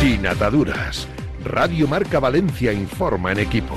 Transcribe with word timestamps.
Sin 0.00 0.26
ataduras. 0.26 1.08
Radio 1.42 1.88
Marca 1.88 2.20
Valencia 2.20 2.70
informa 2.70 3.32
en 3.32 3.38
equipo. 3.38 3.74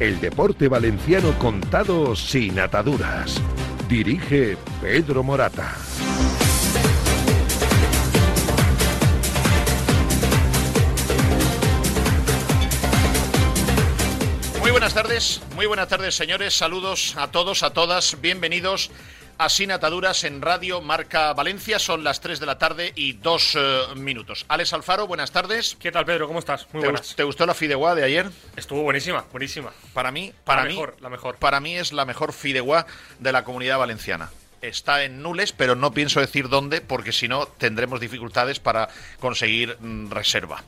El 0.00 0.20
deporte 0.20 0.66
valenciano 0.66 1.38
contado 1.38 2.16
sin 2.16 2.58
ataduras. 2.58 3.40
Dirige 3.88 4.56
Pedro 4.80 5.22
Morata. 5.22 5.72
Muy 14.60 14.72
buenas 14.72 14.94
tardes, 14.94 15.42
muy 15.54 15.66
buenas 15.66 15.86
tardes 15.86 16.16
señores, 16.16 16.54
saludos 16.54 17.14
a 17.16 17.30
todos, 17.30 17.62
a 17.62 17.70
todas, 17.70 18.20
bienvenidos 18.20 18.90
a 19.38 19.48
Sin 19.48 19.72
Ataduras 19.72 20.24
en 20.24 20.40
Radio 20.40 20.80
Marca 20.80 21.32
Valencia, 21.32 21.78
son 21.78 22.04
las 22.04 22.20
3 22.20 22.40
de 22.40 22.46
la 22.46 22.58
tarde 22.58 22.92
y 22.94 23.14
dos 23.14 23.56
eh, 23.56 23.82
minutos. 23.96 24.44
Alex 24.48 24.72
Alfaro, 24.72 25.06
buenas 25.06 25.30
tardes. 25.32 25.76
¿Qué 25.78 25.90
tal 25.92 26.04
Pedro? 26.04 26.26
¿Cómo 26.26 26.38
estás? 26.38 26.66
Muy 26.72 26.82
¿Te, 26.82 26.88
buenas. 26.88 27.14
¿Te 27.16 27.22
gustó 27.24 27.46
la 27.46 27.54
fideuá 27.54 27.94
de 27.94 28.04
ayer? 28.04 28.30
Estuvo 28.56 28.82
buenísima, 28.82 29.24
buenísima. 29.30 29.72
Para 29.92 30.10
mí, 30.10 30.32
para 30.44 30.62
la 30.62 30.68
mí, 30.68 30.74
mejor, 30.74 30.96
la 31.00 31.08
mejor. 31.08 31.36
Para 31.36 31.60
mí 31.60 31.76
es 31.76 31.92
la 31.92 32.04
mejor 32.04 32.32
fideuá 32.32 32.86
de 33.18 33.32
la 33.32 33.44
comunidad 33.44 33.78
valenciana. 33.78 34.30
Está 34.60 35.04
en 35.04 35.22
Nules, 35.22 35.52
pero 35.52 35.74
no 35.74 35.92
pienso 35.92 36.20
decir 36.20 36.48
dónde, 36.48 36.80
porque 36.80 37.12
si 37.12 37.26
no 37.26 37.46
tendremos 37.46 38.00
dificultades 38.00 38.60
para 38.60 38.88
conseguir 39.18 39.76
mm, 39.80 40.10
reserva. 40.10 40.62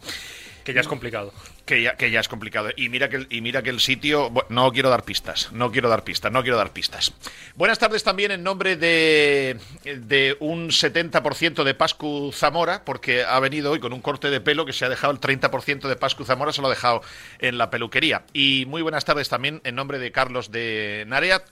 Que 0.64 0.73
ya 0.73 0.80
es 0.80 0.88
complicado. 0.88 1.32
Que 1.66 1.82
ya, 1.82 1.96
que 1.96 2.10
ya 2.10 2.20
es 2.20 2.28
complicado. 2.28 2.70
Y 2.74 2.88
mira 2.88 3.09
que, 3.10 3.16
el- 3.16 3.27
y 3.30 3.41
mira 3.42 3.62
que 3.62 3.68
el 3.70 3.80
sitio. 3.80 4.32
No 4.48 4.73
quiero 4.73 4.88
dar 4.88 5.02
pistas. 5.04 5.52
No 5.52 5.70
quiero 5.70 5.88
dar 5.90 6.04
pistas. 6.04 6.32
No 6.32 6.42
quiero 6.42 6.56
dar 6.56 6.73
pistas. 6.73 7.12
Buenas 7.54 7.78
tardes 7.78 8.02
también 8.02 8.30
en 8.30 8.42
nombre 8.42 8.77
de, 8.77 9.59
de 9.84 10.37
un 10.40 10.70
70% 10.70 11.64
de 11.64 11.74
Pascu 11.74 12.32
Zamora, 12.32 12.82
porque 12.84 13.24
ha 13.24 13.38
venido 13.40 13.70
hoy 13.73 13.78
con 13.80 13.92
un 13.92 14.00
corte 14.00 14.30
de 14.30 14.40
pelo 14.40 14.64
que 14.64 14.73
se 14.73 14.84
ha 14.84 14.88
dejado 14.88 15.12
el 15.12 15.20
30% 15.20 15.87
de 15.87 15.96
Pascu 15.96 16.24
Zamora, 16.24 16.52
se 16.52 16.60
lo 16.62 16.68
ha 16.68 16.71
dejado 16.71 17.02
en 17.38 17.59
la 17.59 17.71
peluquería. 17.71 18.24
Y 18.32 18.65
muy 18.66 18.80
buenas 18.82 19.04
tardes 19.04 19.28
también 19.28 19.60
en 19.65 19.74
nombre 19.74 19.99
de 19.99 20.12
Carlos 20.12 20.51
de 20.51 21.04
Narea. 21.09 21.45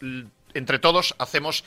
Entre 0.55 0.79
todos 0.79 1.15
hacemos 1.19 1.65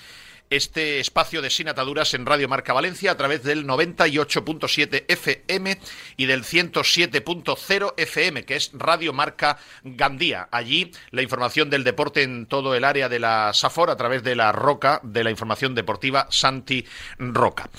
este 0.50 1.00
espacio 1.00 1.42
de 1.42 1.50
Sin 1.50 1.68
Ataduras 1.68 2.14
en 2.14 2.26
Radio 2.26 2.48
Marca 2.48 2.74
Valencia 2.74 3.12
a 3.12 3.18
través 3.18 3.44
del 3.44 3.66
98.7 3.66 5.06
FM 5.08 5.80
y 6.18 6.26
del 6.26 6.44
107.0 6.44 7.94
FM, 7.98 8.46
que 8.46 8.56
es 8.56 8.72
Radio 8.74 9.14
Marca 9.14 9.58
Gandía. 9.84 10.48
Allí 10.52 10.92
la 11.12 11.22
información 11.22 11.70
del 11.70 11.84
deporte 11.84 12.24
en 12.24 12.46
todo 12.46 12.76
el 12.76 12.84
área 12.84 13.10
de 13.10 13.20
la 13.20 13.52
Safor 13.54 13.90
a 13.90 13.98
través 13.98 14.24
de 14.24 14.36
la 14.36 14.52
Roca, 14.52 15.00
de 15.04 15.24
la 15.24 15.32
información 15.32 15.76
deportiva 15.76 16.28
Santi 16.30 16.86
Roca. 17.18 17.70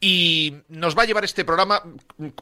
Y 0.00 0.54
nos 0.68 0.96
va 0.96 1.02
a 1.02 1.06
llevar 1.06 1.24
este 1.24 1.44
programa, 1.44 1.82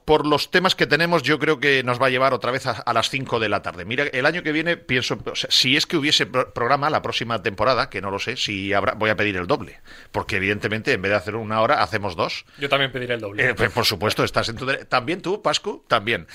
por 0.04 0.26
los 0.26 0.50
temas 0.50 0.74
que 0.74 0.86
tenemos, 0.86 1.22
yo 1.22 1.38
creo 1.38 1.58
que 1.58 1.82
nos 1.82 2.00
va 2.00 2.08
a 2.08 2.10
llevar 2.10 2.34
otra 2.34 2.50
vez 2.52 2.66
a, 2.66 2.92
las 2.92 3.08
5 3.08 3.40
de 3.40 3.48
la 3.48 3.62
tarde. 3.62 3.86
Mira, 3.86 4.04
el 4.04 4.26
año 4.26 4.42
que 4.42 4.52
viene 4.52 4.76
pienso, 4.76 5.18
si 5.48 5.74
es 5.74 5.86
que 5.86 5.96
hubiese 5.96 6.26
pro- 6.26 6.52
programa 6.52 6.90
la 6.90 7.00
próxima 7.00 7.42
temporada, 7.42 7.88
que 7.88 8.02
no 8.02 8.10
lo 8.10 8.18
sé, 8.18 8.36
si 8.36 8.74
habrá, 8.74 8.92
voy 8.92 9.08
a 9.08 9.16
pedir 9.16 9.36
el 9.38 9.46
doble. 9.46 9.65
Porque 10.12 10.36
evidentemente 10.36 10.92
en 10.92 11.02
vez 11.02 11.10
de 11.10 11.16
hacer 11.16 11.36
una 11.36 11.60
hora, 11.60 11.82
hacemos 11.82 12.16
dos. 12.16 12.44
Yo 12.58 12.68
también 12.68 12.92
pediré 12.92 13.14
el 13.14 13.20
doble. 13.20 13.50
Eh, 13.50 13.54
pues, 13.54 13.70
por 13.70 13.84
supuesto, 13.84 14.24
estás 14.24 14.48
en 14.48 14.56
tu 14.56 14.66
También 14.88 15.22
tú, 15.22 15.42
Pascu, 15.42 15.84
también. 15.88 16.26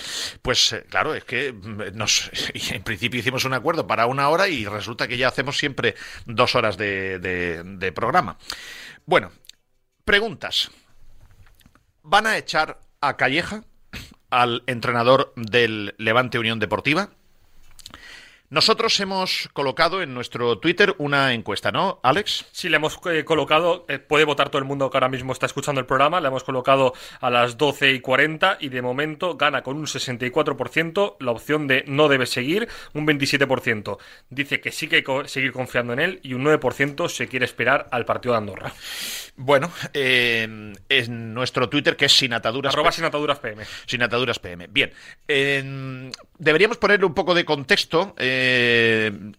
Pues 0.42 0.74
eh, 0.74 0.86
claro, 0.90 1.14
es 1.16 1.24
que 1.24 1.54
mm, 1.54 1.96
nos, 1.96 2.30
y 2.54 2.74
en 2.76 2.84
principio 2.84 3.20
hicimos 3.20 3.46
un 3.46 3.54
acuerdo 3.54 3.88
para 3.88 4.06
una 4.06 4.30
hora 4.30 4.48
y 4.48 4.66
resulta 4.66 5.08
que 5.08 5.18
ya 5.18 5.28
hacemos 5.28 5.58
siempre 5.58 5.96
dos 6.26 6.56
horas 6.56 6.78
de, 6.78 7.20
de- 7.20 7.64
de 7.64 7.92
programa. 7.92 8.38
Bueno, 9.06 9.32
preguntas. 10.06 10.72
¿Van 12.04 12.26
a 12.28 12.38
echar 12.38 12.80
a 13.00 13.16
Calleja, 13.18 13.64
al 14.30 14.64
entrenador 14.68 15.34
del 15.36 15.94
Levante 15.98 16.40
Unión 16.40 16.60
Deportiva? 16.60 17.10
Nosotros 18.52 19.00
hemos 19.00 19.50
colocado 19.54 20.02
en 20.02 20.14
nuestro 20.14 20.60
Twitter 20.60 20.94
una 20.98 21.34
encuesta, 21.34 21.72
¿no, 21.72 22.02
Alex? 22.04 22.48
Sí, 22.52 22.68
le 22.68 22.76
hemos 22.76 23.00
eh, 23.10 23.24
colocado, 23.24 23.86
eh, 23.88 23.98
puede 23.98 24.26
votar 24.26 24.50
todo 24.50 24.60
el 24.60 24.66
mundo 24.66 24.90
que 24.90 24.98
ahora 24.98 25.08
mismo 25.08 25.32
está 25.32 25.46
escuchando 25.46 25.80
el 25.80 25.88
programa, 25.88 26.20
le 26.20 26.28
hemos 26.28 26.44
colocado 26.44 26.94
a 27.22 27.30
las 27.30 27.58
12 27.58 27.94
y 27.94 28.02
40 28.02 28.58
y 28.60 28.68
de 28.68 28.82
momento 28.82 29.38
gana 29.38 29.64
con 29.64 29.78
un 29.78 29.86
64% 29.86 31.16
la 31.22 31.32
opción 31.32 31.66
de 31.66 31.86
no 31.88 32.10
debe 32.10 32.26
seguir, 32.26 32.68
un 32.94 33.08
27% 33.08 33.98
dice 34.30 34.60
que 34.60 34.74
sí 34.74 34.90
que 34.90 34.98
hay 34.98 35.04
que 35.04 35.30
seguir 35.30 35.54
confiando 35.54 35.94
en 35.94 36.00
él 36.00 36.20
y 36.22 36.34
un 36.34 36.44
9% 36.44 37.08
se 37.08 37.30
quiere 37.30 37.46
esperar 37.46 37.88
al 37.90 38.04
partido 38.04 38.34
de 38.34 38.40
Andorra. 38.40 38.74
Bueno, 39.38 39.72
eh, 39.94 40.74
en 40.90 41.34
nuestro 41.34 41.70
Twitter, 41.70 41.96
que 41.96 42.06
es 42.06 42.12
sin 42.12 42.34
ataduras. 42.34 42.74
Arroba 42.74 42.92
sin 42.92 43.06
ataduras 43.06 43.40
PM. 43.40 43.64
Sin 43.86 44.04
ataduras 44.04 44.40
PM. 44.40 44.68
Bien. 44.68 44.92
eh, 45.28 46.12
deberíamos 46.38 46.78
ponerle 46.78 47.06
un 47.06 47.14
poco 47.14 47.34
de 47.34 47.46
contexto 47.46 48.14
eh, 48.18 48.41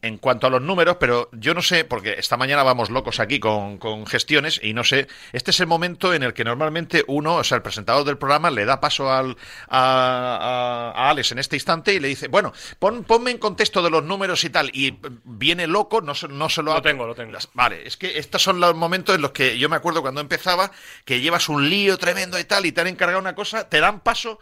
en 0.03 0.19
cuanto 0.19 0.47
a 0.47 0.51
los 0.51 0.63
números, 0.63 0.97
pero 1.01 1.29
yo 1.33 1.55
no 1.55 1.63
sé, 1.63 1.85
porque 1.85 2.15
esta 2.19 2.37
mañana 2.37 2.63
vamos 2.63 2.91
locos 2.91 3.21
aquí 3.21 3.41
con, 3.41 3.79
con 3.79 4.07
gestiones 4.07 4.61
y 4.63 4.73
no 4.75 4.85
sé. 4.85 5.09
Este 5.33 5.51
es 5.51 5.61
el 5.61 5.67
momento 5.67 6.15
en 6.15 6.23
el 6.23 6.33
que 6.35 6.45
normalmente 6.45 7.05
uno, 7.07 7.37
o 7.37 7.45
sea, 7.45 7.57
el 7.57 7.63
presentador 7.63 8.05
del 8.05 8.19
programa, 8.19 8.51
le 8.51 8.65
da 8.65 8.81
paso 8.81 9.13
al, 9.13 9.37
a, 9.69 10.93
a- 10.95 11.07
a 11.07 11.11
Alex 11.11 11.33
en 11.33 11.39
este 11.39 11.57
instante 11.57 11.95
y 11.95 12.01
le 12.01 12.09
dice, 12.09 12.29
bueno, 12.29 12.53
pon- 12.79 13.05
ponme 13.05 13.31
en 13.31 13.39
contexto 13.39 13.83
de 13.83 13.91
los 13.91 14.05
números 14.05 14.45
y 14.45 14.51
tal. 14.51 14.71
Y 14.73 14.89
eh, 14.89 14.97
viene 15.25 15.67
loco, 15.67 16.01
no, 16.01 16.15
se- 16.15 16.29
no 16.29 16.49
se 16.49 16.63
lo 16.63 16.75
Lo 16.75 16.83
tengo, 16.83 17.07
lo 17.07 17.15
tengo. 17.15 17.37
Vale, 17.55 17.87
es 17.87 17.97
que 17.97 18.19
estos 18.19 18.43
son 18.43 18.61
los 18.61 18.75
momentos 18.75 19.15
en 19.15 19.23
los 19.23 19.33
que 19.33 19.59
yo 19.59 19.69
me 19.69 19.77
acuerdo 19.77 20.03
cuando 20.03 20.21
empezaba 20.21 20.71
que 21.05 21.21
llevas 21.21 21.49
un 21.49 21.69
lío 21.69 21.97
tremendo 21.99 22.39
y 22.39 22.45
tal 22.45 22.67
y 22.67 22.73
te 22.73 22.81
han 22.81 22.87
encargado 22.87 23.21
una 23.21 23.35
cosa, 23.35 23.69
te 23.69 23.81
dan 23.81 24.01
paso 24.01 24.39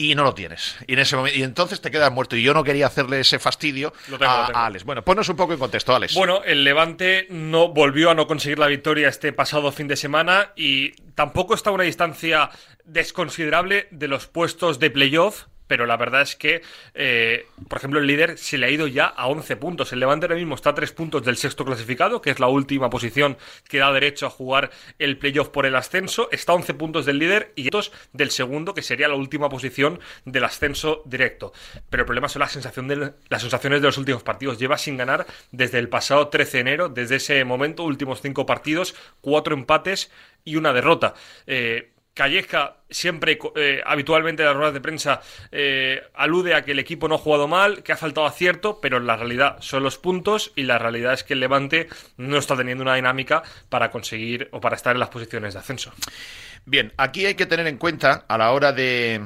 y 0.00 0.14
no 0.14 0.24
lo 0.24 0.32
tienes. 0.32 0.76
Y 0.86 0.94
en 0.94 1.00
ese 1.00 1.14
momento 1.14 1.38
y 1.38 1.42
entonces 1.42 1.82
te 1.82 1.90
quedas 1.90 2.10
muerto 2.10 2.34
y 2.34 2.42
yo 2.42 2.54
no 2.54 2.64
quería 2.64 2.86
hacerle 2.86 3.20
ese 3.20 3.38
fastidio 3.38 3.92
Lo 4.08 4.18
tengo, 4.18 4.32
a, 4.32 4.48
lo 4.48 4.56
a 4.56 4.66
Alex. 4.66 4.84
Bueno, 4.84 5.04
ponnos 5.04 5.28
un 5.28 5.36
poco 5.36 5.52
en 5.52 5.58
contexto, 5.58 5.94
Alex. 5.94 6.14
Bueno, 6.14 6.42
el 6.42 6.64
Levante 6.64 7.26
no 7.28 7.68
volvió 7.68 8.08
a 8.08 8.14
no 8.14 8.26
conseguir 8.26 8.58
la 8.58 8.66
victoria 8.66 9.10
este 9.10 9.34
pasado 9.34 9.70
fin 9.72 9.88
de 9.88 9.96
semana 9.96 10.52
y 10.56 10.92
tampoco 11.14 11.52
está 11.52 11.68
a 11.68 11.74
una 11.74 11.84
distancia 11.84 12.48
desconsiderable 12.84 13.88
de 13.90 14.08
los 14.08 14.26
puestos 14.26 14.78
de 14.78 14.90
playoff. 14.90 15.44
Pero 15.70 15.86
la 15.86 15.96
verdad 15.96 16.22
es 16.22 16.34
que, 16.34 16.62
eh, 16.94 17.46
por 17.68 17.78
ejemplo, 17.78 18.00
el 18.00 18.06
líder 18.08 18.36
se 18.38 18.58
le 18.58 18.66
ha 18.66 18.70
ido 18.70 18.88
ya 18.88 19.04
a 19.04 19.28
11 19.28 19.54
puntos. 19.54 19.92
El 19.92 20.00
Levante 20.00 20.26
ahora 20.26 20.34
mismo 20.34 20.56
está 20.56 20.70
a 20.70 20.74
3 20.74 20.90
puntos 20.90 21.22
del 21.22 21.36
sexto 21.36 21.64
clasificado, 21.64 22.20
que 22.20 22.30
es 22.30 22.40
la 22.40 22.48
última 22.48 22.90
posición 22.90 23.38
que 23.68 23.78
da 23.78 23.92
derecho 23.92 24.26
a 24.26 24.30
jugar 24.30 24.72
el 24.98 25.16
playoff 25.16 25.50
por 25.50 25.66
el 25.66 25.76
ascenso. 25.76 26.28
Está 26.32 26.50
a 26.50 26.56
11 26.56 26.74
puntos 26.74 27.06
del 27.06 27.20
líder 27.20 27.52
y 27.54 27.70
dos 27.70 27.92
del 28.12 28.32
segundo, 28.32 28.74
que 28.74 28.82
sería 28.82 29.06
la 29.06 29.14
última 29.14 29.48
posición 29.48 30.00
del 30.24 30.42
ascenso 30.42 31.02
directo. 31.04 31.52
Pero 31.88 32.02
el 32.02 32.06
problema 32.06 32.28
son 32.28 32.40
la 32.40 32.48
sensación 32.48 32.88
de, 32.88 33.12
las 33.28 33.42
sensaciones 33.42 33.80
de 33.80 33.86
los 33.86 33.96
últimos 33.96 34.24
partidos. 34.24 34.58
Lleva 34.58 34.76
sin 34.76 34.96
ganar 34.96 35.24
desde 35.52 35.78
el 35.78 35.88
pasado 35.88 36.26
13 36.30 36.56
de 36.56 36.60
enero. 36.62 36.88
Desde 36.88 37.14
ese 37.14 37.44
momento, 37.44 37.84
últimos 37.84 38.22
5 38.22 38.44
partidos, 38.44 38.96
4 39.20 39.54
empates 39.54 40.10
y 40.44 40.56
una 40.56 40.72
derrota. 40.72 41.14
Eh, 41.46 41.89
Calleja 42.14 42.76
siempre, 42.90 43.38
eh, 43.54 43.80
habitualmente 43.86 44.42
en 44.42 44.48
las 44.48 44.56
ruedas 44.56 44.74
de 44.74 44.80
prensa, 44.80 45.22
eh, 45.52 46.02
alude 46.14 46.54
a 46.54 46.64
que 46.64 46.72
el 46.72 46.78
equipo 46.78 47.08
no 47.08 47.14
ha 47.14 47.18
jugado 47.18 47.46
mal, 47.46 47.82
que 47.82 47.92
ha 47.92 47.96
faltado 47.96 48.26
acierto, 48.26 48.80
pero 48.80 48.98
la 48.98 49.16
realidad 49.16 49.56
son 49.60 49.82
los 49.82 49.96
puntos 49.96 50.52
y 50.56 50.64
la 50.64 50.78
realidad 50.78 51.12
es 51.12 51.24
que 51.24 51.34
el 51.34 51.40
Levante 51.40 51.88
no 52.16 52.36
está 52.36 52.56
teniendo 52.56 52.82
una 52.82 52.96
dinámica 52.96 53.42
para 53.68 53.90
conseguir 53.90 54.48
o 54.50 54.60
para 54.60 54.76
estar 54.76 54.94
en 54.94 55.00
las 55.00 55.08
posiciones 55.08 55.54
de 55.54 55.60
ascenso. 55.60 55.92
Bien, 56.66 56.92
aquí 56.96 57.26
hay 57.26 57.34
que 57.34 57.46
tener 57.46 57.66
en 57.66 57.78
cuenta 57.78 58.24
a 58.28 58.36
la 58.36 58.50
hora 58.52 58.72
de 58.72 59.22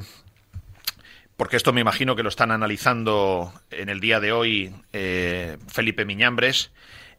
porque 1.37 1.57
esto 1.57 1.73
me 1.73 1.81
imagino 1.81 2.15
que 2.15 2.23
lo 2.23 2.29
están 2.29 2.51
analizando 2.51 3.51
en 3.71 3.89
el 3.89 3.99
día 3.99 4.19
de 4.19 4.31
hoy 4.31 4.73
eh, 4.93 5.57
Felipe 5.67 6.05
Miñambres 6.05 6.71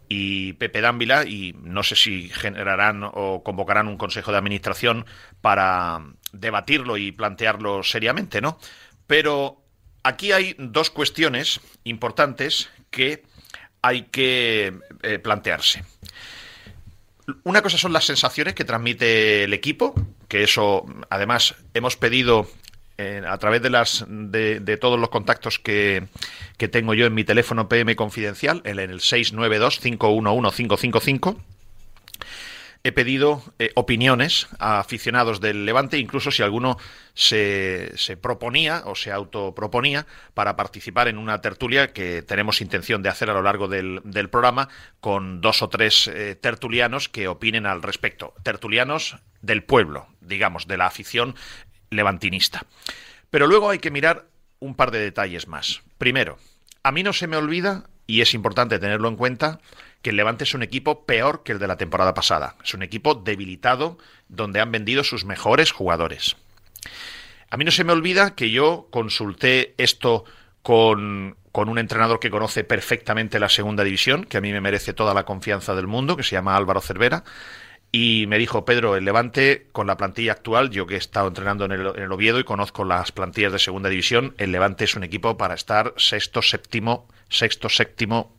y 0.09 0.55
Pepe 0.55 0.81
Dávila 0.81 1.25
y 1.25 1.55
no 1.63 1.83
sé 1.83 1.97
si 1.97 2.29
generarán 2.29 3.03
o 3.05 3.43
convocarán 3.45 3.89
un 3.89 3.97
consejo 3.97 4.33
de 4.33 4.39
administración 4.39 5.07
para 5.41 6.05
debatirlo 6.33 6.97
y 6.97 7.13
plantearlo 7.13 7.83
seriamente, 7.83 8.41
¿no? 8.41 8.59
Pero 9.07 9.63
aquí 10.03 10.33
hay 10.33 10.55
dos 10.59 10.91
cuestiones 10.91 11.61
importantes 11.85 12.71
que 12.91 13.25
hay 13.83 14.03
que 14.03 14.79
eh, 15.03 15.19
plantearse. 15.19 15.85
Una 17.43 17.63
cosa 17.63 17.77
son 17.77 17.93
las 17.93 18.05
sensaciones 18.05 18.55
que 18.55 18.65
transmite 18.65 19.45
el 19.45 19.53
equipo, 19.53 19.95
que 20.29 20.45
eso, 20.45 20.87
además, 21.11 21.57
hemos 21.75 21.97
pedido 21.97 22.49
a 22.99 23.39
través 23.39 23.63
de 23.63 23.71
las 23.71 24.05
de, 24.09 24.79
todos 24.81 24.99
los 24.99 25.11
contactos 25.11 25.59
que, 25.59 26.07
que, 26.57 26.69
tengo 26.69 26.95
yo 26.95 27.07
en 27.07 27.15
mi 27.15 27.25
teléfono 27.25 27.69
PM 27.69 27.95
confidencial, 27.97 28.63
en 28.65 28.79
el 28.79 29.01
692-511-555. 29.01 31.37
He 32.87 32.93
pedido 32.93 33.43
eh, 33.59 33.73
opiniones 33.75 34.47
a 34.61 34.79
aficionados 34.79 35.41
del 35.41 35.67
Levante, 35.67 35.99
incluso 35.99 36.31
si 36.31 36.45
alguno 36.45 36.79
se, 37.15 37.91
se, 37.97 38.17
proponía 38.17 38.83
o 38.85 38.95
se 38.95 39.11
autoproponía 39.11 40.07
para 40.35 40.55
participar 40.55 41.09
en 41.09 41.19
una 41.19 41.41
tertulia 41.41 41.93
que 41.93 42.23
tenemos 42.23 42.61
intención 42.61 43.03
de 43.03 43.09
hacer 43.09 43.29
a 43.29 43.35
lo 43.35 43.43
largo 43.43 43.67
del, 43.67 44.03
del 44.05 44.31
programa 44.31 44.69
con 45.01 45.41
dos 45.41 45.63
o 45.63 45.69
tres 45.69 46.07
eh, 46.07 46.37
tertulianos 46.41 47.09
que 47.09 47.27
opinen 47.27 47.67
al 47.67 47.83
respecto. 47.83 48.35
Tertulianos 48.45 49.17
del 49.43 49.65
pueblo, 49.65 50.07
digamos, 50.21 50.69
de 50.69 50.77
la 50.77 50.87
afición 50.87 51.35
levantinista. 51.91 52.67
Pero 53.31 53.47
luego 53.47 53.71
hay 53.71 53.79
que 53.79 53.91
mirar 53.91 54.27
un 54.61 54.75
par 54.75 54.91
de 54.91 55.01
detalles 55.01 55.49
más. 55.49 55.83
Primero, 55.99 56.39
a 56.83 56.93
mí 56.93 57.03
no 57.03 57.13
se 57.13 57.27
me 57.27 57.37
olvida, 57.37 57.85
y 58.07 58.21
es 58.21 58.35
importante 58.35 58.79
tenerlo 58.79 59.09
en 59.09 59.17
cuenta, 59.17 59.61
que 60.03 60.11
el 60.11 60.17
Levante 60.17 60.45
es 60.45 60.55
un 60.55 60.63
equipo 60.63 61.05
peor 61.05 61.43
que 61.43 61.53
el 61.53 61.59
de 61.59 61.67
la 61.67 61.77
temporada 61.77 62.15
pasada. 62.15 62.57
Es 62.63 62.75
un 62.75 62.83
equipo 62.83 63.15
debilitado 63.15 63.99
donde 64.29 64.61
han 64.61 64.71
vendido 64.71 65.03
sus 65.03 65.25
mejores 65.25 65.73
jugadores. 65.73 66.37
A 67.51 67.57
mí 67.57 67.65
no 67.65 67.71
se 67.71 67.85
me 67.85 67.93
olvida 67.93 68.35
que 68.35 68.51
yo 68.51 68.89
consulté 68.91 69.75
esto 69.79 70.25
con, 70.63 71.37
con, 71.53 71.69
un 71.69 71.79
entrenador 71.79 72.21
que 72.21 72.31
conoce 72.31 72.65
perfectamente 72.65 73.39
la 73.39 73.49
segunda 73.49 73.85
división, 73.85 74.25
que 74.25 74.37
a 74.37 74.41
mí 74.41 74.53
me 74.53 74.61
merece 74.61 74.93
toda 74.93 75.15
la 75.15 75.25
confianza 75.25 75.75
del 75.75 75.87
mundo, 75.87 76.17
que 76.17 76.23
se 76.23 76.33
llama 76.33 76.57
Álvaro 76.57 76.81
Cervera, 76.81 77.25
y 77.93 78.27
me 78.27 78.39
dijo, 78.39 78.65
Pedro, 78.65 78.97
el 78.97 79.05
Levante, 79.05 79.69
con 79.73 79.87
la 79.87 79.97
plantilla 79.97 80.33
actual, 80.33 80.71
yo 80.71 80.87
que 80.87 80.95
he 80.95 80.99
estado 80.99 81.29
entrenando 81.29 81.65
en 81.65 81.73
el, 81.73 82.13
Oviedo 82.13 82.39
y 82.39 82.45
conozco 82.45 82.85
las 82.85 83.13
plantillas 83.13 83.53
de 83.53 83.59
segunda 83.59 83.89
división, 83.89 84.35
el 84.39 84.53
Levante 84.53 84.85
es 84.85 84.97
un 84.97 85.05
equipo 85.05 85.37
para 85.37 85.55
estar 85.55 85.95
sexto, 85.97 86.43
séptimo, 86.43 87.09
sexto, 87.29 87.69
séptimo, 87.69 88.37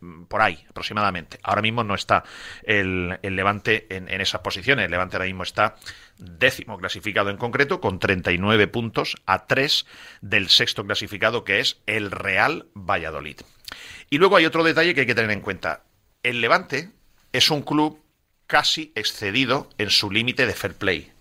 mm, 0.00 0.24
por 0.24 0.40
ahí 0.40 0.64
aproximadamente. 0.70 1.38
Ahora 1.42 1.62
mismo 1.62 1.84
no 1.84 1.94
está 1.94 2.24
el, 2.62 3.18
el 3.22 3.36
Levante 3.36 3.86
en, 3.94 4.08
en, 4.08 4.20
esas 4.20 4.40
posiciones. 4.40 4.86
El 4.86 4.92
Levante 4.92 5.16
ahora 5.16 5.26
mismo 5.26 5.42
está 5.42 5.76
décimo 6.16 6.78
clasificado 6.78 7.28
en 7.28 7.36
concreto, 7.36 7.80
con 7.80 7.98
39 7.98 8.68
puntos 8.68 9.16
a 9.26 9.46
3 9.46 9.84
del 10.22 10.48
sexto 10.48 10.86
clasificado, 10.86 11.44
que 11.44 11.60
es 11.60 11.82
el 11.86 12.10
Real 12.10 12.68
Valladolid. 12.74 13.40
Y 14.08 14.18
luego 14.18 14.36
hay 14.36 14.46
otro 14.46 14.64
detalle 14.64 14.94
que 14.94 15.00
hay 15.00 15.06
que 15.06 15.14
tener 15.14 15.32
en 15.32 15.40
cuenta. 15.40 15.82
El 16.22 16.40
Levante 16.40 16.92
es 17.32 17.50
un 17.50 17.62
club 17.62 18.05
casi 18.46 18.92
excedido 18.94 19.68
en 19.78 19.90
su 19.90 20.10
límite 20.10 20.46
de 20.46 20.54
fair 20.54 20.74
play. 20.74 21.12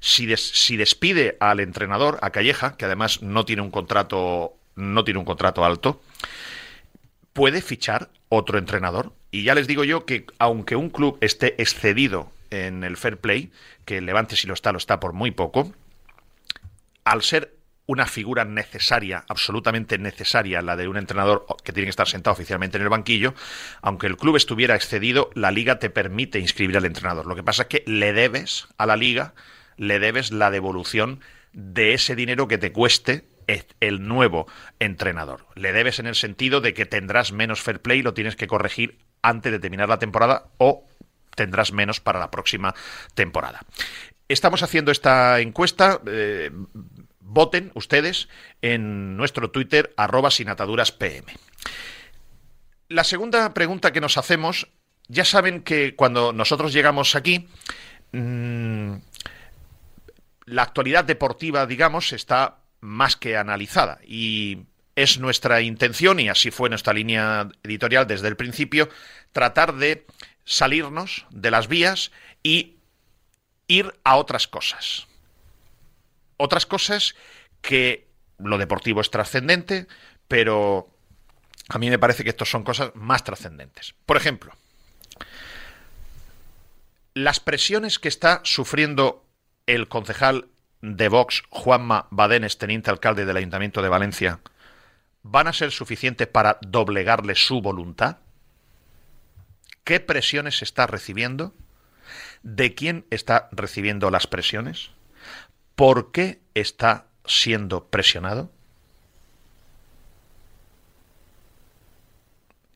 Si, 0.00 0.26
des, 0.26 0.40
si, 0.40 0.76
despide 0.76 1.36
al 1.40 1.60
entrenador, 1.60 2.18
a 2.22 2.30
Calleja, 2.30 2.76
que 2.76 2.86
además 2.86 3.22
no 3.22 3.44
tiene 3.44 3.62
un 3.62 3.70
contrato, 3.70 4.54
no 4.74 5.04
tiene 5.04 5.20
un 5.20 5.24
contrato 5.26 5.64
alto, 5.64 6.02
puede 7.32 7.62
fichar 7.62 8.10
otro 8.28 8.58
entrenador. 8.58 9.12
Y 9.30 9.44
ya 9.44 9.54
les 9.54 9.66
digo 9.66 9.84
yo 9.84 10.04
que 10.04 10.26
aunque 10.38 10.76
un 10.76 10.90
club 10.90 11.18
esté 11.20 11.60
excedido 11.62 12.30
en 12.50 12.84
el 12.84 12.96
fair 12.96 13.16
play, 13.16 13.52
que 13.84 13.98
el 13.98 14.06
Levante 14.06 14.36
si 14.36 14.46
lo 14.46 14.54
está, 14.54 14.72
lo 14.72 14.78
está 14.78 15.00
por 15.00 15.12
muy 15.12 15.30
poco, 15.30 15.72
al 17.04 17.22
ser 17.22 17.54
una 17.86 18.06
figura 18.06 18.44
necesaria, 18.44 19.24
absolutamente 19.28 19.98
necesaria, 19.98 20.62
la 20.62 20.76
de 20.76 20.88
un 20.88 20.96
entrenador 20.96 21.46
que 21.64 21.72
tiene 21.72 21.86
que 21.86 21.90
estar 21.90 22.08
sentado 22.08 22.34
oficialmente 22.34 22.76
en 22.76 22.84
el 22.84 22.88
banquillo, 22.88 23.34
aunque 23.80 24.06
el 24.06 24.16
club 24.16 24.36
estuviera 24.36 24.74
excedido, 24.76 25.30
la 25.34 25.50
liga 25.50 25.78
te 25.78 25.90
permite 25.90 26.38
inscribir 26.38 26.76
al 26.76 26.84
entrenador. 26.84 27.26
Lo 27.26 27.34
que 27.34 27.42
pasa 27.42 27.62
es 27.62 27.68
que 27.68 27.82
le 27.86 28.12
debes 28.12 28.68
a 28.78 28.86
la 28.86 28.96
liga, 28.96 29.34
le 29.76 29.98
debes 29.98 30.30
la 30.30 30.50
devolución 30.50 31.20
de 31.52 31.94
ese 31.94 32.14
dinero 32.14 32.48
que 32.48 32.58
te 32.58 32.72
cueste 32.72 33.24
el 33.80 34.06
nuevo 34.06 34.46
entrenador. 34.78 35.46
Le 35.54 35.72
debes 35.72 35.98
en 35.98 36.06
el 36.06 36.14
sentido 36.14 36.60
de 36.60 36.74
que 36.74 36.86
tendrás 36.86 37.32
menos 37.32 37.60
fair 37.60 37.80
play 37.80 37.98
y 37.98 38.02
lo 38.02 38.14
tienes 38.14 38.36
que 38.36 38.46
corregir 38.46 38.98
antes 39.22 39.52
de 39.52 39.58
terminar 39.58 39.88
la 39.88 39.98
temporada 39.98 40.46
o 40.58 40.86
tendrás 41.34 41.72
menos 41.72 42.00
para 42.00 42.18
la 42.18 42.30
próxima 42.30 42.74
temporada. 43.14 43.60
Estamos 44.28 44.62
haciendo 44.62 44.90
esta 44.90 45.40
encuesta. 45.40 46.00
Eh, 46.06 46.50
voten 47.22 47.72
ustedes 47.74 48.28
en 48.60 49.16
nuestro 49.16 49.50
Twitter 49.50 49.92
arroba 49.96 50.30
sin 50.30 50.48
ataduras 50.48 50.92
PM. 50.92 51.32
La 52.88 53.04
segunda 53.04 53.54
pregunta 53.54 53.92
que 53.92 54.00
nos 54.00 54.18
hacemos, 54.18 54.68
ya 55.08 55.24
saben 55.24 55.62
que 55.62 55.94
cuando 55.96 56.32
nosotros 56.32 56.72
llegamos 56.72 57.14
aquí, 57.14 57.48
mmm, 58.12 58.94
la 60.44 60.62
actualidad 60.62 61.04
deportiva, 61.04 61.66
digamos, 61.66 62.12
está 62.12 62.58
más 62.80 63.16
que 63.16 63.36
analizada 63.36 64.00
y 64.04 64.66
es 64.94 65.18
nuestra 65.18 65.62
intención, 65.62 66.20
y 66.20 66.28
así 66.28 66.50
fue 66.50 66.68
nuestra 66.68 66.92
línea 66.92 67.48
editorial 67.62 68.06
desde 68.06 68.28
el 68.28 68.36
principio, 68.36 68.90
tratar 69.32 69.76
de 69.76 70.06
salirnos 70.44 71.24
de 71.30 71.50
las 71.50 71.68
vías 71.68 72.12
y 72.42 72.76
ir 73.68 73.94
a 74.04 74.16
otras 74.16 74.48
cosas 74.48 75.06
otras 76.42 76.66
cosas 76.66 77.14
que 77.60 78.08
lo 78.38 78.58
deportivo 78.58 79.00
es 79.00 79.10
trascendente, 79.10 79.86
pero 80.28 80.90
a 81.68 81.78
mí 81.78 81.88
me 81.90 81.98
parece 81.98 82.24
que 82.24 82.30
estas 82.30 82.48
son 82.48 82.64
cosas 82.64 82.90
más 82.94 83.24
trascendentes. 83.24 83.94
Por 84.04 84.16
ejemplo, 84.16 84.52
las 87.14 87.40
presiones 87.40 87.98
que 87.98 88.08
está 88.08 88.40
sufriendo 88.44 89.24
el 89.66 89.88
concejal 89.88 90.48
de 90.80 91.08
Vox, 91.08 91.44
Juanma 91.50 92.08
Badenes, 92.10 92.58
teniente 92.58 92.90
alcalde 92.90 93.24
del 93.24 93.36
Ayuntamiento 93.36 93.82
de 93.82 93.88
Valencia, 93.88 94.40
van 95.22 95.46
a 95.46 95.52
ser 95.52 95.70
suficientes 95.70 96.26
para 96.26 96.58
doblegarle 96.62 97.34
su 97.34 97.62
voluntad? 97.62 98.18
¿Qué 99.84 100.00
presiones 100.00 100.62
está 100.62 100.86
recibiendo? 100.86 101.54
¿De 102.42 102.74
quién 102.74 103.06
está 103.10 103.48
recibiendo 103.52 104.10
las 104.10 104.26
presiones? 104.26 104.90
¿Por 105.74 106.12
qué 106.12 106.40
está 106.54 107.06
siendo 107.24 107.86
presionado? 107.86 108.50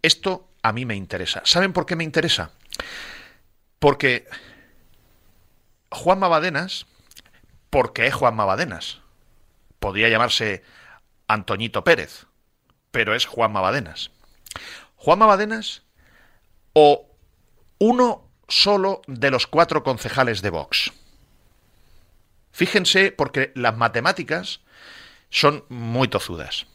Esto 0.02 0.48
a 0.62 0.72
mí 0.72 0.84
me 0.84 0.94
interesa. 0.94 1.42
¿Saben 1.44 1.72
por 1.72 1.86
qué 1.86 1.96
me 1.96 2.04
interesa? 2.04 2.52
Porque 3.78 4.26
Juan 5.90 6.18
Mabadenas, 6.18 6.86
porque 7.70 8.06
es 8.06 8.14
Juan 8.14 8.36
Mabadenas, 8.36 9.00
podría 9.78 10.08
llamarse 10.08 10.62
Antoñito 11.28 11.84
Pérez, 11.84 12.26
pero 12.90 13.14
es 13.14 13.26
Juan 13.26 13.52
Mabadenas. 13.52 14.10
Juan 14.96 15.18
Mabadenas 15.18 15.82
o 16.72 17.06
uno 17.78 18.28
solo 18.48 19.02
de 19.06 19.30
los 19.30 19.46
cuatro 19.46 19.82
concejales 19.82 20.42
de 20.42 20.50
Vox. 20.50 20.92
Fíjense 22.56 23.12
porque 23.12 23.52
las 23.54 23.76
matemáticas 23.76 24.62
son 25.28 25.66
muy 25.68 26.08
tozudas. 26.08 26.66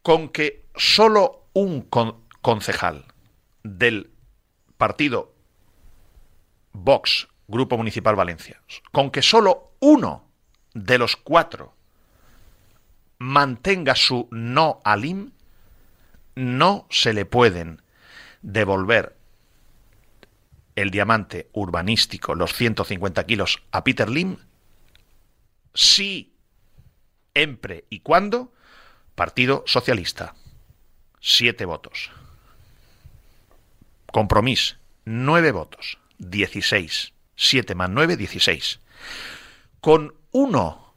Con 0.00 0.30
que 0.30 0.64
solo 0.74 1.44
un 1.52 1.82
con 1.82 2.24
concejal 2.40 3.04
del 3.62 4.10
partido 4.78 5.34
Vox, 6.72 7.28
Grupo 7.46 7.76
Municipal 7.76 8.16
Valencia, 8.16 8.62
con 8.92 9.10
que 9.10 9.20
solo 9.20 9.72
uno 9.80 10.26
de 10.72 10.96
los 10.96 11.16
cuatro 11.16 11.74
mantenga 13.18 13.94
su 13.94 14.26
no 14.30 14.80
al 14.84 15.04
IM, 15.04 15.32
no 16.34 16.86
se 16.88 17.12
le 17.12 17.26
pueden 17.26 17.82
devolver 18.40 19.16
el 20.76 20.90
diamante 20.90 21.48
urbanístico, 21.52 22.34
los 22.34 22.52
150 22.52 23.24
kilos, 23.24 23.62
a 23.72 23.82
Peter 23.82 24.08
Lim, 24.08 24.36
si, 25.76 26.34
empre 27.34 27.84
y 27.90 28.00
cuando, 28.00 28.52
Partido 29.14 29.62
Socialista, 29.66 30.34
siete 31.20 31.64
votos. 31.64 32.10
Compromís, 34.10 34.76
nueve 35.04 35.52
votos, 35.52 35.98
16. 36.18 37.12
7 37.36 37.74
más 37.74 37.90
9, 37.90 38.16
16. 38.16 38.80
Con 39.80 40.14
uno, 40.32 40.94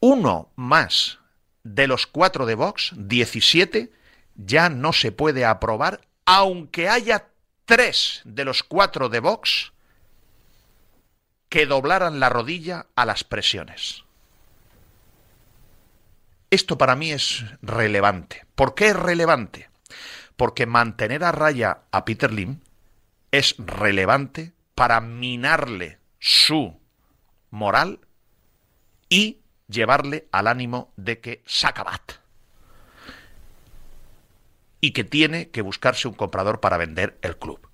uno 0.00 0.52
más 0.56 1.20
de 1.62 1.86
los 1.86 2.06
cuatro 2.06 2.44
de 2.44 2.56
Vox, 2.56 2.92
17, 2.96 3.92
ya 4.34 4.68
no 4.68 4.92
se 4.92 5.12
puede 5.12 5.44
aprobar, 5.44 6.00
aunque 6.26 6.88
haya 6.88 7.28
tres 7.64 8.20
de 8.24 8.44
los 8.44 8.62
cuatro 8.62 9.08
de 9.08 9.20
Vox 9.20 9.72
que 11.54 11.66
doblaran 11.66 12.18
la 12.18 12.30
rodilla 12.30 12.86
a 12.96 13.06
las 13.06 13.22
presiones. 13.22 14.02
Esto 16.50 16.76
para 16.76 16.96
mí 16.96 17.12
es 17.12 17.44
relevante. 17.62 18.44
¿Por 18.56 18.74
qué 18.74 18.88
es 18.88 18.96
relevante? 18.96 19.70
Porque 20.36 20.66
mantener 20.66 21.22
a 21.22 21.30
raya 21.30 21.82
a 21.92 22.04
Peter 22.04 22.32
Lim 22.32 22.58
es 23.30 23.54
relevante 23.58 24.52
para 24.74 25.00
minarle 25.00 26.00
su 26.18 26.76
moral 27.50 28.00
y 29.08 29.38
llevarle 29.68 30.26
al 30.32 30.48
ánimo 30.48 30.92
de 30.96 31.20
que 31.20 31.44
sacabat 31.46 32.14
y 34.80 34.90
que 34.90 35.04
tiene 35.04 35.50
que 35.50 35.62
buscarse 35.62 36.08
un 36.08 36.14
comprador 36.14 36.58
para 36.58 36.78
vender 36.78 37.16
el 37.22 37.38
club. 37.38 37.68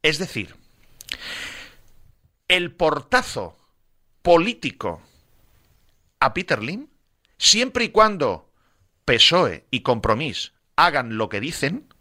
Es 0.00 0.16
decir, 0.16 0.56
el 2.48 2.72
portazo 2.72 3.56
político 4.22 5.02
a 6.20 6.32
Peter 6.32 6.62
Lim, 6.62 6.88
siempre 7.38 7.84
y 7.84 7.88
cuando 7.90 8.50
PSOE 9.04 9.66
y 9.70 9.82
Compromís 9.82 10.52
hagan 10.76 11.16
lo 11.16 11.28
que 11.28 11.40
dicen, 11.40 11.92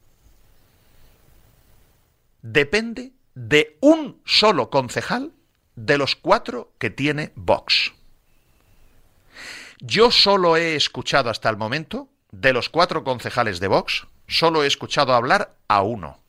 depende 2.42 3.14
de 3.34 3.78
un 3.82 4.22
solo 4.26 4.70
concejal 4.70 5.34
de 5.76 5.98
los 5.98 6.16
cuatro 6.16 6.74
que 6.80 6.90
tiene 6.90 7.32
Vox. 7.36 7.94
Yo 9.80 10.10
solo 10.12 10.56
he 10.58 10.76
escuchado 10.76 11.30
hasta 11.30 11.50
el 11.50 11.58
momento, 11.58 12.10
de 12.32 12.54
los 12.54 12.70
cuatro 12.70 13.04
concejales 13.04 13.60
de 13.60 13.68
Vox, 13.68 14.08
solo 14.28 14.64
he 14.64 14.68
escuchado 14.68 15.14
hablar 15.14 15.58
a 15.68 15.82
uno, 15.82 16.20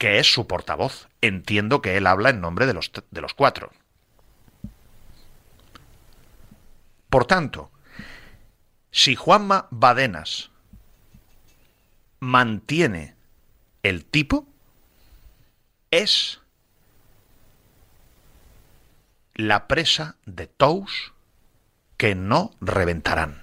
que 0.00 0.18
es 0.18 0.32
su 0.32 0.46
portavoz. 0.46 1.08
Entiendo 1.20 1.82
que 1.82 1.98
él 1.98 2.06
habla 2.06 2.30
en 2.30 2.40
nombre 2.40 2.64
de 2.64 2.72
los, 2.72 2.90
de 3.10 3.20
los 3.20 3.34
cuatro. 3.34 3.70
Por 7.10 7.26
tanto, 7.26 7.70
si 8.90 9.14
Juanma 9.14 9.68
Badenas 9.70 10.50
mantiene 12.18 13.14
el 13.82 14.06
tipo, 14.06 14.46
es 15.90 16.40
la 19.34 19.68
presa 19.68 20.16
de 20.24 20.46
Tous 20.46 21.12
que 21.98 22.14
no 22.14 22.54
reventarán. 22.62 23.42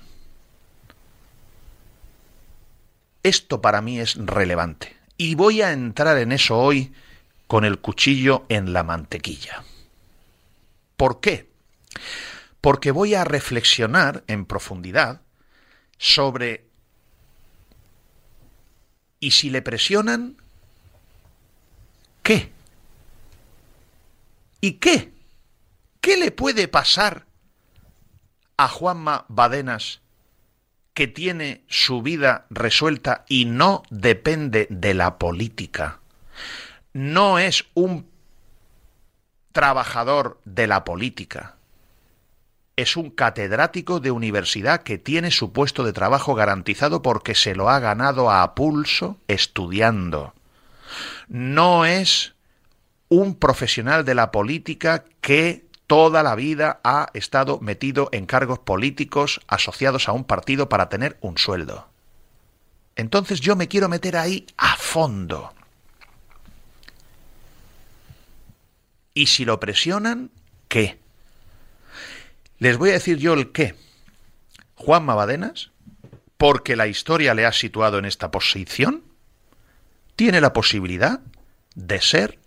Esto 3.22 3.62
para 3.62 3.82
mí 3.82 4.00
es 4.00 4.16
relevante 4.16 4.97
y 5.18 5.36
voy 5.36 5.62
a 5.62 5.72
entrar 5.72 6.18
en 6.18 6.32
eso 6.32 6.58
hoy 6.58 6.94
con 7.48 7.66
el 7.66 7.80
cuchillo 7.80 8.46
en 8.50 8.74
la 8.74 8.84
mantequilla. 8.84 9.64
¿Por 10.96 11.20
qué? 11.20 11.50
Porque 12.62 12.92
voy 12.92 13.16
a 13.16 13.24
reflexionar 13.24 14.24
en 14.28 14.46
profundidad 14.46 15.22
sobre 15.98 16.66
¿y 19.20 19.32
si 19.32 19.50
le 19.50 19.62
presionan? 19.62 20.38
¿Qué? 22.22 22.52
¿Y 24.62 24.74
qué? 24.74 25.14
¿Qué 26.02 26.18
le 26.18 26.32
puede 26.32 26.68
pasar 26.68 27.26
a 28.58 28.68
Juanma 28.68 29.26
Badenas 29.30 30.02
que 30.98 31.06
tiene 31.08 31.62
su 31.68 32.02
vida 32.02 32.48
resuelta 32.50 33.24
y 33.30 33.46
no 33.46 33.84
depende 33.92 34.66
de 34.72 34.96
la 34.96 35.20
política? 35.20 36.00
No 36.92 37.38
es 37.38 37.66
un 37.76 38.10
trabajador 39.52 40.42
de 40.44 40.66
la 40.66 40.84
política 40.84 41.58
es 42.78 42.96
un 42.96 43.10
catedrático 43.10 44.00
de 44.00 44.12
universidad 44.12 44.84
que 44.84 44.98
tiene 44.98 45.30
su 45.32 45.52
puesto 45.52 45.84
de 45.84 45.94
trabajo 45.94 46.36
garantizado 46.36 47.04
porque 47.04 47.34
se 47.36 47.56
lo 47.56 47.70
ha 47.70 47.80
ganado 47.80 48.32
a 48.32 48.54
pulso 48.54 49.18
estudiando. 49.28 50.34
No 51.28 51.86
es 51.86 52.36
un 53.10 53.36
profesional 53.36 54.06
de 54.06 54.14
la 54.14 54.32
política 54.32 55.06
que 55.22 55.67
toda 55.88 56.22
la 56.22 56.36
vida 56.36 56.80
ha 56.84 57.10
estado 57.14 57.60
metido 57.60 58.10
en 58.12 58.26
cargos 58.26 58.60
políticos 58.60 59.42
asociados 59.48 60.08
a 60.08 60.12
un 60.12 60.26
partido 60.26 60.70
para 60.70 60.90
tener 60.90 61.18
un 61.22 61.38
sueldo. 61.38 61.88
Entonces 62.96 63.40
yo 63.40 63.56
me 63.56 63.68
quiero 63.68 63.90
meter 63.90 64.18
ahí 64.18 64.46
a 64.58 64.76
fondo. 64.76 65.54
Y 69.14 69.28
si 69.28 69.46
lo 69.46 69.60
presionan, 69.60 70.30
¿qué? 70.68 71.00
Les 72.60 72.78
voy 72.78 72.90
a 72.90 72.94
decir 72.94 73.18
yo 73.18 73.34
el 73.34 73.52
qué. 73.52 73.76
Juan 74.76 75.06
Mabadenas, 75.06 75.72
porque 76.38 76.76
la 76.76 76.88
historia 76.88 77.34
le 77.34 77.46
ha 77.46 77.52
situado 77.52 77.98
en 77.98 78.06
esta 78.06 78.30
posición, 78.30 79.04
tiene 80.16 80.42
la 80.42 80.54
posibilidad 80.54 81.20
de 81.76 82.02
ser 82.02 82.40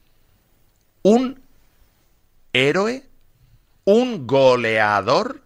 un 1.02 1.40
héroe, 2.52 3.04
un 3.92 4.28
goleador 4.28 5.42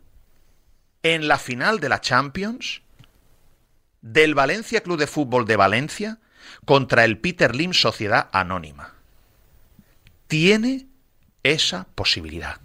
en 1.03 1.29
la 1.29 1.39
final 1.39 1.81
de 1.81 1.89
la 1.89 2.03
Champions 2.03 2.83
del 4.03 4.35
Valencia 4.35 4.83
Club 4.83 4.99
de 4.99 5.07
Fútbol 5.07 5.47
de 5.47 5.57
Valencia 5.57 6.19
contra 6.67 7.07
el 7.07 7.19
Peter 7.19 7.55
Lim 7.55 7.73
Sociedad 7.73 8.29
Anónima. 8.33 8.93
Tiene 10.27 10.87
esa 11.43 11.87
posibilidad. 11.95 12.61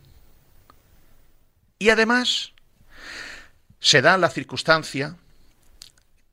Y 1.77 1.91
además, 1.91 2.51
se 3.79 4.01
da 4.01 4.17
la 4.17 4.29
circunstancia 4.29 5.15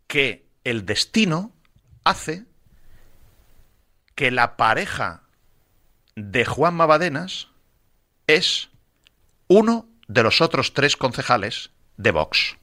que 0.08 0.44
el 0.64 0.84
destino 0.86 1.52
hace 2.02 2.44
que 4.16 4.32
la 4.32 4.56
pareja 4.56 5.22
de 6.16 6.44
Juan 6.44 6.74
Mabadenas 6.74 7.46
es 8.26 8.70
uno 9.48 9.88
de 10.08 10.22
los 10.22 10.40
otros 10.40 10.72
tres 10.72 10.96
concejales 10.96 11.70
de 11.96 12.10
Vox. 12.10 12.56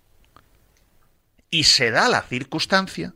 Y 1.49 1.65
se 1.65 1.91
da 1.91 2.09
la 2.09 2.21
circunstancia 2.21 3.13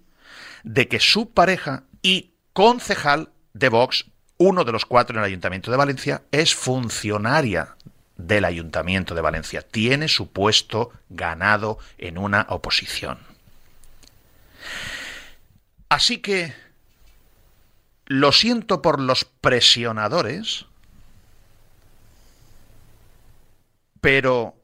de 0.63 0.87
que 0.87 0.99
su 0.99 1.31
pareja 1.31 1.83
y 2.01 2.31
concejal 2.53 3.31
de 3.53 3.69
Vox, 3.69 4.05
uno 4.37 4.63
de 4.63 4.71
los 4.71 4.85
cuatro 4.85 5.15
en 5.15 5.19
el 5.19 5.27
Ayuntamiento 5.27 5.71
de 5.71 5.77
Valencia, 5.77 6.23
es 6.31 6.53
funcionaria 6.53 7.75
del 8.17 8.45
Ayuntamiento 8.45 9.15
de 9.15 9.21
Valencia. 9.21 9.61
Tiene 9.61 10.07
su 10.07 10.31
puesto 10.31 10.91
ganado 11.09 11.79
en 11.97 12.17
una 12.17 12.45
oposición. 12.49 13.19
Así 15.89 16.19
que 16.19 16.53
lo 18.05 18.31
siento 18.31 18.81
por 18.81 18.99
los 18.99 19.25
presionadores, 19.25 20.65
pero 24.01 24.55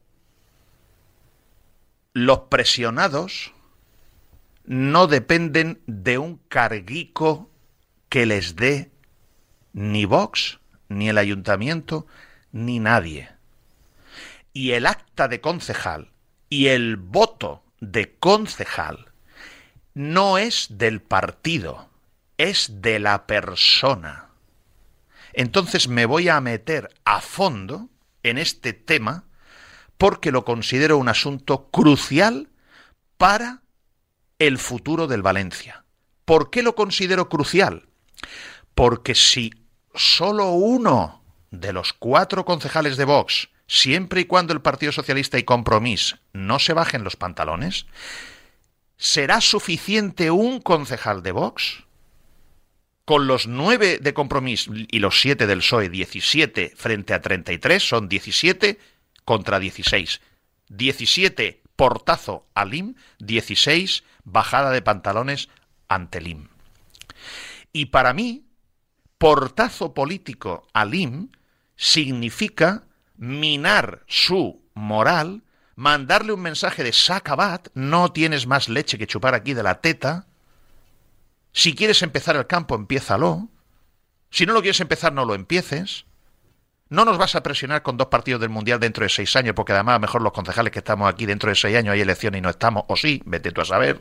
los 2.13 2.39
presionados 2.49 3.53
no 4.65 5.07
dependen 5.07 5.81
de 5.87 6.17
un 6.17 6.37
carguico 6.47 7.49
que 8.09 8.25
les 8.25 8.55
dé 8.55 8.91
ni 9.73 10.05
Vox, 10.05 10.59
ni 10.87 11.09
el 11.09 11.17
ayuntamiento, 11.17 12.05
ni 12.51 12.79
nadie 12.79 13.33
y 14.53 14.71
el 14.71 14.85
acta 14.85 15.27
de 15.27 15.41
concejal 15.41 16.11
y 16.49 16.67
el 16.67 16.95
voto 16.95 17.63
de 17.81 18.15
concejal 18.17 19.11
no 19.95 20.37
es 20.37 20.67
del 20.69 21.01
partido, 21.01 21.89
es 22.37 22.81
de 22.81 22.99
la 22.99 23.27
persona. 23.27 24.29
Entonces 25.33 25.87
me 25.87 26.05
voy 26.05 26.29
a 26.29 26.39
meter 26.39 26.93
a 27.03 27.19
fondo 27.21 27.89
en 28.23 28.37
este 28.37 28.73
tema 28.73 29.25
porque 29.97 30.31
lo 30.31 30.43
considero 30.43 30.97
un 30.97 31.09
asunto 31.09 31.69
crucial 31.69 32.49
para 33.17 33.61
el 34.39 34.57
futuro 34.57 35.07
del 35.07 35.21
Valencia. 35.21 35.85
¿Por 36.25 36.49
qué 36.49 36.63
lo 36.63 36.75
considero 36.75 37.29
crucial? 37.29 37.87
Porque 38.75 39.15
si 39.15 39.53
solo 39.93 40.51
uno 40.51 41.23
de 41.51 41.73
los 41.73 41.93
cuatro 41.93 42.45
concejales 42.45 42.97
de 42.97 43.05
Vox 43.05 43.49
siempre 43.67 44.21
y 44.21 44.25
cuando 44.25 44.53
el 44.53 44.61
Partido 44.61 44.91
Socialista 44.91 45.37
y 45.37 45.43
Compromís 45.43 46.15
no 46.33 46.59
se 46.59 46.73
bajen 46.73 47.03
los 47.03 47.15
pantalones, 47.15 47.85
¿será 48.97 49.41
suficiente 49.41 50.31
un 50.31 50.61
concejal 50.61 51.23
de 51.23 51.31
Vox? 51.31 51.82
Con 53.05 53.27
los 53.27 53.47
nueve 53.47 53.99
de 54.01 54.13
Compromís 54.13 54.69
y 54.89 54.99
los 54.99 55.19
siete 55.19 55.45
del 55.45 55.59
PSOE, 55.59 55.89
17 55.89 56.73
frente 56.75 57.13
a 57.13 57.21
33, 57.21 57.83
son 57.83 58.07
17 58.07 58.79
contra 59.25 59.59
16. 59.59 60.21
17 60.69 61.63
portazo 61.75 62.47
a 62.53 62.65
LIM, 62.65 62.95
16 63.19 64.03
bajada 64.23 64.71
de 64.71 64.81
pantalones 64.81 65.49
ante 65.87 66.21
LIM. 66.21 66.47
Y 67.73 67.87
para 67.87 68.13
mí, 68.13 68.45
portazo 69.17 69.93
político 69.93 70.67
a 70.73 70.85
LIM 70.85 71.29
significa 71.75 72.83
minar 73.17 74.03
su 74.07 74.63
moral, 74.73 75.43
mandarle 75.75 76.33
un 76.33 76.41
mensaje 76.41 76.83
de 76.83 76.93
sacabat, 76.93 77.67
no 77.73 78.11
tienes 78.11 78.47
más 78.47 78.69
leche 78.69 78.97
que 78.97 79.07
chupar 79.07 79.33
aquí 79.33 79.53
de 79.53 79.63
la 79.63 79.81
teta. 79.81 80.27
Si 81.53 81.75
quieres 81.75 82.01
empezar 82.01 82.35
el 82.35 82.47
campo, 82.47 82.75
empiézalo. 82.75 83.47
Si 84.31 84.45
no 84.45 84.53
lo 84.53 84.61
quieres 84.61 84.81
empezar, 84.81 85.13
no 85.13 85.23
lo 85.23 85.35
empieces. 85.35 86.05
No 86.89 87.05
nos 87.05 87.17
vas 87.17 87.35
a 87.35 87.43
presionar 87.43 87.83
con 87.83 87.97
dos 87.97 88.07
partidos 88.07 88.41
del 88.41 88.49
Mundial 88.49 88.79
dentro 88.79 89.03
de 89.03 89.09
seis 89.09 89.35
años, 89.35 89.53
porque 89.55 89.73
además 89.73 89.93
a 89.93 89.97
lo 89.97 90.01
mejor 90.01 90.21
los 90.21 90.33
concejales 90.33 90.73
que 90.73 90.79
estamos 90.79 91.09
aquí 91.09 91.25
dentro 91.25 91.49
de 91.49 91.55
seis 91.55 91.77
años 91.77 91.93
hay 91.93 92.01
elecciones 92.01 92.39
y 92.39 92.41
no 92.41 92.49
estamos, 92.49 92.83
o 92.87 92.95
sí, 92.95 93.21
vete 93.25 93.51
tú 93.51 93.61
a 93.61 93.65
saber. 93.65 93.99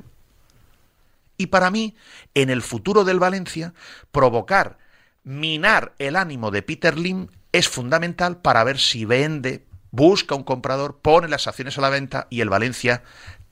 Y 1.36 1.46
para 1.46 1.70
mí, 1.70 1.96
en 2.34 2.50
el 2.50 2.62
futuro 2.62 3.04
del 3.04 3.18
Valencia, 3.18 3.74
provocar, 4.10 4.78
minar 5.22 5.94
el 5.98 6.16
ánimo 6.16 6.50
de 6.50 6.62
Peter 6.62 6.98
Lim 6.98 7.28
es 7.52 7.68
fundamental 7.68 8.40
para 8.40 8.64
ver 8.64 8.78
si 8.78 9.04
vende, 9.04 9.64
busca 9.90 10.34
un 10.34 10.42
comprador, 10.42 11.00
pone 11.00 11.28
las 11.28 11.46
acciones 11.46 11.78
a 11.78 11.82
la 11.82 11.90
venta 11.90 12.26
y 12.30 12.40
el 12.40 12.48
Valencia 12.48 13.02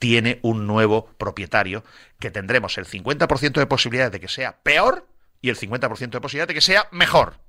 tiene 0.01 0.39
un 0.41 0.65
nuevo 0.65 1.05
propietario 1.17 1.85
que 2.19 2.31
tendremos 2.31 2.77
el 2.77 2.85
50% 2.85 3.53
de 3.53 3.67
posibilidades 3.67 4.11
de 4.11 4.19
que 4.19 4.27
sea 4.27 4.57
peor 4.63 5.07
y 5.41 5.49
el 5.49 5.57
50% 5.57 6.09
de 6.09 6.21
posibilidades 6.21 6.47
de 6.49 6.53
que 6.55 6.61
sea 6.61 6.89
mejor. 6.91 7.39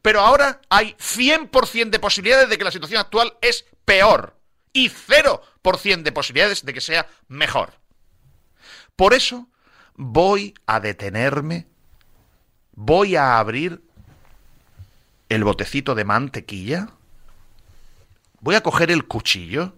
Pero 0.00 0.20
ahora 0.20 0.60
hay 0.70 0.94
100% 0.94 1.90
de 1.90 1.98
posibilidades 1.98 2.48
de 2.48 2.56
que 2.56 2.64
la 2.64 2.70
situación 2.70 3.00
actual 3.00 3.36
es 3.42 3.66
peor 3.84 4.38
y 4.72 4.88
0% 4.88 5.40
10% 5.66 6.02
de 6.02 6.12
posibilidades 6.12 6.64
de 6.64 6.72
que 6.72 6.80
sea 6.80 7.08
mejor. 7.28 7.74
Por 8.94 9.14
eso 9.14 9.48
voy 9.94 10.54
a 10.66 10.80
detenerme, 10.80 11.66
voy 12.72 13.16
a 13.16 13.38
abrir 13.38 13.82
el 15.28 15.44
botecito 15.44 15.94
de 15.94 16.04
mantequilla, 16.04 16.90
voy 18.40 18.54
a 18.54 18.62
coger 18.62 18.90
el 18.90 19.06
cuchillo 19.06 19.76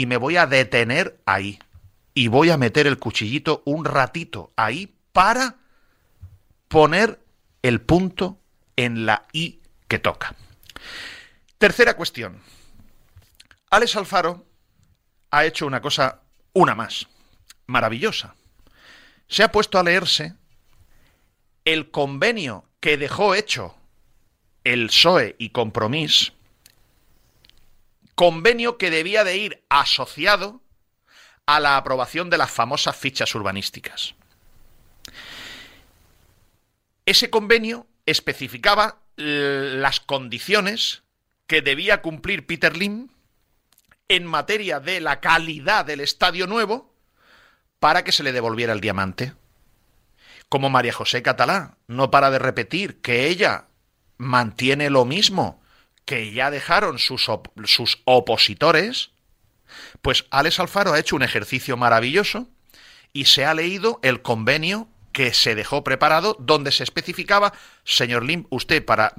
y 0.00 0.06
me 0.06 0.16
voy 0.16 0.38
a 0.38 0.46
detener 0.46 1.20
ahí. 1.26 1.58
Y 2.14 2.28
voy 2.28 2.48
a 2.48 2.56
meter 2.56 2.86
el 2.86 2.98
cuchillito 2.98 3.62
un 3.66 3.84
ratito 3.84 4.50
ahí 4.56 4.96
para 5.12 5.56
poner 6.68 7.20
el 7.60 7.82
punto 7.82 8.40
en 8.76 9.04
la 9.04 9.26
I 9.34 9.60
que 9.88 9.98
toca. 9.98 10.34
Tercera 11.58 11.98
cuestión. 11.98 12.40
Alex 13.68 13.94
Alfaro 13.96 14.46
ha 15.30 15.44
hecho 15.44 15.66
una 15.66 15.82
cosa, 15.82 16.22
una 16.54 16.74
más, 16.74 17.06
maravillosa. 17.66 18.34
Se 19.28 19.42
ha 19.42 19.52
puesto 19.52 19.78
a 19.78 19.82
leerse 19.82 20.32
el 21.66 21.90
convenio 21.90 22.64
que 22.80 22.96
dejó 22.96 23.34
hecho 23.34 23.76
el 24.64 24.86
PSOE 24.86 25.36
y 25.38 25.50
Compromís, 25.50 26.32
convenio 28.20 28.76
que 28.76 28.90
debía 28.90 29.24
de 29.24 29.38
ir 29.38 29.64
asociado 29.70 30.60
a 31.46 31.58
la 31.58 31.78
aprobación 31.78 32.28
de 32.28 32.36
las 32.36 32.50
famosas 32.50 32.94
fichas 32.94 33.34
urbanísticas. 33.34 34.14
Ese 37.06 37.30
convenio 37.30 37.86
especificaba 38.04 38.98
las 39.16 40.00
condiciones 40.00 41.02
que 41.46 41.62
debía 41.62 42.02
cumplir 42.02 42.46
Peter 42.46 42.76
Lim 42.76 43.08
en 44.08 44.26
materia 44.26 44.80
de 44.80 45.00
la 45.00 45.20
calidad 45.20 45.86
del 45.86 46.00
estadio 46.00 46.46
nuevo 46.46 46.92
para 47.78 48.04
que 48.04 48.12
se 48.12 48.22
le 48.22 48.32
devolviera 48.32 48.74
el 48.74 48.82
diamante. 48.82 49.32
Como 50.50 50.68
María 50.68 50.92
José 50.92 51.22
Catalá 51.22 51.78
no 51.86 52.10
para 52.10 52.30
de 52.30 52.38
repetir 52.38 53.00
que 53.00 53.28
ella 53.28 53.68
mantiene 54.18 54.90
lo 54.90 55.06
mismo 55.06 55.59
que 56.04 56.32
ya 56.32 56.50
dejaron 56.50 56.98
sus, 56.98 57.30
sus 57.64 58.02
opositores, 58.04 59.10
pues 60.02 60.26
Alex 60.30 60.60
Alfaro 60.60 60.92
ha 60.92 60.98
hecho 60.98 61.16
un 61.16 61.22
ejercicio 61.22 61.76
maravilloso 61.76 62.48
y 63.12 63.26
se 63.26 63.44
ha 63.44 63.54
leído 63.54 64.00
el 64.02 64.22
convenio 64.22 64.88
que 65.12 65.34
se 65.34 65.54
dejó 65.54 65.82
preparado 65.82 66.36
donde 66.38 66.70
se 66.70 66.84
especificaba, 66.84 67.52
señor 67.84 68.24
Lim, 68.24 68.46
usted 68.50 68.84
para, 68.84 69.12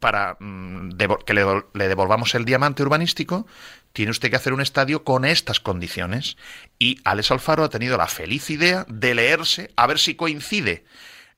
para 0.00 0.36
mm, 0.40 0.96
que 1.24 1.34
le, 1.34 1.44
le, 1.74 1.88
devolvamos 1.88 2.34
el 2.34 2.44
diamante 2.44 2.82
urbanístico, 2.82 3.46
tiene 3.92 4.10
usted 4.10 4.30
que 4.30 4.36
hacer 4.36 4.52
un 4.52 4.60
estadio 4.60 5.04
con 5.04 5.24
estas 5.24 5.60
condiciones. 5.60 6.36
Y 6.78 7.00
Alex 7.04 7.30
Alfaro 7.30 7.64
ha 7.64 7.68
tenido 7.68 7.96
la 7.96 8.08
feliz 8.08 8.50
idea 8.50 8.84
de 8.88 9.14
leerse 9.14 9.70
a 9.76 9.86
ver 9.86 9.98
si 9.98 10.16
coincide 10.16 10.84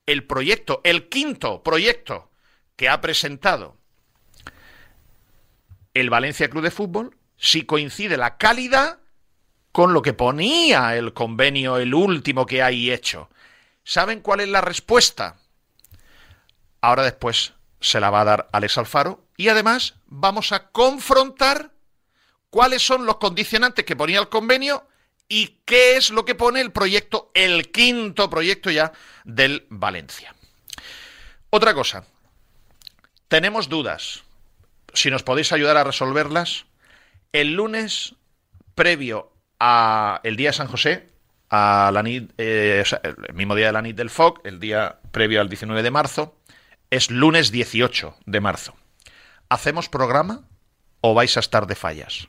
el 0.07 0.25
proyecto, 0.25 0.81
el 0.85 1.09
quinto 1.09 1.63
proyecto 1.63 2.31
que 2.77 2.89
ha 2.89 3.01
presentado 3.01 3.80
el 5.95 6.11
Valencia 6.11 6.49
Club 6.49 6.63
de 6.63 6.71
Fútbol, 6.71 7.17
si 7.37 7.65
coincide 7.65 8.17
la 8.17 8.37
calidad 8.37 8.99
con 9.73 9.93
lo 9.93 10.03
que 10.03 10.13
ponía 10.13 10.97
el 10.97 11.13
convenio, 11.13 11.79
el 11.79 11.95
último 11.95 12.47
que 12.47 12.63
hay 12.63 12.91
hecho. 12.91 13.31
¿Saben 13.85 14.21
cuál 14.21 14.41
es 14.41 14.49
la 14.49 14.61
respuesta? 14.61 15.37
Ahora 16.81 17.03
después 17.03 17.55
se 17.81 18.01
la 18.01 18.11
va 18.11 18.23
a 18.23 18.25
dar 18.25 18.49
Alex 18.53 18.79
Alfaro 18.79 19.27
y 19.37 19.49
además 19.49 19.95
vamos 20.07 20.53
a 20.53 20.71
confrontar 20.71 21.73
cuáles 22.51 22.83
son 22.83 23.07
los 23.07 23.17
condicionantes 23.17 23.85
que 23.85 23.97
ponía 23.97 24.21
el 24.21 24.29
convenio 24.29 24.87
y 25.29 25.61
qué 25.65 25.97
es 25.97 26.11
lo 26.11 26.25
que 26.25 26.35
pone 26.35 26.61
el 26.61 26.73
proyecto, 26.73 27.31
el 27.35 27.71
quinto 27.71 28.29
proyecto 28.29 28.71
ya 28.71 28.93
del 29.25 29.67
Valencia. 29.71 30.35
Otra 31.51 31.73
cosa, 31.75 32.05
tenemos 33.29 33.69
dudas. 33.69 34.25
Si 34.95 35.11
nos 35.11 35.23
podéis 35.23 35.53
ayudar 35.53 35.77
a 35.77 35.85
resolverlas, 35.85 36.67
el 37.33 37.55
lunes 37.55 38.15
previo 38.75 39.33
a 39.59 40.21
el 40.25 40.37
día 40.37 40.51
de 40.51 40.55
San 40.55 40.69
José 40.69 41.09
a 41.51 41.91
la 41.93 42.03
eh, 42.07 42.85
el 43.03 43.35
mismo 43.35 43.55
día 43.57 43.67
de 43.67 43.73
la 43.73 43.83
NIT 43.83 43.97
del 43.97 44.11
FOC, 44.11 44.47
el 44.47 44.61
día 44.61 45.01
previo 45.11 45.41
al 45.41 45.49
19 45.49 45.83
de 45.83 45.91
marzo, 45.91 46.37
es 46.91 47.11
lunes 47.11 47.51
18 47.51 48.17
de 48.25 48.41
marzo. 48.41 48.77
¿Hacemos 49.49 49.89
programa 49.89 50.45
o 51.01 51.15
vais 51.15 51.37
a 51.37 51.41
estar 51.41 51.67
de 51.67 51.75
fallas? 51.75 52.29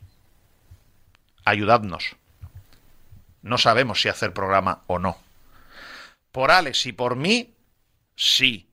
Ayudadnos. 1.45 2.15
No 3.43 3.57
sabemos 3.57 4.01
si 4.01 4.09
hacer 4.09 4.33
programa 4.33 4.81
o 4.87 4.97
no. 4.97 5.17
Por 6.31 6.51
Alex 6.51 6.85
y 6.87 6.91
por 6.91 7.15
mí, 7.15 7.53
sí. 8.15 8.67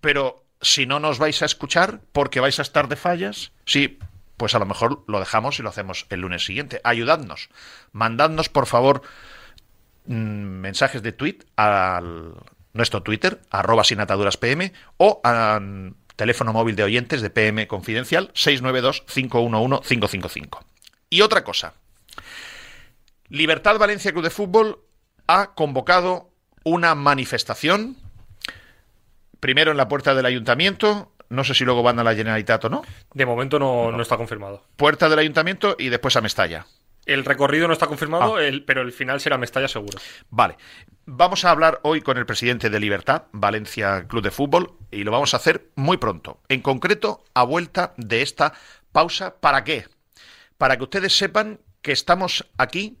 Pero 0.00 0.39
si 0.60 0.86
no 0.86 1.00
nos 1.00 1.18
vais 1.18 1.40
a 1.42 1.46
escuchar 1.46 2.00
porque 2.12 2.40
vais 2.40 2.58
a 2.58 2.62
estar 2.62 2.88
de 2.88 2.96
fallas, 2.96 3.52
sí, 3.64 3.98
pues 4.36 4.54
a 4.54 4.58
lo 4.58 4.66
mejor 4.66 5.04
lo 5.06 5.18
dejamos 5.18 5.58
y 5.58 5.62
lo 5.62 5.68
hacemos 5.68 6.06
el 6.10 6.20
lunes 6.20 6.44
siguiente. 6.44 6.80
Ayudadnos. 6.84 7.48
Mandadnos, 7.92 8.48
por 8.48 8.66
favor, 8.66 9.02
mm, 10.06 10.14
mensajes 10.14 11.02
de 11.02 11.12
tweet 11.12 11.38
al 11.56 12.34
nuestro 12.72 13.02
Twitter, 13.02 13.40
arroba 13.50 13.84
sin 13.84 13.98
PM, 14.40 14.72
o 14.96 15.20
al 15.24 15.94
teléfono 16.16 16.52
móvil 16.52 16.76
de 16.76 16.84
oyentes 16.84 17.22
de 17.22 17.30
PM 17.30 17.66
Confidencial, 17.66 18.30
692-511-555. 18.34 20.64
Y 21.08 21.22
otra 21.22 21.42
cosa. 21.44 21.72
Libertad 23.28 23.78
Valencia 23.78 24.12
Club 24.12 24.24
de 24.24 24.30
Fútbol 24.30 24.80
ha 25.26 25.54
convocado 25.54 26.30
una 26.64 26.94
manifestación, 26.94 27.96
primero 29.40 29.70
en 29.70 29.76
la 29.76 29.88
puerta 29.88 30.14
del 30.14 30.26
ayuntamiento, 30.26 31.12
no 31.30 31.44
sé 31.44 31.54
si 31.54 31.64
luego 31.64 31.82
van 31.82 31.98
a 31.98 32.04
la 32.04 32.14
Generalitat 32.14 32.64
o 32.66 32.68
no. 32.68 32.82
De 33.14 33.24
momento 33.24 33.58
no, 33.58 33.90
no. 33.90 34.02
está 34.02 34.16
confirmado. 34.16 34.62
Puerta 34.76 35.08
del 35.08 35.20
Ayuntamiento 35.20 35.76
y 35.78 35.88
después 35.88 36.16
a 36.16 36.20
Mestalla. 36.20 36.66
El 37.06 37.24
recorrido 37.24 37.66
no 37.66 37.72
está 37.72 37.86
confirmado, 37.86 38.36
ah. 38.36 38.40
pero 38.66 38.82
el 38.82 38.92
final 38.92 39.20
será 39.20 39.38
Mestalla 39.38 39.68
seguro. 39.68 39.98
Vale. 40.28 40.56
Vamos 41.06 41.44
a 41.44 41.50
hablar 41.50 41.80
hoy 41.82 42.02
con 42.02 42.18
el 42.18 42.26
presidente 42.26 42.68
de 42.68 42.78
Libertad, 42.78 43.24
Valencia 43.32 44.06
Club 44.06 44.22
de 44.22 44.30
Fútbol, 44.30 44.74
y 44.90 45.02
lo 45.02 45.10
vamos 45.10 45.32
a 45.32 45.38
hacer 45.38 45.70
muy 45.76 45.96
pronto. 45.96 46.40
En 46.48 46.60
concreto, 46.60 47.24
a 47.34 47.42
vuelta 47.42 47.94
de 47.96 48.22
esta 48.22 48.52
pausa. 48.92 49.36
¿Para 49.40 49.64
qué? 49.64 49.86
Para 50.58 50.76
que 50.76 50.84
ustedes 50.84 51.16
sepan 51.16 51.60
que 51.80 51.92
estamos 51.92 52.46
aquí 52.58 52.98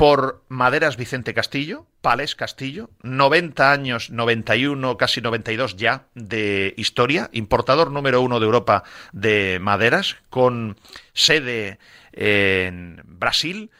por 0.00 0.42
Maderas 0.48 0.96
Vicente 0.96 1.34
Castillo, 1.34 1.86
Pales 2.00 2.34
Castillo, 2.34 2.88
90 3.02 3.70
años, 3.70 4.08
91, 4.08 4.96
casi 4.96 5.20
92 5.20 5.76
ya 5.76 6.06
de 6.14 6.72
historia, 6.78 7.28
importador 7.34 7.90
número 7.90 8.22
uno 8.22 8.40
de 8.40 8.46
Europa 8.46 8.82
de 9.12 9.58
maderas, 9.60 10.16
con 10.30 10.78
sede 11.12 11.78
en 12.12 13.02
Brasil. 13.04 13.70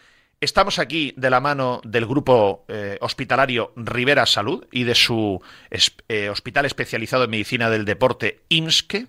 Estamos 0.42 0.78
aquí 0.78 1.14
de 1.16 1.30
la 1.30 1.40
mano 1.40 1.80
del 1.84 2.04
grupo 2.04 2.66
eh, 2.68 2.98
hospitalario 3.00 3.72
Rivera 3.74 4.26
Salud 4.26 4.66
y 4.70 4.84
de 4.84 4.96
su 4.96 5.40
eh, 5.70 6.28
hospital 6.28 6.66
especializado 6.66 7.24
en 7.24 7.30
medicina 7.30 7.70
del 7.70 7.86
deporte 7.86 8.42
IMSKE. 8.50 9.06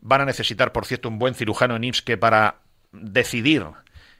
Van 0.00 0.22
a 0.22 0.24
necesitar, 0.24 0.72
por 0.72 0.86
cierto, 0.86 1.08
un 1.08 1.20
buen 1.20 1.36
cirujano 1.36 1.76
en 1.76 1.84
IMSKE 1.84 2.16
para 2.16 2.62
decidir 2.90 3.64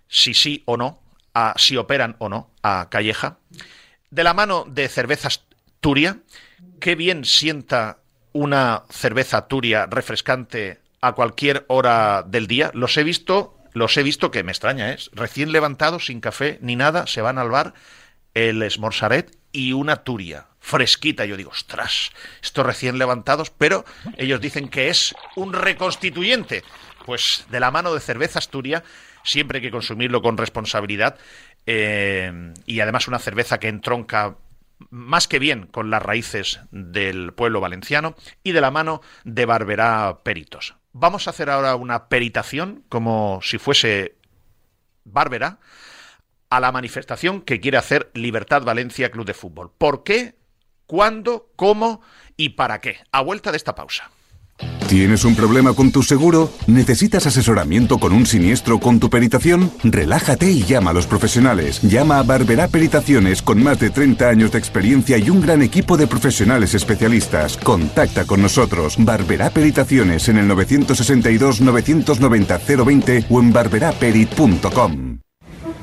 si 0.07 0.35
sí 0.35 0.63
o 0.67 0.77
no 0.77 1.02
a 1.35 1.55
si 1.57 1.77
operan 1.77 2.17
o 2.19 2.29
no 2.29 2.51
a 2.63 2.89
Calleja. 2.91 3.39
De 4.11 4.25
la 4.25 4.35
mano 4.35 4.65
de 4.69 4.89
cervezas 4.89 5.45
Turia, 5.81 6.19
qué 6.81 6.95
bien 6.95 7.25
sienta 7.25 7.99
una 8.33 8.85
cerveza 8.91 9.49
Turia 9.49 9.87
refrescante 9.87 10.81
a 11.01 11.13
cualquier 11.13 11.65
hora 11.69 12.23
del 12.23 12.47
día. 12.47 12.71
Los 12.75 12.97
he 12.97 13.05
visto, 13.05 13.59
los 13.73 13.97
he 13.97 14.03
visto 14.03 14.31
que 14.31 14.43
me 14.43 14.53
extraña, 14.53 14.93
es 14.93 15.07
¿eh? 15.07 15.11
recién 15.15 15.53
levantados, 15.53 16.07
sin 16.07 16.21
café 16.21 16.59
ni 16.61 16.77
nada, 16.77 17.07
se 17.07 17.21
van 17.21 17.39
al 17.39 17.51
bar 17.51 17.75
el 18.35 18.63
esmorzaret 18.63 19.37
y 19.53 19.73
una 19.73 20.05
Turia 20.05 20.47
fresquita. 20.61 21.25
Yo 21.25 21.37
digo, 21.37 21.51
ostras, 21.51 22.13
estos 22.43 22.65
recién 22.65 22.99
levantados, 22.99 23.51
pero 23.51 23.85
ellos 24.17 24.41
dicen 24.41 24.69
que 24.69 24.89
es 24.89 25.15
un 25.37 25.53
reconstituyente. 25.53 26.63
Pues 27.05 27.45
de 27.51 27.61
la 27.61 27.71
mano 27.71 27.93
de 27.93 28.01
cervezas 28.01 28.49
Turia 28.49 28.85
siempre 29.25 29.59
hay 29.59 29.63
que 29.63 29.71
consumirlo 29.71 30.23
con 30.23 30.37
responsabilidad 30.37 31.19
eh, 31.67 32.53
y 32.67 32.81
además 32.81 33.09
una 33.09 33.19
cerveza 33.19 33.59
que 33.59 33.69
entronca 33.69 34.37
más 34.91 35.29
que 35.29 35.39
bien 35.39 35.67
con 35.67 35.91
las 35.91 36.03
raíces 36.03 36.61
del 36.71 37.33
pueblo 37.33 37.61
valenciano 37.61 38.15
y 38.43 38.53
de 38.53 38.61
la 38.61 38.71
mano 38.71 39.01
de 39.25 39.47
Barberá 39.47 40.21
Peritos. 40.23 40.75
Vamos 40.93 41.27
a 41.27 41.31
hacer 41.31 41.51
ahora 41.51 41.77
una 41.77 42.09
peritación 42.09 42.85
como 42.89 43.41
si 43.43 43.59
fuese 43.59 44.17
Bárbara 45.05 45.59
a 46.51 46.61
la 46.61 46.73
manifestación 46.73 47.41
que 47.41 47.61
quiere 47.61 47.79
hacer 47.79 48.11
Libertad 48.15 48.63
Valencia 48.63 49.11
Club 49.11 49.27
de 49.27 49.35
Fútbol. 49.35 49.73
¿Por 49.77 50.05
qué? 50.05 50.37
¿Cuándo? 50.87 51.51
¿Cómo? 51.57 52.03
¿Y 52.37 52.51
para 52.51 52.81
qué? 52.81 52.99
A 53.11 53.23
vuelta 53.23 53.51
de 53.51 53.57
esta 53.57 53.75
pausa. 53.75 54.11
¿Tienes 54.89 55.25
un 55.25 55.35
problema 55.35 55.73
con 55.73 55.91
tu 55.91 56.03
seguro? 56.03 56.53
¿Necesitas 56.67 57.27
asesoramiento 57.27 57.99
con 57.99 58.13
un 58.13 58.27
siniestro 58.27 58.79
con 58.79 59.01
tu 59.01 59.09
peritación? 59.09 59.71
Relájate 59.83 60.51
y 60.51 60.65
llama 60.65 60.91
a 60.91 60.95
los 60.95 61.07
profesionales. 61.07 61.81
Llama 61.83 62.19
a 62.19 62.23
Barberá 62.23 62.69
Peritaciones 62.69 63.43
con 63.43 63.63
más 63.63 63.79
de 63.81 63.91
30 63.91 64.29
años 64.29 64.53
de 64.53 64.59
experiencia 64.59 65.17
y 65.19 65.31
un 65.31 65.41
gran 65.41 65.63
equipo 65.63 65.97
de 65.97 66.07
profesionales 66.07 66.75
especialistas. 66.75 67.57
Contacta 67.57 68.25
con 68.25 68.43
nosotros. 68.43 68.97
Barberá 68.99 69.51
Peritaciones 69.51 70.29
en 70.29 70.39
el 70.39 70.49
962 70.49 71.61
990 71.61 72.61
020 72.85 73.25
o 73.31 73.41
en 73.41 73.53
barberaperit.com. 73.53 75.12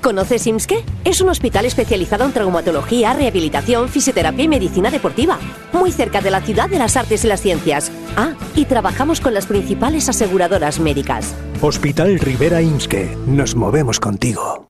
¿Conoces 0.02 0.48
IMSKE? 0.48 0.84
Es 1.04 1.22
un 1.22 1.30
hospital 1.30 1.66
especializado 1.66 2.26
en 2.26 2.32
traumatología, 2.32 3.14
rehabilitación, 3.14 3.90
fisioterapia 3.90 4.46
y 4.46 4.48
medicina 4.48 4.90
deportiva. 4.90 5.38
Muy 5.74 5.92
cerca 5.92 6.22
de 6.22 6.32
la 6.32 6.42
ciudad 6.42 6.70
de 6.70 6.80
las 6.80 6.96
artes 6.96 7.26
y 7.26 7.28
las 7.28 7.42
ciencias. 7.42 7.92
Ah, 8.16 8.34
y 8.56 8.66
trabajamos 8.66 9.22
con 9.22 9.34
las 9.34 9.46
principales 9.46 10.10
aseguradoras 10.10 10.80
médicas. 10.80 11.36
Hospital 11.62 12.20
Rivera 12.20 12.62
IMSKE. 12.62 13.18
Nos 13.28 13.56
movemos 13.56 14.00
contigo. 14.00 14.70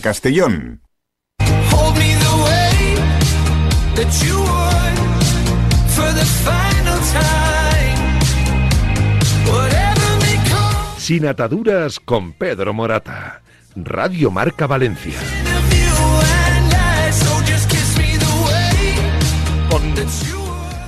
Castellón. 0.00 0.80
Sin 10.98 11.26
ataduras 11.26 11.98
con 11.98 12.32
Pedro 12.32 12.74
Morata. 12.74 13.42
Radio 13.74 14.30
Marca 14.30 14.68
Valencia. 14.68 15.18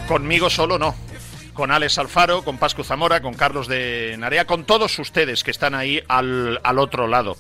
conmigo 0.07 0.49
solo 0.49 0.79
no. 0.79 0.95
Con 1.53 1.73
Alex 1.73 1.99
Alfaro, 1.99 2.43
con 2.45 2.59
Pascu 2.59 2.85
Zamora, 2.85 3.21
con 3.21 3.35
Carlos 3.35 3.67
de 3.67 4.15
Narea, 4.19 4.47
con 4.47 4.65
todos 4.65 4.97
ustedes 5.01 5.43
que 5.43 5.51
están 5.51 5.75
ahí 5.75 6.01
al, 6.07 6.61
al 6.63 6.79
otro 6.79 7.09
lado. 7.09 7.37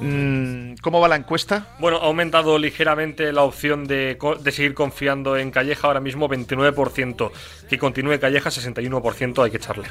Mm, 0.00 0.76
¿Cómo 0.80 1.00
va 1.00 1.08
la 1.08 1.16
encuesta? 1.16 1.66
Bueno, 1.78 1.98
ha 1.98 2.06
aumentado 2.06 2.58
ligeramente 2.58 3.32
la 3.32 3.42
opción 3.42 3.86
de, 3.86 4.18
de, 4.40 4.52
seguir 4.52 4.74
confiando 4.74 5.36
en 5.36 5.50
Calleja, 5.50 5.86
ahora 5.86 6.00
mismo 6.00 6.28
29%. 6.28 7.30
Que 7.68 7.78
continúe 7.78 8.18
Calleja, 8.18 8.50
61% 8.50 9.44
hay 9.44 9.50
que 9.50 9.58
echarle. 9.58 9.88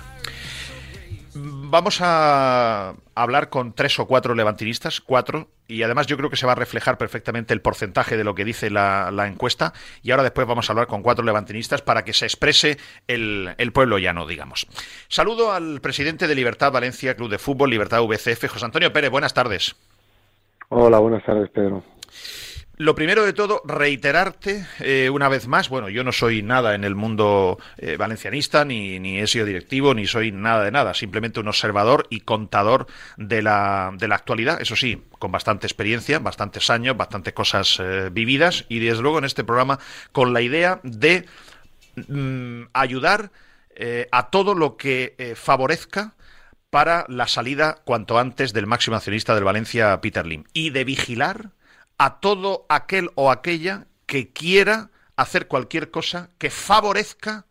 Vamos 1.71 1.99
a 2.01 2.95
hablar 3.13 3.49
con 3.49 3.73
tres 3.73 3.99
o 3.99 4.07
cuatro 4.07 4.33
levantinistas, 4.33 4.99
cuatro, 5.01 5.49
y 5.67 5.83
además 5.83 6.07
yo 6.07 6.17
creo 6.17 6.31
que 6.31 6.35
se 6.35 6.47
va 6.47 6.53
a 6.53 6.55
reflejar 6.55 6.97
perfectamente 6.97 7.53
el 7.53 7.61
porcentaje 7.61 8.17
de 8.17 8.23
lo 8.23 8.33
que 8.33 8.43
dice 8.43 8.71
la, 8.71 9.11
la 9.11 9.27
encuesta. 9.27 9.73
Y 10.01 10.09
ahora 10.09 10.23
después 10.23 10.47
vamos 10.47 10.67
a 10.67 10.73
hablar 10.73 10.87
con 10.87 11.03
cuatro 11.03 11.23
levantinistas 11.23 11.83
para 11.83 12.03
que 12.03 12.13
se 12.13 12.25
exprese 12.25 12.79
el, 13.07 13.53
el, 13.59 13.71
pueblo 13.71 13.99
llano, 13.99 14.25
digamos. 14.25 14.65
Saludo 15.07 15.51
al 15.51 15.79
presidente 15.79 16.27
de 16.27 16.33
Libertad 16.33 16.71
Valencia, 16.71 17.15
Club 17.15 17.29
de 17.29 17.37
Fútbol, 17.37 17.69
Libertad 17.69 18.01
VCF, 18.01 18.47
José 18.47 18.65
Antonio 18.65 18.91
Pérez. 18.91 19.11
Buenas 19.11 19.35
tardes. 19.35 19.75
Hola, 20.71 20.99
buenas 20.99 21.25
tardes, 21.25 21.49
Pedro. 21.49 21.83
Lo 22.77 22.93
primero 22.93 23.25
de 23.25 23.33
todo, 23.33 23.61
reiterarte 23.65 24.65
eh, 24.79 25.09
una 25.09 25.27
vez 25.27 25.47
más, 25.47 25.67
bueno, 25.67 25.89
yo 25.89 26.03
no 26.03 26.11
soy 26.11 26.43
nada 26.43 26.75
en 26.75 26.83
el 26.83 26.93
mundo 26.95 27.57
eh, 27.77 27.97
valencianista, 27.97 28.63
ni, 28.65 28.99
ni, 28.99 29.19
he 29.19 29.25
sido 29.25 29.47
directivo, 29.47 29.95
ni 29.95 30.05
soy 30.05 30.31
nada 30.31 30.63
de 30.63 30.71
nada, 30.71 30.93
simplemente 30.93 31.39
un 31.39 31.47
observador 31.47 32.05
y 32.11 32.21
contador 32.21 32.85
de 33.17 33.41
la, 33.41 33.91
de 33.97 34.07
la 34.07 34.15
actualidad, 34.15 34.61
eso 34.61 34.75
sí, 34.75 35.03
con 35.17 35.31
bastante 35.31 35.65
experiencia, 35.65 36.19
bastantes 36.19 36.69
años, 36.69 36.95
bastantes 36.95 37.33
cosas 37.33 37.79
eh, 37.81 38.09
vividas, 38.13 38.65
y 38.69 38.79
desde 38.79 39.01
luego 39.01 39.17
en 39.17 39.25
este 39.25 39.43
programa 39.43 39.79
con 40.11 40.33
la 40.33 40.41
idea 40.41 40.79
de 40.83 41.25
mm, 42.07 42.65
ayudar 42.73 43.31
a 44.11 44.29
todo 44.29 44.55
lo 44.55 44.75
que 44.75 45.33
favorezca 45.37 46.13
para 46.69 47.05
la 47.07 47.27
salida 47.27 47.81
cuanto 47.83 48.19
antes 48.19 48.53
del 48.53 48.67
máximo 48.67 48.95
accionista 48.95 49.35
del 49.35 49.43
Valencia, 49.43 49.99
Peter 50.01 50.25
Lim, 50.25 50.43
y 50.53 50.69
de 50.69 50.83
vigilar 50.83 51.51
a 51.97 52.19
todo 52.19 52.65
aquel 52.69 53.09
o 53.15 53.31
aquella 53.31 53.87
que 54.05 54.31
quiera 54.31 54.89
hacer 55.15 55.47
cualquier 55.47 55.91
cosa 55.91 56.29
que 56.37 56.49
favorezca 56.49 57.45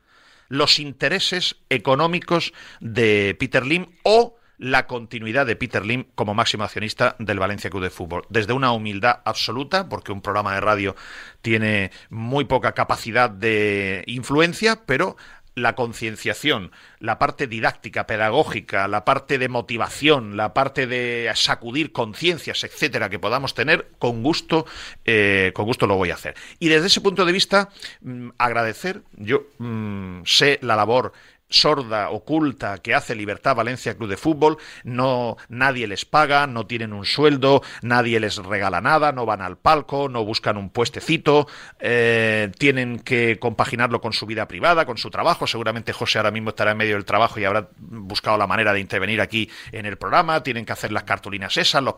los 0.49 0.79
intereses 0.79 1.57
económicos 1.69 2.53
de 2.81 3.37
Peter 3.39 3.67
Lim 3.67 3.87
o 4.03 4.37
la 4.59 4.87
continuidad 4.87 5.47
de 5.47 5.57
Peter 5.57 5.87
Lim 5.87 6.07
como 6.15 6.35
máximo 6.35 6.65
accionista 6.65 7.15
del 7.19 7.39
Valencia 7.39 7.71
Club 7.71 7.85
de 7.85 7.91
Fútbol. 7.91 8.25
Desde 8.29 8.53
una 8.53 8.73
humildad 8.73 9.21
absoluta, 9.25 9.89
porque 9.89 10.11
un 10.11 10.21
programa 10.21 10.55
de 10.55 10.61
radio 10.61 10.97
tiene 11.43 11.93
muy 12.11 12.45
poca 12.45 12.73
capacidad 12.73 13.31
de 13.31 14.03
influencia, 14.07 14.83
pero 14.85 15.17
la 15.63 15.75
concienciación, 15.75 16.73
la 16.99 17.19
parte 17.19 17.47
didáctica, 17.47 18.07
pedagógica, 18.07 18.89
la 18.89 19.05
parte 19.05 19.39
de 19.39 19.49
motivación, 19.49 20.37
la 20.37 20.55
parte 20.55 20.87
de 20.87 21.31
sacudir 21.35 21.93
conciencias, 21.93 22.65
etcétera, 22.65 23.11
que 23.11 23.19
podamos 23.19 23.55
tener, 23.55 23.89
con 23.99 24.23
gusto, 24.23 24.67
eh, 25.05 25.53
con 25.55 25.67
gusto 25.67 25.87
lo 25.87 25.97
voy 25.97 26.11
a 26.11 26.15
hacer. 26.15 26.35
Y 26.59 26.69
desde 26.69 26.87
ese 26.87 27.01
punto 27.01 27.25
de 27.25 27.33
vista, 27.33 27.71
mmm, 28.01 28.31
agradecer, 28.39 29.03
yo 29.17 29.47
mmm, 29.59 30.23
sé 30.25 30.59
la 30.63 30.77
labor 30.77 31.13
sorda, 31.49 32.11
oculta 32.11 32.79
que 32.79 32.95
hace 32.95 33.15
Libertad 33.15 33.57
Valencia 33.57 33.97
Club 33.97 34.11
de 34.11 34.17
Fútbol, 34.17 34.59
no 34.85 35.37
nadie 35.49 35.87
les 35.87 36.05
paga, 36.05 36.47
no 36.47 36.67
tienen 36.67 36.93
un 36.93 37.05
sueldo, 37.05 37.63
nadie 37.83 38.21
les 38.21 38.37
regala 38.37 38.81
nada, 38.81 39.13
no 39.13 39.27
van 39.27 39.41
al 39.41 39.57
palco, 39.57 40.09
no 40.09 40.25
buscan 40.25 40.57
un 40.57 40.71
puestecito, 40.71 41.47
eh, 41.79 42.51
tienen 42.59 43.01
que 43.01 43.39
compaginarlo 43.39 44.01
con 44.01 44.13
su 44.13 44.27
vida 44.27 44.47
privada, 44.47 44.85
con 44.85 44.99
su 44.99 45.11
trabajo. 45.11 45.47
Seguramente 45.47 45.93
José 45.93 46.19
ahora 46.19 46.31
mismo 46.31 46.51
estará 46.51 46.73
en 46.73 46.79
medio 46.79 46.95
del 46.95 47.05
trabajo 47.05 47.41
y 47.41 47.45
habrá 47.45 47.69
buscado 47.79 48.37
la 48.37 48.47
manera 48.47 48.73
de 48.73 48.81
intervenir 48.81 49.21
aquí 49.21 49.51
en 49.73 49.87
el 49.87 49.97
programa. 49.97 50.43
Tienen 50.43 50.65
que 50.65 50.73
hacer 50.73 50.93
las 50.93 51.05
cartulinas 51.05 51.57
esas, 51.57 51.83
los, 51.83 51.95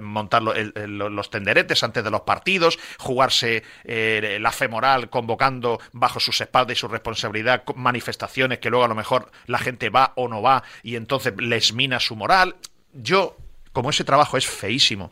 montar 0.00 0.42
los, 0.42 1.30
tenderetes 1.30 1.82
antes 1.82 2.04
de 2.04 2.10
los 2.10 2.22
partidos, 2.22 2.78
jugarse 2.98 3.62
eh, 3.84 4.38
la 4.40 4.52
femoral 4.52 5.10
convocando 5.10 5.80
bajo 5.92 6.20
sus 6.20 6.40
espaldas 6.40 6.76
y 6.76 6.80
su 6.80 6.88
responsabilidad 6.88 7.64
manifestaciones 7.74 8.58
que 8.58 8.70
luego 8.70 8.84
a 8.84 8.88
lo 8.94 8.96
mejor 8.96 9.30
la 9.46 9.58
gente 9.58 9.90
va 9.90 10.12
o 10.16 10.28
no 10.28 10.40
va 10.40 10.62
y 10.82 10.96
entonces 10.96 11.34
les 11.38 11.72
mina 11.72 12.00
su 12.00 12.16
moral. 12.16 12.56
Yo 12.92 13.36
como 13.72 13.90
ese 13.90 14.04
trabajo 14.04 14.36
es 14.36 14.46
feísimo, 14.46 15.10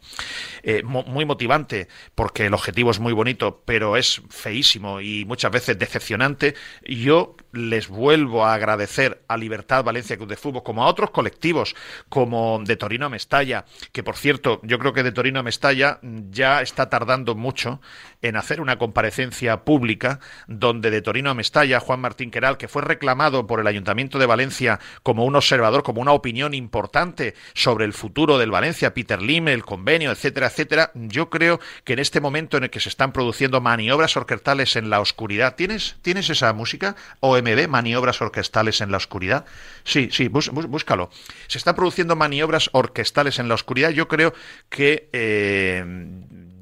eh, 0.63 0.85
muy 0.85 1.25
motivante, 1.25 1.89
porque 2.15 2.47
el 2.47 2.55
objetivo 2.55 2.93
es 2.93 3.01
muy 3.01 3.13
bonito, 3.13 3.61
pero 3.65 3.97
es 3.97 4.23
feísimo 4.31 5.01
y 5.01 5.25
muchas 5.25 5.51
veces 5.51 5.77
decepcionante, 5.81 6.55
yo 6.87 7.37
les 7.53 7.89
vuelvo 7.89 8.45
a 8.45 8.55
agradecer 8.55 9.23
a 9.29 9.37
Libertad 9.37 9.85
Valencia 9.85 10.17
Club 10.17 10.29
de 10.29 10.37
Fútbol, 10.37 10.63
como 10.63 10.85
a 10.85 10.89
otros 10.89 11.11
colectivos, 11.11 11.75
como 12.09 12.61
de 12.65 12.77
Torino 12.77 13.07
a 13.07 13.09
Mestalla, 13.09 13.65
que 13.93 14.03
por 14.03 14.17
cierto, 14.17 14.61
yo 14.63 14.79
creo 14.79 14.93
que 14.93 15.03
de 15.03 15.13
Torino 15.13 15.41
a 15.41 15.43
Mestalla 15.43 15.99
ya 16.03 16.63
está 16.63 16.89
tardando 16.89 17.35
mucho 17.35 17.81
en 18.23 18.37
hacer 18.37 18.61
una 18.61 18.79
comparecencia 18.79 19.65
pública 19.65 20.21
donde 20.47 20.91
de 20.91 21.03
Torino 21.03 21.31
a 21.31 21.35
Mestalla, 21.35 21.81
Juan 21.81 22.01
Martín 22.01 22.31
Queral, 22.31 22.57
que 22.57 22.69
fue 22.69 22.83
reclamado 22.83 23.47
por 23.47 23.61
el 23.61 23.67
Ayuntamiento 23.67 24.19
de 24.19 24.27
Valencia 24.27 24.81
como 25.03 25.25
un 25.25 25.37
observador, 25.37 25.83
como 25.83 26.01
una 26.01 26.13
opinión 26.13 26.55
importante 26.55 27.35
sobre 27.55 27.85
el 27.85 27.93
futuro 27.93 28.39
del 28.39 28.51
Valencia, 28.51 28.95
Peter 28.95 29.21
Lim, 29.21 29.49
el 29.49 29.65
convenio, 29.65 30.11
etcétera, 30.11 30.47
etcétera, 30.47 30.91
yo 30.95 31.31
creo 31.31 31.61
que 31.85 31.95
en 31.95 31.99
este 31.99 32.21
momento 32.21 32.57
en 32.57 32.65
el 32.65 32.71
que 32.71 32.81
se 32.81 32.89
están 32.89 33.13
produciendo 33.13 33.61
maniobras 33.61 34.17
orquestales 34.17 34.77
en 34.77 34.91
la 34.91 35.01
oscuridad, 35.01 35.57
¿tienes, 35.57 35.97
¿tienes 36.03 36.31
esa 36.31 36.53
música? 36.53 36.97
OMB, 37.43 37.69
maniobras 37.69 38.21
orquestales 38.21 38.81
en 38.81 38.91
la 38.91 38.97
oscuridad. 38.97 39.45
Sí, 39.85 40.09
sí, 40.13 40.29
bús, 40.29 40.51
bús, 40.51 40.67
búscalo. 40.67 41.11
Se 41.49 41.59
están 41.59 41.75
produciendo 41.75 42.17
maniobras 42.17 42.71
orquestales 42.73 43.39
en 43.39 43.49
la 43.49 43.55
oscuridad. 43.55 43.91
Yo 43.91 44.09
creo 44.09 44.33
que 44.69 45.09
eh, 45.13 45.85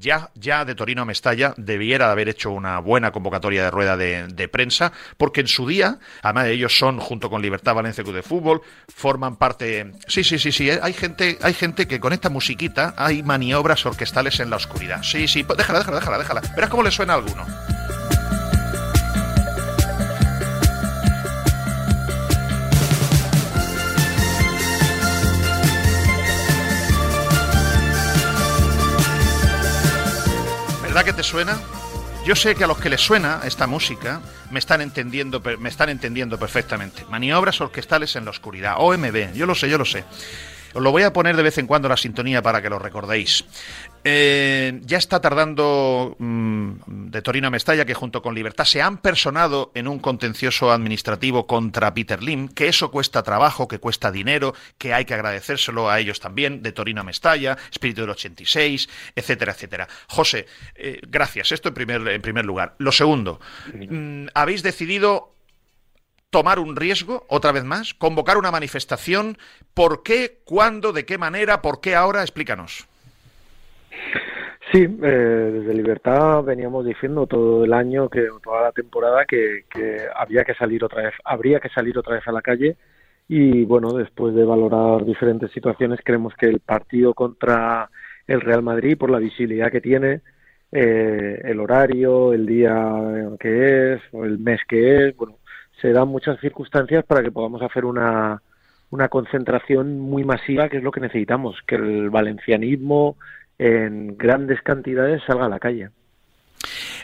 ya, 0.01 0.31
ya 0.35 0.65
de 0.65 0.75
Torino 0.75 1.03
a 1.03 1.05
Mestalla 1.05 1.53
debiera 1.57 2.11
haber 2.11 2.27
hecho 2.27 2.51
una 2.51 2.79
buena 2.79 3.11
convocatoria 3.11 3.63
de 3.63 3.71
rueda 3.71 3.95
de, 3.95 4.27
de, 4.27 4.47
prensa, 4.47 4.91
porque 5.17 5.41
en 5.41 5.47
su 5.47 5.67
día, 5.67 5.99
además 6.23 6.47
ellos 6.47 6.77
son, 6.77 6.99
junto 6.99 7.29
con 7.29 7.41
Libertad 7.41 7.75
Valencia 7.75 8.03
Club 8.03 8.15
de 8.15 8.23
Fútbol, 8.23 8.61
forman 8.93 9.37
parte. 9.37 9.93
Sí, 10.07 10.23
sí, 10.23 10.39
sí, 10.39 10.51
sí. 10.51 10.69
Hay 10.69 10.93
gente, 10.93 11.37
hay 11.41 11.53
gente 11.53 11.87
que 11.87 11.99
con 11.99 12.13
esta 12.13 12.29
musiquita 12.29 12.95
hay 12.97 13.23
maniobras 13.23 13.85
orquestales 13.85 14.39
en 14.39 14.49
la 14.49 14.55
oscuridad. 14.57 15.03
Sí, 15.03 15.27
sí, 15.27 15.45
déjala, 15.57 15.79
déjala, 15.79 15.99
déjala, 15.99 16.17
déjala. 16.17 16.41
Verás 16.55 16.69
cómo 16.69 16.83
le 16.83 16.91
suena 16.91 17.13
a 17.13 17.17
alguno. 17.17 17.45
¿Verdad 30.91 31.05
que 31.05 31.13
te 31.13 31.23
suena? 31.23 31.57
Yo 32.25 32.35
sé 32.35 32.53
que 32.53 32.65
a 32.65 32.67
los 32.67 32.77
que 32.77 32.89
les 32.89 32.99
suena 32.99 33.39
esta 33.45 33.65
música 33.65 34.19
me 34.49 34.59
están 34.59 34.81
entendiendo, 34.81 35.41
me 35.57 35.69
están 35.69 35.87
entendiendo 35.87 36.37
perfectamente. 36.37 37.05
Maniobras 37.09 37.61
orquestales 37.61 38.17
en 38.17 38.25
la 38.25 38.31
oscuridad, 38.31 38.75
OMB, 38.77 39.31
yo 39.33 39.45
lo 39.45 39.55
sé, 39.55 39.69
yo 39.69 39.77
lo 39.77 39.85
sé. 39.85 40.03
Os 40.73 40.81
lo 40.81 40.91
voy 40.91 41.03
a 41.03 41.13
poner 41.13 41.37
de 41.37 41.43
vez 41.43 41.57
en 41.59 41.65
cuando 41.65 41.87
la 41.87 41.95
sintonía 41.95 42.41
para 42.41 42.61
que 42.61 42.69
lo 42.69 42.77
recordéis. 42.77 43.45
Eh, 44.03 44.81
ya 44.83 44.97
está 44.97 45.21
tardando 45.21 46.15
mm, 46.17 46.71
de 46.85 47.21
Torino 47.21 47.47
a 47.47 47.51
Mestalla, 47.51 47.85
que 47.85 47.93
junto 47.93 48.21
con 48.21 48.33
Libertad 48.33 48.65
se 48.65 48.81
han 48.81 48.97
personado 48.97 49.71
en 49.75 49.87
un 49.87 49.99
contencioso 49.99 50.71
administrativo 50.71 51.45
contra 51.45 51.93
Peter 51.93 52.21
Lim, 52.23 52.47
que 52.47 52.67
eso 52.67 52.89
cuesta 52.89 53.21
trabajo, 53.21 53.67
que 53.67 53.79
cuesta 53.79 54.11
dinero, 54.11 54.55
que 54.77 54.93
hay 54.93 55.05
que 55.05 55.13
agradecérselo 55.13 55.89
a 55.89 55.99
ellos 55.99 56.19
también, 56.19 56.63
de 56.63 56.71
Torino 56.71 57.01
a 57.01 57.03
Mestalla, 57.03 57.57
Espíritu 57.69 58.01
del 58.01 58.09
86, 58.11 58.89
etcétera, 59.15 59.51
etcétera. 59.51 59.87
José, 60.07 60.47
eh, 60.75 60.99
gracias. 61.07 61.51
Esto 61.51 61.69
en 61.69 61.75
primer, 61.75 62.07
en 62.07 62.21
primer 62.21 62.45
lugar. 62.45 62.75
Lo 62.79 62.91
segundo, 62.91 63.39
mm, 63.73 64.27
habéis 64.33 64.63
decidido 64.63 65.35
tomar 66.31 66.59
un 66.59 66.75
riesgo, 66.75 67.25
otra 67.29 67.51
vez 67.51 67.65
más, 67.65 67.93
convocar 67.93 68.37
una 68.37 68.51
manifestación. 68.51 69.37
¿Por 69.75 70.01
qué? 70.01 70.41
¿Cuándo? 70.45 70.93
¿De 70.93 71.05
qué 71.05 71.17
manera? 71.19 71.61
¿Por 71.61 71.81
qué 71.81 71.93
ahora? 71.93 72.21
Explícanos. 72.21 72.87
Sí, 74.71 74.83
eh, 74.83 75.51
desde 75.53 75.73
Libertad 75.73 76.43
veníamos 76.43 76.85
diciendo 76.85 77.27
todo 77.27 77.65
el 77.65 77.73
año, 77.73 78.07
que 78.07 78.27
toda 78.41 78.61
la 78.61 78.71
temporada, 78.71 79.25
que, 79.25 79.65
había 80.15 80.45
que 80.45 80.53
salir 80.53 80.81
otra 80.85 81.03
vez, 81.03 81.13
habría 81.25 81.59
que 81.59 81.67
salir 81.69 81.97
otra 81.97 82.15
vez 82.15 82.25
a 82.25 82.31
la 82.31 82.41
calle. 82.41 82.77
Y 83.27 83.65
bueno, 83.65 83.91
después 83.91 84.33
de 84.33 84.45
valorar 84.45 85.05
diferentes 85.05 85.51
situaciones, 85.51 85.99
creemos 86.03 86.33
que 86.35 86.45
el 86.45 86.61
partido 86.61 87.13
contra 87.13 87.89
el 88.27 88.39
Real 88.39 88.63
Madrid, 88.63 88.97
por 88.97 89.09
la 89.09 89.19
visibilidad 89.19 89.71
que 89.71 89.81
tiene, 89.81 90.21
eh, 90.71 91.41
el 91.43 91.59
horario, 91.59 92.31
el 92.31 92.45
día 92.45 92.73
que 93.39 93.93
es, 93.93 94.01
o 94.13 94.23
el 94.23 94.39
mes 94.39 94.61
que 94.69 95.09
es, 95.09 95.17
bueno, 95.17 95.35
se 95.81 95.91
dan 95.91 96.07
muchas 96.07 96.39
circunstancias 96.39 97.03
para 97.05 97.23
que 97.23 97.31
podamos 97.31 97.61
hacer 97.61 97.83
una, 97.83 98.41
una 98.89 99.09
concentración 99.09 99.99
muy 99.99 100.23
masiva, 100.23 100.69
que 100.69 100.77
es 100.77 100.83
lo 100.83 100.91
que 100.91 101.01
necesitamos, 101.01 101.57
que 101.67 101.75
el 101.75 102.09
valencianismo 102.09 103.17
en 103.61 104.17
grandes 104.17 104.61
cantidades 104.61 105.21
salga 105.27 105.45
a 105.45 105.49
la 105.49 105.59
calle. 105.59 105.89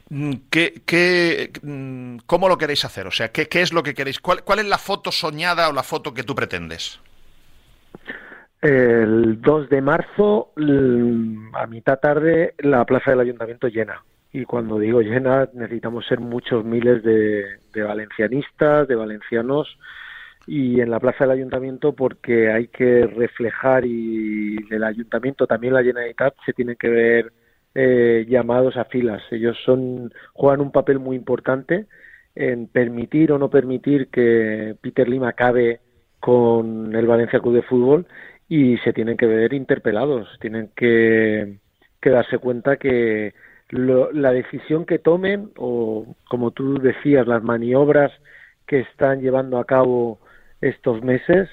Mm, 0.09 0.33
¿Qué, 0.49 0.81
qué, 0.85 1.51
mm, 1.61 2.17
cómo 2.25 2.49
lo 2.49 2.57
queréis 2.57 2.83
hacer? 2.83 3.05
O 3.05 3.11
sea, 3.11 3.31
¿qué, 3.31 3.47
qué 3.47 3.61
es 3.61 3.71
lo 3.71 3.83
que 3.83 3.93
queréis? 3.93 4.19
¿Cuál, 4.19 4.43
¿Cuál, 4.43 4.59
es 4.59 4.67
la 4.67 4.77
foto 4.77 5.11
soñada 5.11 5.69
o 5.69 5.73
la 5.73 5.83
foto 5.83 6.13
que 6.13 6.23
tú 6.23 6.33
pretendes? 6.33 6.99
El 8.61 9.39
2 9.39 9.69
de 9.69 9.81
marzo, 9.81 10.51
a 11.53 11.67
mitad 11.67 11.99
tarde, 11.99 12.55
la 12.57 12.83
plaza 12.85 13.11
del 13.11 13.19
ayuntamiento 13.19 13.67
llena 13.67 14.03
y 14.33 14.45
cuando 14.45 14.77
digo 14.77 15.01
llena 15.01 15.47
necesitamos 15.53 16.05
ser 16.05 16.19
muchos 16.19 16.63
miles 16.65 17.03
de, 17.03 17.59
valencianistas, 17.75 18.87
de 18.87 18.95
valencianos 18.95 19.67
y 20.47 20.79
en 20.79 20.89
la 20.89 20.99
plaza 20.99 21.25
del 21.25 21.31
ayuntamiento 21.31 21.93
porque 21.93 22.51
hay 22.51 22.69
que 22.69 23.05
reflejar 23.05 23.85
y 23.85 24.55
del 24.69 24.85
ayuntamiento 24.85 25.45
también 25.45 25.73
la 25.73 25.83
Generalitat 25.83 26.33
se 26.45 26.53
tienen 26.53 26.77
que 26.77 26.89
ver 26.89 27.33
eh, 27.75 28.25
llamados 28.27 28.77
a 28.77 28.85
filas. 28.85 29.21
Ellos 29.29 29.57
son 29.65 30.11
juegan 30.33 30.61
un 30.61 30.71
papel 30.71 30.99
muy 30.99 31.17
importante 31.17 31.85
en 32.33 32.67
permitir 32.67 33.31
o 33.33 33.37
no 33.37 33.49
permitir 33.49 34.07
que 34.07 34.75
Peter 34.81 35.07
Lima 35.07 35.29
acabe 35.29 35.81
con 36.19 36.95
el 36.95 37.05
Valencia 37.05 37.39
Club 37.39 37.55
de 37.55 37.61
Fútbol 37.63 38.07
y 38.47 38.77
se 38.77 38.93
tienen 38.93 39.17
que 39.17 39.25
ver 39.27 39.53
interpelados, 39.53 40.29
tienen 40.39 40.69
que 40.75 41.59
darse 42.01 42.37
cuenta 42.37 42.77
que 42.77 43.33
la 43.69 44.31
decisión 44.31 44.85
que 44.85 44.99
tomen 44.99 45.51
o, 45.57 46.15
como 46.29 46.51
tú 46.51 46.79
decías, 46.79 47.27
las 47.27 47.43
maniobras 47.43 48.11
que 48.65 48.79
están 48.79 49.21
llevando 49.21 49.57
a 49.57 49.65
cabo 49.65 50.19
estos 50.61 51.03
meses 51.03 51.49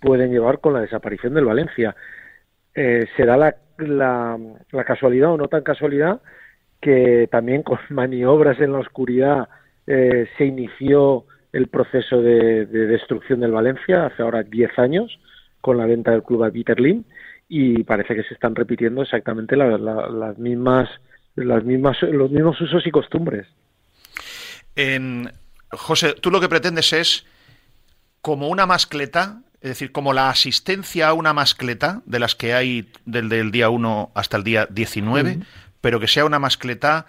pueden 0.00 0.30
llevar 0.30 0.60
con 0.60 0.72
la 0.72 0.80
desaparición 0.80 1.34
del 1.34 1.44
Valencia. 1.44 1.94
Eh, 2.74 3.06
será 3.16 3.36
la, 3.36 3.56
la, 3.78 4.84
casualidad 4.84 5.32
o 5.32 5.36
no 5.36 5.48
tan 5.48 5.62
casualidad 5.62 6.20
que 6.80 7.28
también 7.30 7.62
con 7.62 7.78
maniobras 7.90 8.60
en 8.60 8.72
la 8.72 8.78
oscuridad 8.78 9.48
eh, 9.86 10.28
se 10.36 10.44
inició 10.44 11.24
el 11.52 11.68
proceso 11.68 12.20
de, 12.20 12.66
destrucción 12.66 13.40
del 13.40 13.52
Valencia 13.52 14.06
hace 14.06 14.22
ahora 14.22 14.42
10 14.42 14.78
años 14.78 15.18
con 15.60 15.78
la 15.78 15.86
venta 15.86 16.10
del 16.10 16.22
club 16.22 16.44
a 16.44 16.50
Peter 16.50 16.78
Lim 16.78 17.04
y 17.48 17.82
parece 17.84 18.14
que 18.14 18.24
se 18.24 18.34
están 18.34 18.54
repitiendo 18.54 19.02
exactamente 19.02 19.56
las 19.56 20.38
mismas 20.38 20.90
las 21.36 21.64
mismas, 21.64 22.02
los 22.02 22.30
mismos 22.30 22.60
usos 22.60 22.86
y 22.86 22.90
costumbres. 22.90 23.46
José, 25.70 26.14
tú 26.14 26.30
lo 26.30 26.40
que 26.40 26.48
pretendes 26.48 26.92
es 26.92 27.26
como 28.26 28.48
una 28.48 28.66
mascleta, 28.66 29.42
es 29.60 29.68
decir, 29.68 29.92
como 29.92 30.12
la 30.12 30.30
asistencia 30.30 31.06
a 31.06 31.12
una 31.12 31.32
mascleta 31.32 32.02
de 32.06 32.18
las 32.18 32.34
que 32.34 32.54
hay 32.54 32.90
desde 33.04 33.38
el 33.38 33.52
día 33.52 33.70
1 33.70 34.10
hasta 34.16 34.36
el 34.36 34.42
día 34.42 34.66
19, 34.68 35.38
pero 35.80 36.00
que 36.00 36.08
sea 36.08 36.24
una 36.24 36.40
mascleta 36.40 37.06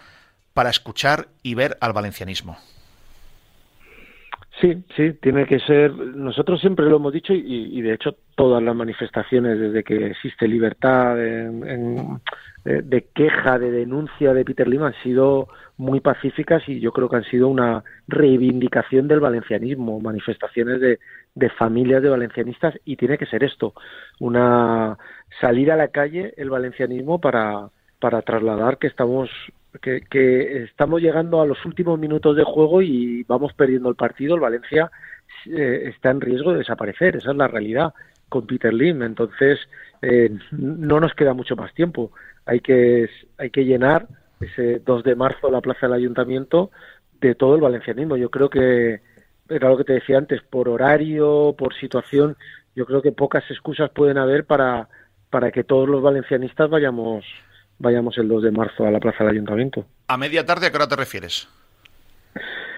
para 0.54 0.70
escuchar 0.70 1.30
y 1.42 1.56
ver 1.56 1.76
al 1.82 1.94
valencianismo. 1.94 2.60
Sí, 4.60 4.84
sí, 4.96 5.14
tiene 5.22 5.46
que 5.46 5.60
ser. 5.60 5.94
Nosotros 5.94 6.60
siempre 6.60 6.88
lo 6.88 6.96
hemos 6.96 7.14
dicho 7.14 7.32
y, 7.32 7.80
de 7.82 7.94
hecho 7.94 8.16
todas 8.36 8.62
las 8.64 8.76
manifestaciones 8.76 9.60
desde 9.60 9.84
que 9.84 10.08
existe 10.08 10.48
libertad 10.48 11.16
de, 11.16 13.08
queja, 13.14 13.60
de 13.60 13.72
denuncia 13.72 14.34
de 14.34 14.44
Peter 14.44 14.68
Lim 14.68 14.84
han 14.84 14.96
sido 15.04 15.48
muy 15.78 16.00
pacíficas 16.00 16.68
y 16.68 16.80
yo 16.80 16.92
creo 16.92 17.08
que 17.08 17.18
han 17.18 17.24
sido 17.26 17.50
una 17.50 17.84
reivindicación 18.08 19.08
del 19.08 19.20
valencianismo, 19.20 20.00
manifestaciones 20.00 20.82
de, 20.82 21.00
de 21.36 21.50
familias 21.52 22.02
de 22.02 22.10
valencianistas 22.10 22.74
y 22.84 22.96
tiene 22.96 23.20
que 23.20 23.28
ser 23.28 23.44
esto, 23.44 23.74
una 24.20 24.98
salir 25.40 25.72
a 25.72 25.76
la 25.76 25.90
calle 25.90 26.34
el 26.36 26.50
valencianismo 26.50 27.22
para 27.22 27.70
para 28.00 28.22
trasladar 28.22 28.78
que 28.78 28.88
estamos 28.88 29.30
que, 29.80 30.64
estamos 30.64 31.02
llegando 31.02 31.42
a 31.42 31.46
los 31.46 31.64
últimos 31.66 32.00
minutos 32.00 32.36
de 32.36 32.44
juego 32.44 32.82
y 32.82 33.24
vamos 33.24 33.54
perdiendo 33.54 33.90
el 33.90 33.96
partido. 33.96 34.36
El 34.36 34.42
Valencia 34.42 34.92
eh, 35.46 35.92
está 35.94 36.12
en 36.12 36.22
riesgo 36.22 36.52
de 36.52 36.60
desaparecer, 36.60 37.18
esa 37.18 37.32
es 37.32 37.38
la 37.38 37.48
realidad 37.48 37.94
con 38.30 38.46
Peter 38.46 38.74
Lim. 38.74 39.04
Entonces, 39.04 39.60
eh, 40.02 40.30
no 40.52 41.00
nos 41.00 41.14
queda 41.14 41.34
mucho 41.34 41.56
más 41.56 41.74
tiempo. 41.74 42.12
Hay 42.46 42.60
que, 42.60 43.10
hay 43.38 43.50
que 43.50 43.66
llenar 43.66 44.08
ese 44.40 44.80
2 44.80 45.04
de 45.04 45.16
marzo 45.16 45.50
la 45.50 45.62
plaza 45.62 45.88
del 45.88 45.94
ayuntamiento 45.94 46.72
de 47.20 47.36
todo 47.36 47.56
el 47.56 47.62
valencianismo. 47.62 48.18
Yo 48.18 48.30
creo 48.30 48.50
que, 48.50 49.02
era 49.50 49.70
lo 49.70 49.78
que 49.78 49.84
te 49.84 49.94
decía 49.94 50.18
antes, 50.18 50.42
por 50.42 50.70
horario, 50.70 51.56
por 51.58 51.74
situación, 51.76 52.36
yo 52.76 52.86
creo 52.86 53.02
que 53.02 53.12
pocas 53.12 53.44
excusas 53.50 53.90
pueden 53.90 54.18
haber 54.18 54.46
para, 54.46 54.90
para 55.30 55.52
que 55.52 55.64
todos 55.64 55.90
los 55.90 56.02
valencianistas 56.02 56.70
vayamos 56.70 57.26
vayamos 57.80 58.18
el 58.18 58.28
2 58.28 58.44
de 58.44 58.52
marzo 58.52 58.86
a 58.86 58.92
la 58.92 59.00
plaza 59.00 59.24
del 59.24 59.34
ayuntamiento. 59.34 59.86
¿A 60.08 60.18
media 60.18 60.46
tarde 60.46 60.68
a 60.68 60.72
qué 60.72 60.78
hora 60.78 60.88
te 60.88 60.96
refieres? 60.96 61.48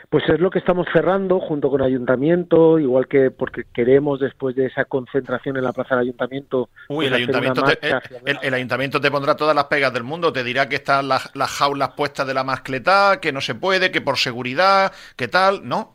Pues 0.10 0.28
es 0.28 0.40
lo 0.40 0.50
que 0.50 0.58
estamos 0.58 0.88
cerrando 0.92 1.40
junto 1.40 1.70
con 1.70 1.82
el 1.82 1.88
ayuntamiento, 1.88 2.80
igual 2.80 3.08
que 3.08 3.30
porque 3.30 3.66
queremos 3.72 4.20
después 4.20 4.56
de 4.56 4.66
esa 4.66 4.86
concentración 4.86 5.56
en 5.56 5.64
la 5.64 5.72
plaza 5.72 5.96
del 5.96 6.06
ayuntamiento. 6.06 6.70
Uy, 6.88 7.06
el 7.06 7.14
ayuntamiento, 7.14 7.62
te, 7.62 8.48
el, 8.48 8.54
ayuntamiento 8.56 9.00
te 9.00 9.12
pondrá 9.12 9.36
todas 9.36 9.56
las 9.56 9.66
pegas 9.66 9.94
del 9.94 10.04
mundo, 10.04 10.34
te 10.34 10.44
dirá 10.44 10.68
que 10.68 10.78
están 10.78 11.08
las, 11.08 11.30
las 11.36 11.52
jaulas 11.52 11.90
puestas 11.90 12.26
de 12.26 12.34
la 12.34 12.44
mascleta, 12.44 13.20
que 13.22 13.32
no 13.32 13.40
se 13.40 13.54
puede, 13.54 13.92
que 13.92 14.02
por 14.02 14.18
seguridad, 14.18 14.92
que 15.16 15.28
tal, 15.28 15.68
¿no? 15.68 15.94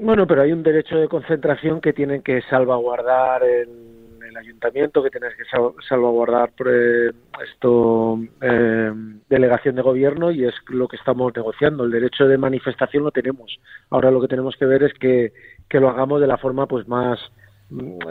Bueno, 0.00 0.26
pero 0.26 0.40
hay 0.40 0.52
un 0.52 0.62
derecho 0.62 0.96
de 0.96 1.06
concentración 1.06 1.82
que 1.82 1.92
tienen 1.92 2.22
que 2.22 2.40
salvaguardar 2.48 3.42
el 3.44 4.03
el 4.24 4.36
ayuntamiento 4.36 5.02
que 5.02 5.10
tienes 5.10 5.34
que 5.36 5.44
salvaguardar 5.88 6.50
eh, 6.66 7.12
esto 7.42 8.18
eh, 8.40 8.92
delegación 9.28 9.76
de 9.76 9.82
gobierno 9.82 10.30
y 10.30 10.44
es 10.44 10.54
lo 10.68 10.88
que 10.88 10.96
estamos 10.96 11.32
negociando. 11.34 11.84
El 11.84 11.90
derecho 11.90 12.26
de 12.26 12.38
manifestación 12.38 13.04
lo 13.04 13.10
tenemos. 13.10 13.58
Ahora 13.90 14.10
lo 14.10 14.20
que 14.20 14.28
tenemos 14.28 14.56
que 14.56 14.66
ver 14.66 14.82
es 14.82 14.94
que, 14.94 15.32
que 15.68 15.80
lo 15.80 15.88
hagamos 15.88 16.20
de 16.20 16.26
la 16.26 16.38
forma 16.38 16.66
pues 16.66 16.88
más 16.88 17.18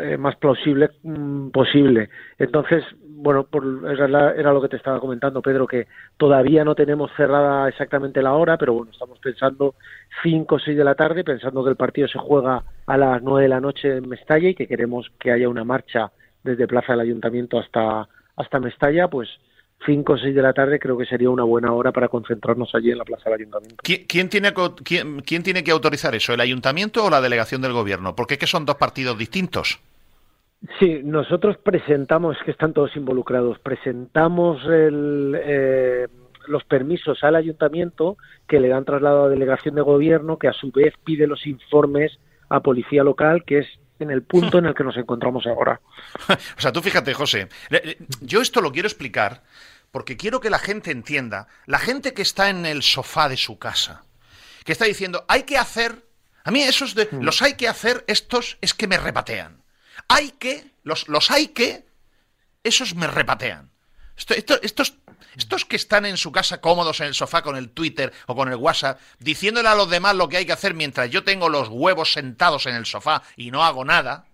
eh, 0.02 0.18
más 0.18 0.36
plausible 0.38 0.92
mm, 1.04 1.50
posible. 1.50 2.10
Entonces 2.38 2.84
bueno 3.02 3.46
por, 3.46 3.64
era, 3.90 4.34
era, 4.34 4.52
lo 4.52 4.62
que 4.62 4.68
te 4.68 4.76
estaba 4.76 5.00
comentando 5.00 5.42
Pedro 5.42 5.66
que 5.66 5.88
todavía 6.18 6.66
no 6.66 6.76
tenemos 6.76 7.10
cerrada 7.16 7.70
exactamente 7.70 8.22
la 8.22 8.34
hora 8.34 8.58
pero 8.58 8.74
bueno 8.74 8.92
estamos 8.92 9.18
pensando 9.20 9.76
cinco 10.22 10.56
o 10.56 10.60
seis 10.60 10.76
de 10.76 10.84
la 10.84 10.96
tarde 10.96 11.24
pensando 11.24 11.64
que 11.64 11.70
el 11.70 11.78
partido 11.78 12.10
se 12.10 12.20
juega 12.20 12.64
a 12.86 12.98
las 12.98 13.24
nueve 13.24 13.44
de 13.44 13.50
la 13.50 13.62
noche 13.62 13.96
en 13.96 14.10
Mestalla 14.10 14.50
y 14.50 14.56
que 14.56 14.68
queremos 14.68 15.10
que 15.20 15.32
haya 15.32 15.48
una 15.48 15.64
marcha 15.64 16.12
desde 16.44 16.68
Plaza 16.68 16.94
del 16.94 17.02
Ayuntamiento 17.02 17.58
hasta, 17.58 18.08
hasta 18.36 18.60
Mestalla, 18.60 19.08
pues 19.08 19.30
5 19.86 20.14
o 20.14 20.18
6 20.18 20.36
de 20.36 20.42
la 20.42 20.54
tarde 20.54 20.80
creo 20.80 20.98
que 20.98 21.06
sería 21.06 21.30
una 21.30 21.44
buena 21.44 21.74
hora 21.74 21.92
para 21.92 22.08
concentrarnos 22.08 22.74
allí 22.76 22.92
en 22.92 22.98
la 22.98 23.06
Plaza 23.06 23.30
del 23.30 23.42
Ayuntamiento. 23.42 23.76
¿Quién, 23.84 24.30
tiene, 24.30 24.54
quién, 24.84 25.22
quién 25.22 25.44
tiene 25.44 25.64
que 25.64 25.72
autorizar 25.72 26.16
eso, 26.16 26.34
el 26.34 26.42
Ayuntamiento 26.42 27.06
o 27.06 27.10
la 27.10 27.22
delegación 27.22 27.62
del 27.62 27.74
Gobierno? 27.74 28.16
Porque 28.16 28.36
es 28.36 28.40
que 28.40 28.48
son 28.48 28.66
dos 28.66 28.76
partidos 28.76 29.18
distintos. 29.18 29.80
Sí, 30.80 31.02
nosotros 31.04 31.58
presentamos, 31.58 32.38
que 32.46 32.52
están 32.52 32.74
todos 32.74 32.96
involucrados, 32.96 33.60
presentamos 33.60 34.64
el, 34.66 35.38
eh, 35.44 36.08
los 36.48 36.64
permisos 36.64 37.24
al 37.24 37.36
ayuntamiento 37.36 38.18
que 38.48 38.60
le 38.60 38.70
dan 38.70 38.86
traslado 38.86 39.26
a 39.26 39.30
delegación 39.30 39.76
de 39.76 39.82
gobierno 39.82 40.38
que 40.38 40.48
a 40.48 40.54
su 40.54 40.72
vez 40.72 40.94
pide 41.04 41.28
los 41.28 41.46
informes 41.48 42.18
a 42.50 42.62
policía 42.62 43.04
local 43.04 43.44
que 43.46 43.60
es 43.60 43.68
en 44.00 44.10
el 44.10 44.24
punto 44.24 44.58
en 44.58 44.66
el 44.66 44.74
que 44.74 44.84
nos 44.84 44.98
encontramos 44.98 45.46
ahora. 45.46 45.80
o 46.30 46.62
sea, 46.62 46.72
tú 46.72 46.82
fíjate, 46.82 47.14
José, 47.14 47.48
yo 48.22 48.42
esto 48.42 48.62
lo 48.62 48.72
quiero 48.72 48.88
explicar 48.88 49.42
porque 49.94 50.18
quiero 50.18 50.42
que 50.42 50.50
la 50.50 50.58
gente 50.58 50.90
entienda, 50.90 51.48
la 51.68 51.78
gente 51.78 52.16
que 52.16 52.24
está 52.24 52.50
en 52.50 52.66
el 52.66 52.82
sofá 52.82 53.30
de 53.30 53.38
su 53.38 53.60
casa, 53.60 54.04
que 54.66 54.72
está 54.72 54.86
diciendo, 54.86 55.24
hay 55.28 55.44
que 55.44 55.56
hacer, 55.56 56.08
a 56.44 56.50
mí 56.50 56.64
esos 56.64 56.96
de, 56.96 57.08
mm. 57.12 57.22
los 57.22 57.44
hay 57.44 57.54
que 57.54 57.68
hacer, 57.68 58.04
estos 58.08 58.58
es 58.60 58.74
que 58.74 58.88
me 58.88 58.98
repatean. 58.98 59.62
Hay 60.08 60.32
que, 60.32 60.72
los, 60.82 61.08
los 61.10 61.30
hay 61.30 61.50
que, 61.50 61.86
esos 62.64 62.96
me 62.96 63.06
repatean. 63.06 63.70
estos, 64.18 64.96
estos 65.38 65.66
que 65.66 65.76
están 65.76 66.08
en 66.08 66.18
su 66.18 66.32
casa 66.32 66.60
cómodos 66.60 67.00
en 67.00 67.06
el 67.06 67.14
sofá 67.14 67.44
con 67.44 67.56
el 67.56 67.70
Twitter 67.70 68.12
o 68.26 68.36
con 68.36 68.50
el 68.50 68.56
WhatsApp, 68.56 69.00
diciéndole 69.20 69.70
a 69.70 69.76
los 69.76 69.92
demás 69.92 70.16
lo 70.16 70.28
que 70.28 70.38
hay 70.38 70.48
que 70.48 70.54
hacer 70.54 70.74
mientras 70.74 71.12
yo 71.12 71.24
tengo 71.24 71.50
los 71.50 71.68
huevos 71.70 72.14
sentados 72.14 72.66
en 72.66 72.74
el 72.74 72.88
sofá 72.88 73.22
y 73.38 73.52
no 73.52 73.64
hago 73.64 73.86
nada, 73.86 74.26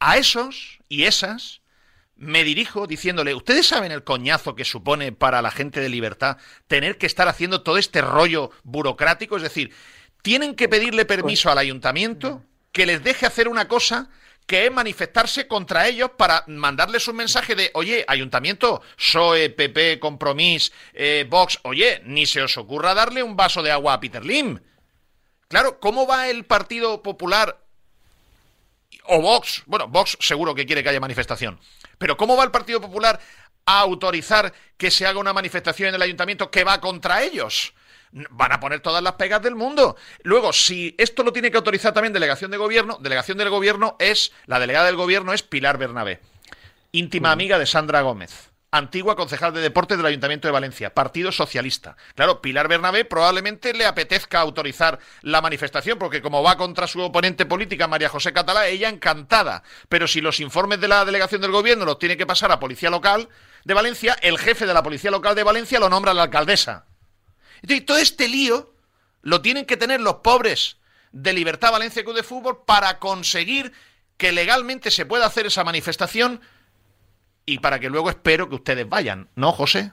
a 0.00 0.18
esos 0.18 0.80
y 0.90 1.04
esas 1.04 1.59
me 2.20 2.44
dirijo 2.44 2.86
diciéndole, 2.86 3.34
¿ustedes 3.34 3.66
saben 3.66 3.92
el 3.92 4.04
coñazo 4.04 4.54
que 4.54 4.66
supone 4.66 5.10
para 5.10 5.40
la 5.40 5.50
gente 5.50 5.80
de 5.80 5.88
libertad 5.88 6.36
tener 6.68 6.98
que 6.98 7.06
estar 7.06 7.28
haciendo 7.28 7.62
todo 7.62 7.78
este 7.78 8.02
rollo 8.02 8.50
burocrático? 8.62 9.36
Es 9.36 9.42
decir, 9.42 9.72
tienen 10.22 10.54
que 10.54 10.68
pedirle 10.68 11.06
permiso 11.06 11.50
al 11.50 11.56
ayuntamiento 11.56 12.44
que 12.72 12.84
les 12.84 13.02
deje 13.02 13.24
hacer 13.24 13.48
una 13.48 13.68
cosa 13.68 14.10
que 14.46 14.66
es 14.66 14.72
manifestarse 14.72 15.48
contra 15.48 15.88
ellos 15.88 16.10
para 16.18 16.44
mandarles 16.46 17.08
un 17.08 17.16
mensaje 17.16 17.54
de, 17.54 17.70
oye, 17.72 18.04
ayuntamiento, 18.06 18.82
PSOE, 18.96 19.48
PP, 19.48 19.98
Compromís, 19.98 20.72
eh, 20.92 21.24
Vox, 21.28 21.58
oye, 21.62 22.02
ni 22.04 22.26
se 22.26 22.42
os 22.42 22.58
ocurra 22.58 22.92
darle 22.92 23.22
un 23.22 23.36
vaso 23.36 23.62
de 23.62 23.70
agua 23.70 23.94
a 23.94 24.00
Peter 24.00 24.24
Lim. 24.24 24.60
Claro, 25.48 25.80
¿cómo 25.80 26.06
va 26.06 26.28
el 26.28 26.44
Partido 26.44 27.02
Popular 27.02 27.64
o 29.04 29.20
Vox? 29.20 29.62
Bueno, 29.66 29.88
Vox 29.88 30.16
seguro 30.20 30.54
que 30.54 30.66
quiere 30.66 30.82
que 30.82 30.88
haya 30.88 31.00
manifestación. 31.00 31.58
Pero 31.98 32.16
¿cómo 32.16 32.36
va 32.36 32.44
el 32.44 32.50
Partido 32.50 32.80
Popular 32.80 33.20
a 33.66 33.80
autorizar 33.80 34.52
que 34.76 34.90
se 34.90 35.06
haga 35.06 35.18
una 35.18 35.32
manifestación 35.32 35.90
en 35.90 35.94
el 35.96 36.02
ayuntamiento 36.02 36.50
que 36.50 36.64
va 36.64 36.80
contra 36.80 37.22
ellos? 37.22 37.74
van 38.12 38.52
a 38.52 38.60
poner 38.60 38.80
todas 38.80 39.02
las 39.02 39.12
pegas 39.12 39.42
del 39.42 39.54
mundo. 39.54 39.96
Luego, 40.22 40.52
si 40.52 40.94
esto 40.98 41.22
lo 41.22 41.32
tiene 41.32 41.50
que 41.50 41.56
autorizar 41.56 41.92
también 41.92 42.12
delegación 42.12 42.50
de 42.50 42.56
gobierno, 42.56 42.98
delegación 43.00 43.38
del 43.38 43.50
gobierno 43.50 43.96
es, 43.98 44.32
la 44.46 44.58
delegada 44.58 44.86
del 44.86 44.96
gobierno 44.96 45.32
es 45.32 45.42
Pilar 45.42 45.78
Bernabé, 45.78 46.20
íntima 46.92 47.30
amiga 47.30 47.58
de 47.58 47.66
Sandra 47.66 48.00
Gómez. 48.02 48.50
Antigua 48.72 49.16
concejal 49.16 49.52
de 49.52 49.60
deportes 49.60 49.96
del 49.96 50.06
Ayuntamiento 50.06 50.46
de 50.46 50.52
Valencia, 50.52 50.94
Partido 50.94 51.32
Socialista. 51.32 51.96
Claro, 52.14 52.40
Pilar 52.40 52.68
Bernabé 52.68 53.04
probablemente 53.04 53.74
le 53.74 53.84
apetezca 53.84 54.40
autorizar 54.40 55.00
la 55.22 55.40
manifestación, 55.40 55.98
porque 55.98 56.22
como 56.22 56.42
va 56.44 56.56
contra 56.56 56.86
su 56.86 57.00
oponente 57.00 57.46
política, 57.46 57.88
María 57.88 58.08
José 58.08 58.32
Catalá, 58.32 58.68
ella 58.68 58.88
encantada. 58.88 59.64
Pero 59.88 60.06
si 60.06 60.20
los 60.20 60.38
informes 60.38 60.80
de 60.80 60.86
la 60.86 61.04
delegación 61.04 61.40
del 61.40 61.50
gobierno 61.50 61.84
los 61.84 61.98
tiene 61.98 62.16
que 62.16 62.26
pasar 62.26 62.52
a 62.52 62.60
Policía 62.60 62.90
Local 62.90 63.28
de 63.64 63.74
Valencia, 63.74 64.16
el 64.22 64.38
jefe 64.38 64.66
de 64.66 64.74
la 64.74 64.84
Policía 64.84 65.10
Local 65.10 65.34
de 65.34 65.42
Valencia 65.42 65.80
lo 65.80 65.88
nombra 65.88 66.14
la 66.14 66.22
alcaldesa. 66.22 66.86
Entonces, 67.62 67.86
todo 67.86 67.98
este 67.98 68.28
lío 68.28 68.72
lo 69.22 69.42
tienen 69.42 69.66
que 69.66 69.76
tener 69.76 70.00
los 70.00 70.16
pobres 70.16 70.76
de 71.10 71.32
Libertad 71.32 71.72
Valencia 71.72 72.04
Club 72.04 72.14
de 72.14 72.22
Fútbol 72.22 72.62
para 72.64 73.00
conseguir 73.00 73.72
que 74.16 74.30
legalmente 74.30 74.92
se 74.92 75.06
pueda 75.06 75.26
hacer 75.26 75.46
esa 75.46 75.64
manifestación 75.64 76.40
y 77.50 77.58
para 77.58 77.78
que 77.78 77.90
luego 77.90 78.10
espero 78.10 78.48
que 78.48 78.54
ustedes 78.54 78.88
vayan, 78.88 79.28
¿no, 79.36 79.52
José? 79.52 79.92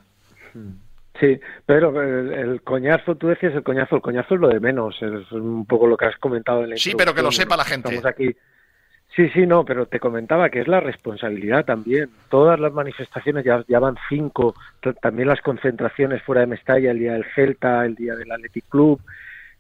Sí, 1.20 1.40
pero 1.66 2.02
el, 2.02 2.62
coñazo, 2.62 3.16
tú 3.16 3.28
decías 3.28 3.54
el 3.56 3.64
coñazo, 3.64 3.96
el 3.96 4.02
coñazo 4.02 4.36
es 4.36 4.42
lo 4.42 4.50
de 4.50 4.60
menos, 4.60 4.96
es 5.02 5.32
un 5.32 5.66
poco 5.66 5.88
lo 5.88 5.98
que 5.98 6.06
has 6.06 6.18
comentado 6.18 6.64
en 6.64 6.72
la 6.72 6.78
Sí, 6.78 6.94
pero 6.96 7.14
que 7.14 7.22
lo 7.22 7.32
sepa 7.32 7.58
la 7.58 7.66
gente. 7.66 7.90
Estamos 7.90 8.06
aquí 8.06 8.36
Sí, 9.16 9.30
sí, 9.30 9.48
no, 9.48 9.66
pero 9.66 9.88
te 9.88 10.00
comentaba 10.00 10.52
que 10.52 10.60
es 10.60 10.68
la 10.68 10.80
responsabilidad 10.80 11.66
también. 11.66 12.12
Todas 12.30 12.60
las 12.60 12.72
manifestaciones, 12.72 13.44
ya, 13.44 13.66
ya 13.68 13.80
van 13.80 13.96
cinco, 14.10 14.54
también 15.02 15.28
las 15.28 15.42
concentraciones 15.42 16.22
fuera 16.22 16.42
de 16.42 16.48
Mestalla, 16.48 16.92
el 16.92 17.00
día 17.00 17.14
del 17.14 17.26
Celta, 17.34 17.84
el 17.84 17.96
día 17.96 18.14
del 18.14 18.32
Athletic 18.32 18.66
Club, 18.70 19.02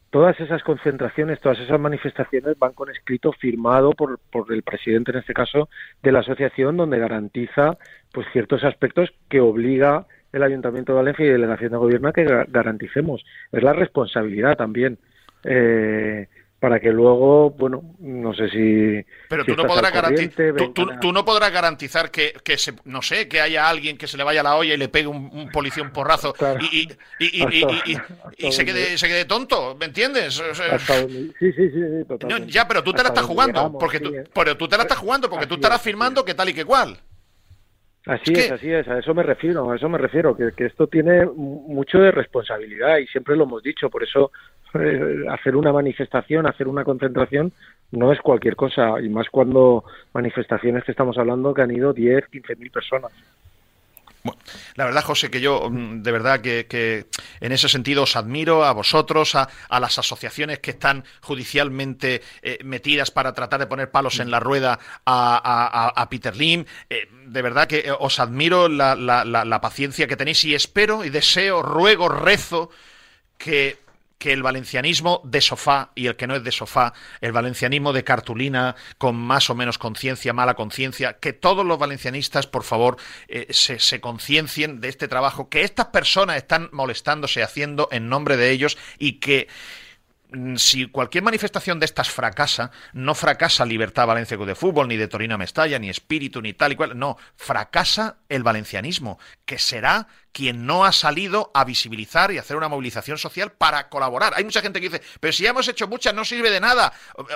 todas 0.09 0.39
esas 0.39 0.63
concentraciones, 0.63 1.39
todas 1.39 1.59
esas 1.59 1.79
manifestaciones 1.79 2.57
van 2.57 2.73
con 2.73 2.89
escrito 2.89 3.31
firmado 3.33 3.91
por, 3.91 4.19
por 4.31 4.51
el 4.53 4.63
presidente, 4.63 5.11
en 5.11 5.17
este 5.17 5.33
caso, 5.33 5.69
de 6.01 6.11
la 6.11 6.19
asociación, 6.19 6.77
donde 6.77 6.99
garantiza 6.99 7.77
pues 8.11 8.27
ciertos 8.31 8.63
aspectos 8.63 9.13
que 9.29 9.41
obliga 9.41 10.05
el 10.31 10.43
Ayuntamiento 10.43 10.93
de 10.93 10.97
Valencia 10.97 11.25
y 11.25 11.29
Delegación 11.29 11.71
de 11.71 11.77
Gobierno 11.77 12.09
a 12.09 12.13
que 12.13 12.25
garanticemos. 12.47 13.25
Es 13.51 13.63
la 13.63 13.73
responsabilidad 13.73 14.55
también. 14.55 14.97
Eh, 15.43 16.27
para 16.59 16.79
que 16.79 16.91
luego, 16.91 17.51
bueno, 17.51 17.83
no 17.99 18.33
sé 18.33 18.49
si... 18.49 19.05
Pero 19.29 19.45
tú, 19.45 19.55
no 19.55 19.65
podrás 19.65 19.91
garantizar, 19.91 20.53
tú, 20.99 21.13
no 21.13 21.23
podrás 21.23 21.51
garantizar 21.51 22.09
que, 22.09 22.33
que 22.43 22.57
se, 22.57 22.73
no 22.85 23.03
sé, 23.03 23.27
que 23.27 23.41
haya 23.41 23.69
alguien 23.69 23.95
que 23.95 24.07
se 24.07 24.17
le 24.17 24.23
vaya 24.23 24.41
la 24.41 24.55
olla 24.55 24.73
y 24.73 24.77
le 24.77 24.89
pegue 24.89 25.07
un, 25.07 25.29
un 25.31 25.49
policía 25.51 25.83
un 25.83 25.91
porrazo 25.91 26.33
y, 26.71 26.89
y, 27.19 27.43
y, 27.43 27.97
y 28.37 28.51
se, 28.51 28.65
quede, 28.65 28.97
se 28.97 29.07
quede 29.07 29.25
tonto, 29.25 29.75
¿me 29.79 29.85
entiendes? 29.85 30.33
sí, 31.39 31.53
sí, 31.53 31.69
sí, 31.69 31.81
totalmente. 32.07 32.51
ya, 32.51 32.67
pero 32.67 32.83
tú 32.83 32.91
te 32.91 33.03
la 33.03 33.09
estás 33.09 33.25
jugando, 33.25 33.77
porque 33.77 33.99
tú, 33.99 34.15
pero 34.33 34.57
tú 34.57 34.67
te 34.67 34.77
la 34.77 34.83
estás 34.83 34.97
jugando 34.97 35.29
porque 35.29 35.45
tú 35.45 35.55
estarás 35.55 35.81
firmando 35.81 36.25
que 36.25 36.33
tal 36.33 36.49
y 36.49 36.53
que 36.55 36.65
cual. 36.65 36.97
Así 38.07 38.31
es, 38.33 38.51
así 38.51 38.71
es, 38.71 38.87
a 38.87 38.99
eso 38.99 39.13
me 39.13 39.21
refiero, 39.21 39.69
a 39.69 39.75
eso 39.75 39.89
me 39.89 39.97
refiero, 39.97 40.35
que, 40.35 40.53
que 40.55 40.65
esto 40.65 40.87
tiene 40.87 41.25
mucho 41.25 41.99
de 41.99 42.11
responsabilidad 42.11 42.99
y 42.99 43.07
siempre 43.07 43.35
lo 43.35 43.43
hemos 43.43 43.61
dicho, 43.61 43.89
por 43.89 44.01
eso 44.01 44.31
eh, 44.73 45.25
hacer 45.29 45.55
una 45.55 45.71
manifestación, 45.71 46.45
hacer 46.45 46.67
una 46.67 46.83
concentración, 46.83 47.53
no 47.91 48.11
es 48.11 48.19
cualquier 48.19 48.55
cosa, 48.55 48.99
y 49.01 49.09
más 49.09 49.29
cuando 49.29 49.85
manifestaciones 50.13 50.83
que 50.83 50.91
estamos 50.91 51.17
hablando 51.17 51.53
que 51.53 51.61
han 51.61 51.71
ido 51.71 51.93
10, 51.93 52.27
15 52.27 52.55
mil 52.57 52.69
personas. 52.69 53.11
la 54.75 54.83
verdad, 54.83 55.03
José, 55.03 55.31
que 55.31 55.39
yo 55.39 55.69
mm, 55.69 56.01
de 56.03 56.11
verdad 56.11 56.41
que, 56.41 57.05
en 57.39 57.51
ese 57.53 57.69
sentido 57.69 58.03
os 58.03 58.17
admiro 58.17 58.65
a 58.65 58.73
vosotros, 58.73 59.35
a, 59.35 59.47
las 59.79 59.97
asociaciones 59.97 60.59
que 60.59 60.71
están 60.71 61.05
judicialmente 61.21 62.21
eh, 62.41 62.59
metidas 62.65 63.09
para 63.09 63.33
tratar 63.33 63.61
de 63.61 63.67
poner 63.67 63.89
palos 63.89 64.19
en 64.19 64.29
la 64.29 64.41
rueda 64.41 64.79
a, 65.05 66.07
Peter 66.09 66.35
Lim. 66.35 66.65
Eh, 66.89 67.07
de 67.25 67.41
verdad 67.41 67.67
que 67.67 67.89
os 67.97 68.19
admiro 68.19 68.67
la, 68.67 68.95
la 68.95 69.61
paciencia 69.61 70.07
que 70.07 70.17
tenéis 70.17 70.43
y 70.43 70.55
espero 70.55 71.05
y 71.05 71.09
deseo, 71.09 71.61
ruego, 71.61 72.09
rezo 72.09 72.69
que 73.37 73.86
que 74.17 74.33
el 74.33 74.43
valencianismo 74.43 75.21
de 75.23 75.41
sofá 75.41 75.91
y 75.95 76.07
el 76.07 76.15
que 76.15 76.27
no 76.27 76.35
es 76.35 76.43
de 76.43 76.51
sofá, 76.51 76.93
el 77.21 77.31
valencianismo 77.31 77.93
de 77.93 78.03
cartulina 78.03 78.75
con 78.97 79.15
más 79.15 79.49
o 79.49 79.55
menos 79.55 79.77
conciencia, 79.77 80.33
mala 80.33 80.55
conciencia, 80.55 81.13
que 81.19 81.33
todos 81.33 81.65
los 81.65 81.77
valencianistas, 81.77 82.47
por 82.47 82.63
favor, 82.63 82.97
eh, 83.27 83.47
se, 83.51 83.79
se 83.79 84.01
conciencien 84.01 84.81
de 84.81 84.89
este 84.89 85.07
trabajo 85.07 85.49
que 85.49 85.61
estas 85.61 85.87
personas 85.87 86.37
están 86.37 86.69
molestándose 86.71 87.43
haciendo 87.43 87.89
en 87.91 88.09
nombre 88.09 88.37
de 88.37 88.51
ellos 88.51 88.77
y 88.97 89.13
que 89.13 89.47
si 90.55 90.87
cualquier 90.87 91.23
manifestación 91.23 91.79
de 91.79 91.85
estas 91.85 92.09
fracasa, 92.09 92.71
no 92.93 93.15
fracasa 93.15 93.65
Libertad 93.65 94.07
Valencia 94.07 94.37
de 94.37 94.55
Fútbol, 94.55 94.87
ni 94.87 94.97
de 94.97 95.07
Torino 95.07 95.37
Mestalla, 95.37 95.79
ni 95.79 95.89
Espíritu, 95.89 96.41
ni 96.41 96.53
tal 96.53 96.73
y 96.73 96.75
cual, 96.75 96.97
no, 96.97 97.17
fracasa 97.35 98.17
el 98.27 98.43
valencianismo, 98.43 99.19
que 99.45 99.57
será 99.57 100.07
quien 100.33 100.65
no 100.65 100.85
ha 100.85 100.91
salido 100.91 101.49
a 101.53 101.63
visibilizar 101.63 102.31
y 102.31 102.37
hacer 102.37 102.57
una 102.57 102.67
movilización 102.67 103.17
social 103.17 103.53
para 103.53 103.89
colaborar. 103.89 104.33
Hay 104.35 104.43
mucha 104.43 104.61
gente 104.61 104.81
que 104.81 104.89
dice, 104.89 105.01
pero 105.19 105.33
si 105.33 105.43
ya 105.43 105.51
hemos 105.51 105.67
hecho 105.67 105.87
muchas, 105.87 106.13
no 106.13 106.25
sirve 106.25 106.51
de 106.51 106.59
nada. 106.59 106.93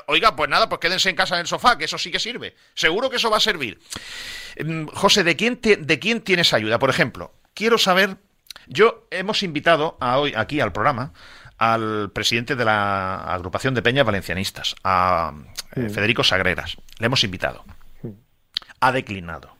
Oiga, 0.08 0.36
pues 0.36 0.50
nada, 0.50 0.68
pues 0.68 0.80
quédense 0.80 1.10
en 1.10 1.16
casa 1.16 1.36
en 1.36 1.42
el 1.42 1.48
sofá, 1.48 1.78
que 1.78 1.86
eso 1.86 1.98
sí 1.98 2.12
que 2.12 2.20
sirve. 2.20 2.56
Seguro 2.76 3.10
que 3.10 3.16
eso 3.16 3.32
va 3.32 3.38
a 3.38 3.42
servir. 3.42 3.80
Mm, 4.64 4.88
José, 4.88 5.24
¿de 5.24 5.36
quién, 5.36 5.60
¿de 5.62 6.00
quién 6.00 6.22
tienes 6.22 6.54
ayuda? 6.54 6.78
Por 6.78 6.89
ejemplo, 6.89 7.34
quiero 7.54 7.78
saber, 7.78 8.18
yo 8.68 9.08
hemos 9.12 9.44
invitado 9.44 9.98
a 10.00 10.20
hoy 10.20 10.34
aquí 10.36 10.60
al 10.60 10.74
programa 10.74 11.14
al 11.62 12.09
presidente 12.09 12.55
de 12.55 12.66
la 12.66 13.18
agrupación 13.18 13.76
de 13.76 13.84
peñas 13.84 14.03
valencianistas, 14.03 14.76
a 14.84 15.32
eh, 15.76 15.89
Federico 15.89 16.24
Sagreras. 16.24 16.78
Le 16.97 17.05
hemos 17.05 17.24
invitado. 17.24 17.64
Ha 18.80 18.91
declinado. 18.91 19.55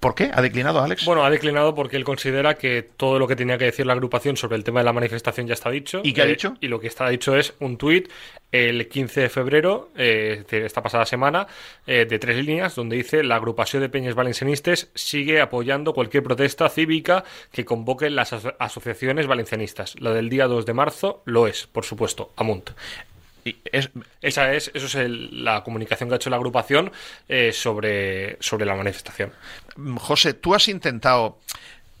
¿Por 0.00 0.14
qué? 0.14 0.30
¿Ha 0.32 0.42
declinado, 0.42 0.82
Alex? 0.82 1.04
Bueno, 1.06 1.24
ha 1.24 1.30
declinado 1.30 1.74
porque 1.74 1.96
él 1.96 2.04
considera 2.04 2.54
que 2.54 2.82
todo 2.82 3.18
lo 3.18 3.26
que 3.26 3.34
tenía 3.34 3.56
que 3.56 3.64
decir 3.64 3.86
la 3.86 3.94
agrupación 3.94 4.36
sobre 4.36 4.56
el 4.56 4.64
tema 4.64 4.80
de 4.80 4.84
la 4.84 4.92
manifestación 4.92 5.46
ya 5.46 5.54
está 5.54 5.70
dicho. 5.70 6.00
¿Y 6.04 6.12
qué 6.12 6.22
ha 6.22 6.26
eh, 6.26 6.28
dicho? 6.28 6.56
Y 6.60 6.68
lo 6.68 6.78
que 6.78 6.86
está 6.86 7.08
dicho 7.08 7.34
es 7.34 7.54
un 7.60 7.78
tuit 7.78 8.10
el 8.52 8.88
15 8.88 9.22
de 9.22 9.28
febrero, 9.28 9.90
eh, 9.96 10.44
de 10.48 10.66
esta 10.66 10.82
pasada 10.82 11.06
semana, 11.06 11.46
eh, 11.86 12.06
de 12.08 12.18
tres 12.18 12.36
líneas, 12.44 12.74
donde 12.74 12.96
dice 12.96 13.24
la 13.24 13.36
agrupación 13.36 13.82
de 13.82 13.88
peñas 13.88 14.14
valencianistas 14.14 14.88
sigue 14.94 15.40
apoyando 15.40 15.94
cualquier 15.94 16.22
protesta 16.22 16.68
cívica 16.68 17.24
que 17.50 17.64
convoquen 17.64 18.16
las 18.16 18.32
asociaciones 18.32 19.26
valencianistas. 19.26 19.98
La 20.00 20.12
del 20.12 20.28
día 20.28 20.46
2 20.46 20.66
de 20.66 20.74
marzo 20.74 21.22
lo 21.24 21.46
es, 21.46 21.66
por 21.66 21.84
supuesto, 21.84 22.32
Amunt. 22.36 22.70
Esa 24.20 24.54
es, 24.54 24.70
eso 24.74 25.00
es 25.00 25.10
la 25.32 25.62
comunicación 25.62 26.08
que 26.08 26.14
ha 26.14 26.16
hecho 26.16 26.30
la 26.30 26.36
agrupación 26.36 26.92
eh, 27.28 27.52
sobre, 27.52 28.36
sobre 28.40 28.66
la 28.66 28.74
manifestación. 28.74 29.32
José, 29.98 30.34
tú 30.34 30.54
has 30.54 30.68
intentado 30.68 31.38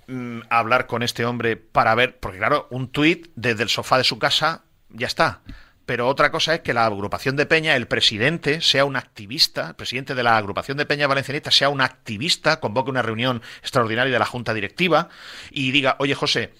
mm, 0.06 0.40
hablar 0.50 0.86
con 0.86 1.02
este 1.02 1.24
hombre 1.24 1.56
para 1.56 1.94
ver, 1.94 2.18
porque 2.18 2.38
claro, 2.38 2.66
un 2.70 2.88
tuit 2.88 3.28
desde 3.34 3.62
el 3.62 3.68
sofá 3.68 3.98
de 3.98 4.04
su 4.04 4.18
casa, 4.18 4.64
ya 4.90 5.06
está. 5.06 5.42
Pero 5.86 6.08
otra 6.08 6.32
cosa 6.32 6.54
es 6.54 6.60
que 6.60 6.74
la 6.74 6.84
agrupación 6.84 7.36
de 7.36 7.46
Peña, 7.46 7.76
el 7.76 7.86
presidente, 7.86 8.60
sea 8.60 8.84
un 8.84 8.96
activista, 8.96 9.68
el 9.68 9.74
presidente 9.76 10.16
de 10.16 10.24
la 10.24 10.36
agrupación 10.36 10.76
de 10.76 10.84
Peña 10.84 11.06
Valencianista 11.06 11.52
sea 11.52 11.68
un 11.68 11.80
activista, 11.80 12.58
convoque 12.58 12.90
una 12.90 13.02
reunión 13.02 13.40
extraordinaria 13.60 14.12
de 14.12 14.18
la 14.18 14.26
Junta 14.26 14.52
Directiva 14.52 15.08
y 15.52 15.70
diga, 15.70 15.94
oye 16.00 16.16
José, 16.16 16.52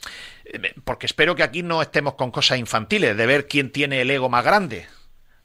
porque 0.85 1.07
espero 1.07 1.35
que 1.35 1.43
aquí 1.43 1.63
no 1.63 1.83
estemos 1.83 2.15
con 2.15 2.31
cosas 2.31 2.59
infantiles, 2.59 3.17
de 3.17 3.27
ver 3.27 3.47
quién 3.47 3.71
tiene 3.71 4.03
el 4.03 4.11
ego 4.11 4.29
más 4.29 4.45
grande. 4.45 4.87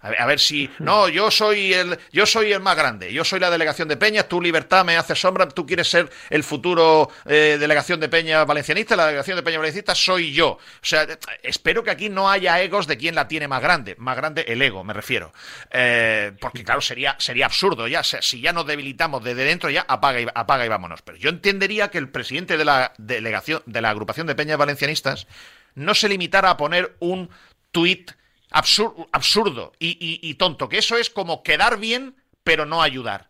A 0.02 0.26
ver, 0.26 0.40
si. 0.40 0.70
No, 0.80 1.08
yo 1.10 1.30
soy 1.30 1.74
el. 1.74 2.00
Yo 2.12 2.26
soy 2.26 2.52
el 2.52 2.60
más 2.60 2.76
grande. 2.76 3.14
Yo 3.14 3.24
soy 3.24 3.40
la 3.40 3.52
delegación 3.52 3.88
de 3.88 3.98
Peña. 3.98 4.24
Tu 4.24 4.42
libertad 4.42 4.84
me 4.84 4.98
hace 4.98 5.16
sombra. 5.16 5.48
Tú 5.48 5.66
quieres 5.66 5.90
ser 5.90 6.10
el 6.32 6.44
futuro 6.44 7.12
eh, 7.26 7.58
delegación 7.60 8.00
de 8.00 8.10
Peña 8.10 8.44
valencianista. 8.44 8.96
La 8.96 9.06
delegación 9.06 9.38
de 9.38 9.44
Peña 9.44 9.60
valencianista 9.60 9.94
soy 9.94 10.34
yo. 10.34 10.48
O 10.50 10.60
sea, 10.82 11.08
espero 11.44 11.84
que 11.84 11.92
aquí 11.92 12.10
no 12.10 12.32
haya 12.32 12.60
egos 12.62 12.88
de 12.88 12.98
quién 12.98 13.14
la 13.14 13.28
tiene 13.28 13.48
más 13.48 13.62
grande. 13.62 13.96
Más 14.00 14.18
grande 14.18 14.44
el 14.48 14.62
ego, 14.64 14.84
me 14.84 14.94
refiero. 14.94 15.34
Eh, 15.70 16.32
porque, 16.42 16.64
claro, 16.64 16.82
sería, 16.82 17.16
sería 17.20 17.46
absurdo 17.46 17.88
ya. 17.88 18.02
si 18.04 18.42
ya 18.42 18.54
nos 18.54 18.66
debilitamos 18.66 19.24
desde 19.24 19.44
dentro, 19.44 19.70
ya 19.70 19.86
apaga 19.88 20.20
y, 20.20 20.28
apaga 20.34 20.66
y 20.66 20.70
vámonos. 20.70 21.04
Pero 21.04 21.20
yo 21.20 21.30
entendería 21.30 21.90
que 21.90 22.00
el 22.00 22.10
presidente 22.10 22.58
de 22.58 22.66
la 22.66 22.94
delegación, 22.98 23.62
de 23.68 23.82
la 23.82 23.92
agrupación 23.92 24.26
de 24.26 24.34
Peñas 24.34 24.58
valencianistas, 24.58 25.28
no 25.76 25.94
se 25.94 26.10
limitara 26.10 26.50
a 26.50 26.58
poner 26.58 26.96
un 27.00 27.30
tuit 27.72 28.12
absurdo 28.52 29.74
y, 29.80 30.34
tonto, 30.36 30.70
que 30.70 30.78
eso 30.78 30.98
es 30.98 31.10
como 31.10 31.44
quedar 31.44 31.80
bien, 31.80 32.16
pero 32.44 32.66
no 32.66 32.82
ayudar. 32.82 33.30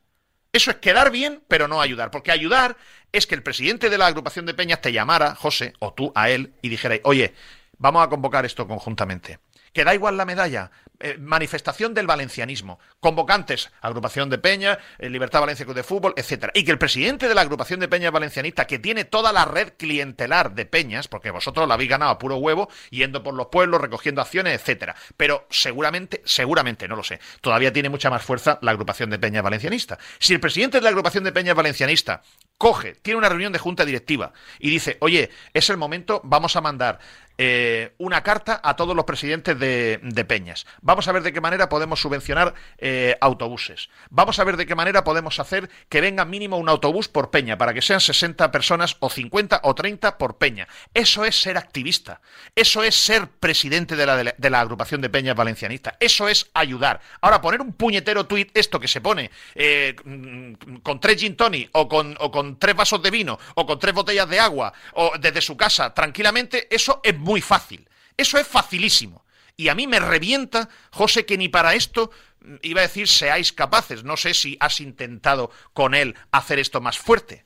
Eso 0.53 0.71
es 0.71 0.77
quedar 0.77 1.11
bien, 1.11 1.43
pero 1.47 1.67
no 1.67 1.79
ayudar. 1.79 2.11
Porque 2.11 2.31
ayudar 2.31 2.75
es 3.11 3.25
que 3.25 3.35
el 3.35 3.43
presidente 3.43 3.89
de 3.89 3.97
la 3.97 4.07
agrupación 4.07 4.45
de 4.45 4.53
Peñas 4.53 4.81
te 4.81 4.91
llamara, 4.91 5.35
José, 5.35 5.73
o 5.79 5.93
tú 5.93 6.11
a 6.15 6.29
él, 6.29 6.53
y 6.61 6.69
dijera, 6.69 6.95
oye, 7.03 7.33
vamos 7.77 8.03
a 8.03 8.09
convocar 8.09 8.45
esto 8.45 8.67
conjuntamente. 8.67 9.39
Que 9.71 9.85
da 9.85 9.93
igual 9.93 10.17
la 10.17 10.25
medalla, 10.25 10.71
eh, 11.01 11.17
manifestación 11.19 11.93
del 11.93 12.07
valencianismo, 12.07 12.79
convocantes, 12.99 13.71
agrupación 13.81 14.29
de 14.29 14.37
Peña, 14.37 14.79
eh, 14.99 15.09
Libertad 15.09 15.41
Valencia 15.41 15.65
Club 15.65 15.75
de 15.75 15.83
Fútbol, 15.83 16.13
etcétera. 16.15 16.51
Y 16.55 16.63
que 16.63 16.71
el 16.71 16.77
presidente 16.77 17.27
de 17.27 17.35
la 17.35 17.41
agrupación 17.41 17.79
de 17.79 17.87
Peñas 17.87 18.11
Valencianista, 18.11 18.67
que 18.67 18.79
tiene 18.79 19.05
toda 19.05 19.33
la 19.33 19.45
red 19.45 19.73
clientelar 19.77 20.53
de 20.53 20.65
Peñas, 20.65 21.07
porque 21.07 21.31
vosotros 21.31 21.67
la 21.67 21.73
habéis 21.73 21.89
ganado 21.89 22.11
a 22.11 22.17
puro 22.17 22.37
huevo, 22.37 22.69
yendo 22.89 23.23
por 23.23 23.33
los 23.33 23.47
pueblos, 23.47 23.81
recogiendo 23.81 24.21
acciones, 24.21 24.53
etcétera. 24.53 24.95
Pero 25.17 25.47
seguramente, 25.49 26.21
seguramente, 26.25 26.87
no 26.87 26.95
lo 26.95 27.03
sé, 27.03 27.19
todavía 27.41 27.73
tiene 27.73 27.89
mucha 27.89 28.09
más 28.09 28.23
fuerza 28.23 28.59
la 28.61 28.71
agrupación 28.71 29.09
de 29.09 29.19
Peñas 29.19 29.43
Valencianista. 29.43 29.97
Si 30.19 30.33
el 30.33 30.39
presidente 30.39 30.77
de 30.77 30.83
la 30.83 30.89
agrupación 30.89 31.23
de 31.23 31.31
Peñas 31.31 31.55
Valencianista 31.55 32.21
coge, 32.57 32.93
tiene 32.93 33.17
una 33.17 33.29
reunión 33.29 33.51
de 33.51 33.59
junta 33.59 33.85
directiva 33.85 34.33
y 34.59 34.69
dice, 34.69 34.97
oye, 34.99 35.31
es 35.53 35.69
el 35.69 35.77
momento, 35.77 36.21
vamos 36.23 36.55
a 36.55 36.61
mandar 36.61 36.99
eh, 37.43 37.95
una 37.97 38.21
carta 38.21 38.61
a 38.63 38.75
todos 38.75 38.95
los 38.95 39.05
presidentes 39.05 39.57
de, 39.57 40.25
Peñas. 40.27 40.67
Vamos 40.91 41.07
a 41.07 41.13
ver 41.13 41.23
de 41.23 41.31
qué 41.31 41.39
manera 41.39 41.69
podemos 41.69 42.01
subvencionar 42.01 42.53
eh, 42.77 43.15
autobuses. 43.21 43.87
Vamos 44.09 44.39
a 44.39 44.43
ver 44.43 44.57
de 44.57 44.65
qué 44.65 44.75
manera 44.75 45.05
podemos 45.05 45.39
hacer 45.39 45.69
que 45.87 46.01
venga 46.01 46.25
mínimo 46.25 46.57
un 46.57 46.67
autobús 46.67 47.07
por 47.07 47.31
Peña, 47.31 47.57
para 47.57 47.73
que 47.73 47.81
sean 47.81 48.01
60 48.01 48.51
personas 48.51 48.97
o 48.99 49.09
50 49.09 49.61
o 49.63 49.73
30 49.73 50.17
por 50.17 50.37
Peña. 50.37 50.67
Eso 50.93 51.23
es 51.23 51.39
ser 51.39 51.55
activista. 51.57 52.19
Eso 52.57 52.83
es 52.83 52.93
ser 52.93 53.29
presidente 53.29 53.95
de 53.95 54.05
la, 54.05 54.17
de 54.17 54.49
la 54.49 54.59
agrupación 54.59 54.99
de 54.99 55.09
Peñas 55.09 55.33
valencianista. 55.33 55.95
Eso 55.97 56.27
es 56.27 56.51
ayudar. 56.53 56.99
Ahora, 57.21 57.39
poner 57.39 57.61
un 57.61 57.71
puñetero 57.71 58.25
tuit, 58.25 58.51
esto 58.53 58.77
que 58.77 58.89
se 58.89 58.99
pone 58.99 59.31
eh, 59.55 59.95
mm, 60.03 60.79
con 60.83 60.99
tres 60.99 61.21
gin 61.21 61.37
tonic 61.37 61.69
o 61.71 61.87
con, 61.87 62.17
o 62.19 62.29
con 62.29 62.59
tres 62.59 62.75
vasos 62.75 63.01
de 63.01 63.11
vino 63.11 63.39
o 63.55 63.65
con 63.65 63.79
tres 63.79 63.93
botellas 63.93 64.27
de 64.27 64.41
agua 64.41 64.73
o 64.95 65.13
desde 65.17 65.39
su 65.39 65.55
casa 65.55 65.93
tranquilamente, 65.93 66.67
eso 66.69 66.99
es 67.01 67.17
muy 67.17 67.39
fácil. 67.39 67.87
Eso 68.17 68.37
es 68.37 68.45
facilísimo. 68.45 69.23
Y 69.61 69.69
a 69.69 69.75
mí 69.75 69.85
me 69.85 69.99
revienta, 69.99 70.69
José, 70.89 71.23
que 71.23 71.37
ni 71.37 71.47
para 71.47 71.75
esto 71.75 72.09
mm, 72.43 72.55
iba 72.63 72.79
a 72.79 72.89
decir 72.89 73.07
seáis 73.07 73.53
capaces. 73.53 74.03
No 74.03 74.17
sé 74.17 74.33
si 74.33 74.57
has 74.59 74.79
intentado 74.79 75.51
con 75.73 75.93
él 75.93 76.15
hacer 76.31 76.57
esto 76.57 76.81
más 76.81 76.97
fuerte. 76.97 77.43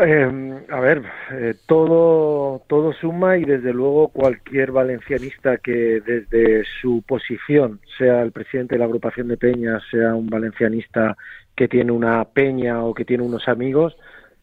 Eh, 0.00 0.66
a 0.70 0.78
ver, 0.78 1.02
eh, 1.32 1.54
todo, 1.66 2.62
todo 2.68 2.92
suma 2.92 3.38
y 3.38 3.44
desde 3.44 3.72
luego 3.72 4.06
cualquier 4.06 4.70
valencianista 4.70 5.56
que 5.56 6.00
desde 6.00 6.62
su 6.80 7.02
posición, 7.02 7.80
sea 7.98 8.22
el 8.22 8.30
presidente 8.30 8.76
de 8.76 8.78
la 8.78 8.84
agrupación 8.84 9.26
de 9.26 9.36
peñas, 9.36 9.82
sea 9.90 10.14
un 10.14 10.28
valencianista 10.28 11.16
que 11.56 11.66
tiene 11.66 11.90
una 11.90 12.24
peña 12.24 12.84
o 12.84 12.94
que 12.94 13.04
tiene 13.04 13.24
unos 13.24 13.48
amigos, 13.48 13.96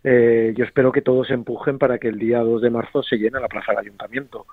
eh, 0.04 0.54
yo 0.56 0.64
espero 0.64 0.92
que 0.92 1.02
todos 1.02 1.30
empujen 1.32 1.80
para 1.80 1.98
que 1.98 2.08
el 2.08 2.20
día 2.20 2.40
2 2.40 2.62
de 2.62 2.70
marzo 2.70 3.04
se 3.04 3.18
llene 3.18 3.40
la 3.40 3.48
plaza 3.48 3.72
del 3.72 3.80
ayuntamiento. 3.80 4.46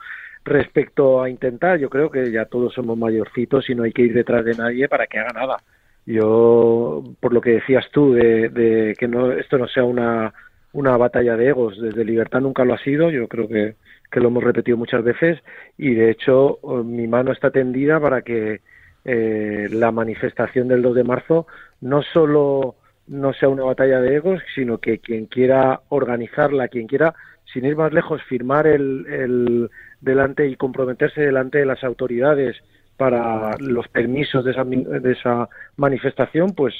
Respecto 0.45 1.23
a 1.23 1.31
intentar, 1.31 1.79
yo 1.79 1.89
creo 1.89 2.11
que 2.11 2.31
ya 2.31 2.45
todos 2.45 2.75
somos 2.75 2.99
mayorcitos 2.99 3.69
y 3.71 3.75
no 3.75 3.85
hay 3.85 3.93
que 3.93 4.03
ir 4.03 4.13
detrás 4.13 4.45
de 4.45 4.55
nadie 4.55 4.89
para 4.89 5.07
que 5.07 5.19
haga 5.19 5.33
nada. 5.33 5.63
Yo, 6.07 7.03
por 7.21 7.33
lo 7.33 7.41
que 7.41 7.53
decías 7.53 7.87
tú, 7.91 8.13
de, 8.13 8.95
que 8.99 9.09
no, 9.09 9.33
esto 9.33 9.57
no 9.57 9.67
sea 9.69 9.85
una, 9.85 10.35
una 10.73 10.97
batalla 10.99 11.37
de 11.37 11.49
egos, 11.49 11.81
desde 11.81 12.05
Libertad 12.05 12.41
nunca 12.41 12.65
lo 12.65 12.75
ha 12.75 12.79
sido, 12.79 13.11
yo 13.11 13.27
creo 13.27 13.49
que, 13.49 13.77
que 14.11 14.21
lo 14.21 14.29
hemos 14.29 14.45
repetido 14.45 14.77
muchas 14.77 15.03
veces 15.03 15.41
y 15.79 15.95
de 15.95 16.11
hecho 16.11 16.59
mi 16.85 17.07
mano 17.07 17.33
está 17.33 17.51
tendida 17.51 17.99
para 17.99 18.23
que 18.23 18.61
eh, 19.05 19.69
la 19.71 19.91
manifestación 19.93 20.69
del 20.69 20.83
2 20.83 20.95
de 20.95 21.05
marzo 21.05 21.47
no 21.81 22.03
solo 22.03 22.77
no 23.07 23.35
sea 23.35 23.49
una 23.49 23.65
batalla 23.65 24.01
de 24.01 24.17
egos, 24.17 24.41
sino 24.55 24.79
que 24.79 24.99
quien 24.99 25.27
quiera 25.27 25.83
organizarla, 25.89 26.69
quien 26.69 26.87
quiera, 26.87 27.15
sin 27.55 27.65
ir 27.65 27.77
más 27.77 27.93
lejos, 27.93 28.21
firmar 28.25 28.67
el, 28.67 29.07
el 29.07 29.71
delante 30.01 30.47
y 30.47 30.57
comprometerse 30.57 31.23
delante 31.23 31.59
de 31.59 31.67
las 31.67 31.83
autoridades 31.85 32.57
para 32.97 33.57
los 33.59 33.89
permisos 33.89 34.45
de 34.45 34.51
esa, 34.51 34.65
de 34.65 35.13
esa 35.13 35.49
manifestación, 35.77 36.53
pues, 36.53 36.75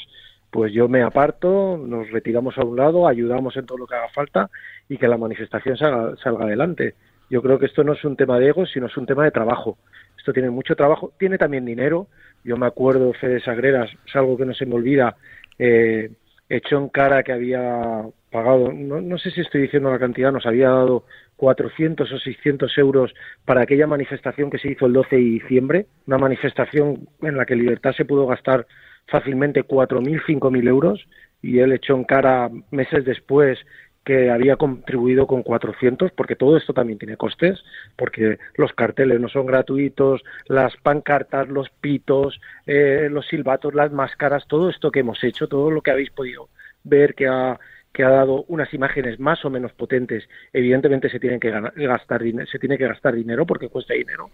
pues 0.51 0.73
yo 0.73 0.89
me 0.89 1.03
aparto, 1.03 1.81
nos 1.83 2.11
retiramos 2.11 2.59
a 2.59 2.65
un 2.65 2.77
lado, 2.77 3.09
ayudamos 3.09 3.57
en 3.57 3.67
todo 3.67 3.79
lo 3.79 3.87
que 3.87 3.97
haga 3.97 4.09
falta 4.09 4.51
y 4.89 4.99
que 4.99 5.09
la 5.09 5.17
manifestación 5.17 5.77
salga, 5.77 6.17
salga 6.23 6.45
adelante. 6.45 6.95
Yo 7.31 7.41
creo 7.41 7.59
que 7.59 7.67
esto 7.67 7.83
no 7.83 7.95
es 7.95 8.05
un 8.05 8.17
tema 8.17 8.39
de 8.39 8.49
egos, 8.49 8.71
sino 8.73 8.87
es 8.87 8.97
un 8.97 9.07
tema 9.07 9.25
de 9.25 9.31
trabajo. 9.31 9.79
Esto 10.19 10.33
tiene 10.33 10.51
mucho 10.51 10.77
trabajo, 10.77 11.13
tiene 11.19 11.39
también 11.39 11.65
dinero. 11.65 12.07
Yo 12.45 12.57
me 12.57 12.67
acuerdo, 12.67 13.13
Fede 13.15 13.41
Sagreras, 13.41 13.91
es 14.07 14.17
algo 14.17 14.37
que 14.37 14.45
no 14.45 14.55
se 14.55 14.67
me 14.67 14.75
olvida, 14.75 15.17
eh, 15.59 16.11
echó 16.49 16.79
en 16.79 16.89
cara 16.89 17.23
que 17.23 17.33
había 17.33 18.03
pagado, 18.31 18.73
no, 18.73 19.01
no, 19.01 19.19
sé 19.19 19.31
si 19.31 19.41
estoy 19.41 19.63
diciendo 19.63 19.91
la 19.91 19.99
cantidad, 19.99 20.33
nos 20.33 20.47
había 20.47 20.69
dado 20.69 21.05
400 21.37 22.11
o 22.11 22.19
600 22.19 22.79
euros 22.79 23.15
para 23.45 23.63
aquella 23.63 23.87
manifestación 23.87 24.51
que 24.51 24.59
se 24.59 24.73
hizo 24.73 24.87
el 24.87 24.93
12 24.93 25.17
de 25.17 25.23
diciembre, 25.23 25.87
una 26.07 26.19
manifestación 26.19 27.09
en 27.23 27.37
la 27.37 27.47
que 27.47 27.57
Libertad 27.57 27.93
se 27.93 28.05
pudo 28.05 28.27
gastar 28.27 28.67
fácilmente 29.07 29.65
4.000, 29.65 30.23
5.000 30.27 30.69
euros 30.69 31.07
y 31.43 31.59
él 31.59 31.73
echó 31.73 31.95
en 31.95 32.05
cara 32.05 32.51
meses 32.71 33.05
después 33.05 33.59
que 34.05 34.31
había 34.31 34.57
contribuido 34.57 35.27
con 35.27 35.43
400, 35.43 36.13
porque 36.13 36.37
todo 36.37 36.57
esto 36.57 36.75
también 36.75 36.99
tiene 36.99 37.17
costes, 37.17 37.65
porque 37.97 38.39
los 38.57 38.73
carteles 38.73 39.21
no 39.21 39.29
son 39.29 39.47
gratuitos, 39.47 40.23
las 40.47 40.77
pancartas, 40.77 41.49
los 41.49 41.71
pitos, 41.71 42.41
eh, 42.67 43.09
los 43.11 43.27
silbatos, 43.27 43.75
las 43.75 43.93
máscaras, 43.93 44.47
todo 44.47 44.69
esto 44.69 44.91
que 44.91 45.01
hemos 45.01 45.23
hecho, 45.25 45.49
todo 45.49 45.71
lo 45.71 45.81
que 45.81 45.91
habéis 45.91 46.11
podido 46.11 46.49
ver 46.85 47.15
que 47.15 47.27
ha, 47.27 47.59
que 47.95 48.05
ha 48.05 48.11
dado 48.11 48.45
unas 48.49 48.75
imágenes 48.75 49.19
más 49.19 49.45
o 49.45 49.51
menos 49.51 49.73
potentes, 49.73 50.29
evidentemente 50.53 51.09
se 51.09 51.21
tiene 51.21 51.41
que 51.41 51.51
gastar 51.51 52.23
se 52.51 52.59
tiene 52.59 52.77
que 52.77 52.89
gastar 52.89 53.15
dinero 53.15 53.47
porque 53.47 53.69
cuesta 53.69 53.95
dinero 53.95 54.31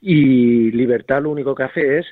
y 0.00 0.70
Libertad 0.70 1.22
lo 1.22 1.30
único 1.30 1.54
que 1.54 1.64
hace 1.64 1.98
es 1.98 2.06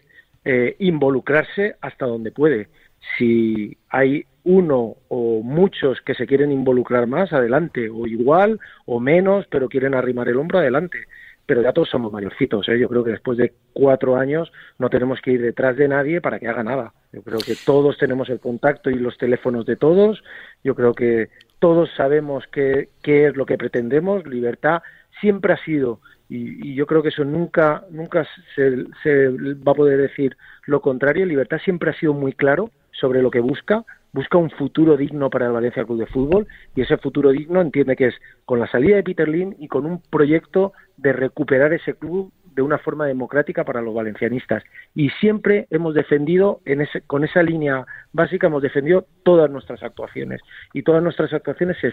eh, 0.44 0.76
involucrarse 0.78 1.76
hasta 1.80 2.06
donde 2.06 2.30
puede. 2.30 2.68
Si 3.16 3.76
hay 3.88 4.24
uno 4.44 4.96
o 5.08 5.42
muchos 5.42 6.00
que 6.02 6.14
se 6.14 6.26
quieren 6.26 6.52
involucrar 6.52 7.06
más, 7.06 7.32
adelante, 7.32 7.88
o 7.90 8.06
igual 8.06 8.60
o 8.84 9.00
menos, 9.00 9.46
pero 9.50 9.68
quieren 9.68 9.94
arrimar 9.94 10.28
el 10.28 10.36
hombro, 10.36 10.58
adelante. 10.58 10.98
Pero 11.46 11.62
ya 11.62 11.72
todos 11.72 11.88
somos 11.88 12.12
mayorcitos, 12.12 12.68
¿eh? 12.68 12.78
yo 12.78 12.88
creo 12.88 13.04
que 13.04 13.10
después 13.10 13.38
de 13.38 13.52
cuatro 13.72 14.16
años 14.16 14.52
no 14.78 14.90
tenemos 14.90 15.20
que 15.20 15.32
ir 15.32 15.42
detrás 15.42 15.76
de 15.76 15.86
nadie 15.86 16.20
para 16.20 16.40
que 16.40 16.48
haga 16.48 16.64
nada. 16.64 16.92
Yo 17.12 17.22
creo 17.22 17.38
que 17.38 17.54
todos 17.64 17.98
tenemos 17.98 18.28
el 18.30 18.40
contacto 18.40 18.90
y 18.90 18.94
los 18.94 19.16
teléfonos 19.16 19.64
de 19.64 19.76
todos, 19.76 20.22
yo 20.64 20.74
creo 20.74 20.92
que 20.92 21.28
todos 21.60 21.88
sabemos 21.96 22.44
qué, 22.50 22.88
qué 23.02 23.26
es 23.26 23.36
lo 23.36 23.46
que 23.46 23.58
pretendemos, 23.58 24.26
libertad 24.26 24.82
siempre 25.20 25.52
ha 25.52 25.64
sido 25.64 26.00
y, 26.28 26.74
yo 26.74 26.86
creo 26.86 27.02
que 27.02 27.10
eso 27.10 27.24
nunca 27.24 27.84
nunca 27.90 28.26
se, 28.54 28.84
se, 29.02 29.28
va 29.28 29.72
a 29.72 29.76
poder 29.76 30.00
decir 30.00 30.36
lo 30.66 30.80
contrario. 30.80 31.24
Libertad 31.24 31.58
siempre 31.64 31.90
ha 31.90 31.94
sido 31.94 32.14
muy 32.14 32.32
claro 32.32 32.70
sobre 33.00 33.22
lo 33.22 33.30
que 33.30 33.40
busca 33.40 33.84
busca 34.16 34.38
un 34.38 34.50
futuro 34.50 34.96
digno 34.96 35.28
para 35.28 35.46
el 35.46 35.52
Valencia 35.52 35.84
Club 35.84 35.98
de 35.98 36.06
Fútbol 36.06 36.46
y 36.74 36.80
ese 36.80 36.96
futuro 36.96 37.30
digno 37.30 37.60
entiende 37.60 37.96
que 37.96 38.06
es 38.06 38.14
con 38.46 38.58
la 38.58 38.66
salida 38.66 38.96
de 38.96 39.02
Peter 39.02 39.28
Lim 39.28 39.54
y 39.58 39.68
con 39.68 39.84
un 39.84 40.00
proyecto 40.00 40.72
de 40.96 41.12
recuperar 41.12 41.74
ese 41.74 41.94
club 41.94 42.32
de 42.54 42.62
una 42.62 42.78
forma 42.78 43.04
democrática 43.04 43.64
para 43.64 43.82
los 43.82 43.94
valencianistas. 43.94 44.64
Y 44.94 45.10
siempre 45.20 45.66
hemos 45.68 45.92
defendido, 45.92 46.60
en 46.64 46.80
ese, 46.80 47.02
con 47.02 47.24
esa 47.24 47.42
línea 47.42 47.84
básica, 48.14 48.46
hemos 48.46 48.62
defendido 48.62 49.06
todas 49.22 49.50
nuestras 49.50 49.82
actuaciones. 49.82 50.40
Y 50.72 50.82
todas 50.82 51.02
nuestras 51.02 51.34
actuaciones 51.34 51.76
se, 51.82 51.92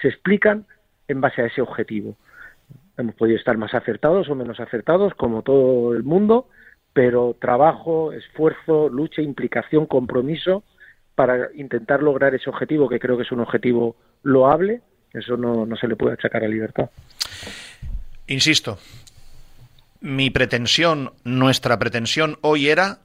se 0.00 0.08
explican 0.08 0.66
en 1.08 1.20
base 1.20 1.42
a 1.42 1.46
ese 1.46 1.60
objetivo. 1.60 2.14
Hemos 2.96 3.16
podido 3.16 3.36
estar 3.36 3.56
más 3.56 3.74
acertados 3.74 4.28
o 4.28 4.36
menos 4.36 4.60
acertados, 4.60 5.12
como 5.14 5.42
todo 5.42 5.96
el 5.96 6.04
mundo, 6.04 6.46
pero 6.94 7.36
trabajo, 7.38 8.12
esfuerzo, 8.12 8.88
lucha, 8.88 9.20
implicación, 9.20 9.84
compromiso 9.84 10.62
para 11.14 11.48
intentar 11.54 12.02
lograr 12.02 12.34
ese 12.34 12.48
objetivo, 12.48 12.88
que 12.88 13.00
creo 13.00 13.16
que 13.16 13.24
es 13.24 13.32
un 13.32 13.40
objetivo 13.40 13.96
loable, 14.22 14.80
eso 15.12 15.36
no, 15.36 15.66
se 15.76 15.88
le 15.88 15.96
puede 15.96 16.14
achacar 16.14 16.44
a 16.44 16.48
libertad. 16.48 16.90
Insisto, 18.28 18.78
mi 20.00 20.30
pretensión, 20.30 21.12
nuestra 21.24 21.78
pretensión 21.78 22.38
hoy 22.40 22.68
era 22.68 23.00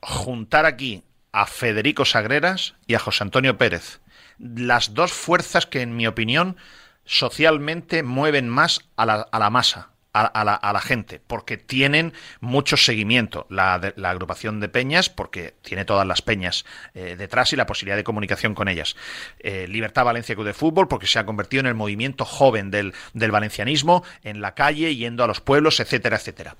juntar 0.00 0.66
aquí 0.66 1.04
a 1.32 1.46
Federico 1.46 2.04
Sagreras 2.04 2.74
y 2.86 2.94
a 2.94 2.98
José 2.98 3.24
Antonio 3.24 3.56
Pérez, 3.56 4.00
las 4.38 4.94
dos 4.94 5.12
fuerzas 5.12 5.66
que, 5.66 5.82
en 5.82 5.96
mi 5.96 6.06
opinión, 6.06 6.56
socialmente 7.04 8.02
mueven 8.02 8.48
más 8.48 8.88
a 8.96 9.06
la, 9.06 9.28
a 9.30 9.38
la 9.38 9.50
masa, 9.50 9.90
a, 10.12 10.72
la, 10.72 10.80
gente, 10.80 11.20
porque 11.26 11.56
tienen 11.56 12.12
mucho 12.40 12.76
seguimiento. 12.76 13.46
La, 13.50 13.74
agrupación 13.74 14.60
de 14.60 14.68
peñas, 14.68 15.10
porque 15.10 15.54
tiene 15.62 15.84
todas 15.84 16.06
las 16.06 16.22
peñas 16.22 16.64
eh, 16.94 17.16
detrás 17.16 17.52
y 17.52 17.56
la 17.56 17.66
posibilidad 17.66 17.96
de 17.96 18.04
comunicación 18.04 18.54
con 18.54 18.68
ellas. 18.68 18.96
Eh, 19.38 19.66
Libertad 19.68 20.04
Valencia 20.04 20.34
Club 20.34 20.46
de 20.46 20.54
Fútbol, 20.54 20.88
porque 20.88 21.06
se 21.06 21.18
ha 21.18 21.26
convertido 21.26 21.60
en 21.60 21.66
el 21.66 21.74
movimiento 21.74 22.24
joven 22.24 22.70
del, 22.70 22.94
del 23.12 23.30
valencianismo, 23.30 24.04
en 24.22 24.40
la 24.40 24.54
calle, 24.54 24.94
yendo 24.96 25.24
a 25.24 25.26
los 25.26 25.40
pueblos, 25.40 25.80
etcétera, 25.80 26.16
etcétera. 26.16 26.56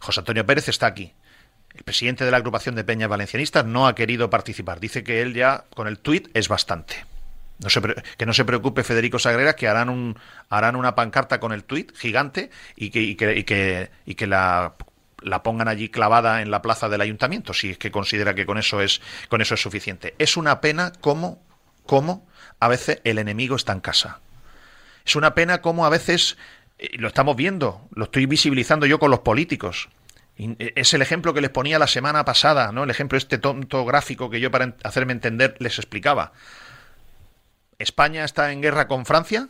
José 0.00 0.20
Antonio 0.20 0.46
Pérez 0.46 0.68
está 0.68 0.86
aquí. 0.86 1.12
El 1.74 1.82
presidente 1.82 2.24
de 2.24 2.30
la 2.30 2.36
agrupación 2.36 2.76
de 2.76 2.84
peñas 2.84 3.08
valencianistas 3.08 3.64
no 3.64 3.88
ha 3.88 3.96
querido 3.96 4.30
participar. 4.30 4.78
Dice 4.78 5.02
que 5.02 5.22
él 5.22 5.34
ya 5.34 5.64
con 5.74 5.88
el 5.88 5.98
tuit 5.98 6.28
es 6.34 6.48
bastante 6.48 7.04
que 8.16 8.26
no 8.26 8.34
se 8.34 8.44
preocupe 8.44 8.82
Federico 8.82 9.18
Sagrera, 9.18 9.56
que 9.56 9.68
harán, 9.68 9.88
un, 9.88 10.18
harán 10.48 10.76
una 10.76 10.94
pancarta 10.94 11.40
con 11.40 11.52
el 11.52 11.64
tuit 11.64 11.96
gigante 11.96 12.50
y 12.76 12.90
que, 12.90 13.00
y 13.02 13.14
que, 13.16 13.90
que, 14.16 14.26
la, 14.26 14.74
la, 15.22 15.42
pongan 15.42 15.68
allí 15.68 15.88
clavada 15.88 16.42
en 16.42 16.50
la 16.50 16.62
plaza 16.62 16.88
del 16.88 17.00
ayuntamiento, 17.00 17.54
si 17.54 17.70
es 17.70 17.78
que 17.78 17.90
considera 17.90 18.34
que 18.34 18.46
con 18.46 18.58
eso 18.58 18.80
es, 18.80 19.00
con 19.28 19.40
eso 19.40 19.54
es 19.54 19.62
suficiente. 19.62 20.14
Es 20.18 20.36
una 20.36 20.60
pena 20.60 20.92
cómo, 21.00 21.42
cómo 21.86 22.26
a 22.60 22.68
veces 22.68 23.00
el 23.04 23.18
enemigo 23.18 23.56
está 23.56 23.72
en 23.72 23.80
casa. 23.80 24.20
Es 25.06 25.16
una 25.16 25.34
pena 25.34 25.60
cómo 25.60 25.86
a 25.86 25.90
veces, 25.90 26.36
y 26.78 26.98
lo 26.98 27.08
estamos 27.08 27.36
viendo, 27.36 27.88
lo 27.94 28.04
estoy 28.04 28.26
visibilizando 28.26 28.86
yo 28.86 28.98
con 28.98 29.10
los 29.10 29.20
políticos, 29.20 29.88
es 30.36 30.92
el 30.94 31.02
ejemplo 31.02 31.32
que 31.32 31.40
les 31.40 31.50
ponía 31.50 31.78
la 31.78 31.86
semana 31.86 32.24
pasada, 32.24 32.72
¿no? 32.72 32.84
El 32.84 32.90
ejemplo 32.90 33.16
este 33.16 33.38
tonto 33.38 33.84
gráfico 33.84 34.30
que 34.30 34.40
yo 34.40 34.50
para 34.50 34.74
hacerme 34.82 35.12
entender 35.12 35.54
les 35.60 35.78
explicaba. 35.78 36.32
España 37.84 38.24
está 38.24 38.50
en 38.50 38.62
guerra 38.62 38.88
con 38.88 39.06
Francia 39.06 39.48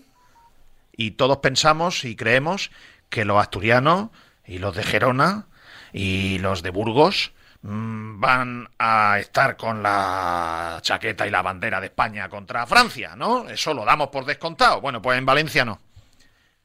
y 0.92 1.12
todos 1.12 1.38
pensamos 1.38 2.04
y 2.04 2.16
creemos 2.16 2.70
que 3.08 3.24
los 3.24 3.40
asturianos 3.40 4.10
y 4.44 4.58
los 4.58 4.76
de 4.76 4.82
Gerona 4.82 5.46
y 5.92 6.38
los 6.40 6.62
de 6.62 6.70
Burgos 6.70 7.32
mm, 7.62 8.20
van 8.20 8.68
a 8.78 9.18
estar 9.20 9.56
con 9.56 9.82
la 9.82 10.78
chaqueta 10.82 11.26
y 11.26 11.30
la 11.30 11.42
bandera 11.42 11.80
de 11.80 11.86
España 11.86 12.28
contra 12.28 12.66
Francia, 12.66 13.14
¿no? 13.16 13.48
Eso 13.48 13.72
lo 13.72 13.84
damos 13.84 14.08
por 14.08 14.26
descontado. 14.26 14.80
Bueno, 14.80 15.00
pues 15.00 15.16
en 15.16 15.26
Valencia 15.26 15.64
no. 15.64 15.80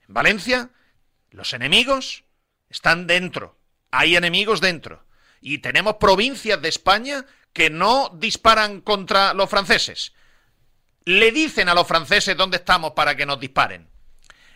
En 0.08 0.14
Valencia 0.14 0.70
los 1.30 1.54
enemigos 1.54 2.24
están 2.70 3.06
dentro. 3.06 3.58
Hay 3.92 4.16
enemigos 4.16 4.60
dentro. 4.60 5.04
Y 5.40 5.60
tenemos 5.60 5.96
provincias 5.96 6.62
de 6.62 6.70
España 6.70 7.26
que 7.54 7.70
no 7.70 8.10
disparan 8.16 8.82
contra 8.82 9.34
los 9.34 9.50
franceses 9.50 10.14
le 11.10 11.32
dicen 11.32 11.70
a 11.70 11.74
los 11.74 11.88
franceses 11.88 12.38
dónde 12.38 12.58
estamos 12.58 12.92
para 12.92 13.16
que 13.16 13.26
nos 13.26 13.40
disparen. 13.40 13.88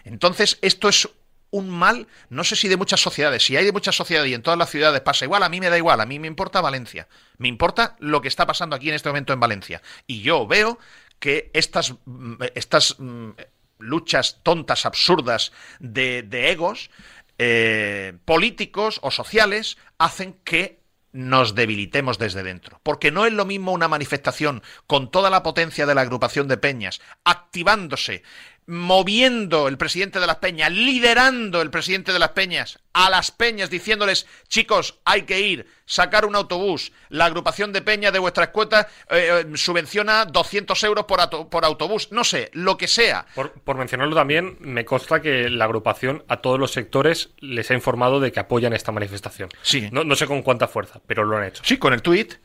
Entonces, 0.04 0.60
esto 0.62 0.88
es 0.88 1.10
un 1.50 1.68
mal, 1.68 2.08
no 2.30 2.44
sé 2.44 2.56
si 2.56 2.68
de 2.68 2.78
muchas 2.78 3.02
sociedades, 3.02 3.44
si 3.44 3.58
hay 3.58 3.66
de 3.66 3.72
muchas 3.72 3.96
sociedades 3.96 4.30
y 4.30 4.36
en 4.36 4.44
todas 4.44 4.60
las 4.60 4.70
ciudades 4.70 5.02
pasa 5.02 5.26
igual, 5.26 5.42
a 5.42 5.50
mí 5.50 5.60
me 5.60 5.72
da 5.72 5.78
igual, 5.80 6.00
a 6.00 6.06
mí 6.06 6.20
me 6.20 6.28
importa 6.28 6.62
Valencia, 6.62 7.08
me 7.40 7.48
importa 7.48 7.96
lo 7.98 8.22
que 8.22 8.28
está 8.28 8.46
pasando 8.46 8.76
aquí 8.76 8.90
en 8.90 8.94
este 8.94 9.10
momento 9.10 9.34
en 9.34 9.40
Valencia. 9.40 9.82
Y 10.06 10.22
yo 10.22 10.46
veo 10.46 10.78
que 11.18 11.50
estas, 11.54 11.96
mm, 12.06 12.36
estas 12.54 13.00
mm, 13.00 13.32
luchas 13.80 14.42
tontas, 14.44 14.86
absurdas 14.86 15.54
de, 15.80 16.24
egos 16.52 16.92
eh, 17.40 18.14
políticos 18.26 19.00
o 19.02 19.10
sociales 19.10 19.78
hacen 19.98 20.36
que 20.44 20.83
nos 21.14 21.56
debilitemos 21.56 22.18
desde 22.18 22.44
dentro. 22.44 22.82
Porque 22.84 23.12
no 23.12 23.26
es 23.26 23.32
lo 23.32 23.46
mismo 23.46 23.72
una 23.72 23.88
manifestación 23.88 24.62
con 24.88 25.10
toda 25.10 25.30
la 25.30 25.44
potencia 25.44 25.86
de 25.86 25.96
la 25.96 26.02
agrupación 26.02 26.48
de 26.48 26.58
peñas, 26.58 27.00
activándose 27.24 28.24
moviendo 28.66 29.68
el 29.68 29.78
presidente 29.78 30.20
de 30.20 30.28
las 30.28 30.38
peñas, 30.38 30.72
liderando 30.72 31.62
el 31.62 31.70
presidente 31.70 32.14
de 32.14 32.20
las 32.20 32.30
peñas 32.30 32.80
a 32.94 33.10
las 33.10 33.32
peñas, 33.32 33.70
diciéndoles, 33.70 34.28
chicos, 34.48 35.00
hay 35.04 35.24
que 35.24 35.42
ir, 35.42 35.68
sacar 35.86 36.26
un 36.26 36.36
autobús, 36.36 36.92
la 37.10 37.26
agrupación 37.26 37.74
de 37.74 37.82
peñas 37.82 38.14
de 38.14 38.20
vuestra 38.20 38.46
escueta 38.46 38.88
eh, 39.10 39.46
eh, 39.46 39.58
subvenciona 39.58 40.26
200 40.26 40.82
euros 40.84 41.06
por, 41.06 41.50
por, 41.50 41.66
autobús, 41.66 42.12
no 42.12 42.24
sé, 42.24 42.52
lo 42.54 42.78
que 42.78 42.88
sea. 42.88 43.26
Por, 43.34 43.76
mencionarlo 43.76 44.16
también, 44.16 44.58
me 44.60 44.86
consta 44.86 45.22
que 45.22 45.50
la 45.50 45.66
agrupación 45.66 46.24
a 46.28 46.38
todos 46.38 46.60
los 46.60 46.72
sectores 46.72 47.32
les 47.40 47.72
ha 47.72 47.74
informado 47.74 48.20
de 48.20 48.32
que 48.32 48.40
apoyan 48.40 48.74
esta 48.74 48.92
manifestación. 48.92 49.50
Sí. 49.64 49.90
No, 49.92 50.04
no 50.04 50.16
sé 50.16 50.28
con 50.28 50.44
cuánta 50.44 50.68
fuerza, 50.68 51.02
pero 51.08 51.24
lo 51.24 51.38
han 51.38 51.46
hecho. 51.46 51.64
Sí, 51.66 51.78
con 51.78 51.94
el 51.94 52.04
tuit 52.04 52.36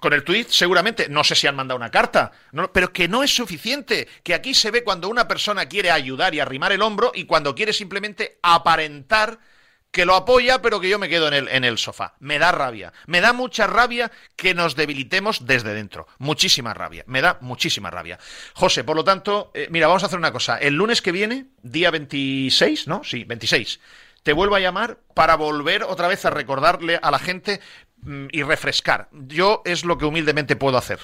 con 0.00 0.12
el 0.12 0.24
tuit 0.24 0.48
seguramente, 0.48 1.08
no 1.08 1.24
sé 1.24 1.34
si 1.34 1.46
han 1.46 1.56
mandado 1.56 1.76
una 1.76 1.90
carta, 1.90 2.32
pero 2.72 2.92
que 2.92 3.08
no 3.08 3.22
es 3.22 3.34
suficiente, 3.34 4.08
que 4.22 4.34
aquí 4.34 4.54
se 4.54 4.70
ve 4.70 4.84
cuando 4.84 5.08
una 5.08 5.28
persona 5.28 5.66
quiere 5.66 5.90
ayudar 5.90 6.34
y 6.34 6.40
arrimar 6.40 6.72
el 6.72 6.82
hombro 6.82 7.12
y 7.14 7.24
cuando 7.24 7.54
quiere 7.54 7.72
simplemente 7.72 8.38
aparentar 8.42 9.38
que 9.90 10.06
lo 10.06 10.16
apoya, 10.16 10.62
pero 10.62 10.80
que 10.80 10.88
yo 10.88 10.98
me 10.98 11.08
quedo 11.08 11.28
en 11.28 11.34
el, 11.34 11.48
en 11.48 11.64
el 11.64 11.76
sofá. 11.76 12.14
Me 12.18 12.38
da 12.38 12.50
rabia. 12.50 12.94
Me 13.06 13.20
da 13.20 13.34
mucha 13.34 13.66
rabia 13.66 14.10
que 14.36 14.54
nos 14.54 14.74
debilitemos 14.74 15.46
desde 15.46 15.74
dentro. 15.74 16.08
Muchísima 16.18 16.72
rabia. 16.72 17.04
Me 17.06 17.20
da 17.20 17.36
muchísima 17.42 17.90
rabia. 17.90 18.18
José, 18.54 18.84
por 18.84 18.96
lo 18.96 19.04
tanto, 19.04 19.50
eh, 19.52 19.68
mira, 19.70 19.88
vamos 19.88 20.02
a 20.02 20.06
hacer 20.06 20.18
una 20.18 20.32
cosa. 20.32 20.56
El 20.56 20.76
lunes 20.76 21.02
que 21.02 21.12
viene, 21.12 21.48
día 21.62 21.90
26, 21.90 22.88
¿no? 22.88 23.04
Sí, 23.04 23.24
26 23.24 23.80
te 24.22 24.32
vuelvo 24.32 24.54
a 24.54 24.60
llamar 24.60 24.98
para 25.14 25.36
volver 25.36 25.82
otra 25.82 26.08
vez 26.08 26.24
a 26.24 26.30
recordarle 26.30 26.98
a 27.02 27.10
la 27.10 27.18
gente 27.18 27.60
Mm, 28.04 28.26
y 28.32 28.42
refrescar. 28.42 29.06
Yo 29.28 29.62
es 29.64 29.84
lo 29.84 29.96
que 29.96 30.04
humildemente 30.04 30.56
puedo 30.56 30.76
hacer. 30.76 30.98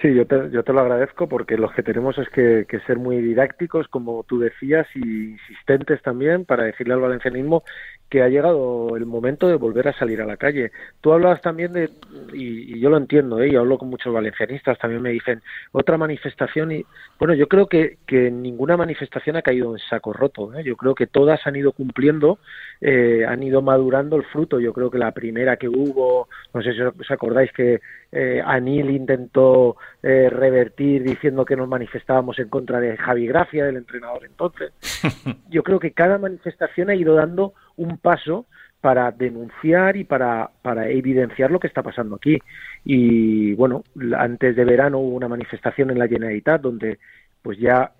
Sí, 0.00 0.14
yo 0.14 0.26
te, 0.26 0.72
lo 0.72 0.80
agradezco 0.80 1.28
porque 1.28 1.58
lo 1.58 1.70
que 1.70 1.82
tenemos 1.82 2.16
es 2.16 2.30
que, 2.30 2.64
ser 2.86 2.96
muy 2.96 3.18
didácticos, 3.18 3.86
como 3.88 4.24
tú 4.24 4.38
decías, 4.38 4.86
y 4.94 5.32
insistentes 5.32 6.00
también 6.00 6.46
para 6.46 6.64
decirle 6.64 6.94
al 6.94 7.00
valencianismo 7.00 7.62
que 8.10 8.22
ha 8.22 8.28
llegado 8.28 8.96
el 8.96 9.06
momento 9.06 9.46
de 9.48 9.54
volver 9.54 9.86
a 9.88 9.96
salir 9.96 10.20
a 10.20 10.26
la 10.26 10.36
calle. 10.36 10.72
Tú 11.00 11.12
hablabas 11.12 11.40
también 11.40 11.72
de, 11.72 11.90
y, 12.32 12.78
yo 12.80 12.90
lo 12.90 12.96
entiendo, 12.96 13.40
¿eh? 13.40 13.50
yo 13.50 13.60
hablo 13.60 13.78
con 13.78 13.88
muchos 13.88 14.12
valencianistas, 14.12 14.78
también 14.78 15.00
me 15.00 15.10
dicen, 15.10 15.40
otra 15.70 15.96
manifestación, 15.96 16.72
y 16.72 16.84
bueno, 17.20 17.34
yo 17.34 17.46
creo 17.46 17.68
que, 17.68 17.98
que 18.06 18.30
ninguna 18.30 18.76
manifestación 18.76 19.36
ha 19.36 19.42
caído 19.42 19.72
en 19.72 19.78
saco 19.78 20.12
roto, 20.12 20.52
¿eh? 20.54 20.64
yo 20.64 20.76
creo 20.76 20.96
que 20.96 21.06
todas 21.06 21.46
han 21.46 21.54
ido 21.54 21.70
cumpliendo, 21.70 22.40
eh, 22.80 23.24
han 23.26 23.42
ido 23.44 23.62
madurando 23.62 24.16
el 24.16 24.24
fruto, 24.24 24.58
yo 24.58 24.72
creo 24.72 24.90
que 24.90 24.98
la 24.98 25.12
primera 25.12 25.56
que 25.56 25.68
hubo, 25.68 26.28
no 26.52 26.62
sé 26.62 26.72
si 26.74 26.80
os 26.80 27.10
acordáis 27.10 27.52
que 27.52 27.80
eh, 28.12 28.42
Anil 28.44 28.90
intentó 28.90 29.76
eh, 30.02 30.28
revertir 30.30 31.02
diciendo 31.02 31.44
que 31.44 31.56
nos 31.56 31.68
manifestábamos 31.68 32.38
en 32.38 32.48
contra 32.48 32.80
de 32.80 32.96
Javi 32.96 33.26
Gracia, 33.26 33.64
del 33.64 33.76
entrenador 33.76 34.24
entonces. 34.24 34.72
Yo 35.48 35.62
creo 35.62 35.78
que 35.78 35.92
cada 35.92 36.18
manifestación 36.18 36.90
ha 36.90 36.94
ido 36.94 37.14
dando 37.14 37.54
un 37.80 37.96
paso 37.98 38.46
para 38.80 39.10
denunciar 39.10 39.96
y 39.96 40.04
para, 40.04 40.50
para 40.62 40.88
evidenciar 40.88 41.50
lo 41.50 41.60
que 41.60 41.66
está 41.66 41.82
pasando 41.82 42.16
aquí. 42.16 42.38
Y 42.84 43.54
bueno, 43.54 43.84
antes 44.16 44.56
de 44.56 44.64
verano 44.64 44.98
hubo 44.98 45.16
una 45.16 45.28
manifestación 45.28 45.90
en 45.90 45.98
la 45.98 46.08
Generalitat 46.08 46.60
donde 46.60 46.98
pues 47.42 47.58
ya 47.58 47.92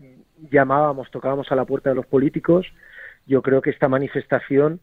llamábamos, 0.50 1.10
tocábamos 1.10 1.50
a 1.50 1.56
la 1.56 1.64
puerta 1.64 1.90
de 1.90 1.96
los 1.96 2.06
políticos. 2.06 2.66
Yo 3.26 3.42
creo 3.42 3.60
que 3.60 3.70
esta 3.70 3.88
manifestación 3.88 4.80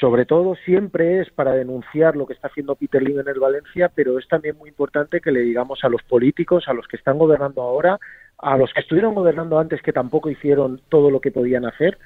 sobre 0.00 0.24
todo 0.24 0.54
siempre 0.64 1.20
es 1.20 1.30
para 1.30 1.52
denunciar 1.52 2.16
lo 2.16 2.26
que 2.26 2.32
está 2.32 2.48
haciendo 2.48 2.76
Peter 2.76 3.02
Lim 3.02 3.20
en 3.20 3.28
el 3.28 3.38
Valencia, 3.38 3.90
pero 3.94 4.18
es 4.18 4.26
también 4.26 4.56
muy 4.56 4.70
importante 4.70 5.20
que 5.20 5.30
le 5.30 5.40
digamos 5.40 5.84
a 5.84 5.88
los 5.88 6.02
políticos, 6.02 6.64
a 6.66 6.72
los 6.72 6.88
que 6.88 6.96
están 6.96 7.18
gobernando 7.18 7.62
ahora, 7.62 7.98
a 8.38 8.56
los 8.56 8.72
que 8.72 8.80
estuvieron 8.80 9.14
gobernando 9.14 9.58
antes 9.58 9.82
que 9.82 9.92
tampoco 9.92 10.30
hicieron 10.30 10.80
todo 10.88 11.10
lo 11.10 11.20
que 11.20 11.30
podían 11.30 11.66
hacer, 11.66 11.98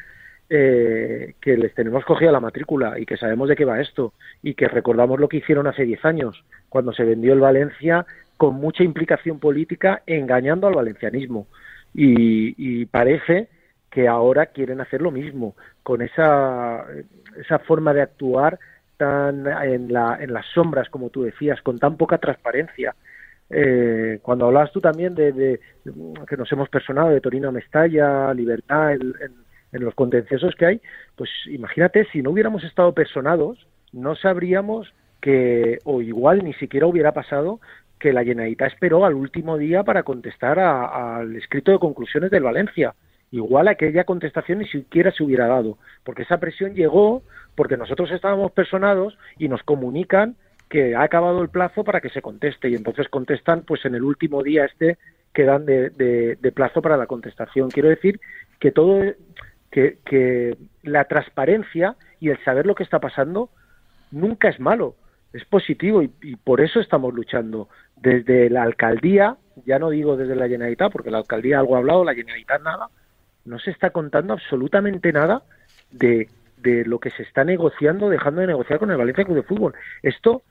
eh, 0.49 1.35
que 1.41 1.57
les 1.57 1.75
tenemos 1.75 2.05
cogida 2.05 2.31
la 2.31 2.41
matrícula 2.41 2.99
y 2.99 3.07
que 3.07 3.17
sabemos 3.17 3.49
de 3.49 3.57
qué 3.57 3.65
va 3.65 3.81
esto 3.81 4.13
y 4.43 4.55
que 4.55 4.69
recordamos 4.69 5.19
lo 5.19 5.29
que 5.29 5.39
hicieron 5.39 5.67
hace 5.67 5.85
10 5.85 6.05
años, 6.05 6.45
cuando 6.69 6.93
se 6.93 7.05
vendió 7.05 7.33
el 7.33 7.41
Valencia 7.41 8.07
con 8.37 8.55
mucha 8.55 8.85
implicación 8.85 9.39
política 9.39 10.03
engañando 10.07 10.67
al 10.67 10.75
valencianismo. 10.75 11.47
Y, 11.95 12.85
parece 12.87 13.49
que 13.91 14.07
ahora 14.07 14.47
quieren 14.47 14.81
hacer 14.81 15.01
lo 15.01 15.11
mismo, 15.11 15.57
con 15.83 16.03
esa, 16.03 16.85
esa 17.39 17.59
forma 17.61 17.95
de 17.95 18.03
actuar 18.03 18.59
tan 18.99 19.47
en, 19.47 19.93
la, 19.93 20.19
en 20.21 20.33
las 20.33 20.47
sombras, 20.55 20.91
como 20.91 21.09
tú 21.11 21.23
decías, 21.23 21.63
con 21.63 21.79
tan 21.79 21.97
poca 21.97 22.19
transparencia. 22.19 22.95
Eh, 23.49 24.19
cuando 24.23 24.47
hablabas 24.47 24.73
tú 24.73 24.81
también 24.81 25.15
de, 25.15 25.61
que 26.29 26.37
nos 26.37 26.51
hemos 26.53 26.69
personado 26.69 27.11
de 27.11 27.21
Torino 27.21 27.49
a 27.49 27.53
Mestalla, 27.53 28.35
Libertad, 28.35 28.93
en, 28.93 29.46
en, 29.77 29.85
los 29.85 29.95
contenciosos 29.95 30.55
que 30.55 30.66
hay, 30.66 30.81
pues 31.14 31.31
imagínate, 31.47 32.07
si 32.12 32.22
no 32.22 32.31
hubiéramos 32.31 32.64
estado 32.64 32.93
personados, 32.93 33.66
no 33.93 34.16
sabríamos 34.16 34.93
que, 35.20 35.79
o 35.85 36.03
igual 36.03 36.45
ni 36.45 36.55
siquiera 36.55 36.87
hubiera 36.87 37.12
pasado 37.12 37.61
que 37.99 38.12
la 38.12 38.24
Generalitat 38.24 38.72
esperó 38.72 39.05
al 39.05 39.14
último 39.14 39.57
día 39.57 39.83
para 39.83 40.03
contestar 40.03 40.59
al 40.59 41.35
escrito 41.37 41.72
de 41.72 41.79
conclusiones 41.79 42.31
del 42.31 42.43
Valencia. 42.43 42.95
Igual 43.31 43.68
aquella 43.68 44.05
contestación 44.05 44.59
ni 44.59 44.68
siquiera 44.68 45.11
se 45.11 45.22
hubiera 45.22 45.47
dado, 45.47 45.79
porque 46.05 46.22
esa 46.22 46.39
presión 46.39 46.74
llegó 46.74 47.22
porque 47.55 47.77
nosotros 47.77 48.11
estábamos 48.11 48.53
personados 48.53 49.18
y 49.39 49.49
nos 49.49 49.62
comunican 49.62 50.37
que 50.68 50.95
ha 50.95 51.03
acabado 51.03 51.43
el 51.43 51.49
plazo 51.49 51.85
para 51.85 52.01
que 52.01 52.11
se 52.11 52.22
conteste 52.22 52.68
y 52.68 52.74
entonces 52.74 53.09
contestan 53.09 53.62
pues 53.62 53.85
en 53.85 53.95
el 53.95 54.03
último 54.03 54.43
día 54.43 54.64
este 54.64 54.99
que 55.33 55.45
dan 55.45 55.66
de, 55.66 55.91
de, 55.91 56.53
plazo 56.53 56.81
para 56.81 56.97
la 56.97 57.07
contestación. 57.07 57.70
Quiero 57.70 57.91
decir 57.91 58.20
que 58.59 58.72
todo 58.72 59.03
que, 59.71 59.99
que 60.05 60.57
la 60.83 61.05
transparencia 61.05 61.97
y 62.21 62.31
el 62.31 62.43
saber 62.45 62.67
lo 62.67 62.75
que 62.75 62.83
está 62.83 63.01
pasando 63.01 63.51
nunca 64.11 64.49
es 64.49 64.61
malo, 64.61 64.97
es 65.33 65.45
positivo 65.45 66.03
y, 66.03 66.11
y, 66.23 66.37
por 66.37 66.61
eso 66.61 66.81
estamos 66.81 67.12
luchando 67.12 67.69
desde 67.97 68.49
la 68.49 68.62
alcaldía, 68.62 69.37
ya 69.64 69.79
no 69.79 69.91
digo 69.91 70.17
desde 70.17 70.37
la 70.37 70.49
Generalitat, 70.49 70.93
porque 70.93 71.11
la 71.11 71.19
alcaldía 71.19 71.59
algo 71.59 71.75
ha 71.75 71.79
hablado, 71.79 72.05
la 72.05 72.14
Generalitat 72.14 72.62
nada, 72.62 72.89
no 73.45 73.59
se 73.59 73.71
está 73.71 73.91
contando 73.91 74.33
absolutamente 74.33 75.12
nada 75.12 75.43
de, 75.91 76.29
de 76.59 76.85
lo 76.85 76.99
que 76.99 77.11
se 77.11 77.23
está 77.23 77.45
negociando, 77.45 78.09
dejando 78.09 78.41
de 78.41 78.49
negociar 78.49 78.79
con 78.79 78.91
el 78.91 78.97
Valencia 78.97 79.25
Club 79.25 79.37
de 79.37 79.43
Fútbol. 79.43 79.75
Esto, 80.03 80.43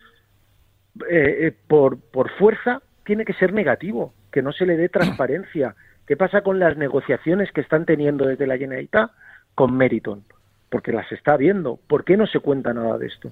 eh, 1.09 1.47
eh, 1.47 1.53
por, 1.67 1.99
por 1.99 2.31
fuerza, 2.31 2.81
tiene 3.03 3.25
que 3.25 3.33
ser 3.33 3.53
negativo, 3.53 4.13
que 4.31 4.41
no 4.41 4.51
se 4.51 4.65
le 4.65 4.77
dé 4.77 4.89
transparencia. 4.89 5.75
¿Qué 6.07 6.15
pasa 6.15 6.41
con 6.41 6.59
las 6.59 6.77
negociaciones 6.77 7.51
que 7.51 7.61
están 7.61 7.85
teniendo 7.85 8.25
desde 8.25 8.47
la 8.47 8.57
Generalitat 8.57 9.11
con 9.55 9.75
Meriton? 9.75 10.23
Porque 10.69 10.91
las 10.91 11.11
está 11.11 11.37
viendo. 11.37 11.79
¿Por 11.87 12.03
qué 12.03 12.17
no 12.17 12.27
se 12.27 12.39
cuenta 12.39 12.73
nada 12.73 12.97
de 12.97 13.07
esto? 13.07 13.31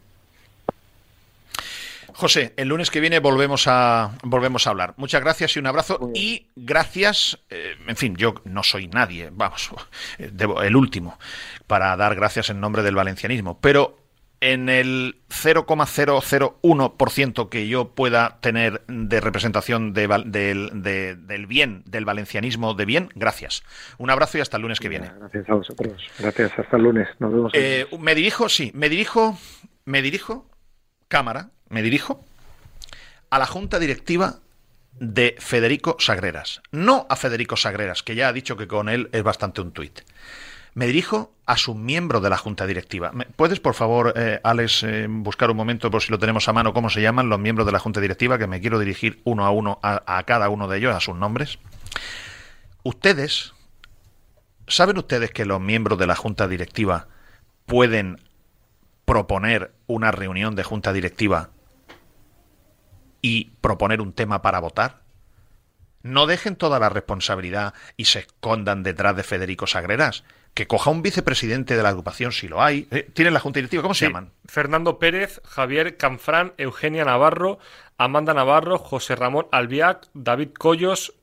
José, 2.15 2.53
el 2.57 2.67
lunes 2.67 2.91
que 2.91 2.99
viene 2.99 3.19
volvemos 3.19 3.67
a 3.67 4.11
volvemos 4.23 4.67
a 4.67 4.69
hablar. 4.69 4.93
Muchas 4.97 5.21
gracias 5.21 5.55
y 5.55 5.59
un 5.59 5.67
abrazo. 5.67 6.11
Y 6.13 6.47
gracias, 6.55 7.39
eh, 7.49 7.75
en 7.87 7.95
fin, 7.95 8.15
yo 8.15 8.35
no 8.45 8.61
soy 8.61 8.87
nadie, 8.87 9.29
vamos, 9.31 9.71
el 10.19 10.75
último, 10.75 11.17
para 11.65 11.95
dar 11.97 12.15
gracias 12.15 12.49
en 12.49 12.59
nombre 12.59 12.83
del 12.83 12.95
valencianismo. 12.95 13.59
Pero 13.59 14.02
en 14.43 14.67
el 14.67 15.21
0,001% 15.29 17.47
que 17.47 17.69
yo 17.69 17.95
pueda 17.95 18.41
tener 18.41 18.81
de 18.87 19.21
representación 19.21 19.93
del 19.93 21.45
bien, 21.47 21.83
del 21.85 22.03
valencianismo 22.03 22.73
de 22.73 22.83
bien, 22.83 23.07
gracias. 23.15 23.63
Un 23.97 24.09
abrazo 24.09 24.37
y 24.37 24.41
hasta 24.41 24.57
el 24.57 24.63
lunes 24.63 24.81
que 24.81 24.89
viene. 24.89 25.09
Gracias 25.17 25.49
a 25.49 25.53
vosotros. 25.53 25.93
Gracias, 26.19 26.59
hasta 26.59 26.75
el 26.75 26.83
lunes. 26.83 27.07
Nos 27.19 27.31
vemos. 27.31 27.53
Eh, 27.55 27.87
me 27.97 28.15
dirijo, 28.15 28.49
sí, 28.49 28.71
me 28.73 28.89
dirijo, 28.89 29.37
me 29.85 30.01
dirijo, 30.01 30.45
cámara, 31.07 31.51
me 31.69 31.81
dirijo 31.81 32.25
a 33.29 33.39
la 33.39 33.45
junta 33.45 33.79
directiva 33.79 34.39
de 34.99 35.37
Federico 35.39 35.95
Sagreras. 35.99 36.61
No 36.71 37.07
a 37.09 37.15
Federico 37.15 37.55
Sagreras, 37.55 38.03
que 38.03 38.15
ya 38.15 38.27
ha 38.27 38.33
dicho 38.33 38.57
que 38.57 38.67
con 38.67 38.89
él 38.89 39.07
es 39.13 39.23
bastante 39.23 39.61
un 39.61 39.71
tuit. 39.71 40.01
Me 40.75 40.87
dirijo 40.87 41.31
a 41.45 41.57
su 41.57 41.75
miembro 41.75 42.19
de 42.19 42.29
la 42.29 42.37
junta 42.37 42.65
directiva. 42.65 43.11
¿Puedes, 43.35 43.59
por 43.59 43.75
favor, 43.75 44.13
eh, 44.15 44.39
Alex, 44.43 44.83
eh, 44.83 45.07
buscar 45.09 45.51
un 45.51 45.57
momento, 45.57 45.91
por 45.91 46.01
si 46.01 46.11
lo 46.11 46.17
tenemos 46.17 46.47
a 46.47 46.53
mano, 46.53 46.73
cómo 46.73 46.89
se 46.89 47.01
llaman 47.01 47.29
los 47.29 47.39
miembros 47.39 47.65
de 47.65 47.71
la 47.71 47.79
junta 47.79 48.01
directiva, 48.01 48.37
que 48.37 48.47
me 48.47 48.59
quiero 48.59 48.79
dirigir 48.79 49.21
uno 49.23 49.45
a 49.45 49.51
uno 49.51 49.79
a, 49.83 50.17
a 50.17 50.23
cada 50.23 50.49
uno 50.49 50.67
de 50.67 50.77
ellos, 50.77 50.95
a 50.95 50.99
sus 50.99 51.15
nombres? 51.15 51.59
Ustedes, 52.83 53.53
¿saben 54.67 54.97
ustedes 54.97 55.31
que 55.31 55.45
los 55.45 55.61
miembros 55.61 55.99
de 55.99 56.07
la 56.07 56.15
junta 56.15 56.47
directiva 56.47 57.07
pueden 57.65 58.19
proponer 59.05 59.73
una 59.87 60.11
reunión 60.11 60.55
de 60.55 60.63
junta 60.63 60.91
directiva 60.91 61.49
y 63.21 63.51
proponer 63.61 64.01
un 64.01 64.13
tema 64.13 64.41
para 64.41 64.59
votar? 64.59 65.03
No 66.01 66.25
dejen 66.25 66.57
toda 66.57 66.79
la 66.79 66.89
responsabilidad 66.89 67.73
y 67.95 68.05
se 68.05 68.19
escondan 68.19 68.83
detrás 68.83 69.15
de 69.15 69.23
Federico 69.23 69.67
Sagreras. 69.67 70.25
Que 70.53 70.67
coja 70.67 70.91
un 70.91 71.01
vicepresidente 71.01 71.75
de 71.75 71.83
la 71.83 71.89
agrupación 71.89 72.31
si 72.31 72.47
lo 72.47 72.61
hay. 72.61 72.87
Eh, 72.91 73.09
¿Tienen 73.13 73.33
la 73.33 73.39
junta 73.39 73.57
directiva? 73.57 73.81
¿Cómo 73.81 73.95
se 73.95 74.05
llaman? 74.05 74.31
Fernando 74.45 74.99
Pérez, 74.99 75.41
Javier 75.45 75.97
Canfrán, 75.97 76.53
Eugenia 76.57 77.05
Navarro, 77.05 77.59
Amanda 77.97 78.33
Navarro, 78.33 78.77
José 78.77 79.15
Ramón 79.15 79.47
Albiac, 79.51 80.09
David 80.13 80.49
Collos, 80.57 81.13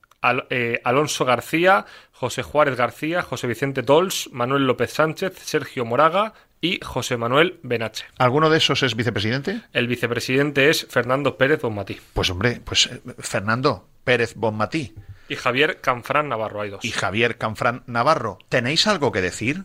eh, 0.50 0.80
Alonso 0.84 1.24
García, 1.24 1.86
José 2.12 2.42
Juárez 2.42 2.76
García, 2.76 3.22
José 3.22 3.46
Vicente 3.46 3.82
Dols, 3.82 4.28
Manuel 4.32 4.66
López 4.66 4.92
Sánchez, 4.92 5.38
Sergio 5.38 5.84
Moraga 5.84 6.34
y 6.60 6.80
José 6.82 7.16
Manuel 7.16 7.58
Benache. 7.62 8.04
¿Alguno 8.18 8.50
de 8.50 8.58
esos 8.58 8.82
es 8.82 8.94
vicepresidente? 8.94 9.62
El 9.72 9.86
vicepresidente 9.86 10.68
es 10.68 10.86
Fernando 10.90 11.38
Pérez 11.38 11.62
Bonmatí. 11.62 11.98
Pues 12.12 12.28
hombre, 12.30 12.60
pues 12.62 12.86
eh, 12.86 13.00
Fernando 13.18 13.88
Pérez 14.04 14.34
Bonmatí. 14.34 14.94
Y 15.30 15.36
Javier 15.36 15.80
Canfrán 15.80 16.28
Navarro, 16.28 16.60
hay 16.60 16.70
dos. 16.70 16.84
Y 16.84 16.90
Javier 16.90 17.38
Canfrán 17.38 17.84
Navarro. 17.86 18.38
¿Tenéis 18.48 18.88
algo 18.88 19.12
que 19.12 19.20
decir? 19.20 19.64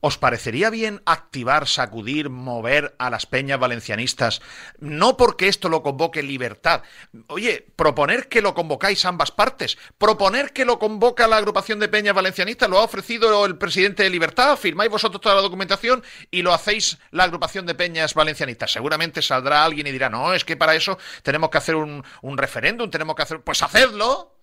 ¿Os 0.00 0.16
parecería 0.16 0.70
bien 0.70 1.02
activar, 1.04 1.68
sacudir, 1.68 2.30
mover 2.30 2.94
a 2.98 3.10
las 3.10 3.26
peñas 3.26 3.58
valencianistas? 3.58 4.40
No 4.78 5.18
porque 5.18 5.48
esto 5.48 5.68
lo 5.68 5.82
convoque 5.82 6.22
libertad. 6.22 6.82
Oye, 7.26 7.66
proponer 7.76 8.28
que 8.28 8.40
lo 8.40 8.54
convocáis 8.54 9.04
ambas 9.04 9.30
partes. 9.30 9.76
Proponer 9.98 10.54
que 10.54 10.64
lo 10.64 10.78
convoca 10.78 11.28
la 11.28 11.36
agrupación 11.36 11.80
de 11.80 11.88
peñas 11.88 12.14
valencianistas. 12.14 12.70
Lo 12.70 12.78
ha 12.78 12.84
ofrecido 12.84 13.44
el 13.44 13.58
presidente 13.58 14.04
de 14.04 14.10
Libertad. 14.10 14.56
Firmáis 14.56 14.90
vosotros 14.90 15.20
toda 15.20 15.34
la 15.34 15.42
documentación 15.42 16.02
y 16.30 16.40
lo 16.40 16.54
hacéis 16.54 16.98
la 17.10 17.24
agrupación 17.24 17.66
de 17.66 17.74
peñas 17.74 18.14
valencianistas. 18.14 18.72
Seguramente 18.72 19.20
saldrá 19.20 19.64
alguien 19.64 19.86
y 19.86 19.92
dirá, 19.92 20.08
no, 20.08 20.32
es 20.32 20.46
que 20.46 20.56
para 20.56 20.74
eso 20.74 20.96
tenemos 21.22 21.50
que 21.50 21.58
hacer 21.58 21.76
un, 21.76 22.02
un 22.22 22.38
referéndum, 22.38 22.88
tenemos 22.88 23.16
que 23.16 23.22
hacer... 23.22 23.40
Pues 23.42 23.62
hacedlo. 23.62 24.33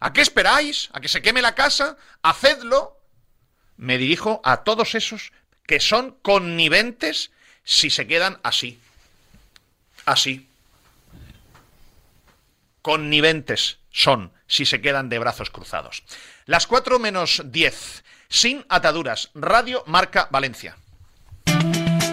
¿A 0.00 0.12
qué 0.12 0.22
esperáis? 0.22 0.88
¿A 0.92 1.00
que 1.00 1.08
se 1.08 1.22
queme 1.22 1.42
la 1.42 1.54
casa? 1.54 1.96
Hacedlo 2.22 2.98
me 3.76 3.96
dirijo 3.96 4.42
a 4.44 4.58
todos 4.58 4.94
esos 4.94 5.32
que 5.66 5.80
son 5.80 6.12
conniventes 6.22 7.30
si 7.64 7.88
se 7.88 8.06
quedan 8.06 8.38
así. 8.42 8.78
Así. 10.04 10.48
Conniventes 12.82 13.78
son 13.90 14.32
si 14.46 14.66
se 14.66 14.80
quedan 14.80 15.08
de 15.08 15.18
brazos 15.18 15.50
cruzados. 15.50 16.02
Las 16.46 16.66
4 16.66 16.98
menos 16.98 17.42
10. 17.44 18.04
Sin 18.28 18.64
ataduras. 18.68 19.30
Radio 19.34 19.82
Marca 19.86 20.28
Valencia. 20.30 20.76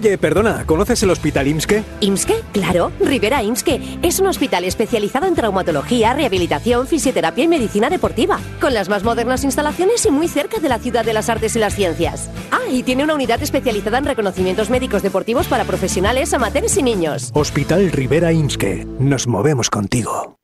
Oye, 0.00 0.16
perdona, 0.16 0.64
¿conoces 0.64 1.02
el 1.02 1.10
Hospital 1.10 1.46
IMSKE? 1.46 1.84
¿IMSKE? 2.00 2.42
Claro, 2.54 2.90
Rivera 3.00 3.42
IMSKE. 3.42 3.98
Es 4.00 4.18
un 4.18 4.28
hospital 4.28 4.64
especializado 4.64 5.26
en 5.26 5.34
traumatología, 5.34 6.14
rehabilitación, 6.14 6.86
fisioterapia 6.86 7.44
y 7.44 7.48
medicina 7.48 7.90
deportiva, 7.90 8.40
con 8.62 8.72
las 8.72 8.88
más 8.88 9.04
modernas 9.04 9.44
instalaciones 9.44 10.06
y 10.06 10.10
muy 10.10 10.26
cerca 10.26 10.58
de 10.58 10.70
la 10.70 10.78
ciudad 10.78 11.04
de 11.04 11.12
las 11.12 11.28
artes 11.28 11.54
y 11.54 11.58
las 11.58 11.74
ciencias. 11.74 12.30
Ah, 12.50 12.66
y 12.70 12.82
tiene 12.82 13.04
una 13.04 13.12
unidad 13.14 13.42
especializada 13.42 13.98
en 13.98 14.06
reconocimientos 14.06 14.70
médicos 14.70 15.02
deportivos 15.02 15.48
para 15.48 15.64
profesionales, 15.64 16.32
amateurs 16.32 16.78
y 16.78 16.82
niños. 16.82 17.30
Hospital 17.34 17.92
Rivera 17.92 18.32
IMSKE. 18.32 18.86
Nos 19.00 19.26
movemos 19.26 19.68
contigo. 19.68 20.38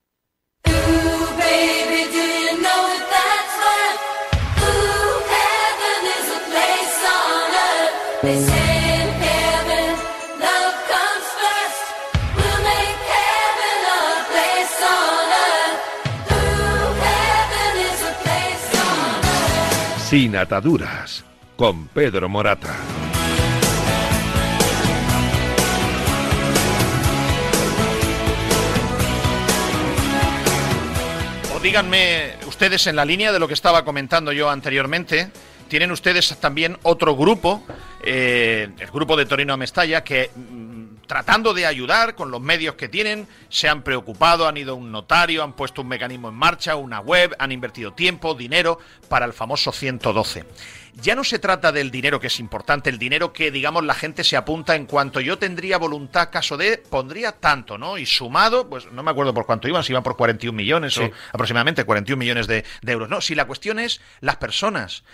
Sin 20.09 20.37
ataduras. 20.37 21.25
con 21.57 21.89
Pedro 21.89 22.29
Morata. 22.29 22.77
O 31.57 31.59
díganme 31.59 32.35
ustedes 32.47 32.87
en 32.87 32.95
la 32.95 33.05
línea 33.05 33.33
de 33.33 33.41
lo 33.41 33.49
que 33.49 33.55
estaba 33.55 33.85
comentando 33.85 34.31
yo 34.31 34.49
anteriormente, 34.49 35.33
tienen 35.67 35.91
ustedes 35.91 36.39
también 36.39 36.79
otro 36.85 37.17
grupo, 37.17 37.65
eh, 38.05 38.69
el 38.79 38.91
grupo 38.93 39.17
de 39.17 39.27
Torino 39.27 39.57
Mestalla, 39.57 40.05
que 40.05 40.31
mm, 40.37 40.86
tratando 41.07 41.55
de 41.55 41.67
ayudar 41.67 42.15
con 42.15 42.31
los 42.31 42.41
medios 42.41 42.75
que 42.75 42.89
tienen, 42.89 43.27
se 43.49 43.69
han 43.69 43.83
preocupado, 43.83 44.47
han 44.47 44.57
ido 44.57 44.73
a 44.73 44.77
un 44.77 44.93
notario, 44.93 45.43
han 45.43 45.53
puesto 45.53 45.83
un 45.83 45.89
mecanismo 45.89 46.29
en 46.29 46.35
marcha, 46.35 46.77
una 46.77 47.01
web, 47.01 47.35
han 47.39 47.53
invertido 47.53 47.93
tiempo, 47.93 48.35
dinero 48.35 48.79
para 49.09 49.27
el 49.27 49.33
famoso 49.33 49.73
112 49.73 50.45
ya 50.97 51.15
no 51.15 51.25
se 51.25 51.39
trata 51.39 51.73
del 51.73 51.91
dinero 51.91 52.19
que 52.21 52.29
es 52.29 52.41
importante, 52.41 52.89
el 52.89 52.99
dinero 52.99 53.33
que, 53.33 53.51
digamos, 53.51 53.85
la 53.85 53.95
gente 53.95 54.25
se 54.25 54.37
apunta 54.37 54.75
en 54.75 54.87
cuanto 54.87 55.21
yo 55.21 55.39
tendría 55.39 55.77
voluntad, 55.79 56.31
caso 56.31 56.57
de, 56.57 56.79
pondría 56.79 57.33
tanto, 57.33 57.77
¿no? 57.77 57.99
Y 57.99 58.07
sumado, 58.07 58.69
pues 58.69 58.91
no 58.93 59.03
me 59.03 59.11
acuerdo 59.11 59.35
por 59.35 59.45
cuánto 59.45 59.69
iban, 59.69 59.85
si 59.85 59.93
iban 59.93 60.03
por 60.03 60.17
41 60.17 60.57
millones 60.57 60.97
o 60.97 61.11
aproximadamente 61.33 61.85
41 61.85 62.19
millones 62.19 62.47
de, 62.47 62.65
de 62.81 62.93
euros. 62.93 63.11
No, 63.11 63.21
si 63.21 63.35
la 63.35 63.47
cuestión 63.47 63.79
es 63.79 64.01
las 64.21 64.37
personas. 64.37 65.05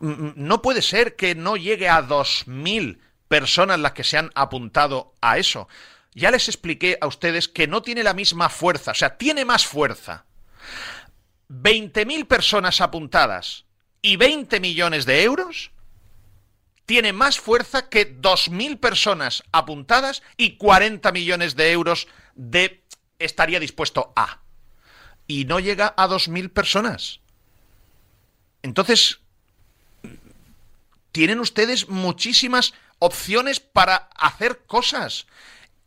Mm, 0.00 0.10
mm, 0.10 0.32
No 0.36 0.60
puede 0.60 0.82
ser 0.82 1.16
que 1.16 1.34
no 1.34 1.56
llegue 1.56 1.88
a 1.88 2.06
2.000 2.06 2.98
personas 3.32 3.80
las 3.80 3.92
que 3.92 4.04
se 4.04 4.18
han 4.18 4.30
apuntado 4.34 5.14
a 5.22 5.38
eso. 5.38 5.66
Ya 6.12 6.30
les 6.30 6.48
expliqué 6.48 6.98
a 7.00 7.06
ustedes 7.06 7.48
que 7.48 7.66
no 7.66 7.80
tiene 7.80 8.02
la 8.02 8.12
misma 8.12 8.50
fuerza, 8.50 8.90
o 8.90 8.94
sea, 8.94 9.16
tiene 9.16 9.46
más 9.46 9.64
fuerza. 9.64 10.26
20.000 11.48 12.26
personas 12.26 12.82
apuntadas 12.82 13.64
y 14.02 14.16
20 14.16 14.60
millones 14.60 15.06
de 15.06 15.22
euros 15.22 15.70
tiene 16.84 17.14
más 17.14 17.40
fuerza 17.40 17.88
que 17.88 18.20
2.000 18.20 18.78
personas 18.78 19.44
apuntadas 19.50 20.22
y 20.36 20.58
40 20.58 21.10
millones 21.12 21.56
de 21.56 21.72
euros 21.72 22.08
de 22.34 22.84
estaría 23.18 23.60
dispuesto 23.60 24.12
a. 24.14 24.42
Y 25.26 25.46
no 25.46 25.58
llega 25.58 25.94
a 25.96 26.06
2.000 26.06 26.52
personas. 26.52 27.20
Entonces, 28.60 29.20
tienen 31.12 31.40
ustedes 31.40 31.88
muchísimas 31.88 32.74
opciones 33.02 33.58
para 33.58 34.08
hacer 34.14 34.64
cosas. 34.66 35.26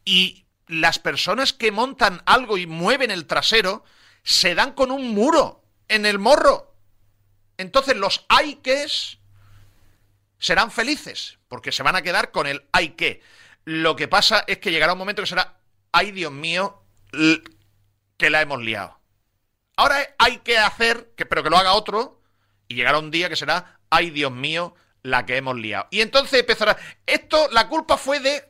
Y 0.04 0.46
las 0.68 1.00
personas 1.00 1.54
que 1.54 1.72
montan 1.72 2.22
algo 2.26 2.58
y 2.58 2.68
mueven 2.68 3.10
el 3.10 3.26
trasero 3.26 3.86
se 4.24 4.54
dan 4.54 4.74
con 4.74 4.92
un 4.92 5.14
muro 5.14 5.64
en 5.88 6.06
el 6.06 6.20
morro. 6.20 6.76
Entonces 7.58 7.96
los 7.96 8.26
hay 8.28 8.60
es 8.66 9.18
serán 10.40 10.72
felices, 10.72 11.40
porque 11.48 11.72
se 11.72 11.84
van 11.84 11.96
a 11.96 12.02
quedar 12.02 12.32
con 12.32 12.48
el 12.48 12.66
hay 12.74 12.90
que. 12.90 13.22
Lo 13.64 13.96
que 13.96 14.10
pasa 14.10 14.44
es 14.46 14.58
que 14.58 14.72
llegará 14.72 14.92
un 14.92 15.00
momento 15.00 15.22
que 15.22 15.28
será, 15.28 15.58
ay 15.94 16.12
Dios 16.12 16.34
mío, 16.34 16.84
que 18.18 18.30
la 18.30 18.42
hemos 18.42 18.62
liado. 18.62 19.00
Ahora 19.78 19.98
hay 20.18 20.40
que 20.40 20.58
hacer, 20.58 21.14
que, 21.16 21.26
pero 21.26 21.44
que 21.44 21.50
lo 21.50 21.58
haga 21.58 21.74
otro, 21.74 22.22
y 22.68 22.76
llegará 22.76 23.00
un 23.00 23.10
día 23.10 23.30
que 23.30 23.38
será, 23.38 23.80
ay 23.90 24.10
Dios 24.10 24.34
mío, 24.34 24.76
la 25.06 25.26
que 25.26 25.38
hemos 25.38 25.56
liado. 25.56 25.88
Y 25.92 26.02
entonces 26.02 26.40
empezará, 26.40 26.78
esto, 27.06 27.48
la 27.52 27.68
culpa 27.68 27.98
fue 27.98 28.20
de, 28.20 28.44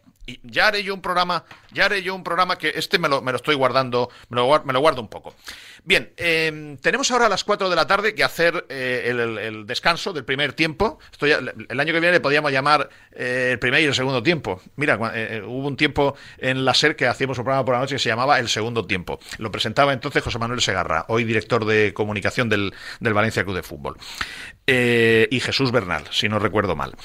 ya 0.43 0.67
haré 0.67 0.83
yo 0.83 0.93
un 0.93 1.01
programa, 1.01 1.43
ya 1.71 1.85
haré 1.85 2.01
yo 2.01 2.15
un 2.15 2.23
programa 2.23 2.57
que 2.57 2.73
este 2.75 2.97
me 2.97 3.09
lo, 3.09 3.21
me 3.21 3.31
lo 3.31 3.37
estoy 3.37 3.55
guardando, 3.55 4.09
me 4.29 4.37
lo, 4.37 4.63
me 4.63 4.73
lo, 4.73 4.79
guardo 4.79 5.01
un 5.01 5.07
poco. 5.07 5.35
Bien, 5.83 6.13
eh, 6.17 6.77
tenemos 6.81 7.11
ahora 7.11 7.27
a 7.27 7.29
las 7.29 7.43
4 7.43 7.69
de 7.69 7.75
la 7.75 7.85
tarde 7.85 8.15
que 8.15 8.23
hacer 8.23 8.65
eh, 8.69 9.37
el, 9.41 9.67
descanso 9.67 10.13
del 10.13 10.25
primer 10.25 10.53
tiempo. 10.53 10.97
Esto 11.11 11.25
el 11.25 11.79
año 11.79 11.93
que 11.93 11.99
viene 11.99 12.13
le 12.13 12.19
podríamos 12.19 12.51
llamar 12.51 12.89
eh, 13.11 13.49
el 13.53 13.59
primer 13.59 13.81
y 13.81 13.85
el 13.85 13.93
segundo 13.93 14.23
tiempo. 14.23 14.61
Mira, 14.77 14.99
eh, 15.13 15.43
hubo 15.45 15.67
un 15.67 15.77
tiempo 15.77 16.15
en 16.37 16.65
la 16.65 16.73
SER 16.73 16.95
que 16.95 17.07
hacíamos 17.07 17.37
un 17.37 17.43
programa 17.43 17.65
por 17.65 17.75
la 17.75 17.81
noche 17.81 17.95
que 17.95 17.99
se 17.99 18.09
llamaba 18.09 18.39
El 18.39 18.49
Segundo 18.49 18.85
Tiempo. 18.85 19.19
Lo 19.37 19.51
presentaba 19.51 19.93
entonces 19.93 20.23
José 20.23 20.39
Manuel 20.39 20.61
Segarra, 20.61 21.05
hoy 21.07 21.23
director 21.23 21.65
de 21.65 21.93
comunicación 21.93 22.49
del, 22.49 22.73
del 22.99 23.13
Valencia 23.13 23.43
Club 23.43 23.55
de 23.55 23.63
Fútbol. 23.63 23.97
Eh, 24.67 25.27
y 25.31 25.39
Jesús 25.39 25.71
Bernal, 25.71 26.05
si 26.11 26.27
no 26.27 26.39
recuerdo 26.39 26.75
mal. 26.75 26.95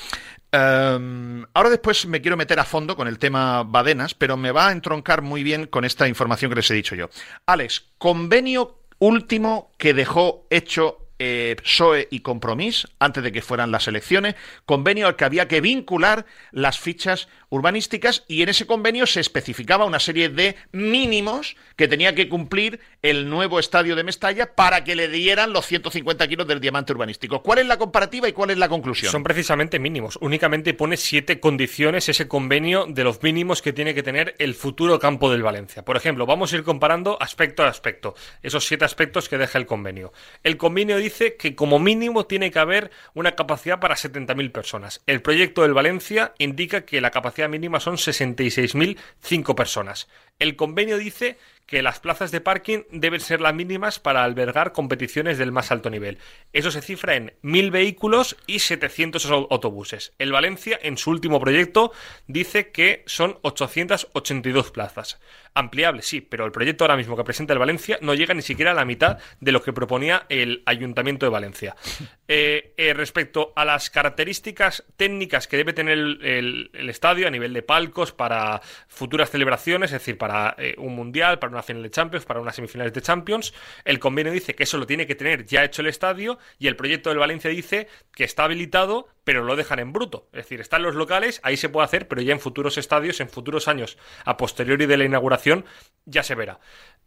Um, 0.52 1.44
ahora 1.54 1.70
después 1.70 2.06
me 2.06 2.20
quiero 2.20 2.36
meter 2.36 2.58
a 2.58 2.64
fondo 2.64 2.96
con 2.96 3.06
el 3.06 3.18
tema 3.18 3.62
Badenas, 3.62 4.14
pero 4.14 4.36
me 4.36 4.50
va 4.50 4.68
a 4.68 4.72
entroncar 4.72 5.22
muy 5.22 5.44
bien 5.44 5.66
con 5.66 5.84
esta 5.84 6.08
información 6.08 6.50
que 6.50 6.56
les 6.56 6.70
he 6.70 6.74
dicho 6.74 6.96
yo. 6.96 7.08
Alex, 7.46 7.86
convenio 7.98 8.80
último 8.98 9.70
que 9.78 9.94
dejó 9.94 10.46
hecho 10.50 10.99
eh, 11.22 11.54
PSOE 11.62 12.08
y 12.10 12.20
Compromís 12.20 12.88
antes 12.98 13.22
de 13.22 13.30
que 13.30 13.42
fueran 13.42 13.70
las 13.70 13.86
elecciones, 13.86 14.36
convenio 14.64 15.06
al 15.06 15.16
que 15.16 15.26
había 15.26 15.46
que 15.48 15.60
vincular 15.60 16.24
las 16.50 16.78
fichas 16.78 17.28
urbanísticas 17.50 18.24
y 18.26 18.42
en 18.42 18.48
ese 18.48 18.66
convenio 18.66 19.06
se 19.06 19.20
especificaba 19.20 19.84
una 19.84 20.00
serie 20.00 20.30
de 20.30 20.56
mínimos 20.72 21.56
que 21.76 21.88
tenía 21.88 22.14
que 22.14 22.30
cumplir 22.30 22.80
el 23.02 23.28
nuevo 23.28 23.58
estadio 23.58 23.96
de 23.96 24.02
Mestalla 24.02 24.54
para 24.54 24.82
que 24.82 24.96
le 24.96 25.08
dieran 25.08 25.52
los 25.52 25.66
150 25.66 26.26
kilos 26.26 26.46
del 26.46 26.60
diamante 26.60 26.92
urbanístico. 26.92 27.42
¿Cuál 27.42 27.58
es 27.58 27.66
la 27.66 27.76
comparativa 27.76 28.26
y 28.26 28.32
cuál 28.32 28.50
es 28.50 28.58
la 28.58 28.70
conclusión? 28.70 29.12
Son 29.12 29.22
precisamente 29.22 29.78
mínimos. 29.78 30.16
Únicamente 30.22 30.72
pone 30.72 30.96
siete 30.96 31.38
condiciones 31.38 32.08
ese 32.08 32.28
convenio 32.28 32.86
de 32.88 33.04
los 33.04 33.22
mínimos 33.22 33.60
que 33.60 33.74
tiene 33.74 33.94
que 33.94 34.02
tener 34.02 34.36
el 34.38 34.54
futuro 34.54 34.98
campo 34.98 35.30
del 35.30 35.42
Valencia. 35.42 35.84
Por 35.84 35.98
ejemplo, 35.98 36.24
vamos 36.24 36.52
a 36.52 36.56
ir 36.56 36.62
comparando 36.62 37.20
aspecto 37.20 37.62
a 37.62 37.68
aspecto, 37.68 38.14
esos 38.42 38.64
siete 38.66 38.86
aspectos 38.86 39.28
que 39.28 39.36
deja 39.36 39.58
el 39.58 39.66
convenio. 39.66 40.14
El 40.42 40.56
convenio 40.56 40.96
dice 40.96 41.09
que 41.10 41.54
como 41.54 41.78
mínimo 41.78 42.26
tiene 42.26 42.50
que 42.50 42.58
haber 42.58 42.90
una 43.14 43.34
capacidad 43.34 43.80
para 43.80 43.96
70.000 43.96 44.52
personas. 44.52 45.02
El 45.06 45.22
proyecto 45.22 45.62
del 45.62 45.74
Valencia 45.74 46.34
indica 46.38 46.82
que 46.82 47.00
la 47.00 47.10
capacidad 47.10 47.48
mínima 47.48 47.80
son 47.80 47.96
66.005 47.96 49.54
personas. 49.54 50.08
El 50.40 50.56
convenio 50.56 50.98
dice 50.98 51.36
que 51.70 51.82
las 51.82 52.00
plazas 52.00 52.32
de 52.32 52.40
parking 52.40 52.80
deben 52.90 53.20
ser 53.20 53.40
las 53.40 53.54
mínimas 53.54 54.00
para 54.00 54.24
albergar 54.24 54.72
competiciones 54.72 55.38
del 55.38 55.52
más 55.52 55.70
alto 55.70 55.88
nivel. 55.88 56.18
Eso 56.52 56.72
se 56.72 56.82
cifra 56.82 57.14
en 57.14 57.32
1.000 57.44 57.70
vehículos 57.70 58.36
y 58.48 58.58
700 58.58 59.24
autobuses. 59.30 60.12
El 60.18 60.32
Valencia, 60.32 60.80
en 60.82 60.98
su 60.98 61.10
último 61.10 61.38
proyecto, 61.38 61.92
dice 62.26 62.72
que 62.72 63.04
son 63.06 63.38
882 63.42 64.72
plazas. 64.72 65.20
Ampliable, 65.54 66.02
sí, 66.02 66.20
pero 66.20 66.44
el 66.44 66.52
proyecto 66.52 66.84
ahora 66.84 66.96
mismo 66.96 67.16
que 67.16 67.24
presenta 67.24 67.52
el 67.52 67.60
Valencia 67.60 67.98
no 68.02 68.14
llega 68.14 68.34
ni 68.34 68.42
siquiera 68.42 68.72
a 68.72 68.74
la 68.74 68.84
mitad 68.84 69.18
de 69.38 69.52
lo 69.52 69.62
que 69.62 69.72
proponía 69.72 70.26
el 70.28 70.64
Ayuntamiento 70.66 71.26
de 71.26 71.30
Valencia. 71.30 71.76
Eh, 72.32 72.74
eh, 72.76 72.94
respecto 72.94 73.52
a 73.56 73.64
las 73.64 73.90
características 73.90 74.84
técnicas 74.96 75.48
que 75.48 75.56
debe 75.56 75.72
tener 75.72 75.98
el, 75.98 76.24
el, 76.24 76.70
el, 76.74 76.88
estadio 76.88 77.26
a 77.26 77.30
nivel 77.30 77.52
de 77.52 77.62
palcos 77.62 78.12
para 78.12 78.62
futuras 78.86 79.30
celebraciones, 79.30 79.90
es 79.90 79.98
decir, 79.98 80.16
para 80.16 80.29
eh, 80.58 80.74
un 80.78 80.94
mundial, 80.94 81.38
para 81.38 81.52
una 81.52 81.62
final 81.62 81.82
de 81.82 81.90
Champions, 81.90 82.24
para 82.24 82.40
unas 82.40 82.54
semifinales 82.54 82.92
de 82.92 83.02
Champions, 83.02 83.52
el 83.84 83.98
convenio 83.98 84.32
dice 84.32 84.54
que 84.54 84.64
eso 84.64 84.78
lo 84.78 84.86
tiene 84.86 85.06
que 85.06 85.14
tener 85.14 85.44
ya 85.46 85.64
hecho 85.64 85.82
el 85.82 85.88
estadio 85.88 86.38
y 86.58 86.66
el 86.66 86.76
proyecto 86.76 87.10
del 87.10 87.18
Valencia 87.18 87.50
dice 87.50 87.88
que 88.12 88.24
está 88.24 88.44
habilitado 88.44 89.08
pero 89.30 89.44
lo 89.44 89.54
dejan 89.54 89.78
en 89.78 89.92
bruto. 89.92 90.28
Es 90.32 90.44
decir, 90.44 90.60
están 90.60 90.82
los 90.82 90.96
locales, 90.96 91.40
ahí 91.44 91.56
se 91.56 91.68
puede 91.68 91.84
hacer, 91.84 92.08
pero 92.08 92.20
ya 92.20 92.32
en 92.32 92.40
futuros 92.40 92.78
estadios, 92.78 93.20
en 93.20 93.28
futuros 93.28 93.68
años, 93.68 93.98
a 94.24 94.36
posteriori 94.36 94.86
de 94.86 94.96
la 94.96 95.04
inauguración, 95.04 95.64
ya 96.04 96.24
se 96.24 96.34
verá. 96.34 96.58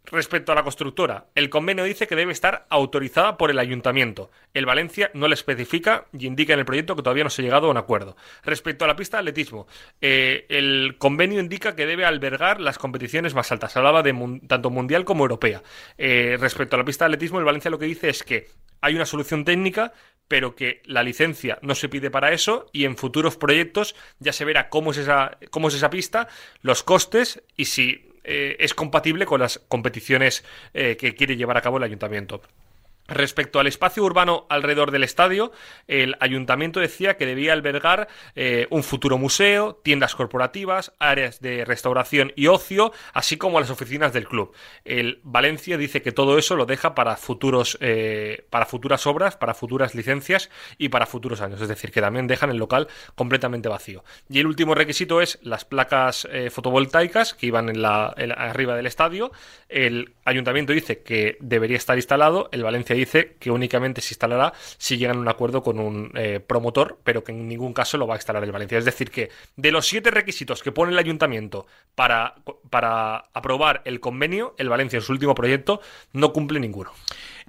Respecto 0.06 0.52
a 0.52 0.54
la 0.54 0.62
constructora, 0.62 1.28
el 1.34 1.48
convenio 1.48 1.82
dice 1.84 2.06
que 2.06 2.14
debe 2.14 2.32
estar 2.32 2.66
autorizada 2.68 3.38
por 3.38 3.50
el 3.50 3.58
ayuntamiento. 3.58 4.30
El 4.52 4.66
Valencia 4.66 5.10
no 5.14 5.28
le 5.28 5.34
especifica 5.34 6.04
y 6.12 6.26
indica 6.26 6.52
en 6.52 6.58
el 6.58 6.66
proyecto 6.66 6.94
que 6.94 7.02
todavía 7.02 7.24
no 7.24 7.30
se 7.30 7.40
ha 7.40 7.44
llegado 7.44 7.68
a 7.68 7.70
un 7.70 7.78
acuerdo. 7.78 8.14
Respecto 8.42 8.84
a 8.84 8.88
la 8.88 8.96
pista 8.96 9.16
de 9.16 9.22
atletismo, 9.22 9.66
eh, 10.02 10.44
el 10.50 10.96
convenio 10.98 11.40
indica 11.40 11.74
que 11.74 11.86
debe 11.86 12.04
albergar 12.04 12.60
las 12.60 12.76
competiciones 12.76 13.34
más 13.34 13.50
altas. 13.50 13.76
Hablaba 13.78 14.02
de 14.02 14.40
tanto 14.46 14.68
mundial 14.68 15.06
como 15.06 15.24
europea. 15.24 15.62
Eh, 15.96 16.36
respecto 16.38 16.76
a 16.76 16.80
la 16.80 16.84
pista 16.84 17.06
de 17.06 17.14
atletismo, 17.14 17.38
el 17.38 17.46
Valencia 17.46 17.70
lo 17.70 17.78
que 17.78 17.86
dice 17.86 18.10
es 18.10 18.22
que 18.22 18.48
hay 18.82 18.96
una 18.96 19.06
solución 19.06 19.46
técnica, 19.46 19.94
pero 20.28 20.54
que 20.54 20.82
la 20.84 21.02
licencia 21.02 21.58
no 21.62 21.74
se 21.74 21.88
pide 21.88 22.10
para 22.10 22.32
eso 22.32 22.66
y 22.72 22.84
en 22.84 22.98
futuros 22.98 23.38
proyectos 23.38 23.96
ya 24.18 24.34
se 24.34 24.44
verá 24.44 24.68
cómo 24.68 24.90
es 24.90 24.98
esa, 24.98 25.38
cómo 25.50 25.68
es 25.68 25.74
esa 25.74 25.88
pista, 25.88 26.28
los 26.60 26.82
costes 26.82 27.42
y 27.56 27.64
si 27.64 28.13
eh, 28.24 28.56
es 28.58 28.74
compatible 28.74 29.26
con 29.26 29.40
las 29.40 29.58
competiciones 29.68 30.44
eh, 30.72 30.96
que 30.96 31.14
quiere 31.14 31.36
llevar 31.36 31.56
a 31.56 31.62
cabo 31.62 31.76
el 31.76 31.84
ayuntamiento. 31.84 32.42
Respecto 33.06 33.60
al 33.60 33.66
espacio 33.66 34.02
urbano 34.02 34.46
alrededor 34.48 34.90
del 34.90 35.04
estadio, 35.04 35.52
el 35.88 36.16
ayuntamiento 36.20 36.80
decía 36.80 37.18
que 37.18 37.26
debía 37.26 37.52
albergar 37.52 38.08
eh, 38.34 38.66
un 38.70 38.82
futuro 38.82 39.18
museo, 39.18 39.78
tiendas 39.82 40.14
corporativas, 40.14 40.92
áreas 40.98 41.40
de 41.40 41.66
restauración 41.66 42.32
y 42.34 42.46
ocio, 42.46 42.92
así 43.12 43.36
como 43.36 43.60
las 43.60 43.68
oficinas 43.68 44.14
del 44.14 44.26
club. 44.26 44.54
El 44.86 45.20
Valencia 45.22 45.76
dice 45.76 46.00
que 46.00 46.12
todo 46.12 46.38
eso 46.38 46.56
lo 46.56 46.64
deja 46.64 46.94
para 46.94 47.16
futuros, 47.16 47.76
eh, 47.82 48.46
para 48.48 48.64
futuras 48.64 49.06
obras, 49.06 49.36
para 49.36 49.52
futuras 49.52 49.94
licencias 49.94 50.48
y 50.78 50.88
para 50.88 51.04
futuros 51.04 51.42
años. 51.42 51.60
Es 51.60 51.68
decir, 51.68 51.90
que 51.90 52.00
también 52.00 52.26
dejan 52.26 52.48
el 52.48 52.56
local 52.56 52.88
completamente 53.14 53.68
vacío. 53.68 54.02
Y 54.30 54.40
el 54.40 54.46
último 54.46 54.74
requisito 54.74 55.20
es 55.20 55.38
las 55.42 55.66
placas 55.66 56.26
eh, 56.32 56.48
fotovoltaicas 56.48 57.34
que 57.34 57.46
iban 57.46 57.68
en 57.68 57.82
la, 57.82 58.06
arriba 58.06 58.76
del 58.76 58.86
estadio. 58.86 59.30
El 59.68 60.14
ayuntamiento 60.24 60.72
dice 60.72 61.02
que 61.02 61.36
debería 61.40 61.76
estar 61.76 61.96
instalado. 61.96 62.48
El 62.50 62.62
Valencia 62.62 62.93
Valencia 62.94 63.20
dice 63.20 63.36
que 63.38 63.50
únicamente 63.50 64.00
se 64.00 64.14
instalará 64.14 64.52
si 64.78 64.96
llegan 64.96 65.16
a 65.16 65.20
un 65.20 65.28
acuerdo 65.28 65.62
con 65.62 65.78
un 65.78 66.10
eh, 66.14 66.40
promotor, 66.40 66.98
pero 67.04 67.24
que 67.24 67.32
en 67.32 67.48
ningún 67.48 67.72
caso 67.72 67.98
lo 67.98 68.06
va 68.06 68.14
a 68.14 68.18
instalar 68.18 68.44
el 68.44 68.52
Valencia. 68.52 68.78
Es 68.78 68.84
decir, 68.84 69.10
que 69.10 69.30
de 69.56 69.72
los 69.72 69.86
siete 69.86 70.10
requisitos 70.10 70.62
que 70.62 70.72
pone 70.72 70.92
el 70.92 70.98
ayuntamiento 70.98 71.66
para, 71.94 72.36
para 72.70 73.24
aprobar 73.32 73.82
el 73.84 74.00
convenio, 74.00 74.54
el 74.58 74.68
Valencia 74.68 74.98
en 74.98 75.02
su 75.02 75.12
último 75.12 75.34
proyecto 75.34 75.80
no 76.12 76.32
cumple 76.32 76.60
ninguno. 76.60 76.92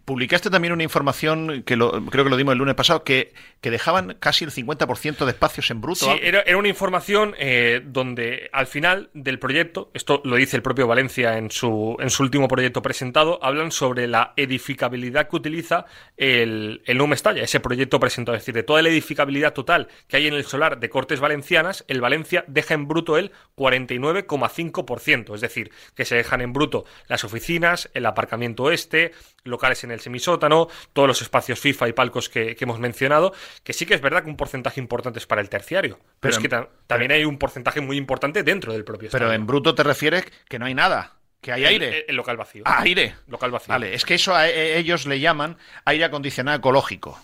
Publicaste 0.05 0.49
también 0.49 0.71
una 0.71 0.83
información 0.83 1.63
que 1.63 1.75
lo, 1.75 1.91
creo 2.05 2.23
que 2.23 2.29
lo 2.29 2.37
dimos 2.37 2.53
el 2.53 2.59
lunes 2.59 2.75
pasado, 2.75 3.03
que, 3.03 3.33
que 3.59 3.71
dejaban 3.71 4.15
casi 4.19 4.45
el 4.45 4.51
50% 4.51 5.25
de 5.25 5.31
espacios 5.31 5.71
en 5.71 5.81
bruto. 5.81 6.05
Sí, 6.05 6.19
era, 6.21 6.41
era 6.41 6.57
una 6.57 6.67
información 6.67 7.33
eh, 7.39 7.81
donde 7.83 8.49
al 8.53 8.67
final 8.67 9.09
del 9.13 9.39
proyecto, 9.39 9.89
esto 9.95 10.21
lo 10.23 10.35
dice 10.35 10.57
el 10.57 10.61
propio 10.61 10.85
Valencia 10.85 11.37
en 11.37 11.49
su, 11.49 11.97
en 11.99 12.09
su 12.11 12.21
último 12.21 12.47
proyecto 12.47 12.81
presentado, 12.81 13.39
hablan 13.43 13.71
sobre 13.71 14.07
la 14.07 14.33
edificabilidad 14.37 15.27
que 15.27 15.35
utiliza 15.35 15.85
el, 16.17 16.83
el 16.85 17.01
Estalla, 17.13 17.43
ese 17.43 17.59
proyecto 17.59 17.99
presentado. 17.99 18.35
Es 18.35 18.43
decir, 18.43 18.55
de 18.55 18.63
toda 18.63 18.81
la 18.81 18.89
edificabilidad 18.89 19.53
total 19.53 19.87
que 20.07 20.17
hay 20.17 20.27
en 20.27 20.33
el 20.33 20.45
solar 20.45 20.79
de 20.79 20.89
Cortes 20.89 21.19
Valencianas, 21.19 21.85
el 21.87 22.01
Valencia 22.01 22.45
deja 22.47 22.73
en 22.73 22.87
bruto 22.87 23.17
el 23.17 23.31
49,5%. 23.55 25.33
Es 25.33 25.41
decir, 25.41 25.71
que 25.95 26.05
se 26.05 26.15
dejan 26.15 26.41
en 26.41 26.53
bruto 26.53 26.85
las 27.07 27.23
oficinas, 27.23 27.89
el 27.93 28.05
aparcamiento 28.05 28.71
este, 28.71 29.13
locales 29.43 29.83
en 29.83 29.91
el 29.91 29.94
semisótano, 29.99 30.67
todos 30.93 31.07
los 31.07 31.21
espacios 31.21 31.59
FIFA 31.59 31.89
y 31.89 31.93
palcos 31.93 32.29
que, 32.29 32.55
hemos 32.59 32.79
mencionado, 32.79 33.33
que 33.63 33.73
sí 33.73 33.85
que 33.85 33.93
es 33.93 34.01
verdad 34.01 34.23
que 34.23 34.29
un 34.29 34.37
porcentaje 34.37 34.79
importante 34.79 35.19
es 35.19 35.27
para 35.27 35.41
el 35.41 35.49
terciario, 35.49 35.99
pero, 36.19 36.33
es 36.35 36.39
que 36.39 36.49
también 36.87 37.11
hay 37.11 37.25
un 37.25 37.37
porcentaje 37.37 37.81
muy 37.81 37.97
importante 37.97 38.43
dentro 38.43 38.73
del 38.73 38.83
propio 38.83 39.09
Pero 39.11 39.31
en 39.31 39.45
bruto 39.45 39.75
te 39.75 39.83
refieres 39.83 40.25
que 40.47 40.59
no 40.59 40.65
hay 40.65 40.73
nada. 40.73 41.13
Que 41.41 41.51
hay 41.51 41.65
aire. 41.65 42.05
El, 42.07 42.15
local 42.15 42.37
vacío. 42.37 42.63
Ah, 42.65 42.79
aire. 42.81 43.15
Local 43.27 43.51
vacío. 43.51 43.71
Vale, 43.71 43.93
es 43.93 44.03
que 44.03 44.15
eso 44.15 44.35
a 44.35 44.49
e, 44.49 44.79
ellos 44.79 45.05
le 45.05 45.19
llaman 45.19 45.57
aire 45.85 46.05
acondicionado 46.05 46.57
ecológico. 46.57 47.19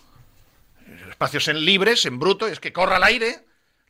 Espacios 1.09 1.47
en 1.47 1.65
libres, 1.65 2.05
en 2.05 2.19
bruto, 2.19 2.45
es 2.45 2.59
que 2.59 2.71
corra 2.71 2.97
el 2.97 3.03
aire, 3.03 3.39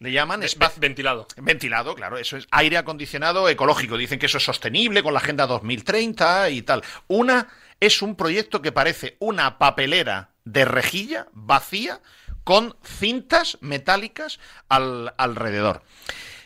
le 0.02 0.12
llaman 0.12 0.42
espacio 0.42 0.82
ventilado. 0.82 1.28
Ventilado, 1.38 1.94
claro, 1.94 2.18
eso 2.18 2.36
es 2.36 2.48
aire 2.50 2.78
acondicionado 2.78 3.48
ecológico. 3.50 3.98
Dicen 3.98 4.18
que 4.18 4.26
eso 4.26 4.40
es 4.40 4.44
sostenible 4.44 5.04
con 5.04 5.14
la 5.14 5.20
Agenda 5.20 5.46
2030 5.46 6.50
y 6.50 6.64
tal. 6.64 6.84
Una 7.08 7.48
es 7.82 8.02
un 8.02 8.16
proyecto 8.16 8.62
que 8.62 8.72
parece 8.72 9.18
una 9.20 9.58
papelera 9.58 10.30
de 10.46 10.66
rejilla 10.66 11.28
vacía 11.34 12.00
con 12.44 12.78
cintas 12.84 13.58
metálicas 13.60 14.40
al, 14.70 15.14
alrededor. 15.18 15.84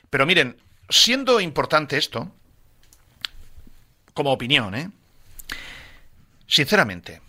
Pero 0.10 0.26
miren, 0.26 0.58
siendo 0.90 1.40
importante 1.42 1.98
esto, 1.98 2.34
como 4.14 4.32
opinión, 4.32 4.76
¿eh? 4.76 4.90
Sinceramente, 6.48 7.22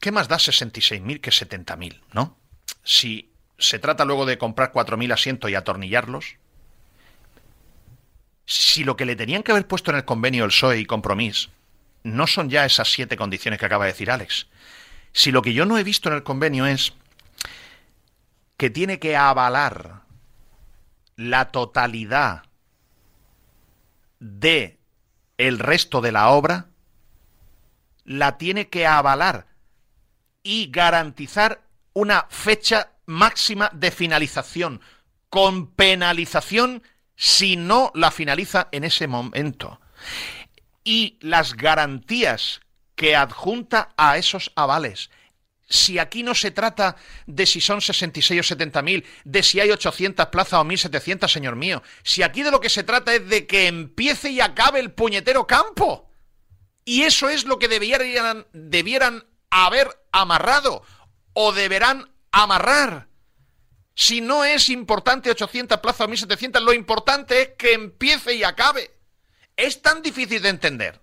¿qué 0.00 0.10
más 0.10 0.26
da 0.26 0.36
66.000 0.36 1.20
que 1.20 1.30
70.000, 1.30 2.00
no? 2.12 2.36
Si 2.82 3.30
se 3.58 3.78
trata 3.78 4.04
luego 4.04 4.26
de 4.26 4.36
comprar 4.36 4.72
4.000 4.72 5.12
asientos 5.12 5.50
y 5.50 5.54
atornillarlos, 5.54 6.36
si 8.46 8.82
lo 8.82 8.96
que 8.96 9.04
le 9.04 9.14
tenían 9.14 9.44
que 9.44 9.52
haber 9.52 9.68
puesto 9.68 9.92
en 9.92 9.98
el 9.98 10.04
convenio 10.04 10.44
el 10.44 10.50
PSOE 10.50 10.80
y 10.80 10.86
Compromís 10.86 11.50
no 12.06 12.26
son 12.28 12.48
ya 12.48 12.64
esas 12.64 12.90
siete 12.90 13.16
condiciones 13.16 13.58
que 13.58 13.66
acaba 13.66 13.84
de 13.84 13.92
decir 13.92 14.10
Alex. 14.10 14.46
Si 15.12 15.32
lo 15.32 15.42
que 15.42 15.52
yo 15.52 15.66
no 15.66 15.76
he 15.76 15.84
visto 15.84 16.08
en 16.08 16.14
el 16.14 16.22
convenio 16.22 16.64
es 16.64 16.92
que 18.56 18.70
tiene 18.70 18.98
que 18.98 19.16
avalar 19.16 20.02
la 21.16 21.46
totalidad 21.48 22.44
de 24.20 24.78
el 25.36 25.58
resto 25.58 26.00
de 26.00 26.12
la 26.12 26.28
obra, 26.28 26.66
la 28.04 28.38
tiene 28.38 28.68
que 28.68 28.86
avalar 28.86 29.46
y 30.42 30.70
garantizar 30.70 31.62
una 31.92 32.26
fecha 32.30 32.92
máxima 33.06 33.68
de 33.72 33.90
finalización, 33.90 34.80
con 35.28 35.66
penalización 35.66 36.82
si 37.16 37.56
no 37.56 37.90
la 37.94 38.10
finaliza 38.10 38.68
en 38.70 38.84
ese 38.84 39.08
momento 39.08 39.80
y 40.86 41.18
las 41.20 41.54
garantías 41.54 42.60
que 42.94 43.16
adjunta 43.16 43.92
a 43.98 44.16
esos 44.16 44.52
avales. 44.54 45.10
Si 45.68 45.98
aquí 45.98 46.22
no 46.22 46.34
se 46.34 46.52
trata 46.52 46.96
de 47.26 47.44
si 47.44 47.60
son 47.60 47.80
66 47.80 48.40
o 48.40 48.42
70 48.44 48.82
mil, 48.82 49.04
de 49.24 49.42
si 49.42 49.58
hay 49.58 49.70
800 49.70 50.26
plazas 50.28 50.60
o 50.60 50.64
1700, 50.64 51.30
señor 51.30 51.56
mío. 51.56 51.82
Si 52.04 52.22
aquí 52.22 52.44
de 52.44 52.52
lo 52.52 52.60
que 52.60 52.70
se 52.70 52.84
trata 52.84 53.12
es 53.12 53.28
de 53.28 53.48
que 53.48 53.66
empiece 53.66 54.30
y 54.30 54.40
acabe 54.40 54.78
el 54.78 54.92
puñetero 54.92 55.46
campo. 55.46 56.08
Y 56.84 57.02
eso 57.02 57.28
es 57.28 57.44
lo 57.44 57.58
que 57.58 57.66
debieran, 57.66 58.46
debieran 58.52 59.24
haber 59.50 59.88
amarrado 60.12 60.84
o 61.32 61.52
deberán 61.52 62.08
amarrar. 62.30 63.08
Si 63.96 64.20
no 64.20 64.44
es 64.44 64.68
importante 64.68 65.30
800 65.30 65.80
plazas 65.80 66.02
o 66.02 66.08
1700, 66.08 66.62
lo 66.62 66.72
importante 66.72 67.42
es 67.42 67.48
que 67.58 67.72
empiece 67.72 68.34
y 68.34 68.44
acabe. 68.44 68.95
Es 69.56 69.82
tan 69.82 70.02
difícil 70.02 70.42
de 70.42 70.48
entender. 70.50 71.00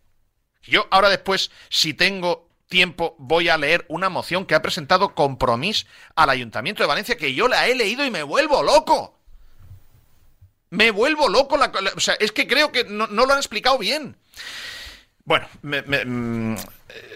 Yo 0.61 0.87
ahora 0.91 1.09
después, 1.09 1.51
si 1.69 1.93
tengo 1.93 2.49
tiempo, 2.69 3.15
voy 3.19 3.49
a 3.49 3.57
leer 3.57 3.85
una 3.89 4.09
moción 4.09 4.45
que 4.45 4.55
ha 4.55 4.61
presentado 4.61 5.13
Compromís 5.13 5.85
al 6.15 6.29
Ayuntamiento 6.29 6.83
de 6.83 6.87
Valencia 6.87 7.17
que 7.17 7.33
yo 7.33 7.47
la 7.47 7.67
he 7.67 7.75
leído 7.75 8.05
y 8.05 8.11
me 8.11 8.23
vuelvo 8.23 8.63
loco. 8.63 9.19
Me 10.69 10.91
vuelvo 10.91 11.29
loco. 11.29 11.59
o 11.95 11.99
sea, 11.99 12.15
es 12.19 12.31
que 12.31 12.47
creo 12.47 12.71
que 12.71 12.83
no 12.85 13.07
lo 13.07 13.31
han 13.31 13.37
explicado 13.37 13.77
bien. 13.77 14.17
Bueno, 15.25 15.47
mm, 15.61 16.55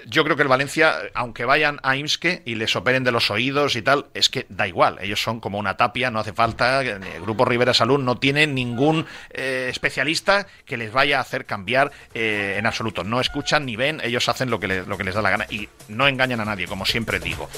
yo 0.06 0.24
creo 0.24 0.38
que 0.38 0.42
el 0.42 0.48
Valencia, 0.48 0.96
aunque 1.14 1.44
vayan 1.44 1.78
a 1.84 1.98
Imske 1.98 2.42
y 2.46 2.56
les 2.56 2.74
operen 2.78 3.04
de 3.04 3.12
los 3.12 3.30
oídos 3.30 3.76
y 3.76 3.82
tal, 3.82 4.06
es 4.14 4.30
que 4.30 4.46
da 4.48 4.66
igual. 4.66 4.98
Ellos 5.02 5.22
son 5.22 5.42
como 5.42 5.60
una 5.60 5.76
tapia, 5.76 6.10
no 6.10 6.20
hace 6.20 6.32
falta. 6.32 6.82
El 6.82 7.22
Grupo 7.22 7.44
Rivera 7.44 7.74
Salud 7.74 8.00
no 8.00 8.18
tiene 8.18 8.48
ningún 8.48 9.06
eh, 9.32 9.68
especialista 9.70 10.48
que 10.66 10.78
les 10.78 10.94
vaya 10.94 11.18
a 11.18 11.22
hacer 11.22 11.46
cambiar 11.46 11.92
eh, 12.14 12.56
en 12.58 12.66
absoluto. 12.66 13.04
No 13.04 13.20
escuchan 13.20 13.66
ni 13.66 13.76
ven, 13.76 14.00
ellos 14.02 14.30
hacen 14.30 14.50
lo 14.50 14.62
que, 14.62 14.70
les, 14.70 14.88
lo 14.88 14.98
que 14.98 15.04
les 15.04 15.14
da 15.14 15.22
la 15.22 15.30
gana 15.30 15.46
y 15.50 15.68
no 15.90 16.08
engañan 16.08 16.40
a 16.40 16.46
nadie, 16.46 16.66
como 16.66 16.86
siempre 16.86 17.20
digo. 17.20 17.50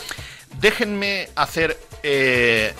Déjenme 0.60 1.30
hacer 1.36 1.78
eh, 2.02 2.74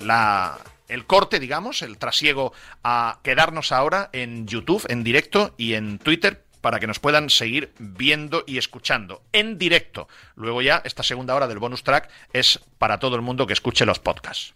la, 0.00 0.58
el 0.88 1.06
corte, 1.06 1.38
digamos, 1.38 1.82
el 1.82 1.98
trasiego 1.98 2.52
a 2.82 3.20
quedarnos 3.22 3.70
ahora 3.70 4.10
en 4.12 4.46
YouTube, 4.46 4.84
en 4.88 5.04
directo 5.04 5.54
y 5.56 5.74
en 5.74 5.98
Twitter 5.98 6.45
para 6.66 6.80
que 6.80 6.88
nos 6.88 6.98
puedan 6.98 7.30
seguir 7.30 7.72
viendo 7.78 8.42
y 8.44 8.58
escuchando 8.58 9.22
en 9.32 9.56
directo. 9.56 10.08
Luego 10.34 10.62
ya 10.62 10.82
esta 10.84 11.04
segunda 11.04 11.32
hora 11.36 11.46
del 11.46 11.60
bonus 11.60 11.84
track 11.84 12.10
es 12.32 12.58
para 12.78 12.98
todo 12.98 13.14
el 13.14 13.22
mundo 13.22 13.46
que 13.46 13.52
escuche 13.52 13.86
los 13.86 14.00
podcasts. 14.00 14.52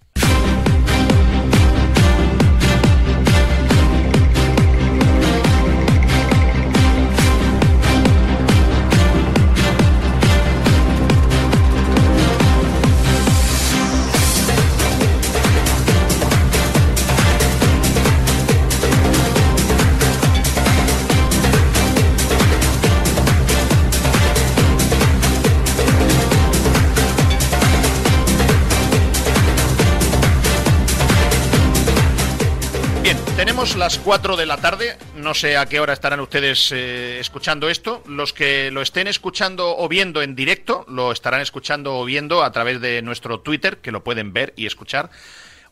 Las 33.61 33.99
4 33.99 34.39
de 34.39 34.47
la 34.47 34.57
tarde, 34.57 34.97
no 35.17 35.35
sé 35.35 35.59
a 35.59 35.67
qué 35.67 35.81
hora 35.81 35.93
estarán 35.93 36.21
ustedes 36.21 36.73
eh, 36.73 37.19
escuchando 37.21 37.69
esto. 37.69 38.03
Los 38.07 38.33
que 38.33 38.71
lo 38.71 38.81
estén 38.81 39.07
escuchando 39.07 39.77
o 39.77 39.87
viendo 39.87 40.23
en 40.23 40.35
directo, 40.35 40.87
lo 40.89 41.13
estarán 41.13 41.43
escuchando 41.43 41.99
o 41.99 42.07
viendo 42.07 42.43
a 42.43 42.53
través 42.53 42.81
de 42.81 43.03
nuestro 43.03 43.41
Twitter, 43.41 43.77
que 43.77 43.93
lo 43.93 44.03
pueden 44.03 44.33
ver 44.33 44.55
y 44.57 44.65
escuchar 44.65 45.11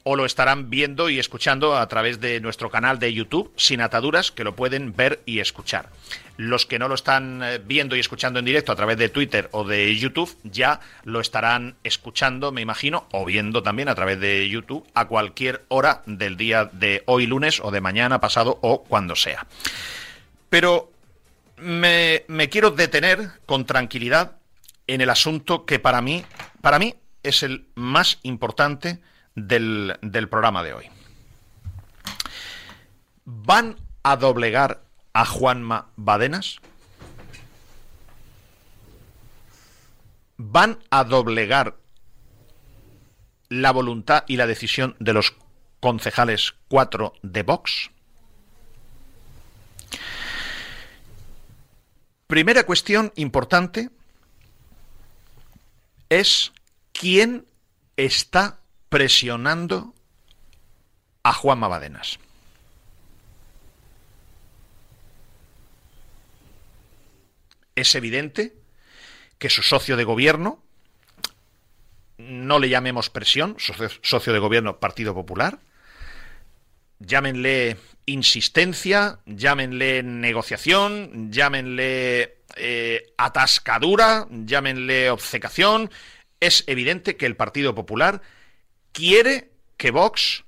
o 0.02 0.16
lo 0.16 0.26
estarán 0.26 0.68
viendo 0.68 1.08
y 1.08 1.18
escuchando 1.18 1.78
a 1.78 1.88
través 1.88 2.20
de 2.20 2.40
nuestro 2.40 2.70
canal 2.70 2.98
de 2.98 3.12
YouTube, 3.12 3.50
Sin 3.56 3.80
Ataduras, 3.80 4.32
que 4.32 4.44
lo 4.44 4.54
pueden 4.54 4.94
ver 4.94 5.22
y 5.24 5.40
escuchar. 5.40 5.88
Los 6.38 6.64
que 6.64 6.78
no 6.78 6.88
lo 6.88 6.94
están 6.94 7.42
eh, 7.42 7.58
viendo 7.58 7.94
y 7.94 8.00
escuchando 8.00 8.38
en 8.38 8.46
directo 8.46 8.72
a 8.72 8.76
través 8.76 8.96
de 8.96 9.10
Twitter 9.10 9.50
o 9.52 9.64
de 9.64 9.94
YouTube, 9.94 10.34
ya 10.44 10.80
lo 11.04 11.20
estarán 11.20 11.76
escuchando, 11.84 12.52
me 12.52 12.62
imagino, 12.62 13.06
o 13.12 13.26
viendo 13.26 13.62
también 13.62 13.90
a 13.90 13.94
través 13.94 14.18
de 14.18 14.48
YouTube 14.48 14.88
a 14.94 15.06
cualquier 15.06 15.66
hora 15.68 16.02
del 16.06 16.38
día 16.38 16.64
de 16.64 17.02
hoy 17.04 17.26
lunes 17.26 17.60
o 17.60 17.70
de 17.70 17.82
mañana 17.82 18.20
pasado 18.20 18.58
o 18.62 18.84
cuando 18.84 19.14
sea. 19.14 19.46
Pero 20.48 20.90
me, 21.60 22.48
quiero 22.50 22.70
detener 22.70 23.30
con 23.46 23.64
tranquilidad 23.64 24.36
en 24.86 25.00
el 25.00 25.10
asunto 25.10 25.64
que 25.64 25.78
para 25.78 26.00
mí, 26.00 26.24
para 26.60 26.78
mí 26.78 26.94
es 27.22 27.42
el 27.42 27.66
más 27.74 28.18
importante 28.22 29.00
del, 29.34 29.98
programa 30.30 30.62
de 30.62 30.72
hoy. 30.72 30.86
¿Van 33.24 33.76
a 34.02 34.16
doblegar 34.16 34.82
a 35.12 35.24
Juanma 35.24 35.88
Badenas? 35.96 36.60
van 40.38 40.78
a 40.88 41.04
doblegar 41.04 41.76
la 43.48 43.72
voluntad 43.72 44.24
y 44.26 44.36
la 44.36 44.46
decisión 44.46 44.96
de 45.00 45.12
los 45.12 45.34
concejales 45.80 46.54
4 46.68 47.12
de 47.22 47.42
Vox? 47.42 47.90
Primera 52.28 52.64
cuestión 52.64 53.12
importante 53.16 53.90
es 56.08 56.52
quién 56.92 57.46
está 57.96 58.60
presionando 58.88 59.94
a 61.22 61.32
Juan 61.32 61.58
Mabadenas. 61.58 62.18
Es 67.78 67.94
evidente 67.94 68.54
que 69.38 69.48
su 69.50 69.62
socio 69.62 69.96
de 69.96 70.02
gobierno, 70.02 70.60
no 72.16 72.58
le 72.58 72.68
llamemos 72.68 73.08
presión, 73.08 73.56
socio 74.02 74.32
de 74.32 74.38
gobierno 74.40 74.80
Partido 74.80 75.14
Popular, 75.14 75.60
llámenle 76.98 77.76
insistencia, 78.04 79.20
llámenle 79.26 80.02
negociación, 80.02 81.30
llámenle 81.30 82.38
eh, 82.56 83.12
atascadura, 83.16 84.26
llámenle 84.28 85.10
obcecación, 85.10 85.88
es 86.40 86.64
evidente 86.66 87.16
que 87.16 87.26
el 87.26 87.36
Partido 87.36 87.76
Popular 87.76 88.22
quiere 88.90 89.52
que 89.76 89.92
Vox 89.92 90.42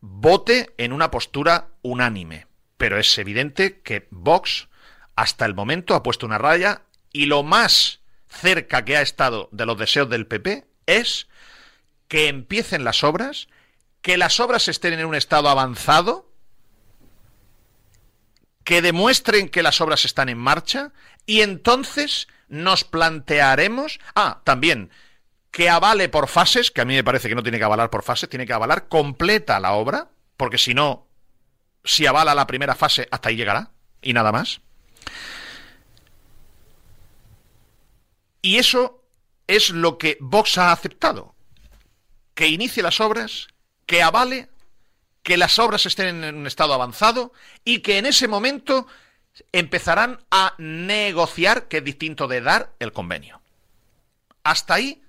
vote 0.00 0.70
en 0.78 0.92
una 0.92 1.10
postura 1.10 1.70
unánime. 1.82 2.46
Pero 2.76 3.00
es 3.00 3.18
evidente 3.18 3.80
que 3.80 4.06
Vox 4.10 4.68
hasta 5.18 5.46
el 5.46 5.54
momento 5.56 5.96
ha 5.96 6.04
puesto 6.04 6.26
una 6.26 6.38
raya 6.38 6.82
y 7.12 7.26
lo 7.26 7.42
más 7.42 8.02
cerca 8.28 8.84
que 8.84 8.96
ha 8.96 9.02
estado 9.02 9.48
de 9.50 9.66
los 9.66 9.76
deseos 9.76 10.08
del 10.08 10.28
PP 10.28 10.64
es 10.86 11.26
que 12.06 12.28
empiecen 12.28 12.84
las 12.84 13.02
obras, 13.02 13.48
que 14.00 14.16
las 14.16 14.38
obras 14.38 14.68
estén 14.68 14.92
en 14.92 15.04
un 15.04 15.16
estado 15.16 15.48
avanzado, 15.48 16.30
que 18.62 18.80
demuestren 18.80 19.48
que 19.48 19.64
las 19.64 19.80
obras 19.80 20.04
están 20.04 20.28
en 20.28 20.38
marcha 20.38 20.92
y 21.26 21.40
entonces 21.40 22.28
nos 22.46 22.84
plantearemos, 22.84 23.98
ah, 24.14 24.42
también 24.44 24.88
que 25.50 25.68
avale 25.68 26.08
por 26.08 26.28
fases, 26.28 26.70
que 26.70 26.82
a 26.82 26.84
mí 26.84 26.94
me 26.94 27.02
parece 27.02 27.28
que 27.28 27.34
no 27.34 27.42
tiene 27.42 27.58
que 27.58 27.64
avalar 27.64 27.90
por 27.90 28.04
fases, 28.04 28.28
tiene 28.28 28.46
que 28.46 28.52
avalar 28.52 28.86
completa 28.86 29.58
la 29.58 29.72
obra, 29.72 30.10
porque 30.36 30.58
si 30.58 30.74
no, 30.74 31.08
si 31.82 32.06
avala 32.06 32.36
la 32.36 32.46
primera 32.46 32.76
fase, 32.76 33.08
hasta 33.10 33.30
ahí 33.30 33.36
llegará, 33.36 33.72
y 34.00 34.12
nada 34.12 34.30
más. 34.30 34.60
Y 38.48 38.56
eso 38.56 39.04
es 39.46 39.68
lo 39.68 39.98
que 39.98 40.16
Vox 40.20 40.56
ha 40.56 40.72
aceptado, 40.72 41.34
que 42.32 42.48
inicie 42.48 42.82
las 42.82 42.98
obras, 42.98 43.48
que 43.84 44.00
avale, 44.00 44.48
que 45.22 45.36
las 45.36 45.58
obras 45.58 45.84
estén 45.84 46.24
en 46.24 46.34
un 46.34 46.46
estado 46.46 46.72
avanzado 46.72 47.34
y 47.62 47.80
que 47.80 47.98
en 47.98 48.06
ese 48.06 48.26
momento 48.26 48.86
empezarán 49.52 50.24
a 50.30 50.54
negociar, 50.56 51.68
que 51.68 51.76
es 51.76 51.84
distinto 51.84 52.26
de 52.26 52.40
dar 52.40 52.74
el 52.78 52.94
convenio. 52.94 53.42
Hasta 54.44 54.72
ahí 54.72 55.02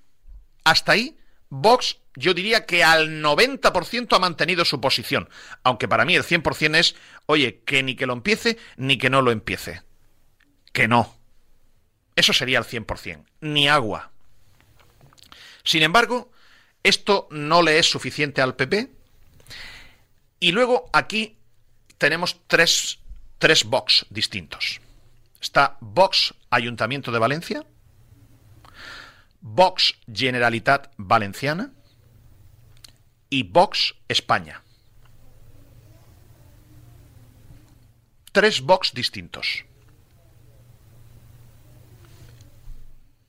hasta 0.65 0.91
ahí, 0.91 1.17
Vox 1.47 1.95
yo 2.15 2.33
diría 2.33 2.65
que 2.65 2.83
al 2.83 3.23
90% 3.23 4.13
ha 4.17 4.19
mantenido 4.19 4.65
su 4.65 4.81
posición, 4.81 5.29
aunque 5.63 5.87
para 5.87 6.03
mí 6.03 6.13
el 6.13 6.25
100% 6.25 6.75
es, 6.75 6.97
oye, 7.25 7.61
que 7.65 7.83
ni 7.83 7.95
que 7.95 8.05
lo 8.05 8.11
empiece 8.11 8.57
ni 8.75 8.97
que 8.97 9.09
no 9.09 9.21
lo 9.21 9.31
empiece. 9.31 9.81
Que 10.73 10.89
no. 10.89 11.18
Eso 12.19 12.33
sería 12.33 12.59
el 12.59 12.65
100%, 12.65 13.23
ni 13.39 13.69
agua. 13.69 14.11
Sin 15.63 15.83
embargo, 15.83 16.29
esto 16.83 17.29
no 17.31 17.61
le 17.61 17.79
es 17.79 17.89
suficiente 17.89 18.41
al 18.41 18.57
PP. 18.57 18.91
Y 20.41 20.51
luego 20.51 20.89
aquí 20.91 21.37
tenemos 21.97 22.41
tres, 22.47 22.99
tres 23.37 23.65
distintos. 24.09 24.81
Está 25.39 25.77
Vox 25.79 26.33
Ayuntamiento 26.49 27.13
de 27.13 27.19
Valencia, 27.19 27.65
Vox 29.39 29.95
Generalitat 30.13 30.91
Valenciana 30.97 31.71
y 33.29 33.43
Vox 33.43 33.95
España. 34.09 34.61
Tres 38.33 38.59
Vox 38.59 38.93
distintos. 38.93 39.68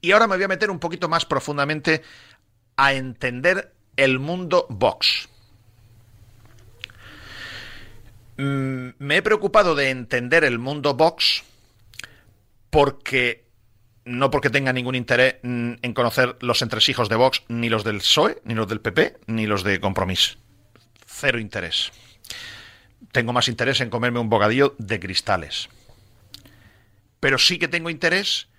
Y 0.00 0.12
ahora 0.12 0.26
me 0.26 0.36
voy 0.36 0.44
a 0.44 0.48
meter 0.48 0.70
un 0.70 0.78
poquito 0.78 1.08
más 1.08 1.26
profundamente 1.26 2.02
a 2.76 2.94
entender 2.94 3.74
el 3.96 4.18
mundo 4.18 4.66
Vox. 4.70 5.28
Mm, 8.36 8.90
me 8.98 9.16
he 9.16 9.22
preocupado 9.22 9.74
de 9.74 9.90
entender 9.90 10.44
el 10.44 10.58
mundo 10.58 10.94
Vox 10.94 11.42
porque 12.70 13.44
no 14.06 14.30
porque 14.30 14.48
tenga 14.48 14.72
ningún 14.72 14.94
interés 14.94 15.36
mm, 15.42 15.74
en 15.82 15.94
conocer 15.94 16.36
los 16.40 16.62
entresijos 16.62 17.08
de 17.08 17.16
Vox, 17.16 17.42
ni 17.48 17.68
los 17.68 17.84
del 17.84 17.98
PSOE, 17.98 18.40
ni 18.44 18.54
los 18.54 18.68
del 18.68 18.80
PP, 18.80 19.18
ni 19.26 19.46
los 19.46 19.62
de 19.62 19.80
Compromís. 19.80 20.38
Cero 21.06 21.38
interés. 21.38 21.92
Tengo 23.12 23.32
más 23.32 23.48
interés 23.48 23.80
en 23.80 23.90
comerme 23.90 24.20
un 24.20 24.30
bocadillo 24.30 24.74
de 24.78 25.00
cristales. 25.00 25.68
Pero 27.18 27.36
sí 27.38 27.58
que 27.58 27.68
tengo 27.68 27.90
interés 27.90 28.49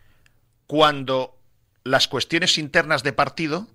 cuando 0.71 1.37
las 1.83 2.07
cuestiones 2.07 2.57
internas 2.57 3.03
de 3.03 3.11
partido 3.11 3.67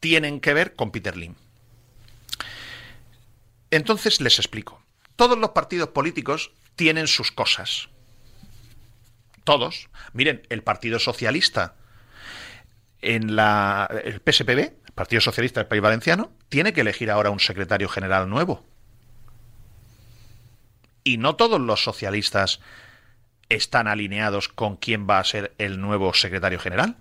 tienen 0.00 0.40
que 0.40 0.54
ver 0.54 0.74
con 0.74 0.90
Peter 0.90 1.14
Lim. 1.14 1.34
Entonces 3.70 4.22
les 4.22 4.38
explico. 4.38 4.82
Todos 5.14 5.36
los 5.36 5.50
partidos 5.50 5.90
políticos 5.90 6.52
tienen 6.74 7.06
sus 7.06 7.32
cosas 7.32 7.90
todos. 9.44 9.90
Miren, 10.14 10.40
el 10.48 10.62
Partido 10.62 10.98
Socialista 10.98 11.74
en 13.02 13.36
la 13.36 13.86
el 14.02 14.22
PSPB, 14.22 14.58
el 14.58 14.92
Partido 14.94 15.20
Socialista 15.20 15.60
del 15.60 15.68
País 15.68 15.82
Valenciano, 15.82 16.32
tiene 16.48 16.72
que 16.72 16.80
elegir 16.80 17.10
ahora 17.10 17.28
un 17.28 17.40
secretario 17.40 17.90
general 17.90 18.30
nuevo. 18.30 18.64
Y 21.04 21.18
no 21.18 21.36
todos 21.36 21.60
los 21.60 21.84
socialistas 21.84 22.60
están 23.48 23.88
alineados 23.88 24.48
con 24.48 24.76
quién 24.76 25.08
va 25.08 25.18
a 25.18 25.24
ser 25.24 25.54
el 25.58 25.80
nuevo 25.80 26.12
secretario 26.14 26.58
general. 26.58 26.96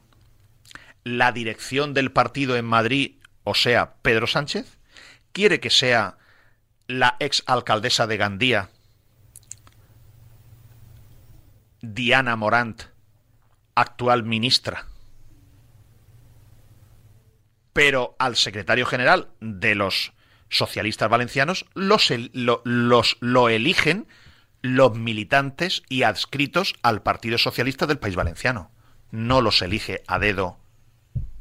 La 1.03 1.31
dirección 1.31 1.93
del 1.93 2.11
partido 2.11 2.55
en 2.55 2.65
Madrid, 2.65 3.15
o 3.43 3.55
sea, 3.55 3.95
Pedro 4.01 4.27
Sánchez, 4.27 4.77
quiere 5.31 5.59
que 5.59 5.69
sea 5.69 6.17
la 6.87 7.17
ex 7.19 7.43
alcaldesa 7.45 8.07
de 8.07 8.17
Gandía, 8.17 8.69
Diana 11.81 12.35
Morant, 12.35 12.83
actual 13.75 14.23
ministra. 14.23 14.85
Pero 17.73 18.15
al 18.17 18.35
secretario 18.35 18.85
general 18.85 19.29
de 19.39 19.75
los 19.75 20.13
socialistas 20.49 21.09
valencianos 21.09 21.65
los, 21.73 22.11
lo, 22.33 23.49
eligen 23.49 24.07
los 24.61 24.97
militantes 24.97 25.83
y 25.89 26.03
adscritos 26.03 26.75
al 26.81 27.01
Partido 27.01 27.37
Socialista 27.37 27.85
del 27.85 27.99
País 27.99 28.15
Valenciano. 28.15 28.71
No 29.11 29.41
los 29.41 29.61
elige 29.61 30.03
a 30.07 30.19
dedo 30.19 30.57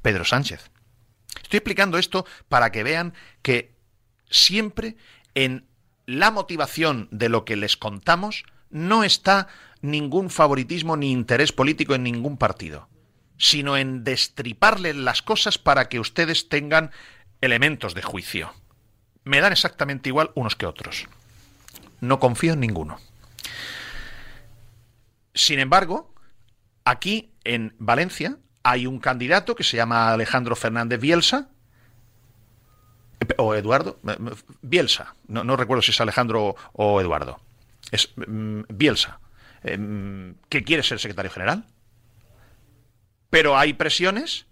Pedro 0.03 0.25
Sánchez. 0.25 0.71
Estoy 1.43 1.59
explicando 1.59 1.99
esto 1.99 2.27
para 2.49 2.73
que 2.73 2.83
vean 2.83 3.15
que 3.43 3.75
siempre 4.31 4.97
en 5.35 5.67
la 6.07 6.31
motivación 6.31 7.09
de 7.11 7.29
lo 7.29 7.45
que 7.45 7.57
les 7.57 7.77
contamos 7.77 8.45
no 8.71 9.05
está 9.05 9.49
ningún 9.81 10.31
favoritismo 10.31 10.97
ni 10.97 11.13
interés 11.13 11.53
político 11.53 11.95
en 11.95 12.03
ningún 12.03 12.37
partido, 12.37 12.89
sino 13.39 13.77
en 13.77 14.05
destriparles 14.05 14.97
las 14.97 15.23
cosas 15.23 15.59
para 15.59 15.89
que 15.89 16.01
ustedes 16.01 16.49
tengan 16.49 16.91
elementos 17.41 17.95
de 17.95 18.03
juicio. 18.03 18.53
Me 19.25 19.41
dan 19.41 19.53
exactamente 19.53 20.09
igual 20.09 20.31
unos 20.35 20.57
que 20.57 20.67
otros. 20.67 21.07
No 22.01 22.19
confío 22.19 22.53
en 22.53 22.61
ninguno. 22.61 22.99
Sin 25.35 25.59
embargo, 25.59 26.15
aquí 26.85 27.33
en 27.45 27.75
Valencia 27.79 28.39
hay 28.63 28.87
un 28.87 28.99
candidato 28.99 29.55
que 29.55 29.65
se 29.65 29.77
llama 29.77 30.13
Alejandro 30.13 30.57
Fernández 30.57 31.01
Bielsa, 31.01 31.51
o 33.39 33.55
Eduardo, 33.55 33.99
Bielsa, 34.63 35.15
no, 35.27 35.57
recuerdo 35.57 35.83
si 35.83 35.91
es 35.91 36.01
Alejandro 36.01 36.55
o 36.73 37.01
Eduardo, 37.01 37.41
es 37.91 38.13
mm, 38.17 38.63
Bielsa, 38.69 39.19
Em, 39.67 40.37
que 40.49 40.63
quiere 40.63 40.83
ser 40.83 41.01
secretario 41.01 41.31
general. 41.31 41.65
Pero 43.31 43.57
hay 43.59 43.73
presiones 43.73 44.47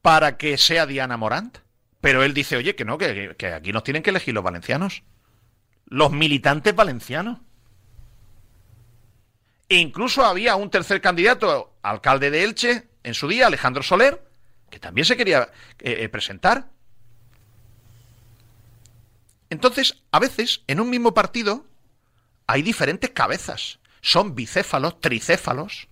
para 0.00 0.38
que 0.38 0.56
sea 0.56 0.86
Diana 0.86 1.18
Morant. 1.18 1.58
Pero 2.00 2.22
él 2.22 2.32
dice, 2.32 2.56
oye, 2.56 2.74
que 2.74 2.86
no, 2.86 2.96
que 2.96 3.36
aquí 3.54 3.72
nos 3.72 3.84
tienen 3.84 4.02
que 4.02 4.08
elegir 4.08 4.32
los 4.32 4.42
valencianos. 4.42 5.02
Los 5.90 6.12
militantes 6.12 6.74
valencianos. 6.74 7.38
E 9.68 9.76
incluso 9.76 10.24
había 10.24 10.56
un 10.56 10.70
tercer 10.70 11.00
candidato, 11.00 11.76
alcalde 11.82 12.30
de 12.30 12.44
Elche, 12.44 12.88
en 13.02 13.12
su 13.12 13.28
día 13.28 13.46
Alejandro 13.46 13.82
Soler, 13.82 14.26
que 14.70 14.80
también 14.80 15.04
se 15.04 15.16
quería 15.16 15.50
eh, 15.80 16.08
presentar. 16.08 16.70
Entonces, 19.50 20.02
a 20.12 20.20
veces, 20.20 20.62
en 20.68 20.80
un 20.80 20.88
mismo 20.90 21.12
partido, 21.12 21.66
hay 22.46 22.62
diferentes 22.62 23.10
cabezas. 23.10 23.80
Son 24.00 24.34
bicéfalos, 24.34 25.00
tricéfalos. 25.00 25.88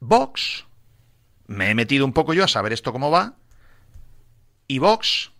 Vox, 0.00 0.66
me 1.46 1.70
he 1.70 1.74
metido 1.74 2.04
un 2.04 2.12
poco 2.12 2.32
yo 2.32 2.44
a 2.44 2.48
saber 2.48 2.72
esto 2.72 2.92
cómo 2.92 3.10
va, 3.10 3.36
y 4.66 4.78
Vox 4.78 5.32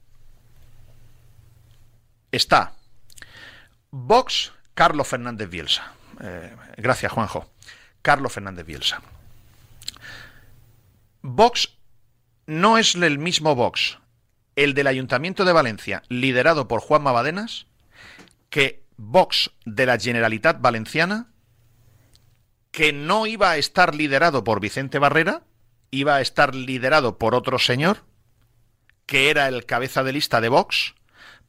está 2.32 2.74
Vox, 3.90 4.52
Carlos 4.74 5.08
Fernández 5.08 5.50
Bielsa. 5.50 5.92
Eh, 6.20 6.54
gracias, 6.76 7.12
Juanjo. 7.12 7.50
Carlos 8.02 8.32
Fernández 8.32 8.66
Bielsa. 8.66 9.02
Vox 11.22 11.76
no 12.46 12.78
es 12.78 12.94
el 12.94 13.18
mismo 13.18 13.54
Vox, 13.54 13.98
el 14.56 14.74
del 14.74 14.86
Ayuntamiento 14.86 15.44
de 15.44 15.52
Valencia, 15.52 16.02
liderado 16.08 16.66
por 16.66 16.80
Juan 16.80 17.02
Mabadenas, 17.02 17.66
que 18.48 18.82
Vox 18.96 19.50
de 19.64 19.86
la 19.86 19.98
Generalitat 19.98 20.60
Valenciana, 20.60 21.28
que 22.70 22.92
no 22.92 23.26
iba 23.26 23.50
a 23.50 23.56
estar 23.56 23.94
liderado 23.94 24.44
por 24.44 24.60
Vicente 24.60 24.98
Barrera, 24.98 25.42
iba 25.90 26.16
a 26.16 26.20
estar 26.20 26.54
liderado 26.54 27.18
por 27.18 27.34
otro 27.34 27.58
señor, 27.58 28.04
que 29.06 29.30
era 29.30 29.48
el 29.48 29.66
cabeza 29.66 30.02
de 30.02 30.12
lista 30.12 30.40
de 30.40 30.48
Vox, 30.48 30.94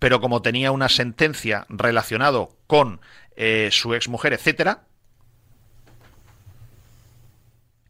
pero 0.01 0.19
como 0.19 0.41
tenía 0.41 0.71
una 0.71 0.89
sentencia 0.89 1.67
relacionado 1.69 2.57
con 2.65 3.01
eh, 3.35 3.69
su 3.71 3.93
exmujer, 3.93 4.33
etcétera, 4.33 4.85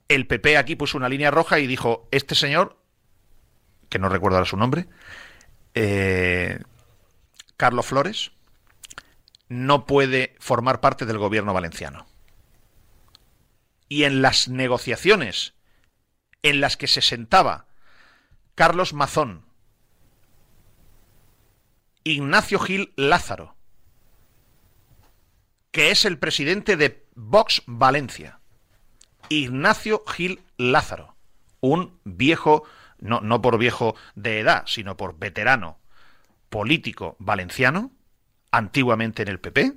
el 0.09 0.27
PP 0.27 0.57
aquí 0.57 0.75
puso 0.75 0.97
una 0.97 1.07
línea 1.07 1.31
roja 1.31 1.59
y 1.59 1.67
dijo, 1.67 2.09
este 2.11 2.35
señor, 2.35 2.77
que 3.87 3.97
no 3.97 4.09
recuerdo 4.09 4.35
ahora 4.35 4.49
su 4.49 4.57
nombre, 4.57 4.87
eh, 5.73 6.59
Carlos 7.55 7.85
Flores, 7.85 8.33
no 9.47 9.85
puede 9.85 10.35
formar 10.37 10.81
parte 10.81 11.05
del 11.05 11.17
gobierno 11.17 11.53
valenciano. 11.53 12.07
Y 13.87 14.03
en 14.03 14.21
las 14.21 14.49
negociaciones 14.49 15.53
en 16.43 16.59
las 16.59 16.75
que 16.75 16.87
se 16.87 17.01
sentaba 17.01 17.67
Carlos 18.55 18.91
Mazón, 18.91 19.45
Ignacio 22.03 22.57
Gil 22.57 22.93
Lázaro, 22.95 23.55
que 25.69 25.91
es 25.91 26.03
el 26.05 26.17
presidente 26.17 26.75
de 26.75 27.05
Vox 27.13 27.61
Valencia. 27.67 28.39
Ignacio 29.29 30.03
Gil 30.07 30.41
Lázaro, 30.57 31.15
un 31.59 31.99
viejo, 32.03 32.63
no, 32.97 33.41
por 33.43 33.59
viejo 33.59 33.95
de 34.15 34.39
edad, 34.39 34.63
sino 34.65 34.97
por 34.97 35.19
veterano 35.19 35.77
político 36.49 37.15
valenciano, 37.19 37.91
antiguamente 38.49 39.21
en 39.21 39.27
el 39.27 39.39
PP, 39.39 39.73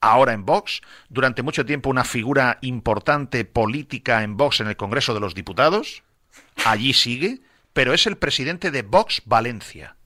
ahora 0.00 0.34
en 0.34 0.46
Vox, 0.46 0.80
durante 1.08 1.42
mucho 1.42 1.66
tiempo 1.66 1.90
una 1.90 2.04
figura 2.04 2.58
importante 2.62 3.44
política 3.44 4.22
en 4.22 4.36
Vox 4.36 4.60
en 4.60 4.68
el 4.68 4.76
Congreso 4.76 5.12
de 5.12 5.20
los 5.20 5.34
Diputados, 5.34 6.04
allí 6.64 6.92
sigue, 6.92 7.40
pero 7.72 7.92
es 7.92 8.06
el 8.06 8.16
presidente 8.16 8.70
de 8.70 8.82
Vox 8.82 9.22
Valencia. 9.24 9.96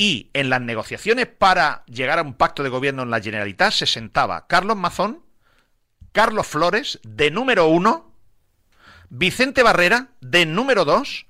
Y 0.00 0.30
en 0.32 0.48
las 0.48 0.60
negociaciones 0.60 1.26
para 1.26 1.82
llegar 1.86 2.20
a 2.20 2.22
un 2.22 2.34
pacto 2.34 2.62
de 2.62 2.68
gobierno 2.68 3.02
en 3.02 3.10
la 3.10 3.20
Generalitat 3.20 3.72
se 3.72 3.84
sentaba 3.84 4.46
Carlos 4.46 4.76
Mazón, 4.76 5.24
Carlos 6.12 6.46
Flores, 6.46 7.00
de 7.02 7.32
número 7.32 7.66
uno, 7.66 8.14
Vicente 9.08 9.64
Barrera, 9.64 10.10
de 10.20 10.46
número 10.46 10.84
dos, 10.84 11.26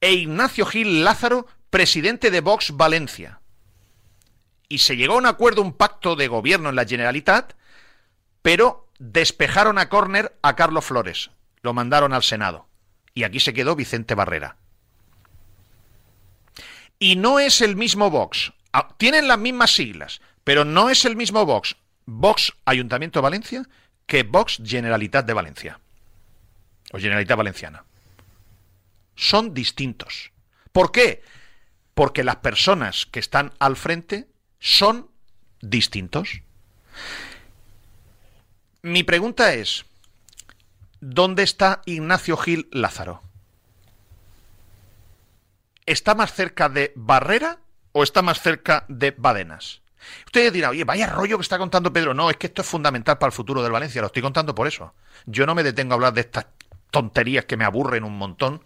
e 0.00 0.14
Ignacio 0.14 0.64
Gil 0.64 1.04
Lázaro, 1.04 1.46
presidente 1.68 2.30
de 2.30 2.40
Vox 2.40 2.74
Valencia. 2.74 3.40
Y 4.66 4.78
se 4.78 4.96
llegó 4.96 5.14
a 5.14 5.18
un 5.18 5.26
acuerdo, 5.26 5.60
un 5.60 5.74
pacto 5.74 6.16
de 6.16 6.26
gobierno 6.26 6.70
en 6.70 6.76
la 6.76 6.86
Generalitat, 6.86 7.52
pero 8.40 8.88
despejaron 8.98 9.76
a 9.76 9.90
córner 9.90 10.38
a 10.40 10.56
Carlos 10.56 10.86
Flores, 10.86 11.32
lo 11.60 11.74
mandaron 11.74 12.14
al 12.14 12.22
Senado. 12.22 12.66
Y 13.12 13.24
aquí 13.24 13.40
se 13.40 13.52
quedó 13.52 13.76
Vicente 13.76 14.14
Barrera 14.14 14.56
y 16.98 17.16
no 17.16 17.38
es 17.38 17.60
el 17.60 17.76
mismo 17.76 18.10
Vox. 18.10 18.52
Ah, 18.72 18.94
tienen 18.98 19.28
las 19.28 19.38
mismas 19.38 19.72
siglas, 19.72 20.20
pero 20.44 20.64
no 20.64 20.90
es 20.90 21.04
el 21.04 21.16
mismo 21.16 21.44
Vox. 21.44 21.76
Vox 22.06 22.52
Ayuntamiento 22.64 23.20
Valencia 23.20 23.64
que 24.06 24.22
Vox 24.22 24.60
Generalitat 24.64 25.26
de 25.26 25.32
Valencia. 25.32 25.80
O 26.92 26.98
Generalitat 26.98 27.36
Valenciana. 27.36 27.84
Son 29.16 29.54
distintos. 29.54 30.30
¿Por 30.72 30.92
qué? 30.92 31.22
Porque 31.94 32.22
las 32.22 32.36
personas 32.36 33.06
que 33.06 33.18
están 33.18 33.52
al 33.58 33.76
frente 33.76 34.28
son 34.60 35.10
distintos. 35.60 36.42
Mi 38.82 39.02
pregunta 39.02 39.54
es, 39.54 39.84
¿dónde 41.00 41.42
está 41.42 41.82
Ignacio 41.86 42.36
Gil 42.36 42.68
Lázaro? 42.70 43.22
¿Está 45.86 46.14
más 46.14 46.32
cerca 46.32 46.68
de 46.68 46.92
Barrera 46.96 47.60
o 47.92 48.02
está 48.02 48.22
más 48.22 48.40
cerca 48.40 48.84
de 48.88 49.12
Badenas? 49.16 49.82
Ustedes 50.26 50.52
dirán, 50.52 50.70
oye, 50.70 50.84
vaya 50.84 51.06
rollo 51.06 51.38
que 51.38 51.42
está 51.42 51.58
contando 51.58 51.92
Pedro. 51.92 52.14
No, 52.14 52.30
es 52.30 52.36
que 52.36 52.48
esto 52.48 52.62
es 52.62 52.68
fundamental 52.68 53.18
para 53.18 53.28
el 53.28 53.34
futuro 53.34 53.62
del 53.62 53.72
Valencia, 53.72 54.00
lo 54.00 54.08
estoy 54.08 54.22
contando 54.22 54.54
por 54.54 54.66
eso. 54.66 54.94
Yo 55.24 55.46
no 55.46 55.54
me 55.54 55.62
detengo 55.62 55.94
a 55.94 55.96
hablar 55.96 56.12
de 56.12 56.20
estas 56.20 56.46
tonterías 56.90 57.46
que 57.46 57.56
me 57.56 57.64
aburren 57.64 58.04
un 58.04 58.16
montón, 58.16 58.64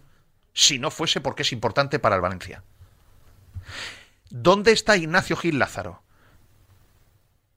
si 0.53 0.79
no 0.79 0.91
fuese 0.91 1.21
porque 1.21 1.43
es 1.43 1.51
importante 1.51 1.99
para 1.99 2.15
el 2.15 2.21
Valencia. 2.21 2.63
¿Dónde 4.29 4.71
está 4.71 4.97
Ignacio 4.97 5.35
Gil 5.35 5.59
Lázaro? 5.59 6.03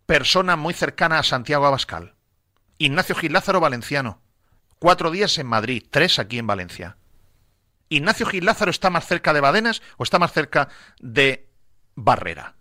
Persona 0.07 0.57
muy 0.57 0.75
cercana 0.75 1.19
a 1.19 1.23
Santiago 1.23 1.67
Abascal. 1.67 2.15
Ignacio 2.79 3.15
Gil 3.15 3.33
Lázaro, 3.33 3.61
valenciano. 3.61 4.21
Cuatro 4.79 5.11
días 5.11 5.39
en 5.39 5.47
Madrid, 5.47 5.85
tres 5.91 6.19
aquí 6.19 6.39
en 6.39 6.47
Valencia. 6.47 6.97
¿Ignacio 7.89 8.27
Gil 8.27 8.45
Lázaro 8.45 8.71
está 8.71 8.91
más 8.91 9.07
cerca 9.07 9.33
de 9.33 9.41
Badenas 9.41 9.83
o 9.97 10.03
está 10.03 10.19
más 10.19 10.33
cerca 10.33 10.69
de 11.01 11.49
Barrera? 11.95 12.57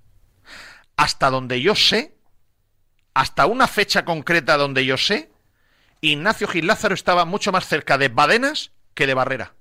Hasta 0.95 1.29
donde 1.29 1.61
yo 1.61 1.75
sé, 1.75 2.17
hasta 3.13 3.45
una 3.45 3.67
fecha 3.67 4.05
concreta 4.05 4.57
donde 4.57 4.85
yo 4.85 4.97
sé, 4.97 5.31
Ignacio 6.01 6.47
Gil 6.47 6.67
Lázaro 6.67 6.93
estaba 6.93 7.25
mucho 7.25 7.51
más 7.51 7.67
cerca 7.67 7.97
de 7.97 8.09
Badenas 8.09 8.71
que 8.93 9.07
de 9.07 9.13
Barrera. 9.13 9.53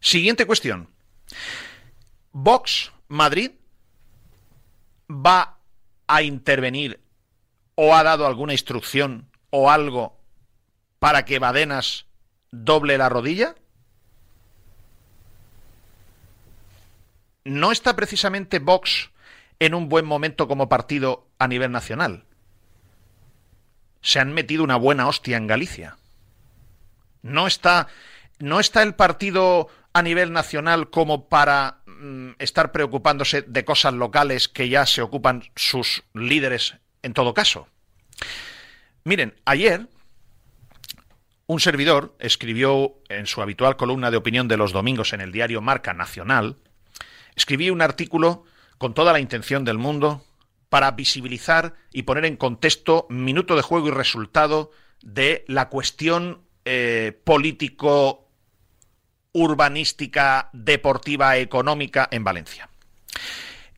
Siguiente 0.00 0.46
cuestión. 0.46 0.88
Vox 2.32 2.90
Madrid 3.08 3.52
va 5.08 5.58
a 6.06 6.22
intervenir 6.22 7.00
o 7.74 7.94
ha 7.94 8.02
dado 8.02 8.26
alguna 8.26 8.52
instrucción 8.52 9.29
o 9.50 9.70
algo 9.70 10.18
para 10.98 11.24
que 11.24 11.38
Badenas 11.38 12.06
doble 12.50 12.98
la 12.98 13.08
rodilla? 13.08 13.54
¿No 17.44 17.72
está 17.72 17.96
precisamente 17.96 18.58
Vox 18.58 19.10
en 19.58 19.74
un 19.74 19.88
buen 19.88 20.04
momento 20.04 20.46
como 20.46 20.68
partido 20.68 21.28
a 21.38 21.48
nivel 21.48 21.72
nacional? 21.72 22.24
Se 24.02 24.18
han 24.18 24.32
metido 24.32 24.64
una 24.64 24.76
buena 24.76 25.08
hostia 25.08 25.36
en 25.36 25.46
Galicia. 25.46 25.96
No 27.22 27.46
está, 27.46 27.88
no 28.38 28.60
está 28.60 28.82
el 28.82 28.94
partido 28.94 29.68
a 29.92 30.02
nivel 30.02 30.32
nacional 30.32 30.90
como 30.90 31.28
para 31.28 31.78
mm, 31.86 32.30
estar 32.38 32.72
preocupándose 32.72 33.42
de 33.42 33.64
cosas 33.64 33.94
locales 33.94 34.48
que 34.48 34.68
ya 34.68 34.86
se 34.86 35.02
ocupan 35.02 35.44
sus 35.56 36.02
líderes 36.14 36.76
en 37.02 37.14
todo 37.14 37.34
caso. 37.34 37.68
Miren, 39.04 39.34
ayer 39.44 39.88
un 41.46 41.58
servidor 41.58 42.14
escribió 42.20 42.98
en 43.08 43.26
su 43.26 43.42
habitual 43.42 43.76
columna 43.76 44.10
de 44.10 44.16
opinión 44.16 44.46
de 44.46 44.56
los 44.56 44.72
domingos 44.72 45.12
en 45.12 45.20
el 45.20 45.32
diario 45.32 45.60
Marca 45.60 45.94
Nacional, 45.94 46.56
escribí 47.34 47.70
un 47.70 47.82
artículo 47.82 48.44
con 48.78 48.94
toda 48.94 49.12
la 49.12 49.20
intención 49.20 49.64
del 49.64 49.78
mundo 49.78 50.24
para 50.68 50.92
visibilizar 50.92 51.74
y 51.92 52.02
poner 52.02 52.24
en 52.24 52.36
contexto 52.36 53.06
minuto 53.10 53.56
de 53.56 53.62
juego 53.62 53.88
y 53.88 53.90
resultado 53.90 54.70
de 55.02 55.44
la 55.48 55.68
cuestión 55.68 56.42
eh, 56.64 57.18
político, 57.24 58.28
urbanística, 59.32 60.50
deportiva, 60.52 61.36
económica 61.38 62.08
en 62.10 62.22
Valencia. 62.22 62.68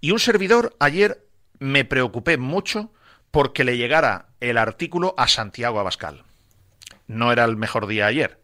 Y 0.00 0.10
un 0.10 0.18
servidor 0.18 0.76
ayer 0.78 1.26
me 1.58 1.84
preocupé 1.84 2.36
mucho 2.36 2.92
porque 3.32 3.64
le 3.64 3.76
llegara 3.76 4.26
el 4.40 4.58
artículo 4.58 5.14
a 5.16 5.26
Santiago 5.26 5.80
Abascal. 5.80 6.22
No 7.08 7.32
era 7.32 7.44
el 7.44 7.56
mejor 7.56 7.88
día 7.88 8.06
ayer. 8.06 8.38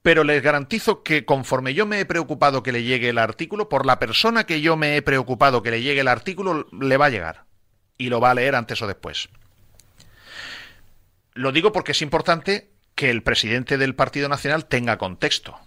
Pero 0.00 0.24
les 0.24 0.42
garantizo 0.42 1.02
que 1.02 1.26
conforme 1.26 1.74
yo 1.74 1.84
me 1.84 2.00
he 2.00 2.06
preocupado 2.06 2.62
que 2.62 2.72
le 2.72 2.84
llegue 2.84 3.10
el 3.10 3.18
artículo, 3.18 3.68
por 3.68 3.84
la 3.84 3.98
persona 3.98 4.44
que 4.44 4.62
yo 4.62 4.76
me 4.76 4.96
he 4.96 5.02
preocupado 5.02 5.62
que 5.62 5.72
le 5.72 5.82
llegue 5.82 6.00
el 6.00 6.08
artículo, 6.08 6.66
le 6.72 6.96
va 6.96 7.06
a 7.06 7.10
llegar. 7.10 7.44
Y 7.98 8.08
lo 8.08 8.20
va 8.20 8.30
a 8.30 8.34
leer 8.34 8.54
antes 8.54 8.80
o 8.80 8.86
después. 8.86 9.28
Lo 11.34 11.52
digo 11.52 11.72
porque 11.72 11.92
es 11.92 12.00
importante 12.00 12.70
que 12.94 13.10
el 13.10 13.22
presidente 13.22 13.76
del 13.76 13.94
Partido 13.94 14.28
Nacional 14.28 14.66
tenga 14.66 14.98
contexto 14.98 15.58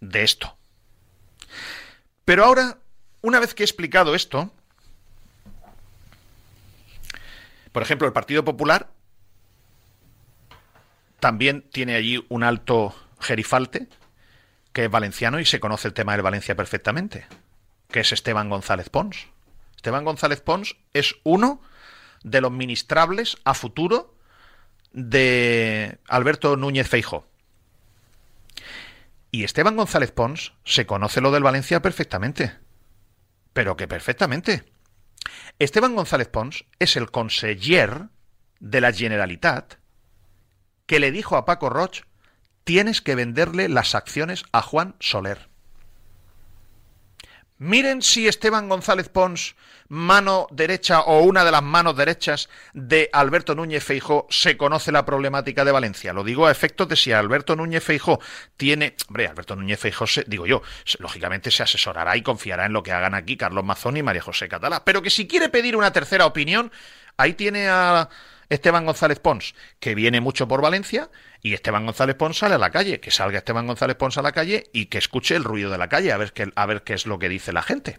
de 0.00 0.22
esto. 0.22 0.56
Pero 2.24 2.44
ahora, 2.44 2.78
una 3.20 3.40
vez 3.40 3.54
que 3.54 3.62
he 3.62 3.66
explicado 3.66 4.14
esto, 4.14 4.52
por 7.72 7.82
ejemplo, 7.82 8.06
el 8.06 8.12
Partido 8.12 8.44
Popular 8.44 8.90
también 11.20 11.62
tiene 11.70 11.94
allí 11.94 12.24
un 12.28 12.42
alto 12.42 12.94
gerifalte 13.20 13.88
que 14.72 14.84
es 14.84 14.90
valenciano 14.90 15.38
y 15.38 15.44
se 15.44 15.60
conoce 15.60 15.88
el 15.88 15.94
tema 15.94 16.12
del 16.12 16.22
Valencia 16.22 16.56
perfectamente, 16.56 17.26
que 17.90 18.00
es 18.00 18.12
Esteban 18.12 18.48
González 18.48 18.88
Pons. 18.88 19.28
Esteban 19.76 20.04
González 20.04 20.40
Pons 20.40 20.76
es 20.92 21.16
uno 21.24 21.60
de 22.22 22.40
los 22.40 22.52
ministrables 22.52 23.36
a 23.44 23.54
futuro 23.54 24.14
de 24.92 25.98
Alberto 26.08 26.56
Núñez 26.56 26.88
Feijo. 26.88 27.26
Y 29.30 29.44
Esteban 29.44 29.76
González 29.76 30.12
Pons 30.12 30.52
se 30.64 30.86
conoce 30.86 31.20
lo 31.20 31.30
del 31.32 31.42
Valencia 31.42 31.80
perfectamente. 31.80 32.52
Pero 33.52 33.76
que 33.76 33.88
perfectamente. 33.88 34.64
Esteban 35.58 35.94
González 35.94 36.28
Pons 36.28 36.64
es 36.78 36.96
el 36.96 37.10
conseller 37.10 38.08
de 38.60 38.80
la 38.80 38.92
Generalitat 38.92 39.74
que 40.86 41.00
le 41.00 41.12
dijo 41.12 41.36
a 41.36 41.44
Paco 41.44 41.70
Roch 41.70 42.02
tienes 42.64 43.00
que 43.00 43.14
venderle 43.14 43.68
las 43.68 43.94
acciones 43.94 44.44
a 44.52 44.62
Juan 44.62 44.94
Soler. 45.00 45.51
Miren 47.62 48.02
si 48.02 48.26
Esteban 48.26 48.68
González 48.68 49.08
Pons, 49.08 49.54
mano 49.86 50.48
derecha 50.50 51.02
o 51.02 51.20
una 51.20 51.44
de 51.44 51.52
las 51.52 51.62
manos 51.62 51.96
derechas 51.96 52.48
de 52.74 53.08
Alberto 53.12 53.54
Núñez 53.54 53.84
Feijó, 53.84 54.26
se 54.30 54.56
conoce 54.56 54.90
la 54.90 55.04
problemática 55.04 55.64
de 55.64 55.70
Valencia. 55.70 56.12
Lo 56.12 56.24
digo 56.24 56.48
a 56.48 56.50
efectos 56.50 56.88
de 56.88 56.96
si 56.96 57.12
Alberto 57.12 57.54
Núñez 57.54 57.84
Feijó 57.84 58.18
tiene. 58.56 58.96
Hombre, 59.06 59.28
Alberto 59.28 59.54
Núñez 59.54 59.78
Feijó, 59.78 60.06
digo 60.26 60.44
yo, 60.44 60.62
lógicamente 60.98 61.52
se 61.52 61.62
asesorará 61.62 62.16
y 62.16 62.22
confiará 62.22 62.66
en 62.66 62.72
lo 62.72 62.82
que 62.82 62.90
hagan 62.90 63.14
aquí 63.14 63.36
Carlos 63.36 63.64
Mazón 63.64 63.96
y 63.96 64.02
María 64.02 64.22
José 64.22 64.48
Catalá. 64.48 64.84
Pero 64.84 65.00
que 65.00 65.10
si 65.10 65.28
quiere 65.28 65.48
pedir 65.48 65.76
una 65.76 65.92
tercera 65.92 66.26
opinión, 66.26 66.72
ahí 67.16 67.34
tiene 67.34 67.68
a 67.68 68.08
Esteban 68.48 68.86
González 68.86 69.20
Pons, 69.20 69.54
que 69.78 69.94
viene 69.94 70.20
mucho 70.20 70.48
por 70.48 70.62
Valencia, 70.62 71.10
y 71.42 71.54
Esteban 71.54 71.84
González 71.84 72.14
Pons 72.14 72.38
sale 72.38 72.54
a 72.54 72.58
la 72.58 72.70
calle, 72.70 73.00
que 73.00 73.10
salga 73.10 73.38
Esteban 73.38 73.66
González 73.66 73.96
Pons 73.96 74.16
a 74.16 74.22
la 74.22 74.30
calle 74.30 74.70
y 74.72 74.86
que 74.86 74.98
escuche 74.98 75.34
el 75.34 75.42
ruido 75.42 75.70
de 75.70 75.78
la 75.78 75.88
calle, 75.88 76.12
a 76.12 76.16
ver 76.16 76.32
qué, 76.32 76.52
a 76.54 76.66
ver 76.66 76.82
qué 76.82 76.94
es 76.94 77.04
lo 77.04 77.18
que 77.18 77.28
dice 77.28 77.52
la 77.52 77.62
gente. 77.62 77.98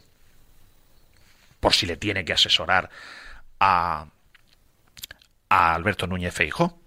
Por 1.60 1.74
si 1.74 1.86
le 1.86 1.98
tiene 1.98 2.24
que 2.24 2.34
asesorar 2.34 2.90
a, 3.60 4.08
a 5.50 5.76
Alberto 5.76 6.08
Núñez 6.08 6.34
Feijo. 6.34 6.80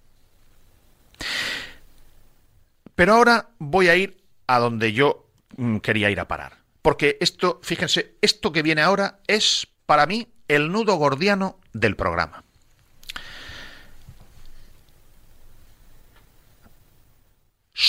Pero 2.95 3.15
ahora 3.15 3.51
voy 3.59 3.89
a 3.89 3.97
ir 3.97 4.23
a 4.47 4.59
donde 4.59 4.95
yo 4.95 5.29
mm, 5.57 5.79
quería 5.79 6.11
ir 6.11 6.21
a 6.21 6.29
parar. 6.29 6.59
Porque 6.81 7.19
esto, 7.21 7.61
fíjense, 7.63 8.17
esto 8.23 8.53
que 8.53 8.63
viene 8.63 8.81
ahora 8.81 9.21
es 9.27 9.69
para 9.85 10.07
mí 10.07 10.29
el 10.49 10.73
nudo 10.73 10.97
gordiano 10.97 11.59
del 11.75 11.97
programa. 11.97 12.46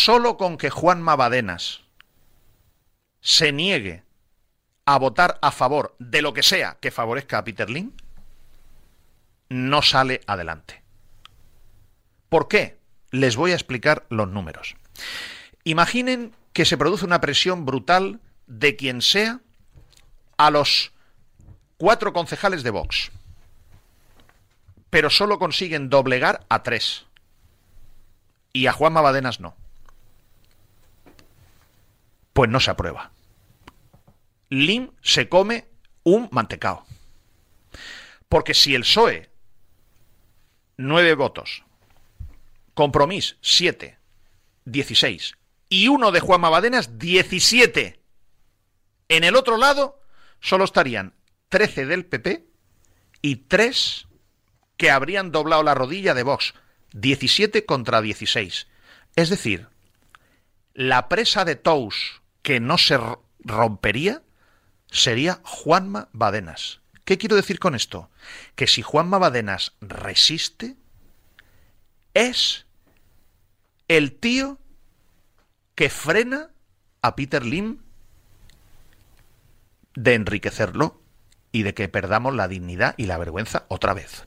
Solo 0.08 0.38
con 0.38 0.58
que 0.58 0.70
Juan 0.70 1.02
Mabadenas 1.02 1.82
se 3.20 3.52
niegue 3.52 4.04
a 4.86 4.98
votar 4.98 5.38
a 5.42 5.52
favor 5.52 5.98
de 6.00 6.22
lo 6.22 6.34
que 6.34 6.44
sea 6.44 6.78
que 6.80 6.92
favorezca 6.92 7.40
a 7.40 7.44
Peter 7.44 7.70
Lim, 7.70 7.92
no 9.50 9.82
sale 9.82 10.22
adelante. 10.26 10.82
¿Por 12.30 12.48
qué? 12.48 12.78
Les 13.12 13.36
voy 13.36 13.52
a 13.52 13.56
explicar 13.56 14.06
los 14.08 14.30
números. 14.30 14.78
Imaginen 15.66 16.34
que 16.54 16.64
se 16.64 16.78
produce 16.78 17.04
una 17.04 17.20
presión 17.20 17.66
brutal 17.66 18.22
de 18.46 18.78
quien 18.78 19.02
sea 19.02 19.42
a 20.38 20.52
los 20.52 20.94
cuatro 21.76 22.14
concejales 22.14 22.64
de 22.64 22.70
Vox, 22.70 23.12
pero 24.90 25.10
solo 25.10 25.38
consiguen 25.38 25.90
doblegar 25.90 26.46
a 26.48 26.64
tres. 26.64 27.08
Y 28.54 28.68
a 28.68 28.72
Juan 28.72 28.94
Mabadenas 28.94 29.42
no 29.42 29.67
pues 32.38 32.52
no 32.52 32.60
se 32.60 32.70
aprueba. 32.70 33.10
Lim 34.50 34.92
se 35.02 35.28
come 35.28 35.70
un 36.04 36.30
mantecao. 36.32 36.86
Porque 38.30 38.54
si 38.54 38.76
el 38.76 38.84
PSOE, 38.84 39.32
nueve 40.78 41.16
votos, 41.16 41.64
Compromís, 42.76 43.38
siete, 43.42 43.98
dieciséis, 44.66 45.34
y 45.68 45.88
uno 45.88 46.12
de 46.12 46.20
Juan 46.20 46.42
Mabadenas, 46.42 47.00
diecisiete. 47.00 48.02
En 49.10 49.24
el 49.24 49.36
otro 49.36 49.58
lado 49.58 50.00
solo 50.40 50.66
estarían 50.66 51.16
trece 51.50 51.88
del 51.88 52.06
PP 52.06 52.46
y 53.24 53.38
tres 53.48 54.06
que 54.78 54.92
habrían 54.92 55.32
doblado 55.32 55.64
la 55.64 55.74
rodilla 55.74 56.14
de 56.14 56.22
Vox. 56.22 56.54
17 56.94 57.66
contra 57.66 58.04
16. 58.04 58.68
Es 59.16 59.30
decir, 59.32 59.70
la 60.76 61.10
presa 61.10 61.44
de 61.44 61.56
Tous 61.56 62.22
que 62.48 62.62
no 62.62 62.78
se 62.78 62.98
rompería 63.44 64.24
sería 64.90 65.42
Juanma 65.44 66.08
Badenas. 66.14 66.80
¿Qué 67.04 67.18
quiero 67.18 67.36
decir 67.36 67.60
con 67.60 67.76
esto? 67.76 68.10
Que 68.56 68.68
si 68.68 68.82
Juanma 68.82 69.18
Badenas 69.18 69.74
resiste, 69.82 70.78
es 72.14 72.66
el 73.90 74.14
tío 74.14 74.60
que 75.76 75.90
frena 75.90 76.52
a 77.02 77.18
Peter 77.18 77.44
Lim 77.46 77.80
de 79.96 80.14
enriquecerlo 80.14 81.02
y 81.52 81.64
de 81.64 81.74
que 81.74 81.90
perdamos 81.90 82.34
la 82.34 82.48
dignidad 82.48 82.96
y 82.96 83.08
la 83.08 83.18
vergüenza 83.18 83.66
otra 83.68 83.94
vez. 83.94 84.26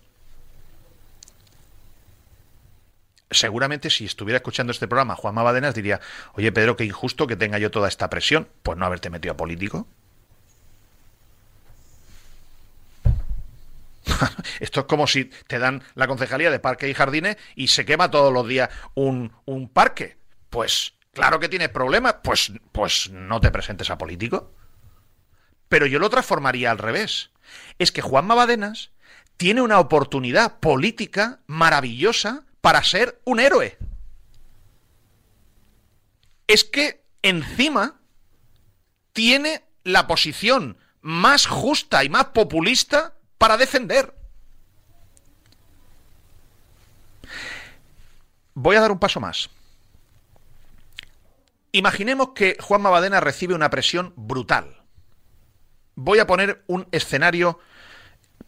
Seguramente 3.30 3.90
si 3.90 4.04
estuviera 4.04 4.38
escuchando 4.38 4.72
este 4.72 4.88
programa 4.88 5.16
Juanma 5.16 5.42
Badenas 5.42 5.74
diría, 5.74 6.00
oye 6.34 6.52
Pedro, 6.52 6.76
qué 6.76 6.84
injusto 6.84 7.26
que 7.26 7.36
tenga 7.36 7.58
yo 7.58 7.70
toda 7.70 7.88
esta 7.88 8.10
presión, 8.10 8.48
pues 8.62 8.76
no 8.78 8.86
haberte 8.86 9.10
metido 9.10 9.34
a 9.34 9.36
político. 9.36 9.86
Esto 14.60 14.80
es 14.80 14.86
como 14.86 15.06
si 15.06 15.26
te 15.46 15.58
dan 15.58 15.82
la 15.94 16.06
concejalía 16.06 16.50
de 16.50 16.58
parque 16.58 16.88
y 16.88 16.94
jardines 16.94 17.36
y 17.54 17.68
se 17.68 17.84
quema 17.84 18.10
todos 18.10 18.32
los 18.32 18.46
días 18.46 18.70
un, 18.94 19.32
un 19.44 19.68
parque. 19.68 20.16
Pues 20.50 20.94
claro 21.12 21.38
que 21.38 21.48
tienes 21.48 21.68
problemas, 21.68 22.16
pues, 22.22 22.52
pues 22.72 23.10
no 23.10 23.40
te 23.40 23.50
presentes 23.50 23.90
a 23.90 23.98
político. 23.98 24.52
Pero 25.68 25.86
yo 25.86 26.00
lo 26.00 26.10
transformaría 26.10 26.70
al 26.70 26.78
revés. 26.78 27.30
Es 27.78 27.92
que 27.92 28.02
Juanma 28.02 28.34
Badenas 28.34 28.90
tiene 29.36 29.62
una 29.62 29.78
oportunidad 29.78 30.58
política 30.58 31.40
maravillosa 31.46 32.44
para 32.60 32.82
ser 32.82 33.20
un 33.24 33.40
héroe. 33.40 33.78
Es 36.46 36.64
que 36.64 37.04
encima 37.22 38.00
tiene 39.12 39.64
la 39.84 40.06
posición 40.06 40.76
más 41.00 41.46
justa 41.46 42.04
y 42.04 42.08
más 42.08 42.26
populista 42.26 43.14
para 43.38 43.56
defender. 43.56 44.14
Voy 48.54 48.76
a 48.76 48.80
dar 48.80 48.92
un 48.92 48.98
paso 48.98 49.20
más. 49.20 49.48
Imaginemos 51.72 52.30
que 52.34 52.56
Juan 52.60 52.82
Mabadena 52.82 53.20
recibe 53.20 53.54
una 53.54 53.70
presión 53.70 54.12
brutal. 54.16 54.82
Voy 55.94 56.18
a 56.18 56.26
poner 56.26 56.64
un 56.66 56.86
escenario 56.90 57.60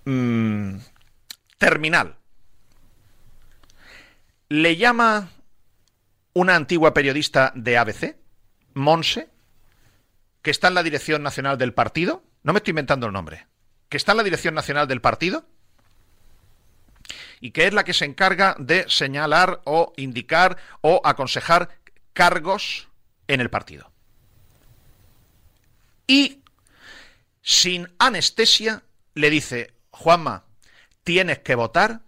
mm, 0.05 0.77
terminal 1.59 2.17
le 4.53 4.77
llama 4.77 5.31
una 6.35 6.57
antigua 6.57 6.93
periodista 6.93 7.53
de 7.55 7.79
ABC, 7.79 8.17
Monse, 8.75 9.31
que 10.43 10.51
está 10.51 10.69
en 10.69 10.75
la 10.75 10.83
dirección 10.83 11.23
nacional 11.23 11.57
del 11.57 11.73
partido, 11.73 12.23
no 12.43 12.53
me 12.53 12.59
estoy 12.59 12.73
inventando 12.73 13.07
el 13.07 13.15
nombre, 13.15 13.47
que 13.89 13.97
está 13.97 14.13
en 14.13 14.19
la 14.19 14.25
dirección 14.25 14.55
nacional 14.55 14.87
del 14.87 15.01
partido 15.01 15.47
y 17.41 17.53
que 17.53 17.67
es 17.67 17.73
la 17.73 17.85
que 17.85 17.95
se 17.95 18.05
encarga 18.05 18.55
de 18.59 18.85
señalar 18.91 19.63
o 19.65 19.95
indicar 19.97 20.59
o 20.83 21.01
aconsejar 21.03 21.71
cargos 22.13 22.89
en 23.29 23.41
el 23.41 23.49
partido. 23.49 23.91
Y 26.07 26.43
sin 27.41 27.89
anestesia 27.99 28.83
le 29.15 29.31
dice, 29.31 29.73
Juanma, 29.93 30.45
tienes 31.05 31.39
que 31.39 31.55
votar 31.55 32.03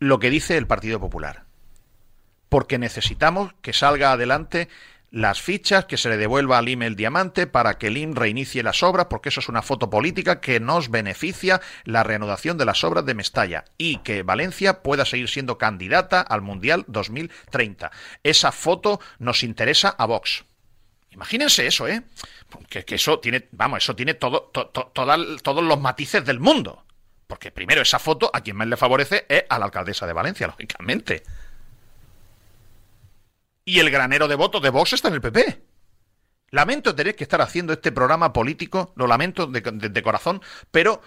lo 0.00 0.18
que 0.18 0.30
dice 0.30 0.56
el 0.56 0.66
Partido 0.66 0.98
Popular. 0.98 1.44
Porque 2.48 2.78
necesitamos 2.78 3.52
que 3.62 3.72
salga 3.72 4.10
adelante 4.10 4.68
las 5.12 5.42
fichas, 5.42 5.84
que 5.84 5.96
se 5.96 6.08
le 6.08 6.16
devuelva 6.16 6.58
al 6.58 6.68
IM 6.68 6.82
el 6.82 6.96
diamante 6.96 7.46
para 7.46 7.78
que 7.78 7.88
el 7.88 7.96
IM 7.96 8.14
reinicie 8.14 8.62
las 8.62 8.82
obras, 8.82 9.06
porque 9.10 9.28
eso 9.28 9.40
es 9.40 9.48
una 9.48 9.62
foto 9.62 9.90
política 9.90 10.40
que 10.40 10.60
nos 10.60 10.90
beneficia 10.90 11.60
la 11.84 12.02
reanudación 12.02 12.58
de 12.58 12.64
las 12.64 12.82
obras 12.84 13.04
de 13.04 13.14
Mestalla 13.14 13.64
y 13.76 13.98
que 13.98 14.22
Valencia 14.22 14.82
pueda 14.82 15.04
seguir 15.04 15.28
siendo 15.28 15.58
candidata 15.58 16.20
al 16.20 16.42
Mundial 16.42 16.84
2030. 16.88 17.90
Esa 18.22 18.52
foto 18.52 19.00
nos 19.18 19.42
interesa 19.42 19.90
a 19.90 20.06
Vox. 20.06 20.44
Imagínense 21.10 21.66
eso, 21.66 21.88
¿eh? 21.88 22.02
Que, 22.68 22.84
eso 22.88 23.18
tiene, 23.18 23.48
vamos, 23.50 23.82
eso 23.82 23.96
tiene 23.96 24.14
todo, 24.14 24.50
todos 24.52 25.64
los 25.64 25.80
matices 25.80 26.24
del 26.24 26.38
mundo. 26.38 26.84
Porque 27.30 27.52
primero 27.52 27.80
esa 27.80 28.00
foto 28.00 28.28
a 28.34 28.40
quien 28.40 28.56
más 28.56 28.66
le 28.66 28.76
favorece 28.76 29.24
es 29.28 29.44
a 29.48 29.60
la 29.60 29.66
alcaldesa 29.66 30.04
de 30.04 30.12
Valencia, 30.12 30.48
lógicamente. 30.48 31.22
Y 33.64 33.78
el 33.78 33.88
granero 33.88 34.26
de 34.26 34.34
votos 34.34 34.60
de 34.60 34.70
Vox 34.70 34.94
está 34.94 35.06
en 35.08 35.14
el 35.14 35.20
PP. 35.20 35.62
Lamento 36.50 36.92
tener 36.96 37.14
que 37.14 37.22
estar 37.22 37.40
haciendo 37.40 37.72
este 37.72 37.92
programa 37.92 38.32
político, 38.32 38.92
lo 38.96 39.06
lamento 39.06 39.46
de, 39.46 40.02
corazón, 40.02 40.42
pero 40.72 41.02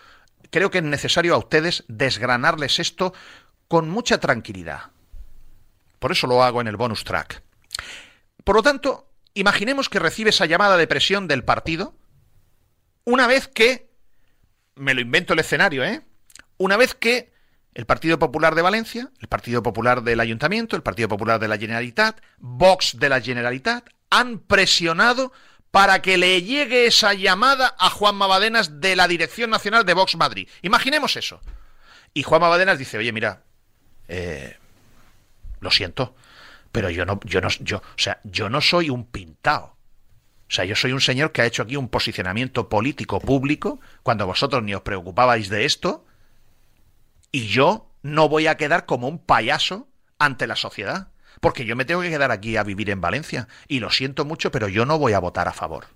creo 0.50 0.72
que 0.72 0.78
es 0.78 0.84
necesario 0.86 1.36
a 1.36 1.40
ustedes 1.40 1.84
desgranarles 1.90 2.80
esto 2.80 3.14
con 3.68 3.90
mucha 3.90 4.18
tranquilidad. 4.20 4.92
Por 6.00 6.14
eso 6.14 6.26
lo 6.26 6.42
hago 6.42 6.62
en 6.62 6.70
el 6.70 6.78
bonus 6.78 7.04
track. 7.04 7.44
Por 8.46 8.56
lo 8.56 8.64
tanto, 8.64 9.10
imaginemos 9.34 9.90
que 9.90 10.00
recibe 10.00 10.30
esa 10.30 10.46
llamada 10.46 10.78
de 10.78 10.88
presión 10.88 11.28
del 11.28 11.44
partido 11.44 11.98
una 13.04 13.28
vez 13.28 13.50
que, 13.50 13.92
me 14.76 14.94
lo 14.94 15.02
invento 15.02 15.34
el 15.34 15.40
escenario, 15.40 15.84
¿eh? 15.84 16.02
Una 16.58 16.78
vez 16.78 16.94
que 16.94 17.32
el 17.74 17.86
Partido 17.86 18.20
Popular 18.20 18.56
de 18.56 18.62
Valencia, 18.62 19.10
el 19.20 19.28
Partido 19.28 19.64
Popular 19.64 20.04
del 20.04 20.20
Ayuntamiento, 20.20 20.76
el 20.76 20.84
Partido 20.84 21.08
Popular 21.08 21.40
de 21.40 21.48
la 21.48 21.58
Generalitat, 21.58 22.22
Vox 22.38 22.98
de 23.00 23.10
la 23.10 23.22
Generalitat, 23.22 23.90
han 24.10 24.40
presionado 24.40 25.32
para 25.72 26.04
que 26.04 26.18
le 26.18 26.44
llegue 26.44 26.86
esa 26.86 27.16
llamada 27.16 27.76
a 27.80 27.90
Juan 27.90 28.16
Mabadenas 28.16 28.80
de 28.80 28.96
la 28.96 29.08
Dirección 29.08 29.50
Nacional 29.50 29.86
de 29.86 29.96
Vox 29.96 30.16
Madrid. 30.16 30.48
Imaginemos 30.62 31.16
eso. 31.16 31.42
Y 32.14 32.22
Juan 32.22 32.42
Mabadenas 32.42 32.78
dice, 32.78 33.00
oye, 33.00 33.12
mira, 33.12 33.42
eh, 34.08 34.56
lo 35.60 35.72
siento, 35.72 36.16
pero 36.72 36.92
yo 36.92 37.06
no, 37.06 37.20
yo 37.24 37.42
no, 37.42 37.50
yo, 37.50 37.78
o 37.78 37.98
sea, 37.98 38.20
yo 38.24 38.50
no 38.50 38.62
soy 38.62 38.92
un 38.92 39.06
pintado. 39.06 39.76
O 40.48 40.56
sea, 40.56 40.66
yo 40.66 40.76
soy 40.76 40.92
un 40.92 41.02
señor 41.02 41.32
que 41.32 41.42
ha 41.42 41.48
hecho 41.48 41.64
aquí 41.64 41.76
un 41.76 41.90
posicionamiento 41.90 42.70
político 42.70 43.20
público 43.20 43.80
cuando 44.04 44.28
vosotros 44.28 44.62
ni 44.62 44.76
os 44.76 44.84
preocupabais 44.84 45.50
de 45.50 45.66
esto 45.66 46.06
y 47.34 47.48
yo 47.48 47.90
no 48.04 48.30
voy 48.30 48.48
a 48.48 48.56
quedar 48.56 48.86
como 48.86 49.10
un 49.10 49.18
payaso 49.18 49.90
ante 50.20 50.48
la 50.48 50.56
sociedad, 50.56 51.10
porque 51.42 51.66
yo 51.66 51.76
me 51.76 51.84
tengo 51.84 52.02
que 52.02 52.12
quedar 52.12 52.32
aquí 52.32 52.56
a 52.56 52.64
vivir 52.64 52.90
en 52.92 53.02
Valencia, 53.02 53.50
y 53.68 53.80
lo 53.82 53.90
siento 53.90 54.24
mucho, 54.24 54.52
pero 54.52 54.70
yo 54.70 54.86
no 54.86 55.00
voy 55.00 55.14
a 55.14 55.20
votar 55.20 55.48
a 55.50 55.54
favor. 55.54 55.88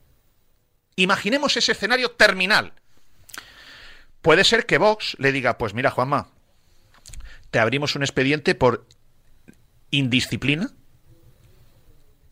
Imaginemos 0.96 1.56
ese 1.56 1.74
escenario 1.74 2.12
terminal. 2.12 2.74
Puede 4.22 4.44
ser 4.44 4.66
que 4.66 4.80
Vox 4.80 5.16
le 5.20 5.32
diga, 5.32 5.60
pues 5.60 5.76
mira, 5.76 5.92
Juanma, 5.92 6.32
te 7.52 7.60
abrimos 7.60 7.96
un 7.96 8.02
expediente 8.02 8.56
por 8.56 8.88
indisciplina 9.92 10.72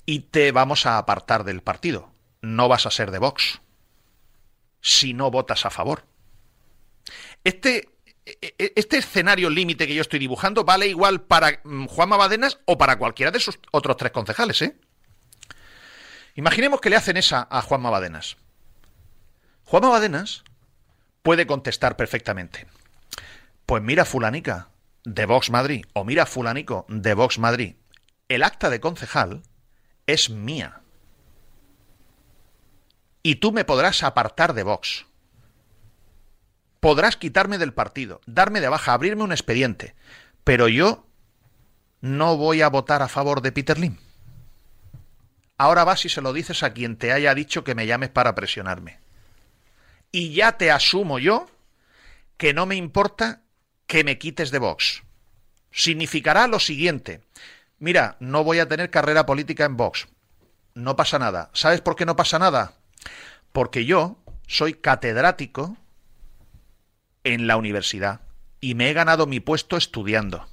y 0.07 0.21
te 0.21 0.51
vamos 0.51 0.87
a 0.87 0.97
apartar 0.97 1.43
del 1.43 1.61
partido. 1.61 2.11
No 2.41 2.67
vas 2.67 2.87
a 2.87 2.91
ser 2.91 3.11
de 3.11 3.19
Vox 3.19 3.61
si 4.81 5.13
no 5.13 5.29
votas 5.29 5.65
a 5.65 5.69
favor. 5.69 6.05
Este 7.43 7.94
este 8.25 8.97
escenario 8.97 9.49
límite 9.49 9.87
que 9.87 9.93
yo 9.93 10.01
estoy 10.01 10.19
dibujando 10.19 10.63
vale 10.63 10.87
igual 10.87 11.21
para 11.21 11.61
mm, 11.63 11.85
Juan 11.85 12.09
Badenas 12.09 12.59
o 12.65 12.77
para 12.77 12.97
cualquiera 12.97 13.31
de 13.31 13.39
sus 13.39 13.59
otros 13.71 13.97
tres 13.97 14.11
concejales, 14.11 14.61
¿eh? 14.63 14.77
Imaginemos 16.35 16.81
que 16.81 16.89
le 16.89 16.97
hacen 16.97 17.17
esa 17.17 17.47
a 17.49 17.61
Juan 17.61 17.83
Badenas. 17.83 18.37
Juan 19.63 19.83
Badenas 19.83 20.43
puede 21.21 21.47
contestar 21.47 21.95
perfectamente. 21.95 22.67
Pues 23.65 23.81
mira, 23.81 24.05
fulanica, 24.05 24.69
de 25.05 25.25
Vox 25.25 25.49
Madrid, 25.49 25.85
o 25.93 26.03
mira, 26.03 26.25
fulanico, 26.25 26.85
de 26.89 27.13
Vox 27.13 27.39
Madrid, 27.39 27.75
el 28.27 28.43
acta 28.43 28.69
de 28.69 28.79
concejal 28.79 29.43
es 30.07 30.29
mía. 30.29 30.81
Y 33.23 33.35
tú 33.35 33.51
me 33.51 33.65
podrás 33.65 34.03
apartar 34.03 34.53
de 34.53 34.63
Vox 34.63 35.05
podrás 36.85 37.17
quitarme 37.17 37.57
del 37.57 37.73
partido, 37.73 38.21
darme 38.27 38.61
de 38.61 38.69
baja, 38.69 38.93
abrirme 38.93 39.23
un 39.23 39.31
expediente, 39.31 39.95
pero 40.43 40.67
yo 40.67 41.07
no 41.99 42.37
voy 42.37 42.61
a 42.61 42.69
votar 42.69 43.01
a 43.01 43.07
favor 43.07 43.41
de 43.41 43.51
Peter 43.51 43.79
Lim. 43.79 43.97
Ahora 45.57 45.83
vas 45.83 46.05
y 46.05 46.09
se 46.09 46.21
lo 46.21 46.31
dices 46.31 46.61
a 46.61 46.73
quien 46.73 46.95
te 46.95 47.11
haya 47.11 47.33
dicho 47.33 47.63
que 47.63 47.73
me 47.73 47.87
llames 47.87 48.09
para 48.09 48.35
presionarme. 48.35 48.99
Y 50.11 50.35
ya 50.35 50.59
te 50.59 50.69
asumo 50.69 51.17
yo 51.17 51.49
que 52.37 52.53
no 52.53 52.67
me 52.67 52.75
importa 52.75 53.41
que 53.87 54.03
me 54.03 54.19
quites 54.19 54.51
de 54.51 54.59
Vox. 54.59 55.01
Significará 55.71 56.45
lo 56.45 56.59
siguiente. 56.59 57.21
Mira, 57.79 58.15
no 58.19 58.43
voy 58.43 58.59
a 58.59 58.67
tener 58.67 58.91
carrera 58.91 59.25
política 59.25 59.65
en 59.65 59.75
Vox. 59.75 60.07
No 60.75 60.95
pasa 60.95 61.17
nada. 61.17 61.49
¿Sabes 61.51 61.81
por 61.81 61.95
qué 61.95 62.05
no 62.05 62.15
pasa 62.15 62.37
nada? 62.37 62.73
Porque 63.53 63.85
yo 63.85 64.19
soy 64.45 64.75
catedrático 64.75 65.79
en 67.25 67.47
la 67.47 67.57
universidad 67.57 68.21
y 68.61 68.75
me 68.75 68.89
he 68.89 68.93
ganado 68.93 69.27
mi 69.27 69.41
puesto 69.41 69.75
estudiando. 69.75 70.47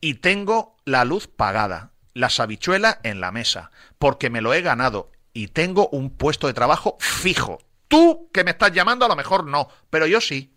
Y 0.00 0.14
tengo 0.14 0.76
la 0.84 1.04
luz 1.04 1.28
pagada, 1.28 1.92
las 2.14 2.40
habichuelas 2.40 2.98
en 3.04 3.20
la 3.20 3.30
mesa, 3.30 3.70
porque 3.98 4.30
me 4.30 4.40
lo 4.40 4.52
he 4.52 4.62
ganado 4.62 5.12
y 5.32 5.48
tengo 5.48 5.88
un 5.90 6.10
puesto 6.10 6.48
de 6.48 6.54
trabajo 6.54 6.96
fijo. 6.98 7.60
Tú 7.86 8.28
que 8.32 8.42
me 8.42 8.50
estás 8.50 8.72
llamando 8.72 9.04
a 9.04 9.08
lo 9.08 9.16
mejor 9.16 9.46
no, 9.46 9.68
pero 9.90 10.06
yo 10.06 10.20
sí. 10.20 10.52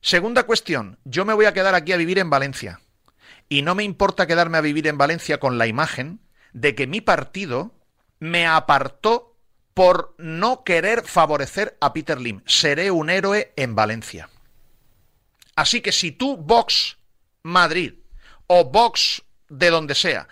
Segunda 0.00 0.44
cuestión, 0.44 0.98
yo 1.04 1.24
me 1.24 1.34
voy 1.34 1.44
a 1.44 1.52
quedar 1.52 1.74
aquí 1.74 1.92
a 1.92 1.96
vivir 1.96 2.18
en 2.18 2.30
Valencia. 2.30 2.80
Y 3.48 3.62
no 3.62 3.74
me 3.74 3.84
importa 3.84 4.26
quedarme 4.26 4.58
a 4.58 4.62
vivir 4.62 4.86
en 4.86 4.98
Valencia 4.98 5.38
con 5.38 5.58
la 5.58 5.66
imagen 5.66 6.20
de 6.52 6.74
que 6.74 6.86
mi 6.86 7.00
partido 7.00 7.74
me 8.18 8.46
apartó 8.46 9.31
por 9.74 10.14
no 10.18 10.64
querer 10.64 11.04
favorecer 11.04 11.76
a 11.80 11.92
Peter 11.92 12.20
Lim. 12.20 12.42
Seré 12.46 12.90
un 12.90 13.10
héroe 13.10 13.52
en 13.56 13.74
Valencia. 13.74 14.28
Así 15.56 15.80
que 15.80 15.92
si 15.92 16.12
tú, 16.12 16.36
Vox 16.36 16.98
Madrid 17.42 17.94
o 18.46 18.64
Vox 18.64 19.22
de 19.48 19.70
donde 19.70 19.94
sea, 19.94 20.28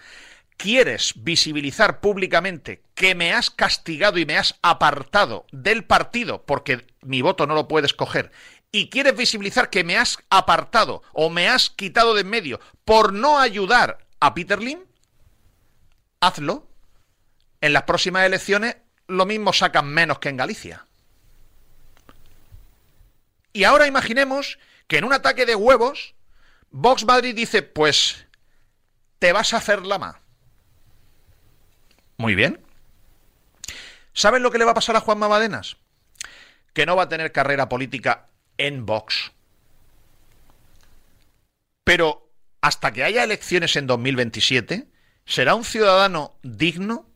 quieres 0.56 1.14
visibilizar 1.16 2.00
públicamente 2.00 2.82
que 2.94 3.14
me 3.14 3.32
has 3.32 3.50
castigado 3.50 4.18
y 4.18 4.26
me 4.26 4.36
has 4.36 4.58
apartado 4.62 5.46
del 5.52 5.84
partido 5.84 6.44
porque 6.44 6.86
mi 7.00 7.22
voto 7.22 7.46
no 7.46 7.54
lo 7.54 7.66
puedes 7.66 7.94
coger, 7.94 8.30
y 8.72 8.88
quieres 8.88 9.16
visibilizar 9.16 9.70
que 9.70 9.84
me 9.84 9.96
has 9.96 10.18
apartado 10.30 11.02
o 11.12 11.30
me 11.30 11.48
has 11.48 11.70
quitado 11.70 12.14
de 12.14 12.20
en 12.20 12.30
medio 12.30 12.60
por 12.84 13.12
no 13.12 13.38
ayudar 13.38 14.06
a 14.20 14.34
Peter 14.34 14.62
Lim, 14.62 14.80
hazlo. 16.20 16.68
En 17.62 17.74
las 17.74 17.82
próximas 17.82 18.24
elecciones 18.24 18.76
lo 19.10 19.26
mismo 19.26 19.52
sacan 19.52 19.86
menos 19.86 20.18
que 20.18 20.28
en 20.28 20.36
Galicia. 20.36 20.86
Y 23.52 23.64
ahora 23.64 23.86
imaginemos 23.86 24.58
que 24.86 24.98
en 24.98 25.04
un 25.04 25.12
ataque 25.12 25.46
de 25.46 25.56
huevos, 25.56 26.14
Vox 26.70 27.04
Madrid 27.04 27.34
dice, 27.34 27.62
pues 27.62 28.26
te 29.18 29.32
vas 29.32 29.52
a 29.52 29.58
hacer 29.58 29.84
lama. 29.84 30.20
Muy 32.16 32.34
bien. 32.34 32.60
¿Saben 34.12 34.42
lo 34.42 34.50
que 34.50 34.58
le 34.58 34.64
va 34.64 34.72
a 34.72 34.74
pasar 34.74 34.96
a 34.96 35.00
Juan 35.00 35.18
Mamadenas? 35.18 35.76
Que 36.72 36.86
no 36.86 36.94
va 36.94 37.04
a 37.04 37.08
tener 37.08 37.32
carrera 37.32 37.68
política 37.68 38.28
en 38.58 38.86
Vox. 38.86 39.32
Pero 41.82 42.30
hasta 42.60 42.92
que 42.92 43.02
haya 43.02 43.24
elecciones 43.24 43.74
en 43.74 43.86
2027, 43.86 44.86
será 45.24 45.54
un 45.54 45.64
ciudadano 45.64 46.36
digno 46.42 47.09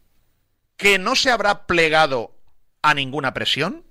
que 0.76 0.98
no 0.98 1.14
se 1.16 1.30
habrá 1.30 1.66
plegado 1.66 2.34
a 2.82 2.94
ninguna 2.94 3.34
presión, 3.34 3.84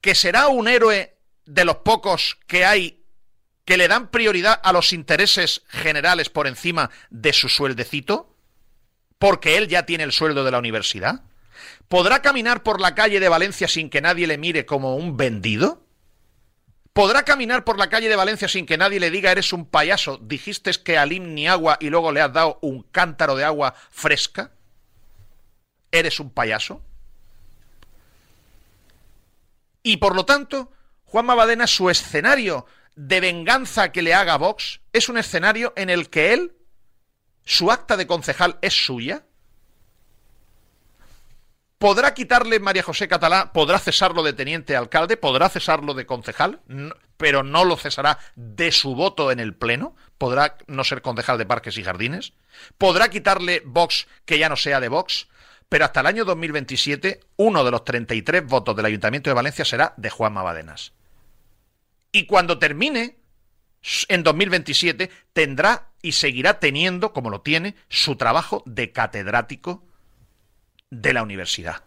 que 0.00 0.14
será 0.14 0.48
un 0.48 0.68
héroe 0.68 1.16
de 1.46 1.64
los 1.64 1.78
pocos 1.78 2.38
que 2.46 2.64
hay 2.64 2.98
que 3.64 3.76
le 3.76 3.88
dan 3.88 4.10
prioridad 4.10 4.58
a 4.64 4.72
los 4.72 4.94
intereses 4.94 5.62
generales 5.68 6.30
por 6.30 6.46
encima 6.46 6.90
de 7.10 7.34
su 7.34 7.50
sueldecito, 7.50 8.34
porque 9.18 9.58
él 9.58 9.68
ya 9.68 9.84
tiene 9.84 10.04
el 10.04 10.12
sueldo 10.12 10.42
de 10.42 10.50
la 10.50 10.58
universidad. 10.58 11.22
¿Podrá 11.88 12.22
caminar 12.22 12.62
por 12.62 12.80
la 12.80 12.94
calle 12.94 13.20
de 13.20 13.28
Valencia 13.28 13.68
sin 13.68 13.90
que 13.90 14.00
nadie 14.00 14.26
le 14.26 14.38
mire 14.38 14.64
como 14.64 14.96
un 14.96 15.18
vendido? 15.18 15.84
¿Podrá 16.94 17.24
caminar 17.24 17.64
por 17.64 17.78
la 17.78 17.90
calle 17.90 18.08
de 18.08 18.16
Valencia 18.16 18.48
sin 18.48 18.66
que 18.66 18.78
nadie 18.78 19.00
le 19.00 19.10
diga 19.10 19.30
eres 19.30 19.52
un 19.52 19.66
payaso? 19.66 20.18
Dijiste 20.18 20.72
que 20.82 20.96
Alim 20.98 21.34
ni 21.34 21.46
agua 21.46 21.76
y 21.78 21.90
luego 21.90 22.10
le 22.10 22.22
has 22.22 22.32
dado 22.32 22.58
un 22.62 22.82
cántaro 22.82 23.36
de 23.36 23.44
agua 23.44 23.74
fresca. 23.90 24.52
¿Eres 25.92 26.20
un 26.20 26.30
payaso? 26.30 26.82
Y 29.82 29.98
por 29.98 30.14
lo 30.14 30.24
tanto, 30.24 30.72
Juan 31.04 31.26
Mabadena, 31.26 31.66
su 31.66 31.88
escenario 31.90 32.66
de 32.94 33.20
venganza 33.20 33.92
que 33.92 34.02
le 34.02 34.14
haga 34.14 34.36
Vox 34.36 34.80
es 34.92 35.08
un 35.08 35.18
escenario 35.18 35.72
en 35.76 35.88
el 35.88 36.10
que 36.10 36.32
él, 36.32 36.52
su 37.44 37.70
acta 37.70 37.96
de 37.96 38.06
concejal 38.06 38.58
es 38.60 38.74
suya, 38.74 39.24
¿Podrá 41.78 42.12
quitarle 42.12 42.58
María 42.58 42.82
José 42.82 43.06
Catalá? 43.06 43.52
¿Podrá 43.52 43.78
cesarlo 43.78 44.24
de 44.24 44.32
teniente 44.32 44.74
alcalde? 44.74 45.16
¿Podrá 45.16 45.48
cesarlo 45.48 45.94
de 45.94 46.06
concejal? 46.06 46.60
pero 47.16 47.42
no 47.42 47.64
lo 47.64 47.76
cesará 47.76 48.18
de 48.36 48.70
su 48.70 48.94
voto 48.94 49.32
en 49.32 49.40
el 49.40 49.54
Pleno. 49.54 49.96
¿Podrá 50.18 50.56
no 50.68 50.84
ser 50.84 51.02
concejal 51.02 51.36
de 51.36 51.46
Parques 51.46 51.76
y 51.76 51.82
Jardines? 51.82 52.32
¿Podrá 52.78 53.10
quitarle 53.10 53.60
Vox 53.66 54.06
que 54.24 54.38
ya 54.38 54.48
no 54.48 54.56
sea 54.56 54.80
de 54.80 54.88
Vox? 54.88 55.26
Pero 55.68 55.84
hasta 55.84 56.00
el 56.00 56.06
año 56.06 56.24
2027, 56.24 57.20
uno 57.36 57.64
de 57.64 57.70
los 57.70 57.84
33 57.84 58.46
votos 58.46 58.74
del 58.74 58.86
Ayuntamiento 58.86 59.30
de 59.30 59.34
Valencia 59.34 59.64
será 59.64 59.94
de 59.96 60.10
Juan 60.10 60.32
Mabadenas. 60.32 60.92
Y 62.10 62.26
cuando 62.26 62.58
termine, 62.58 63.18
en 64.08 64.22
2027, 64.22 65.10
tendrá 65.32 65.88
y 66.00 66.12
seguirá 66.12 66.58
teniendo, 66.58 67.12
como 67.12 67.30
lo 67.30 67.42
tiene, 67.42 67.74
su 67.88 68.16
trabajo 68.16 68.62
de 68.66 68.92
catedrático 68.92 69.84
de 70.90 71.12
la 71.12 71.22
universidad. 71.22 71.82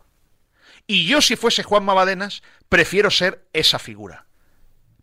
Y 0.88 1.08
yo, 1.08 1.22
si 1.22 1.36
fuese 1.36 1.64
Juan 1.64 1.86
Mabadenas, 1.86 2.44
prefiero 2.70 3.10
ser 3.10 3.48
esa 3.54 3.80
figura. 3.80 4.28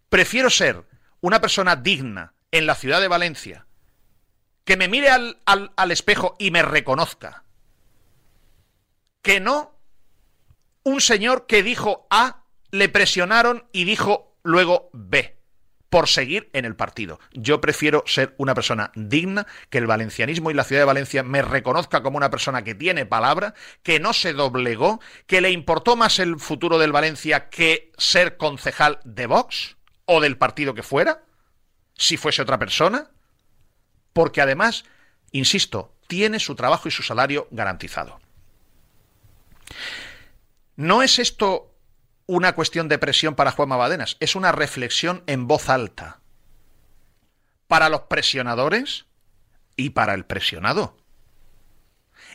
Prefiero 0.09 0.51
ser 0.51 0.85
una 1.21 1.41
persona 1.41 1.77
digna 1.77 2.35
en 2.51 2.67
la 2.67 2.75
ciudad 2.75 3.01
de 3.01 3.09
Valencia, 3.09 3.67
que 4.65 4.77
me 4.77 4.89
mire 4.89 5.11
al, 5.11 5.41
al, 5.47 5.91
espejo 5.91 6.37
y 6.39 6.51
me 6.51 6.63
reconozca, 6.63 7.45
que 9.29 9.41
no 9.41 9.79
un 10.85 11.03
señor 11.03 11.47
que 11.47 11.63
dijo 11.63 12.07
A, 12.09 12.45
le 12.71 12.89
presionaron 12.89 13.69
y 13.73 13.85
dijo 13.85 14.39
luego 14.43 14.89
B 14.95 15.37
por 15.91 16.09
seguir 16.09 16.49
en 16.55 16.65
el 16.65 16.77
partido. 16.77 17.21
Yo 17.33 17.61
prefiero 17.61 18.05
ser 18.07 18.35
una 18.39 18.55
persona 18.55 18.91
digna, 18.95 19.47
que 19.69 19.77
el 19.77 19.87
valencianismo 19.87 20.51
y 20.51 20.55
la 20.55 20.65
ciudad 20.65 20.81
de 20.81 20.87
Valencia 20.87 21.23
me 21.25 21.43
reconozca 21.43 22.03
como 22.03 22.17
una 22.17 22.31
persona 22.31 22.65
que 22.65 22.75
tiene 22.75 23.05
palabra, 23.05 23.53
que 23.83 24.01
no 24.01 24.15
se 24.15 24.33
doblegó, 24.33 24.99
que 25.27 25.43
le 25.43 25.51
importó 25.51 25.95
más 25.95 26.21
el 26.21 26.41
futuro 26.41 26.79
del 26.79 26.93
Valencia 26.93 27.51
que 27.51 27.93
ser 27.99 28.39
concejal 28.39 28.99
de 29.05 29.27
Vox 29.27 29.77
o 30.07 30.23
del 30.23 30.39
partido 30.39 30.73
que 30.73 30.83
fuera, 30.83 31.23
si 31.99 32.17
fuese 32.17 32.41
otra 32.41 32.59
persona, 32.59 33.11
porque 34.15 34.41
además, 34.41 34.87
insisto, 35.33 35.95
tiene 36.07 36.41
su 36.41 36.55
trabajo 36.55 36.89
y 36.89 36.93
su 36.93 37.03
salario 37.03 37.47
garantizado. 37.51 38.21
¿No 40.79 41.03
es 41.03 41.19
esto 41.19 41.75
una 42.27 42.55
cuestión 42.55 42.87
de 42.87 42.99
presión 42.99 43.35
para 43.35 43.51
Juan 43.51 43.71
Mabadenas, 43.71 44.17
es 44.21 44.37
una 44.37 44.53
reflexión 44.53 45.25
en 45.27 45.49
voz 45.49 45.69
alta. 45.69 46.21
Para 47.67 47.89
los 47.89 48.03
presionadores 48.03 49.07
y 49.75 49.91
para 49.91 50.15
el 50.15 50.25
presionado. 50.25 50.97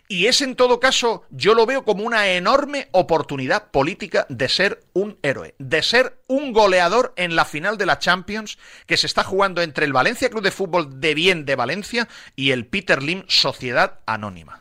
Y 0.09 0.25
es 0.25 0.41
en 0.41 0.57
todo 0.57 0.81
caso, 0.81 1.23
yo 1.29 1.53
lo 1.53 1.65
veo 1.65 1.85
como 1.85 2.03
una 2.03 2.27
enorme 2.27 2.89
oportunidad 2.91 3.71
política 3.71 4.25
de 4.27 4.49
ser 4.49 4.83
un 4.91 5.17
héroe, 5.21 5.55
de 5.57 5.81
ser 5.81 6.19
un 6.27 6.51
goleador 6.51 7.13
en 7.15 7.37
la 7.37 7.45
final 7.45 7.77
de 7.77 7.85
la 7.85 7.99
Champions 7.99 8.57
que 8.87 8.97
se 8.97 9.07
está 9.07 9.23
jugando 9.23 9.61
entre 9.61 9.85
el 9.85 9.93
Valencia 9.93 10.29
Club 10.29 10.43
de 10.43 10.51
Fútbol 10.51 10.99
de 10.99 11.13
Bien 11.13 11.45
de 11.45 11.55
Valencia 11.55 12.09
y 12.35 12.51
el 12.51 12.65
Peter 12.65 13.01
Lim 13.01 13.23
Sociedad 13.29 14.01
Anónima. 14.05 14.59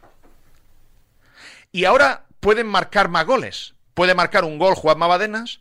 Y 1.73 1.87
ahora 1.87 2.27
pueden 2.43 2.67
marcar 2.67 3.09
más 3.09 3.25
goles, 3.25 3.75
puede 3.95 4.17
marcar 4.17 4.45
un 4.45 4.59
gol 4.59 4.75
Juan 4.75 4.99
Mabadenas, 4.99 5.61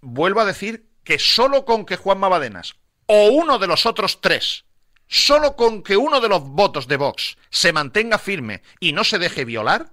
vuelvo 0.00 0.40
a 0.40 0.44
decir 0.44 0.86
que 1.02 1.18
solo 1.18 1.64
con 1.64 1.84
que 1.84 1.96
Juan 1.96 2.18
Mabadenas 2.18 2.76
o 3.06 3.30
uno 3.30 3.58
de 3.58 3.66
los 3.66 3.86
otros 3.86 4.20
tres, 4.20 4.64
solo 5.08 5.56
con 5.56 5.82
que 5.82 5.96
uno 5.96 6.20
de 6.20 6.28
los 6.28 6.44
votos 6.44 6.86
de 6.86 6.96
Vox 6.96 7.38
se 7.50 7.72
mantenga 7.72 8.18
firme 8.18 8.62
y 8.78 8.92
no 8.92 9.02
se 9.02 9.18
deje 9.18 9.44
violar, 9.44 9.90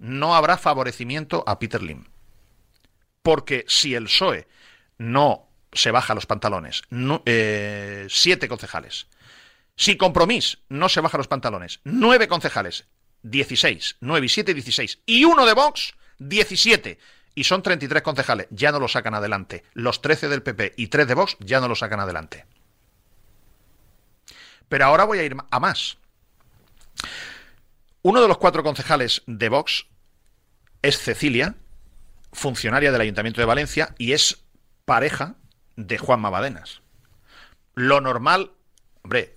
no 0.00 0.34
habrá 0.34 0.58
favorecimiento 0.58 1.44
a 1.46 1.60
Peter 1.60 1.80
Lim. 1.80 2.06
Porque 3.22 3.64
si 3.68 3.94
el 3.94 4.04
PSOE 4.04 4.48
no 4.98 5.48
se 5.72 5.92
baja 5.92 6.16
los 6.16 6.26
pantalones, 6.26 6.82
eh, 7.26 8.08
siete 8.10 8.48
concejales, 8.48 9.06
si 9.76 9.96
Compromís 9.96 10.58
no 10.68 10.88
se 10.88 11.00
baja 11.00 11.16
los 11.16 11.28
pantalones, 11.28 11.78
nueve 11.84 12.26
concejales, 12.26 12.86
16. 13.22 13.96
9 14.00 14.26
y 14.26 14.28
7, 14.28 14.54
16. 14.54 14.98
Y 15.06 15.24
uno 15.24 15.46
de 15.46 15.54
Vox, 15.54 15.94
17. 16.18 16.98
Y 17.34 17.44
son 17.44 17.62
33 17.62 18.02
concejales. 18.02 18.46
Ya 18.50 18.72
no 18.72 18.80
lo 18.80 18.88
sacan 18.88 19.14
adelante. 19.14 19.64
Los 19.72 20.02
13 20.02 20.28
del 20.28 20.42
PP 20.42 20.74
y 20.76 20.88
3 20.88 21.06
de 21.06 21.14
Vox 21.14 21.36
ya 21.40 21.60
no 21.60 21.68
lo 21.68 21.74
sacan 21.74 22.00
adelante. 22.00 22.46
Pero 24.68 24.84
ahora 24.84 25.04
voy 25.04 25.18
a 25.18 25.24
ir 25.24 25.36
a 25.50 25.60
más. 25.60 25.98
Uno 28.02 28.22
de 28.22 28.28
los 28.28 28.38
cuatro 28.38 28.62
concejales 28.62 29.22
de 29.26 29.48
Vox 29.48 29.86
es 30.82 30.98
Cecilia, 30.98 31.56
funcionaria 32.32 32.92
del 32.92 33.00
Ayuntamiento 33.00 33.40
de 33.40 33.46
Valencia, 33.46 33.94
y 33.98 34.12
es 34.12 34.44
pareja 34.84 35.34
de 35.76 35.98
Juan 35.98 36.20
Mabadenas. 36.20 36.80
Lo 37.74 38.00
normal, 38.00 38.52
hombre, 39.02 39.36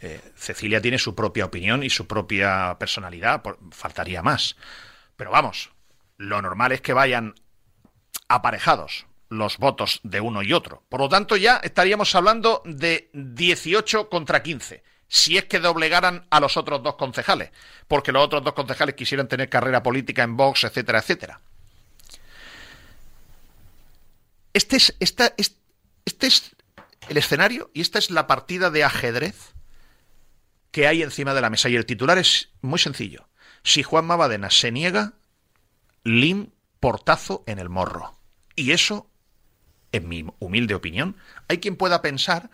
eh, 0.00 0.20
Cecilia 0.34 0.80
tiene 0.80 0.98
su 0.98 1.14
propia 1.14 1.44
opinión 1.44 1.82
y 1.82 1.90
su 1.90 2.06
propia 2.06 2.76
personalidad, 2.78 3.42
faltaría 3.70 4.22
más. 4.22 4.56
Pero 5.16 5.30
vamos, 5.30 5.70
lo 6.16 6.40
normal 6.40 6.72
es 6.72 6.80
que 6.80 6.94
vayan 6.94 7.34
aparejados 8.28 9.06
los 9.28 9.58
votos 9.58 10.00
de 10.02 10.20
uno 10.20 10.42
y 10.42 10.52
otro. 10.52 10.82
Por 10.88 11.00
lo 11.00 11.08
tanto, 11.08 11.36
ya 11.36 11.58
estaríamos 11.58 12.14
hablando 12.14 12.62
de 12.64 13.10
18 13.12 14.08
contra 14.08 14.42
15, 14.42 14.82
si 15.06 15.36
es 15.36 15.44
que 15.44 15.60
doblegaran 15.60 16.26
a 16.30 16.40
los 16.40 16.56
otros 16.56 16.82
dos 16.82 16.96
concejales, 16.96 17.50
porque 17.86 18.10
los 18.10 18.24
otros 18.24 18.42
dos 18.42 18.54
concejales 18.54 18.94
quisieran 18.94 19.28
tener 19.28 19.48
carrera 19.48 19.82
política 19.82 20.22
en 20.22 20.36
Vox, 20.36 20.64
etcétera, 20.64 21.00
etcétera. 21.00 21.40
Este 24.52 24.76
es, 24.76 24.96
este 24.98 25.34
es 26.26 26.56
el 27.08 27.16
escenario 27.18 27.70
y 27.74 27.82
esta 27.82 27.98
es 27.98 28.10
la 28.10 28.26
partida 28.26 28.70
de 28.70 28.82
ajedrez 28.82 29.54
que 30.70 30.86
hay 30.86 31.02
encima 31.02 31.34
de 31.34 31.40
la 31.40 31.50
mesa. 31.50 31.68
Y 31.68 31.76
el 31.76 31.86
titular 31.86 32.18
es 32.18 32.50
muy 32.60 32.78
sencillo. 32.78 33.28
Si 33.62 33.82
Juan 33.82 34.06
Mabadena 34.06 34.50
se 34.50 34.72
niega, 34.72 35.14
Lim 36.02 36.50
portazo 36.80 37.44
en 37.46 37.58
el 37.58 37.68
morro. 37.68 38.14
Y 38.56 38.72
eso, 38.72 39.10
en 39.92 40.08
mi 40.08 40.26
humilde 40.38 40.74
opinión, 40.74 41.16
hay 41.48 41.58
quien 41.58 41.76
pueda 41.76 42.02
pensar 42.02 42.50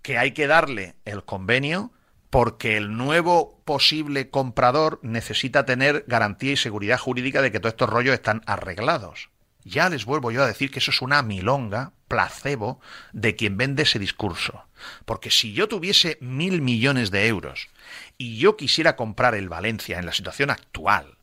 que 0.00 0.18
hay 0.18 0.32
que 0.32 0.46
darle 0.46 0.96
el 1.04 1.24
convenio 1.24 1.92
porque 2.30 2.78
el 2.78 2.96
nuevo 2.96 3.60
posible 3.66 4.30
comprador 4.30 4.98
necesita 5.02 5.66
tener 5.66 6.04
garantía 6.08 6.52
y 6.52 6.56
seguridad 6.56 6.98
jurídica 6.98 7.42
de 7.42 7.52
que 7.52 7.60
todos 7.60 7.74
estos 7.74 7.90
rollos 7.90 8.14
están 8.14 8.40
arreglados. 8.46 9.28
Ya 9.64 9.90
les 9.90 10.06
vuelvo 10.06 10.30
yo 10.30 10.42
a 10.42 10.46
decir 10.46 10.70
que 10.70 10.78
eso 10.78 10.90
es 10.90 11.02
una 11.02 11.22
milonga, 11.22 11.92
placebo, 12.12 12.78
de 13.14 13.36
quien 13.36 13.56
vende 13.56 13.84
ese 13.84 13.98
discurso. 13.98 14.66
Porque 15.06 15.30
si 15.30 15.54
yo 15.54 15.66
tuviese 15.66 16.18
mil 16.20 16.60
millones 16.60 17.10
de 17.10 17.26
euros 17.26 17.70
y 18.18 18.36
yo 18.36 18.58
quisiera 18.58 18.96
comprar 18.96 19.34
el 19.34 19.48
Valencia 19.48 19.98
en 19.98 20.04
la 20.04 20.12
situación 20.12 20.50
actual, 20.50 21.16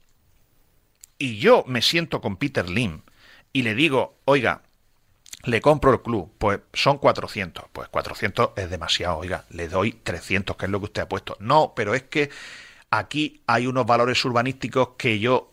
y 1.20 1.38
yo 1.38 1.64
me 1.68 1.84
siento 1.84 2.22
con 2.22 2.38
Peter 2.38 2.68
Lim 2.68 3.02
y 3.54 3.62
le 3.62 3.76
digo, 3.76 4.18
oiga, 4.26 4.64
le 5.44 5.62
compro 5.62 5.94
el 5.94 6.02
club, 6.02 6.34
pues 6.40 6.62
son 6.74 6.98
400. 6.98 7.66
Pues 7.72 7.88
400 7.90 8.52
es 8.56 8.72
demasiado, 8.72 9.20
oiga, 9.20 9.46
le 9.52 9.68
doy 9.68 9.92
300, 9.92 10.56
que 10.56 10.66
es 10.66 10.72
lo 10.72 10.80
que 10.80 10.86
usted 10.86 11.04
ha 11.04 11.10
puesto. 11.10 11.38
No, 11.40 11.74
pero 11.76 11.94
es 11.94 12.02
que 12.02 12.32
aquí 12.90 13.44
hay 13.46 13.68
unos 13.68 13.86
valores 13.86 14.26
urbanísticos 14.26 14.96
que 14.98 15.20
yo 15.20 15.49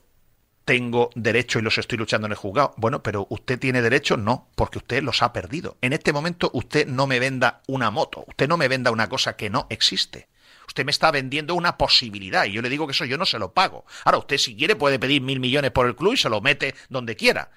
tengo 0.67 1.11
derecho 1.15 1.61
y 1.61 1.63
los 1.63 1.79
estoy 1.79 1.97
luchando 1.97 2.27
en 2.27 2.33
el 2.33 2.37
juzgado. 2.37 2.75
Bueno, 2.77 3.01
pero 3.01 3.27
usted 3.31 3.59
tiene 3.59 3.81
derecho, 3.81 4.17
no, 4.17 4.49
porque 4.57 4.79
usted 4.79 5.03
los 5.03 5.23
ha 5.23 5.33
perdido. 5.33 5.79
En 5.81 5.93
este 5.93 6.13
momento 6.13 6.51
usted 6.53 6.89
no 6.89 7.07
me 7.07 7.21
venda 7.21 7.63
una 7.69 7.91
moto, 7.93 8.25
usted 8.27 8.49
no 8.49 8.57
me 8.57 8.67
venda 8.67 8.91
una 8.91 9.09
cosa 9.09 9.37
que 9.37 9.49
no 9.49 9.69
existe. 9.71 10.29
Usted 10.67 10.85
me 10.85 10.91
está 10.91 11.13
vendiendo 11.13 11.55
una 11.55 11.79
posibilidad 11.79 12.45
y 12.45 12.53
yo 12.53 12.63
le 12.63 12.69
digo 12.69 12.87
que 12.87 12.91
eso 12.91 13.05
yo 13.05 13.17
no 13.17 13.25
se 13.25 13.39
lo 13.39 13.53
pago. 13.53 13.87
Ahora, 14.05 14.19
usted 14.19 14.39
si 14.39 14.57
quiere 14.57 14.75
puede 14.75 14.99
pedir 14.99 15.23
mil 15.23 15.39
millones 15.39 15.71
por 15.71 15.87
el 15.87 15.95
club 15.95 16.15
y 16.15 16.17
se 16.17 16.29
lo 16.29 16.41
mete 16.41 16.75
donde 16.89 17.15
quiera. 17.15 17.49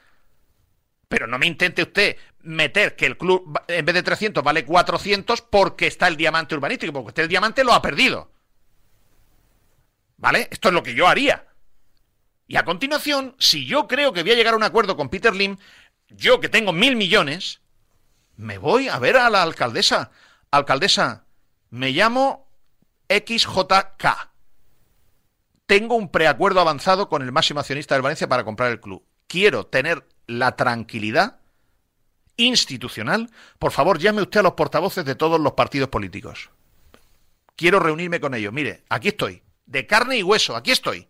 Pero 1.07 1.25
no 1.25 1.39
me 1.39 1.47
intente 1.47 1.81
usted 1.81 2.15
meter 2.43 2.95
que 2.95 3.07
el 3.07 3.17
club 3.17 3.59
en 3.67 3.85
vez 3.85 3.95
de 3.95 4.03
300 4.03 4.43
vale 4.43 4.65
400 4.65 5.41
porque 5.41 5.87
está 5.87 6.07
el 6.07 6.15
diamante 6.15 6.53
urbanístico, 6.53 6.93
porque 6.93 7.07
usted 7.07 7.23
el 7.23 7.29
diamante 7.29 7.63
lo 7.63 7.73
ha 7.73 7.81
perdido. 7.81 8.31
¿Vale? 10.17 10.47
Esto 10.51 10.67
es 10.67 10.75
lo 10.75 10.83
que 10.83 10.93
yo 10.93 11.07
haría. 11.07 11.48
Y 12.49 12.57
a 12.57 12.65
continuación, 12.65 13.35
si 13.37 13.67
yo 13.67 13.87
creo 13.87 14.11
que 14.11 14.23
voy 14.23 14.31
a 14.31 14.35
llegar 14.35 14.55
a 14.55 14.57
un 14.57 14.63
acuerdo 14.63 14.97
con 14.97 15.09
Peter 15.09 15.35
Lim, 15.35 15.57
yo 16.09 16.39
que 16.39 16.49
tengo 16.49 16.73
mil 16.73 16.95
millones, 16.95 17.61
me 18.37 18.57
voy 18.57 18.89
a 18.89 18.97
ver 18.97 19.17
a 19.17 19.29
la 19.29 19.43
alcaldesa. 19.43 20.09
Alcaldesa, 20.49 21.25
me 21.69 21.91
llamo 21.91 22.49
XJK. 23.07 24.31
Tengo 25.67 25.93
un 25.93 26.09
preacuerdo 26.09 26.59
avanzado 26.59 27.07
con 27.07 27.21
el 27.21 27.31
máximo 27.31 27.59
accionista 27.59 27.93
del 27.93 28.01
Valencia 28.01 28.27
para 28.27 28.43
comprar 28.43 28.71
el 28.71 28.81
club. 28.81 29.05
Quiero 29.27 29.67
tener 29.67 30.07
la 30.25 30.55
tranquilidad 30.55 31.41
institucional. 32.35 33.29
Por 33.59 33.71
favor, 33.71 33.99
llame 33.99 34.23
usted 34.23 34.39
a 34.39 34.43
los 34.43 34.53
portavoces 34.53 35.05
de 35.05 35.13
todos 35.13 35.39
los 35.39 35.53
partidos 35.53 35.89
políticos. 35.89 36.49
Quiero 37.55 37.79
reunirme 37.79 38.19
con 38.19 38.33
ellos. 38.33 38.51
Mire, 38.51 38.85
aquí 38.89 39.09
estoy. 39.09 39.43
De 39.67 39.85
carne 39.85 40.17
y 40.17 40.23
hueso, 40.23 40.55
aquí 40.55 40.71
estoy. 40.71 41.07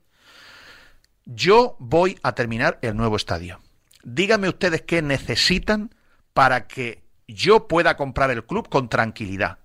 Yo 1.32 1.76
voy 1.78 2.18
a 2.24 2.34
terminar 2.34 2.80
el 2.82 2.98
nuevo 2.98 3.16
estadio. 3.16 3.60
Díganme 4.02 4.50
ustedes 4.50 4.82
qué 4.82 5.04
necesitan 5.04 5.94
para 6.34 6.66
que 6.66 7.04
yo 7.28 7.68
pueda 7.68 7.98
comprar 7.98 8.32
el 8.32 8.44
club 8.44 8.68
con 8.68 8.90
tranquilidad. 8.90 9.60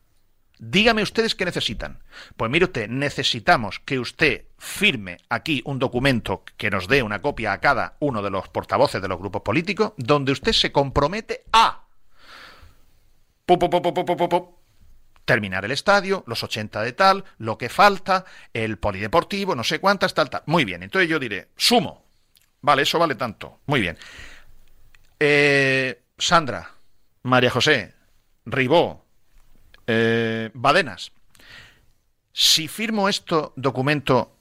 Dígame 0.58 1.02
ustedes 1.02 1.34
qué 1.34 1.46
necesitan. 1.46 2.02
Pues 2.36 2.50
mire 2.50 2.66
usted, 2.66 2.90
necesitamos 2.90 3.80
que 3.80 3.98
usted 3.98 4.44
firme 4.58 5.16
aquí 5.30 5.62
un 5.64 5.78
documento 5.78 6.44
que 6.58 6.70
nos 6.70 6.86
dé 6.86 7.02
una 7.02 7.22
copia 7.22 7.54
a 7.54 7.60
cada 7.60 7.96
uno 7.98 8.20
de 8.20 8.28
los 8.28 8.46
portavoces 8.50 9.00
de 9.00 9.08
los 9.08 9.18
grupos 9.18 9.40
políticos, 9.40 9.94
donde 9.96 10.32
usted 10.32 10.52
se 10.52 10.70
compromete 10.70 11.44
a 11.50 11.86
terminar 15.24 15.64
el 15.64 15.70
estadio, 15.70 16.24
los 16.26 16.42
80 16.42 16.82
de 16.82 16.92
tal, 16.92 17.24
lo 17.38 17.58
que 17.58 17.68
falta, 17.68 18.24
el 18.52 18.78
polideportivo, 18.78 19.54
no 19.54 19.64
sé 19.64 19.78
cuántas, 19.78 20.14
tal, 20.14 20.30
tal. 20.30 20.42
Muy 20.46 20.64
bien, 20.64 20.82
entonces 20.82 21.08
yo 21.08 21.18
diré, 21.18 21.48
sumo. 21.56 22.04
Vale, 22.60 22.82
eso 22.82 22.98
vale 22.98 23.14
tanto. 23.14 23.60
Muy 23.66 23.80
bien. 23.80 23.98
Eh, 25.20 26.02
Sandra, 26.18 26.70
María 27.22 27.50
José, 27.50 27.94
Ribó, 28.46 29.04
eh, 29.86 30.50
Badenas. 30.54 31.12
Si 32.32 32.68
firmo 32.68 33.08
esto 33.08 33.52
documento, 33.56 34.36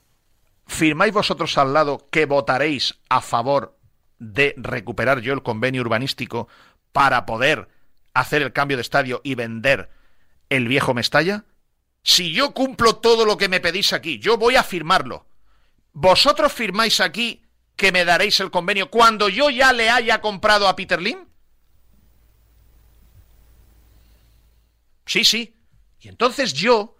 ¿firmáis 0.66 1.12
vosotros 1.12 1.56
al 1.58 1.72
lado 1.74 2.08
que 2.10 2.26
votaréis 2.26 2.98
a 3.08 3.20
favor 3.20 3.78
de 4.18 4.54
recuperar 4.56 5.20
yo 5.20 5.32
el 5.32 5.42
convenio 5.42 5.82
urbanístico 5.82 6.48
para 6.92 7.26
poder 7.26 7.68
hacer 8.14 8.42
el 8.42 8.52
cambio 8.52 8.76
de 8.76 8.82
estadio 8.82 9.20
y 9.24 9.34
vender 9.34 9.90
el 10.56 10.68
viejo 10.68 10.94
Mestalla? 10.94 11.44
Si 12.02 12.32
yo 12.32 12.52
cumplo 12.52 12.96
todo 12.96 13.24
lo 13.24 13.36
que 13.36 13.48
me 13.48 13.60
pedís 13.60 13.92
aquí, 13.92 14.18
yo 14.18 14.36
voy 14.36 14.56
a 14.56 14.62
firmarlo. 14.62 15.26
¿Vosotros 15.92 16.52
firmáis 16.52 17.00
aquí 17.00 17.42
que 17.76 17.92
me 17.92 18.04
daréis 18.04 18.40
el 18.40 18.50
convenio 18.50 18.90
cuando 18.90 19.28
yo 19.28 19.50
ya 19.50 19.72
le 19.72 19.90
haya 19.90 20.20
comprado 20.20 20.68
a 20.68 20.76
Peter 20.76 21.00
Lim? 21.00 21.26
Sí, 25.06 25.24
sí. 25.24 25.56
Y 26.00 26.08
entonces 26.08 26.52
yo 26.52 26.96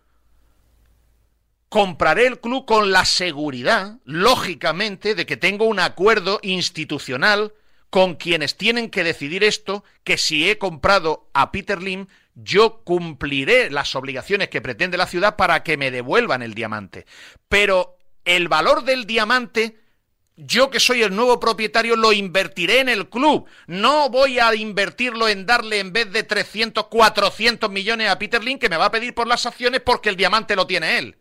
compraré 1.69 2.27
el 2.27 2.41
club 2.41 2.65
con 2.67 2.93
la 2.93 3.05
seguridad, 3.05 3.99
lógicamente, 4.05 5.15
de 5.15 5.27
que 5.27 5.37
tengo 5.37 5.65
un 5.65 5.81
acuerdo 5.81 6.39
institucional 6.43 7.53
con 7.91 8.15
quienes 8.15 8.57
tienen 8.57 8.91
que 8.91 9.05
decidir 9.05 9.45
esto, 9.45 9.85
que 10.03 10.17
si 10.17 10.49
he 10.49 10.59
comprado 10.59 11.29
a 11.33 11.53
Peter 11.53 11.83
Lim, 11.83 12.07
yo 12.35 12.83
cumpliré 12.85 13.71
las 13.71 13.95
obligaciones 13.95 14.49
que 14.49 14.61
pretende 14.61 14.97
la 14.97 15.07
ciudad 15.07 15.37
para 15.37 15.63
que 15.63 15.77
me 15.77 15.91
devuelvan 15.91 16.43
el 16.43 16.55
diamante. 16.55 17.07
Pero 17.49 17.99
el 18.25 18.49
valor 18.49 18.85
del 18.85 19.07
diamante, 19.07 19.79
yo 20.37 20.71
que 20.71 20.81
soy 20.81 21.03
el 21.03 21.15
nuevo 21.15 21.39
propietario, 21.39 21.97
lo 21.97 22.13
invertiré 22.13 22.81
en 22.81 22.89
el 22.89 23.09
club. 23.09 23.47
No 23.67 24.11
voy 24.11 24.39
a 24.39 24.55
invertirlo 24.55 25.29
en 25.29 25.47
darle 25.47 25.79
en 25.79 25.93
vez 25.93 26.11
de 26.13 26.25
300, 26.25 26.87
400 26.87 27.71
millones 27.71 28.11
a 28.11 28.19
Peter 28.19 28.43
Lim, 28.43 28.59
que 28.59 28.69
me 28.69 28.77
va 28.77 28.87
a 28.87 28.91
pedir 28.91 29.15
por 29.15 29.27
las 29.27 29.47
acciones 29.47 29.81
porque 29.81 30.09
el 30.09 30.17
diamante 30.17 30.57
lo 30.57 30.67
tiene 30.67 30.99
él. 30.99 31.17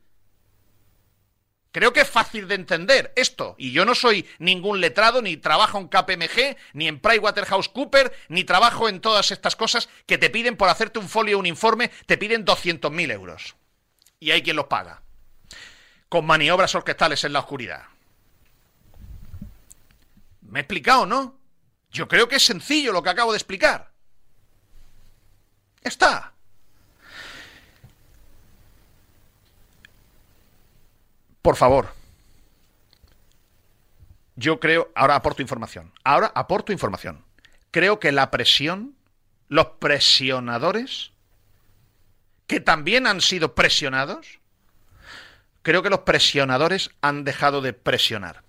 Creo 1.74 1.92
que 1.92 2.02
es 2.02 2.10
fácil 2.10 2.48
de 2.48 2.54
entender 2.54 3.12
esto. 3.16 3.56
Y 3.58 3.72
yo 3.72 3.84
no 3.84 3.96
soy 3.96 4.30
ningún 4.38 4.80
letrado, 4.80 5.24
ni 5.24 5.38
trabajo 5.38 5.80
en 5.80 5.88
KPMG, 5.88 6.56
ni 6.74 6.88
en 6.88 7.00
PricewaterhouseCooper, 7.00 8.16
ni 8.30 8.44
trabajo 8.44 8.88
en 8.88 9.02
todas 9.02 9.32
estas 9.32 9.56
cosas 9.56 9.90
que 10.06 10.20
te 10.20 10.30
piden 10.30 10.56
por 10.56 10.70
hacerte 10.70 11.00
un 11.00 11.10
folio 11.10 11.40
un 11.40 11.48
informe, 11.48 11.90
te 12.06 12.20
piden 12.20 12.46
200.000 12.46 13.12
euros. 13.12 13.56
Y 14.20 14.30
hay 14.30 14.44
quien 14.44 14.56
los 14.56 14.68
paga. 14.68 15.02
Con 16.10 16.28
maniobras 16.28 16.76
orquestales 16.76 17.24
en 17.24 17.34
la 17.34 17.40
oscuridad. 17.40 17.86
¿Me 20.42 20.60
he 20.60 20.62
explicado, 20.62 21.08
no? 21.08 21.40
Yo 21.90 22.08
creo 22.08 22.28
que 22.28 22.36
es 22.36 22.46
sencillo 22.46 22.94
lo 22.94 23.02
que 23.02 23.10
acabo 23.10 23.32
de 23.32 23.38
explicar. 23.40 23.90
Está. 25.82 26.33
Por 31.44 31.58
favor. 31.58 31.94
Yo 34.36 34.60
creo, 34.60 34.92
ahora 34.96 35.16
aporto 35.16 35.42
información. 35.42 35.92
Ahora 36.04 36.32
aporto 36.34 36.72
información. 36.72 37.24
Creo 37.70 38.00
que 38.00 38.12
la 38.12 38.32
presión, 38.32 38.96
los 39.50 39.68
presionadores, 39.78 41.12
que 42.48 42.62
también 42.62 43.06
han 43.06 43.20
sido 43.20 43.54
presionados, 43.56 44.40
creo 45.62 45.84
que 45.84 45.90
los 45.90 46.00
presionadores 46.00 46.92
han 47.02 47.26
dejado 47.26 47.62
de 47.62 47.74
presionar. 47.74 48.44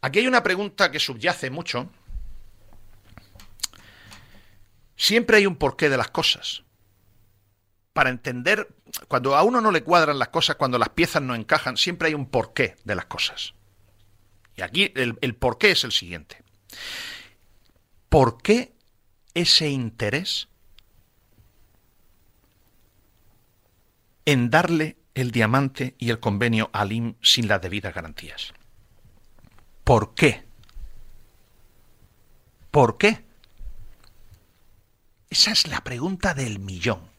Aquí 0.00 0.20
hay 0.20 0.28
una 0.28 0.44
pregunta 0.44 0.92
que 0.92 1.00
subyace 1.00 1.50
mucho. 1.50 1.90
Siempre 4.96 5.38
hay 5.38 5.46
un 5.46 5.56
porqué 5.56 5.88
de 5.88 5.96
las 5.96 6.10
cosas 6.10 6.62
para 7.92 8.10
entender, 8.10 8.68
cuando 9.08 9.36
a 9.36 9.42
uno 9.42 9.60
no 9.60 9.72
le 9.72 9.82
cuadran 9.82 10.18
las 10.18 10.28
cosas, 10.28 10.56
cuando 10.56 10.78
las 10.78 10.90
piezas 10.90 11.22
no 11.22 11.34
encajan, 11.34 11.76
siempre 11.76 12.08
hay 12.08 12.14
un 12.14 12.26
porqué 12.26 12.76
de 12.84 12.94
las 12.94 13.06
cosas. 13.06 13.54
Y 14.56 14.62
aquí 14.62 14.92
el, 14.94 15.34
porqué 15.34 15.72
es 15.72 15.84
el 15.84 15.92
siguiente. 15.92 16.42
¿Por 18.08 18.42
qué 18.42 18.74
ese 19.34 19.70
interés 19.70 20.48
en 24.24 24.50
darle 24.50 24.96
el 25.14 25.30
diamante 25.32 25.94
y 25.98 26.10
el 26.10 26.20
convenio 26.20 26.70
a 26.72 26.84
LIM 26.84 27.14
sin 27.22 27.48
las 27.48 27.60
debidas 27.62 27.94
garantías? 27.94 28.52
¿Por 29.82 30.14
qué? 30.14 30.44
¿Por 32.70 32.98
qué? 32.98 33.24
Esa 35.28 35.50
es 35.52 35.66
la 35.66 35.80
pregunta 35.82 36.34
del 36.34 36.58
millón. 36.58 37.09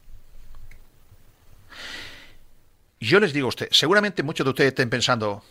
Yo 3.01 3.19
les 3.19 3.33
digo 3.33 3.47
a 3.47 3.49
usted, 3.49 3.67
seguramente 3.71 4.21
muchos 4.21 4.45
de 4.45 4.51
ustedes 4.51 4.69
estén 4.69 4.89
pensando, 4.89 5.43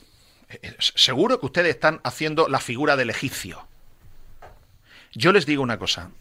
eh, 0.48 0.60
eh, 0.62 0.76
seguro 0.78 1.40
que 1.40 1.46
ustedes 1.46 1.74
están 1.74 2.00
haciendo 2.04 2.48
la 2.48 2.60
figura 2.60 2.96
del 2.96 3.10
egipcio. 3.10 3.66
Yo 5.12 5.32
les 5.32 5.46
digo 5.46 5.60
una 5.60 5.76
cosa, 5.76 6.12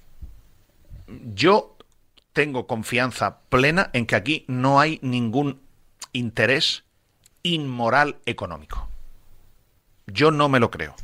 yo 1.08 1.78
tengo 2.34 2.66
confianza 2.66 3.42
plena 3.50 3.92
en 3.94 4.08
que 4.08 4.16
aquí 4.16 4.44
no 4.48 4.80
hay 4.80 5.00
ningún 5.04 5.62
interés 6.14 6.84
inmoral 7.44 8.18
económico. 8.26 8.90
Yo 10.08 10.32
no 10.32 10.50
me 10.50 10.60
lo 10.60 10.72
creo. 10.72 10.96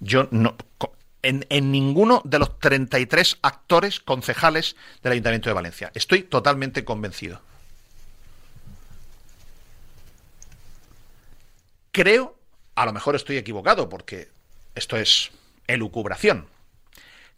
Yo 0.00 0.26
no. 0.32 0.56
En, 1.22 1.46
en, 1.50 1.70
ninguno 1.70 2.22
de 2.24 2.38
los 2.40 2.58
33 2.58 3.38
actores 3.42 4.00
concejales 4.00 4.74
del 5.02 5.12
Ayuntamiento 5.12 5.48
de 5.48 5.54
Valencia. 5.54 5.92
Estoy 5.94 6.22
totalmente 6.22 6.84
convencido. 6.84 7.40
Creo, 11.92 12.36
a 12.74 12.86
lo 12.86 12.92
mejor 12.92 13.16
estoy 13.16 13.36
equivocado 13.36 13.88
porque 13.88 14.28
esto 14.74 14.96
es 14.96 15.30
elucubración, 15.66 16.46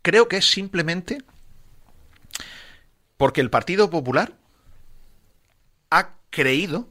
creo 0.02 0.28
que 0.28 0.36
es 0.38 0.50
simplemente 0.50 1.18
porque 3.16 3.40
el 3.40 3.50
Partido 3.50 3.88
Popular 3.88 4.32
ha 5.90 6.14
creído 6.30 6.88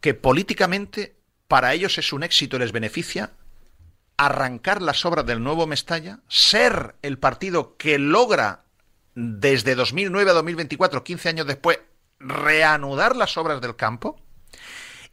que 0.00 0.14
políticamente 0.14 1.16
para 1.48 1.74
ellos 1.74 1.98
es 1.98 2.12
un 2.12 2.22
éxito 2.22 2.56
y 2.56 2.60
les 2.60 2.72
beneficia 2.72 3.32
arrancar 4.16 4.82
las 4.82 5.04
obras 5.04 5.26
del 5.26 5.42
nuevo 5.42 5.66
Mestalla, 5.66 6.20
ser 6.28 6.94
el 7.02 7.18
partido 7.18 7.76
que 7.76 7.98
logra 7.98 8.64
desde 9.14 9.74
2009 9.74 10.30
a 10.30 10.34
2024, 10.34 11.04
15 11.04 11.28
años 11.28 11.46
después, 11.46 11.80
reanudar 12.18 13.16
las 13.16 13.36
obras 13.36 13.60
del 13.60 13.76
campo, 13.76 14.20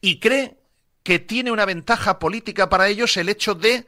y 0.04 0.20
cree 0.20 0.58
que 1.02 1.18
tiene 1.18 1.50
una 1.50 1.64
ventaja 1.64 2.20
política 2.20 2.68
para 2.68 2.90
ellos 2.90 3.16
el 3.16 3.30
hecho 3.30 3.56
de 3.56 3.88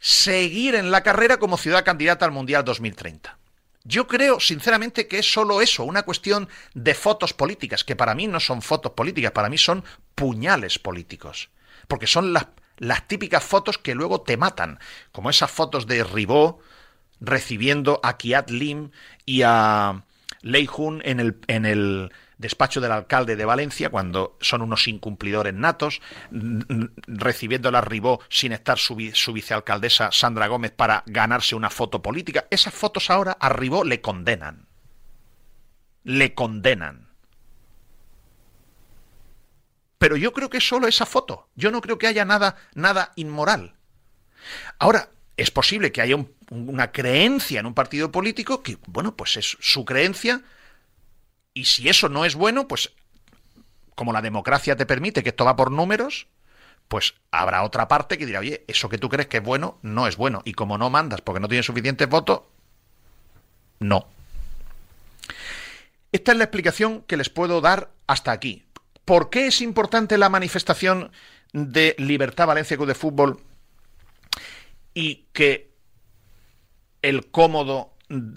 seguir 0.00 0.74
en 0.74 0.90
la 0.90 1.04
carrera 1.04 1.36
como 1.36 1.56
ciudad 1.56 1.84
candidata 1.84 2.24
al 2.24 2.32
Mundial 2.32 2.64
2030. 2.64 3.38
Yo 3.84 4.08
creo, 4.08 4.40
sinceramente, 4.40 5.06
que 5.06 5.20
es 5.20 5.32
solo 5.32 5.62
eso, 5.62 5.84
una 5.84 6.02
cuestión 6.02 6.48
de 6.74 6.94
fotos 6.94 7.32
políticas, 7.32 7.84
que 7.84 7.94
para 7.94 8.16
mí 8.16 8.26
no 8.26 8.40
son 8.40 8.60
fotos 8.60 8.90
políticas, 8.92 9.30
para 9.30 9.48
mí 9.48 9.56
son 9.56 9.84
puñales 10.16 10.80
políticos, 10.80 11.50
porque 11.86 12.08
son 12.08 12.32
las, 12.32 12.48
típicas 13.06 13.44
fotos 13.44 13.78
que 13.78 13.94
luego 13.94 14.22
te 14.22 14.36
matan, 14.36 14.80
como 15.12 15.30
esas 15.30 15.52
fotos 15.52 15.86
de 15.86 16.02
Ribó 16.02 16.58
recibiendo 17.20 18.00
a 18.02 18.16
Kiat 18.16 18.50
Lim 18.50 18.90
y 19.26 19.42
a 19.42 20.02
Lei 20.42 20.66
Jun 20.66 21.02
en 21.04 21.20
el, 21.20 21.38
en 21.46 21.66
el 21.66 22.10
despacho 22.40 22.80
del 22.80 22.90
alcalde 22.90 23.36
de 23.36 23.44
Valencia, 23.44 23.90
cuando 23.90 24.38
son 24.40 24.62
unos 24.62 24.88
incumplidores 24.88 25.52
natos, 25.52 26.00
recibiendo 27.06 27.70
la 27.70 27.82
Ribó 27.82 28.20
sin 28.30 28.52
estar 28.52 28.78
su, 28.78 28.96
vicealcaldesa 28.96 30.10
Sandra 30.10 30.46
Gómez 30.48 30.72
para 30.72 31.02
ganarse 31.06 31.54
una 31.54 31.68
foto 31.68 32.00
política. 32.00 32.46
Esas 32.50 32.72
fotos 32.72 33.10
ahora 33.10 33.36
a 33.38 33.50
Ribó 33.50 33.84
le 33.84 34.00
condenan. 34.00 34.66
Le 36.02 36.34
condenan. 36.34 37.10
Pero 39.98 40.16
yo 40.16 40.32
creo 40.32 40.48
que 40.48 40.58
es 40.58 40.66
solo 40.66 40.88
esa 40.88 41.04
foto. 41.04 41.50
Yo 41.56 41.70
no 41.70 41.82
creo 41.82 41.98
que 41.98 42.06
haya 42.06 42.24
nada, 42.24 42.56
nada 42.74 43.12
inmoral. 43.16 43.74
Ahora, 44.78 45.10
es 45.36 45.50
posible 45.50 45.92
que 45.92 46.00
haya 46.00 46.16
una 46.50 46.90
creencia 46.90 47.60
en 47.60 47.66
un 47.66 47.74
partido 47.74 48.10
político 48.10 48.62
que, 48.62 48.78
bueno, 48.86 49.14
pues 49.14 49.36
es 49.36 49.58
su 49.60 49.84
creencia. 49.84 50.42
Y 51.54 51.64
si 51.64 51.88
eso 51.88 52.08
no 52.08 52.24
es 52.24 52.34
bueno, 52.34 52.68
pues 52.68 52.92
como 53.94 54.12
la 54.12 54.22
democracia 54.22 54.76
te 54.76 54.86
permite 54.86 55.22
que 55.22 55.30
esto 55.30 55.44
va 55.44 55.56
por 55.56 55.70
números, 55.70 56.28
pues 56.88 57.14
habrá 57.30 57.62
otra 57.62 57.86
parte 57.86 58.18
que 58.18 58.26
dirá, 58.26 58.40
oye, 58.40 58.64
eso 58.66 58.88
que 58.88 58.98
tú 58.98 59.08
crees 59.08 59.28
que 59.28 59.38
es 59.38 59.42
bueno, 59.42 59.78
no 59.82 60.06
es 60.06 60.16
bueno. 60.16 60.42
Y 60.44 60.54
como 60.54 60.78
no 60.78 60.90
mandas 60.90 61.20
porque 61.20 61.40
no 61.40 61.48
tienes 61.48 61.66
suficientes 61.66 62.08
votos, 62.08 62.42
no. 63.78 64.06
Esta 66.12 66.32
es 66.32 66.38
la 66.38 66.44
explicación 66.44 67.02
que 67.02 67.16
les 67.16 67.30
puedo 67.30 67.60
dar 67.60 67.90
hasta 68.06 68.32
aquí. 68.32 68.64
¿Por 69.04 69.30
qué 69.30 69.46
es 69.46 69.60
importante 69.60 70.18
la 70.18 70.28
manifestación 70.28 71.12
de 71.52 71.94
Libertad 71.98 72.46
Valencia 72.46 72.76
Club 72.76 72.88
de 72.88 72.94
Fútbol 72.94 73.40
y 74.94 75.26
que 75.32 75.70
el 77.02 77.30
cómodo 77.30 77.92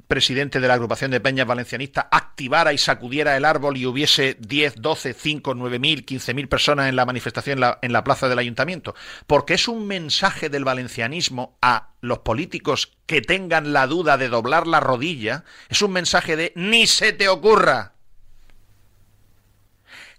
presidente 0.08 0.60
de 0.60 0.68
la 0.68 0.76
agrupación 0.76 1.10
de 1.10 1.20
peñas 1.20 1.48
valencianistas 1.48 2.06
activara 2.12 2.74
y 2.74 2.78
sacudiera 2.78 3.36
el 3.36 3.45
árbol 3.45 3.76
y 3.78 3.88
hubiese 3.88 4.38
10, 4.40 4.76
12, 4.78 5.14
5, 5.14 5.56
9 5.56 5.80
mil, 5.80 6.06
15 6.06 6.34
mil 6.34 6.48
personas 6.48 6.90
en 6.90 6.95
la 6.95 7.06
manifestación 7.06 7.58
en 7.58 7.62
la, 7.62 7.80
en 7.82 7.91
la, 7.91 8.04
plaza 8.04 8.30
del 8.30 8.40
ayuntamiento, 8.40 8.94
porque 9.26 9.56
es 9.56 9.68
un 9.68 9.88
mensaje 9.88 10.50
del 10.50 10.64
valencianismo 10.64 11.58
a 11.62 11.90
los 12.02 12.20
políticos 12.20 12.94
que 13.08 13.22
tengan 13.22 13.74
la 13.74 13.88
duda 13.88 14.18
de 14.18 14.30
doblar 14.30 14.68
la 14.68 14.80
rodilla, 14.80 15.44
es 15.70 15.82
un 15.82 15.91
mensaje 15.91 16.36
de 16.36 16.54
ni 16.56 16.86
se 16.86 17.14
te 17.14 17.28
ocurra, 17.28 17.94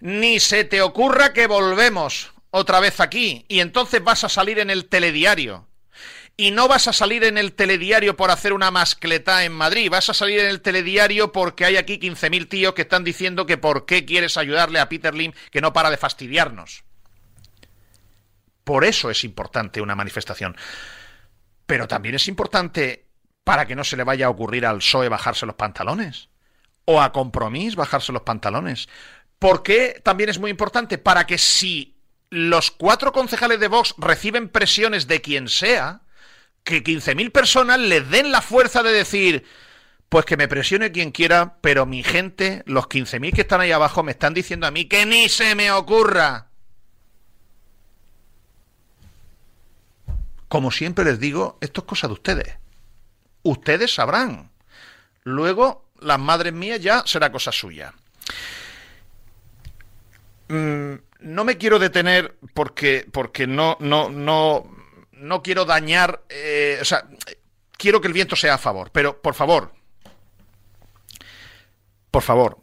ni 0.01 0.41
se 0.41 0.65
te 0.65 0.83
ocurra 0.83 1.33
que 1.33 1.47
volvemos 1.47 2.33
otra 2.51 2.81
vez 2.81 3.01
aquí 3.01 3.45
y 3.49 3.61
entonces 3.61 4.03
vas 4.03 4.25
a 4.25 4.29
salir 4.29 4.59
en 4.59 4.71
el 4.71 4.87
telediario 4.87 5.69
y 6.37 6.51
no 6.51 6.67
vas 6.67 6.89
a 6.89 6.93
salir 6.93 7.25
en 7.25 7.39
el 7.39 7.53
telediario 7.53 8.17
por 8.17 8.31
hacer 8.31 8.53
una 8.53 8.71
mascleta 8.71 9.45
en 9.45 9.53
Madrid, 9.53 9.91
vas 9.91 10.11
a 10.11 10.15
salir 10.15 10.41
en 10.41 10.47
el 10.47 10.61
telediario 10.61 11.31
porque 11.31 11.65
hay 11.65 11.77
aquí 11.77 11.99
15.000 11.99 12.49
tíos 12.49 12.75
que 12.75 12.83
están 12.83 13.05
diciendo 13.05 13.47
que 13.47 13.57
por 13.57 13.87
qué 13.87 14.05
quieres 14.05 14.37
ayudarle 14.37 14.81
a 14.81 14.89
Peter 14.89 15.15
Lim 15.15 15.33
que 15.51 15.61
no 15.61 15.73
para 15.73 15.91
de 15.91 15.97
fastidiarnos. 15.97 16.85
Por 18.65 18.85
eso 18.85 19.11
es 19.11 19.23
importante 19.25 19.81
una 19.81 19.95
manifestación. 19.95 20.57
Pero 21.67 21.87
también 21.87 22.15
es 22.15 22.27
importante 22.29 23.07
para 23.45 23.67
que 23.67 23.77
no 23.77 23.85
se 23.85 23.97
le 23.97 24.05
vaya 24.05 24.27
a 24.27 24.31
ocurrir 24.31 24.67
al 24.67 24.79
PSOE 24.79 25.09
bajarse 25.09 25.47
los 25.47 25.55
pantalones. 25.55 26.31
O 26.87 27.01
a 27.01 27.13
Compromís 27.13 27.77
bajarse 27.77 28.13
los 28.13 28.23
pantalones. 28.23 28.89
¿Por 29.39 29.63
qué 29.63 30.01
también 30.03 30.31
es 30.31 30.39
muy 30.39 30.51
importante? 30.51 30.99
Para 30.99 31.27
que 31.27 31.39
si 31.39 31.97
los 32.31 32.71
cuatro 32.71 33.13
concejales 33.13 33.61
de 33.61 33.69
Vox 33.69 33.95
reciben 33.99 34.49
presiones 34.49 35.07
de 35.07 35.21
quien 35.21 35.49
sea, 35.49 36.01
que 36.65 36.83
15.000 36.83 37.31
personas 37.31 37.79
les 37.79 38.09
den 38.11 38.33
la 38.33 38.41
fuerza 38.41 38.83
de 38.83 38.91
decir, 38.91 39.45
pues 40.09 40.25
que 40.25 40.37
me 40.37 40.49
presione 40.49 40.91
quien 40.91 41.13
quiera, 41.13 41.59
pero 41.61 41.87
mi 41.87 42.03
gente, 42.03 42.63
los 42.67 42.87
15.000 42.87 43.35
que 43.35 43.43
están 43.43 43.61
ahí 43.61 43.71
abajo, 43.71 44.03
me 44.03 44.13
están 44.13 44.35
diciendo 44.35 44.67
a 44.67 44.71
mí 44.71 44.87
que 44.87 45.05
ni 45.07 45.29
se 45.29 45.55
me 45.55 45.71
ocurra. 45.71 46.49
Como 50.49 50.71
siempre 50.71 51.05
les 51.05 51.21
digo, 51.21 51.59
esto 51.61 51.83
es 51.83 51.87
cosa 51.87 52.07
de 52.07 52.15
ustedes. 52.15 52.57
Ustedes 53.43 53.95
sabrán. 53.95 54.51
Luego, 55.23 55.91
las 56.01 56.19
madres 56.19 56.53
mías 56.53 56.81
ya 56.81 57.03
será 57.07 57.31
cosa 57.31 57.53
suya. 57.53 57.93
Mm, 60.49 60.95
no 61.21 61.45
me 61.45 61.59
quiero 61.59 61.79
detener 61.79 62.37
porque, 62.55 63.07
porque 63.11 63.47
no, 63.47 63.77
no, 63.81 64.09
no, 64.09 64.71
no 65.17 65.43
quiero 65.43 65.65
dañar, 65.65 66.23
eh, 66.29 66.79
o 66.81 66.85
sea, 66.85 67.09
quiero 67.73 68.01
que 68.01 68.09
el 68.09 68.13
viento 68.13 68.37
sea 68.37 68.55
a 68.55 68.59
favor, 68.59 68.91
pero 68.93 69.21
por 69.21 69.35
favor, 69.35 69.73
por 72.11 72.23
favor, 72.23 72.59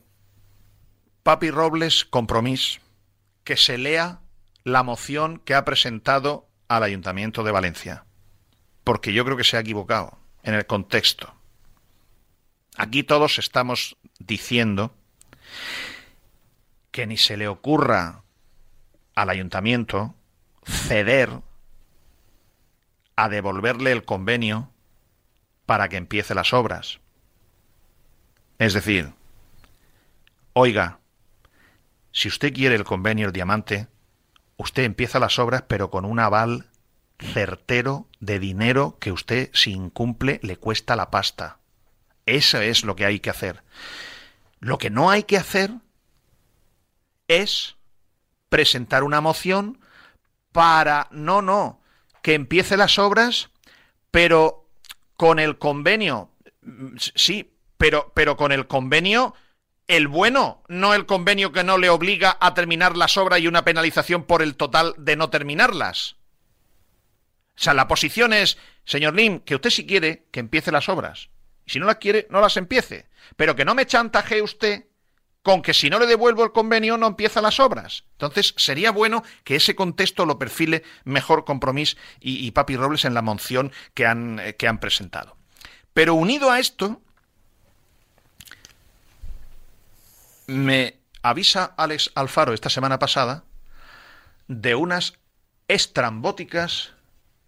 Papi 1.24 1.52
Robles, 1.52 2.06
compromiso, 2.06 2.80
que 3.44 3.58
se 3.58 3.78
lea 3.78 4.22
la 4.64 4.84
moción 4.84 5.40
que 5.40 5.56
ha 5.56 5.66
presentado 5.66 6.48
al 6.68 6.84
Ayuntamiento 6.84 7.44
de 7.44 7.52
Valencia, 7.52 8.06
porque 8.84 9.14
yo 9.14 9.26
creo 9.26 9.38
que 9.38 9.44
se 9.44 9.58
ha 9.58 9.62
equivocado 9.62 10.18
en 10.44 10.54
el 10.54 10.66
contexto. 10.66 11.34
Aquí 12.78 13.04
todos 13.04 13.38
estamos 13.38 13.98
diciendo 14.20 14.96
que 16.92 17.06
ni 17.08 17.18
se 17.18 17.38
le 17.38 17.48
ocurra 17.48 18.24
al 19.16 19.30
ayuntamiento 19.30 20.16
ceder 20.66 21.30
a 23.16 23.30
devolverle 23.30 23.92
el 23.92 24.04
convenio 24.04 24.72
para 25.66 25.90
que 25.90 25.98
empiece 25.98 26.36
las 26.36 26.54
obras. 26.54 27.00
Es 28.58 28.74
decir, 28.74 29.14
oiga, 30.54 31.00
si 32.12 32.28
usted 32.28 32.54
quiere 32.54 32.76
el 32.76 32.84
convenio 32.84 33.28
el 33.28 33.34
diamante, 33.34 33.88
usted 34.58 34.84
empieza 34.84 35.20
las 35.20 35.40
obras 35.40 35.64
pero 35.68 35.90
con 35.90 36.06
un 36.06 36.20
aval 36.20 36.68
certero 37.20 38.08
de 38.20 38.40
dinero 38.40 38.98
que 39.00 39.12
usted 39.12 39.50
si 39.54 39.72
incumple 39.72 40.40
le 40.44 40.58
cuesta 40.58 40.96
la 40.96 41.12
pasta. 41.12 41.60
Eso 42.26 42.60
es 42.62 42.84
lo 42.84 42.96
que 42.96 43.06
hay 43.06 43.20
que 43.20 43.30
hacer. 43.30 43.64
Lo 44.60 44.78
que 44.78 44.90
no 44.90 45.10
hay 45.10 45.24
que 45.24 45.38
hacer 45.38 45.72
es 47.28 47.76
presentar 48.50 49.04
una 49.04 49.22
moción 49.22 49.80
para... 50.52 51.08
No, 51.12 51.42
no 51.42 51.81
que 52.22 52.34
empiece 52.34 52.78
las 52.78 53.00
obras, 53.00 53.50
pero 54.12 54.68
con 55.16 55.40
el 55.40 55.58
convenio, 55.58 56.32
sí, 56.98 57.54
pero, 57.78 58.12
pero 58.16 58.38
con 58.38 58.52
el 58.52 58.68
convenio 58.68 59.34
el 59.88 60.08
bueno, 60.08 60.64
no 60.70 60.94
el 60.94 61.06
convenio 61.06 61.52
que 61.52 61.64
no 61.64 61.78
le 61.78 61.90
obliga 61.90 62.38
a 62.40 62.54
terminar 62.54 62.96
las 62.96 63.18
obras 63.18 63.42
y 63.42 63.48
una 63.48 63.66
penalización 63.66 64.24
por 64.24 64.42
el 64.42 64.56
total 64.56 64.94
de 64.98 65.16
no 65.18 65.30
terminarlas. 65.30 66.16
O 67.58 67.64
sea, 67.64 67.74
la 67.74 67.88
posición 67.88 68.32
es, 68.32 68.58
señor 68.86 69.16
Lim, 69.16 69.42
que 69.42 69.56
usted 69.56 69.70
si 69.70 69.86
quiere 69.86 70.28
que 70.32 70.40
empiece 70.40 70.72
las 70.72 70.88
obras. 70.88 71.30
Y 71.66 71.72
si 71.72 71.80
no 71.80 71.86
las 71.86 71.98
quiere, 71.98 72.26
no 72.30 72.40
las 72.40 72.56
empiece. 72.58 73.10
Pero 73.36 73.56
que 73.56 73.66
no 73.66 73.76
me 73.76 73.86
chantaje 73.86 74.42
usted 74.42 74.86
con 75.44 75.62
que 75.62 75.74
si 75.74 75.90
no 75.90 76.00
le 76.00 76.06
devuelvo 76.06 76.44
el 76.44 76.52
convenio 76.52 76.98
no 76.98 77.08
empieza 77.08 77.42
las 77.42 77.60
obras. 77.60 78.04
Entonces 78.14 78.54
sería 78.58 78.92
bueno 78.92 79.24
que 79.44 79.56
ese 79.56 79.76
contexto 79.76 80.26
lo 80.26 80.38
perfile 80.38 80.84
mejor 81.04 81.46
Compromís 81.46 81.98
y, 82.20 82.50
Papi 82.52 82.76
Robles 82.76 83.06
en 83.06 83.14
la 83.14 83.22
moción 83.22 83.72
que 83.94 84.06
han, 84.06 84.40
eh, 84.40 84.56
que 84.56 84.68
han 84.68 84.80
presentado. 84.80 85.36
Pero 85.94 86.14
unido 86.14 86.52
a 86.52 86.60
esto, 86.60 87.02
me 90.48 91.00
avisa 91.24 91.74
Alex 91.78 92.12
Alfaro 92.16 92.54
esta 92.54 92.70
semana 92.70 93.00
pasada 93.00 93.44
de 94.48 94.76
unas 94.76 95.14
estrambóticas 95.68 96.94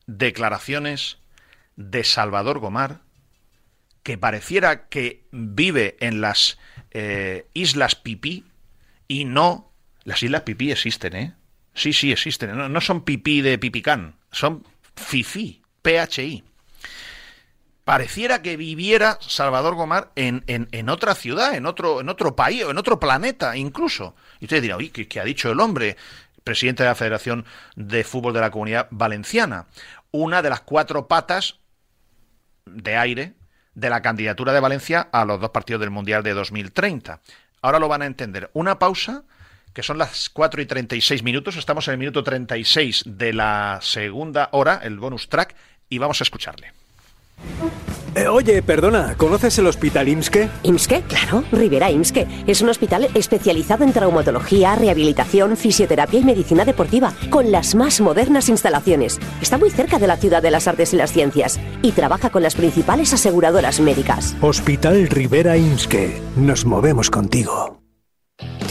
declaraciones 0.08 1.18
de 1.76 2.04
Salvador 2.04 2.60
Gomar, 2.60 3.02
que 4.04 4.18
pareciera 4.18 4.88
que 4.88 5.26
vive 5.32 5.98
en 6.00 6.22
las 6.22 6.58
eh, 6.94 7.48
islas 7.54 7.96
pipí 7.96 8.46
y 9.08 9.26
no... 9.26 9.72
Las 10.04 10.22
islas 10.22 10.42
pipí 10.42 10.72
existen, 10.72 11.16
¿eh? 11.16 11.34
Sí, 11.74 11.94
sí, 11.94 12.12
existen. 12.12 12.72
No, 12.72 12.82
son 12.82 13.02
pipí 13.04 13.42
de 13.42 13.58
pipicán, 13.58 14.16
son 14.32 14.66
fifi, 14.96 15.62
PHI. 15.82 16.44
Pareciera 17.84 18.42
que 18.42 18.56
viviera 18.56 19.18
Salvador 19.22 19.76
Gomar 19.76 20.12
en, 20.16 20.44
en, 20.48 20.90
otra 20.90 21.16
ciudad, 21.16 21.56
en 21.56 21.66
otro, 21.66 22.00
en 22.00 22.08
otro 22.10 22.36
país, 22.36 22.64
en 22.70 22.78
otro 22.78 23.00
planeta 23.00 23.58
incluso. 23.58 24.16
Y 24.40 24.46
usted 24.46 24.62
dirá, 24.62 24.78
oye, 24.78 24.92
¿qué, 24.92 25.20
ha 25.20 25.26
dicho 25.26 25.52
el 25.52 25.60
hombre? 25.60 25.98
Presidente 26.44 26.84
de 26.84 26.90
la 26.90 26.96
Federación 26.96 27.46
de 27.76 28.04
Fútbol 28.04 28.34
de 28.34 28.42
la 28.42 28.52
Comunidad 28.52 28.88
Valenciana. 28.92 29.68
Una 30.12 30.42
de 30.42 30.50
las 30.50 30.62
cuatro 30.62 31.08
patas 31.08 31.60
de 32.66 32.96
aire 32.96 33.34
de 33.76 33.90
la 33.90 34.02
candidatura 34.02 34.54
de 34.54 34.60
Valencia 34.60 35.08
a 35.12 35.26
los 35.26 35.40
dos 35.40 35.50
partidos 35.50 35.82
del 35.82 35.90
Mundial 35.90 36.24
de 36.24 36.34
2030. 36.34 37.20
Ahora 37.62 37.80
lo 37.80 37.88
van 37.88 38.02
a 38.02 38.06
entender. 38.06 38.50
Una 38.54 38.80
pausa, 38.80 39.24
que 39.74 39.84
son 39.84 39.98
las 39.98 40.30
4 40.30 40.62
y 40.62 40.66
36 40.66 41.24
minutos. 41.24 41.56
Estamos 41.56 41.88
en 41.88 41.94
el 41.94 41.98
minuto 41.98 42.24
36 42.24 43.04
de 43.06 43.34
la 43.34 43.80
segunda 43.82 44.50
hora, 44.52 44.80
el 44.84 45.00
bonus 45.00 45.30
track, 45.30 45.56
y 45.90 45.98
vamos 45.98 46.22
a 46.22 46.24
escucharle. 46.24 46.72
Eh, 48.16 48.28
oye, 48.28 48.62
perdona, 48.62 49.16
¿conoces 49.18 49.58
el 49.58 49.68
hospital 49.68 50.08
IMSKE? 50.08 50.50
¿IMSKE? 50.64 51.02
Claro, 51.08 51.44
Rivera 51.52 51.90
IMSKE. 51.90 52.28
Es 52.46 52.62
un 52.62 52.70
hospital 52.70 53.08
especializado 53.16 53.84
en 53.84 53.92
traumatología, 53.92 54.76
rehabilitación, 54.76 55.58
fisioterapia 55.58 56.20
y 56.20 56.24
medicina 56.24 56.64
deportiva, 56.64 57.14
con 57.30 57.52
las 57.52 57.74
más 57.76 58.02
modernas 58.02 58.50
instalaciones. 58.50 59.20
Está 59.42 59.58
muy 59.58 59.72
cerca 59.72 59.98
de 59.98 60.08
la 60.08 60.18
ciudad 60.18 60.44
de 60.44 60.52
las 60.52 60.68
artes 60.68 60.94
y 60.94 60.98
las 60.98 61.12
ciencias 61.12 61.60
y 61.82 61.92
trabaja 61.92 62.30
con 62.30 62.44
las 62.44 62.56
principales 62.56 63.14
aseguradoras 63.14 63.80
médicas. 63.80 64.36
Hospital 64.42 65.08
Rivera 65.08 65.58
IMSKE. 65.58 66.22
Nos 66.36 66.66
movemos 66.66 67.10
contigo. 67.10 67.83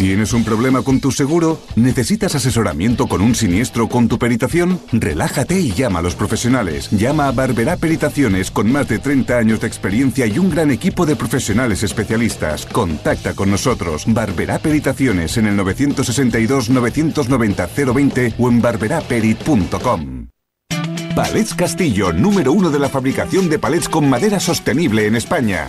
¿Tienes 0.03 0.33
un 0.33 0.43
problema 0.43 0.83
con 0.83 0.99
tu 0.99 1.13
seguro? 1.13 1.61
¿Necesitas 1.77 2.35
asesoramiento 2.35 3.07
con 3.07 3.21
un 3.21 3.37
siniestro 3.37 3.89
con 3.89 4.09
tu 4.09 4.19
peritación? 4.19 4.81
Relájate 4.91 5.61
y 5.61 5.71
llama 5.71 6.01
a 6.01 6.03
los 6.03 6.17
profesionales. 6.17 6.91
Llama 6.91 7.29
a 7.29 7.31
Barberá 7.31 7.77
Peritaciones 7.77 8.51
con 8.51 8.73
más 8.73 8.89
de 8.89 8.99
30 8.99 9.39
años 9.39 9.61
de 9.61 9.69
experiencia 9.69 10.27
y 10.27 10.41
un 10.41 10.51
gran 10.51 10.73
equipo 10.73 11.07
de 11.07 11.15
profesionales 11.15 11.85
especialistas. 11.85 12.67
Contacta 12.67 13.35
con 13.35 13.53
nosotros. 13.53 14.03
Barberá 14.09 14.59
Peritaciones 14.59 15.37
en 15.37 15.47
el 15.47 15.55
962 15.55 16.69
990 16.69 17.69
020 17.95 18.35
o 18.41 18.49
en 18.49 18.61
barberaperit.com. 18.61 20.27
Palets 21.15 21.55
Castillo, 21.55 22.13
número 22.13 22.53
uno 22.53 22.71
de 22.71 22.81
la 22.81 22.89
fabricación 22.89 23.49
de 23.49 23.61
palets 23.61 23.89
con 23.89 24.11
madera 24.11 24.41
sostenible 24.41 25.07
en 25.07 25.15
España. 25.15 25.69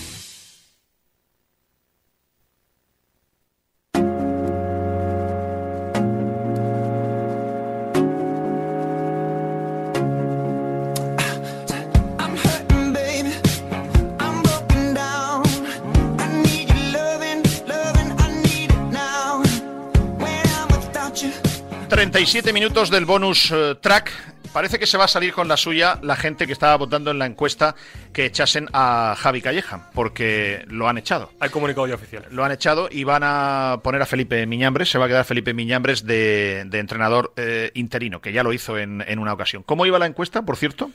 37 22.01 22.51
minutos 22.51 22.89
del 22.89 23.05
bonus 23.05 23.51
eh, 23.51 23.75
track. 23.79 24.11
Parece 24.51 24.79
que 24.79 24.87
se 24.87 24.97
va 24.97 25.03
a 25.03 25.07
salir 25.07 25.33
con 25.33 25.47
la 25.47 25.55
suya 25.55 25.99
la 26.01 26.15
gente 26.15 26.47
que 26.47 26.53
estaba 26.53 26.75
votando 26.75 27.11
en 27.11 27.19
la 27.19 27.27
encuesta 27.27 27.75
que 28.11 28.25
echasen 28.25 28.69
a 28.73 29.13
Javi 29.15 29.39
Calleja, 29.39 29.91
porque 29.93 30.65
lo 30.67 30.89
han 30.89 30.97
echado. 30.97 31.29
Hay 31.39 31.51
comunicado 31.51 31.85
ya 31.85 31.93
oficial. 31.93 32.25
Lo 32.31 32.43
han 32.43 32.51
echado 32.51 32.89
y 32.91 33.03
van 33.03 33.21
a 33.23 33.81
poner 33.83 34.01
a 34.01 34.07
Felipe 34.07 34.47
Miñambres. 34.47 34.89
Se 34.89 34.97
va 34.97 35.05
a 35.05 35.09
quedar 35.09 35.25
Felipe 35.25 35.53
Miñambres 35.53 36.03
de, 36.03 36.63
de 36.65 36.79
entrenador 36.79 37.33
eh, 37.35 37.69
interino, 37.75 38.19
que 38.19 38.33
ya 38.33 38.41
lo 38.41 38.51
hizo 38.51 38.79
en, 38.79 39.03
en 39.07 39.19
una 39.19 39.33
ocasión. 39.33 39.61
¿Cómo 39.61 39.85
iba 39.85 39.99
la 39.99 40.07
encuesta, 40.07 40.41
por 40.41 40.57
cierto? 40.57 40.89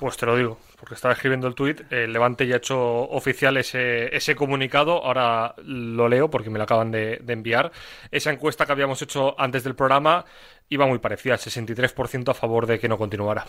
Pues 0.00 0.16
te 0.16 0.24
lo 0.24 0.34
digo, 0.34 0.58
porque 0.78 0.94
estaba 0.94 1.12
escribiendo 1.12 1.46
el 1.46 1.54
tuit. 1.54 1.82
El 1.92 2.14
Levante 2.14 2.46
ya 2.46 2.54
ha 2.54 2.56
hecho 2.56 2.80
oficial 2.80 3.58
ese, 3.58 4.16
ese 4.16 4.34
comunicado. 4.34 5.04
Ahora 5.04 5.54
lo 5.62 6.08
leo 6.08 6.30
porque 6.30 6.48
me 6.48 6.56
lo 6.56 6.64
acaban 6.64 6.90
de, 6.90 7.18
de 7.22 7.32
enviar. 7.34 7.70
Esa 8.10 8.30
encuesta 8.32 8.64
que 8.64 8.72
habíamos 8.72 9.02
hecho 9.02 9.38
antes 9.38 9.62
del 9.62 9.74
programa 9.74 10.24
iba 10.70 10.86
muy 10.86 11.00
parecida, 11.00 11.34
63% 11.34 12.30
a 12.30 12.34
favor 12.34 12.66
de 12.66 12.78
que 12.78 12.88
no 12.88 12.96
continuara. 12.96 13.44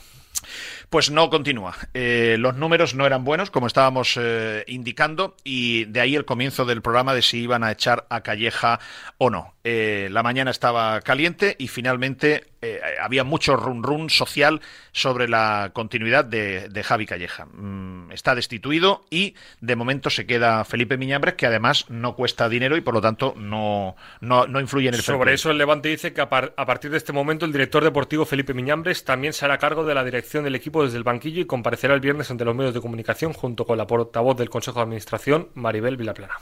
Pues 0.92 1.10
no 1.10 1.30
continúa. 1.30 1.74
Eh, 1.94 2.36
los 2.38 2.58
números 2.58 2.96
no 2.96 3.06
eran 3.08 3.24
buenos, 3.24 3.50
como 3.50 3.66
estábamos 3.66 4.18
eh, 4.20 4.66
indicando, 4.68 5.38
y 5.46 5.86
de 5.86 6.02
ahí 6.02 6.18
el 6.18 6.26
comienzo 6.26 6.66
del 6.66 6.82
programa 6.82 7.14
de 7.14 7.22
si 7.22 7.40
iban 7.40 7.64
a 7.64 7.72
echar 7.72 8.06
a 8.10 8.22
Calleja 8.22 8.80
o 9.18 9.30
no. 9.30 9.54
Eh, 9.64 10.10
la 10.12 10.22
mañana 10.22 10.52
estaba 10.52 11.00
caliente 11.02 11.56
y 11.60 11.70
finalmente 11.70 12.44
había 13.02 13.24
mucho 13.24 13.56
run 13.56 13.82
run 13.82 14.10
social 14.12 14.62
sobre 14.92 15.28
la 15.28 15.72
continuidad 15.74 16.26
de, 16.26 16.70
de 16.70 16.84
Javi 16.84 17.08
Calleja. 17.08 17.46
Mm, 17.46 18.12
está 18.12 18.36
destituido 18.36 19.04
y 19.10 19.34
de 19.62 19.76
momento 19.76 20.12
se 20.12 20.28
queda 20.28 20.64
Felipe 20.64 20.96
Miñambres, 20.98 21.34
que 21.36 21.48
además 21.48 21.86
no 21.90 22.16
cuesta 22.16 22.50
dinero 22.50 22.78
y 22.78 22.82
por 22.82 22.94
lo 22.94 23.02
tanto 23.02 23.34
no, 23.36 23.96
no, 24.20 24.46
no 24.46 24.60
influye 24.60 24.90
en 24.90 24.94
el 24.94 25.02
Sobre 25.02 25.34
eso 25.34 25.50
el 25.50 25.58
Levante 25.58 25.90
dice 25.90 26.14
que 26.14 26.22
a, 26.22 26.30
par- 26.30 26.54
a 26.56 26.66
partir 26.68 26.92
de 26.92 26.98
este 26.98 27.14
momento 27.14 27.46
el 27.46 27.52
director 27.52 27.84
deportivo 27.84 28.26
Felipe 28.26 28.54
Miñambres 28.54 29.06
también 29.06 29.34
se 29.34 29.46
hará 29.46 29.58
cargo 29.58 29.84
de 29.84 29.96
la 29.96 30.04
dirección 30.04 30.44
del 30.44 30.54
equipo 30.54 30.81
desde 30.84 30.98
el 30.98 31.03
banquillo 31.03 31.41
y 31.41 31.45
comparecerá 31.45 31.94
el 31.94 31.99
viernes 31.99 32.32
ante 32.32 32.45
los 32.45 32.56
medios 32.56 32.74
de 32.74 32.82
comunicación 32.82 33.34
junto 33.34 33.66
con 33.66 33.78
la 33.78 33.88
portavoz 33.88 34.38
del 34.38 34.49
Consejo 34.49 34.80
de 34.80 34.84
Administración, 34.84 35.49
Maribel 35.53 35.98
Vilaplana. 35.98 36.36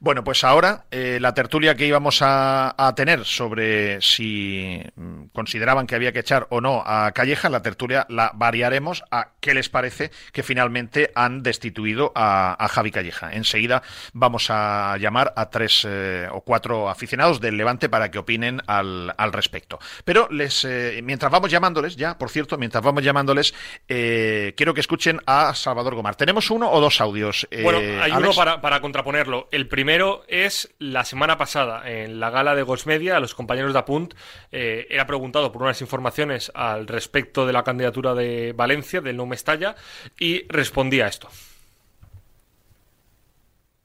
Bueno, 0.00 0.24
pues 0.24 0.44
ahora 0.44 0.84
eh, 0.90 1.18
la 1.20 1.34
tertulia 1.34 1.74
que 1.74 1.86
íbamos 1.86 2.20
a, 2.22 2.74
tener 2.96 3.24
sobre 3.24 4.00
si 4.00 4.80
mm, 4.96 5.26
consideraban 5.32 5.86
que 5.86 5.94
había 5.94 6.12
que 6.12 6.20
echar 6.20 6.46
o 6.50 6.60
no 6.60 6.82
a 6.84 7.12
Calleja, 7.12 7.48
la 7.48 7.62
tertulia 7.62 8.06
la 8.08 8.32
variaremos 8.34 9.04
a 9.10 9.32
qué 9.40 9.54
les 9.54 9.68
parece 9.68 10.10
que 10.32 10.42
finalmente 10.42 11.12
han 11.14 11.42
destituido 11.42 12.12
a, 12.14 12.66
Javi 12.70 12.90
Calleja. 12.90 13.32
Enseguida 13.32 13.82
vamos 14.12 14.48
a 14.50 14.96
llamar 14.98 15.32
a 15.36 15.50
tres 15.50 15.86
eh, 15.88 16.28
o 16.30 16.40
cuatro 16.42 16.88
aficionados 16.88 17.40
del 17.40 17.56
Levante 17.56 17.88
para 17.88 18.10
que 18.10 18.18
opinen 18.18 18.62
al, 18.66 19.14
al 19.16 19.32
respecto. 19.32 19.78
Pero 20.04 20.28
les, 20.30 20.64
eh, 20.64 21.00
mientras 21.02 21.30
vamos 21.30 21.50
llamándoles, 21.50 21.96
ya, 21.96 22.18
por 22.18 22.30
cierto, 22.30 22.58
mientras 22.58 22.82
vamos 22.82 23.02
llamándoles, 23.02 23.54
eh, 23.86 24.54
quiero 24.56 24.74
que 24.74 24.80
escuchen 24.80 25.20
a 25.26 25.54
Salvador 25.54 25.94
Gomar. 25.94 26.16
¿Tenemos 26.16 26.50
uno 26.50 26.70
o 26.70 26.80
dos 26.80 27.00
audios? 27.00 27.46
eh, 27.50 27.62
Bueno, 27.62 27.78
hay 28.02 28.12
uno 28.12 28.32
para, 28.34 28.60
para 28.60 28.80
contraponerlo. 28.80 29.48
El 29.52 29.68
primero 29.68 30.24
es 30.28 30.70
la 30.78 31.04
semana 31.04 31.38
pasada, 31.38 31.88
en 31.88 32.20
la 32.20 32.30
gala 32.30 32.54
de 32.54 32.62
Gos 32.62 32.86
Media, 32.86 33.16
a 33.16 33.20
los 33.20 33.34
compañeros 33.34 33.72
de 33.72 33.78
Apunt, 33.78 34.14
eh, 34.52 34.86
era 34.90 35.06
preguntado 35.06 35.52
por 35.52 35.62
unas 35.62 35.80
informaciones 35.80 36.50
al 36.54 36.86
respecto 36.86 37.46
de 37.46 37.52
la 37.52 37.64
candidatura 37.64 38.14
de 38.14 38.52
Valencia, 38.56 39.00
del 39.00 39.16
No 39.16 39.26
Mestalla, 39.26 39.76
y 40.18 40.46
respondía 40.48 41.04
a 41.06 41.08
esto. 41.08 41.28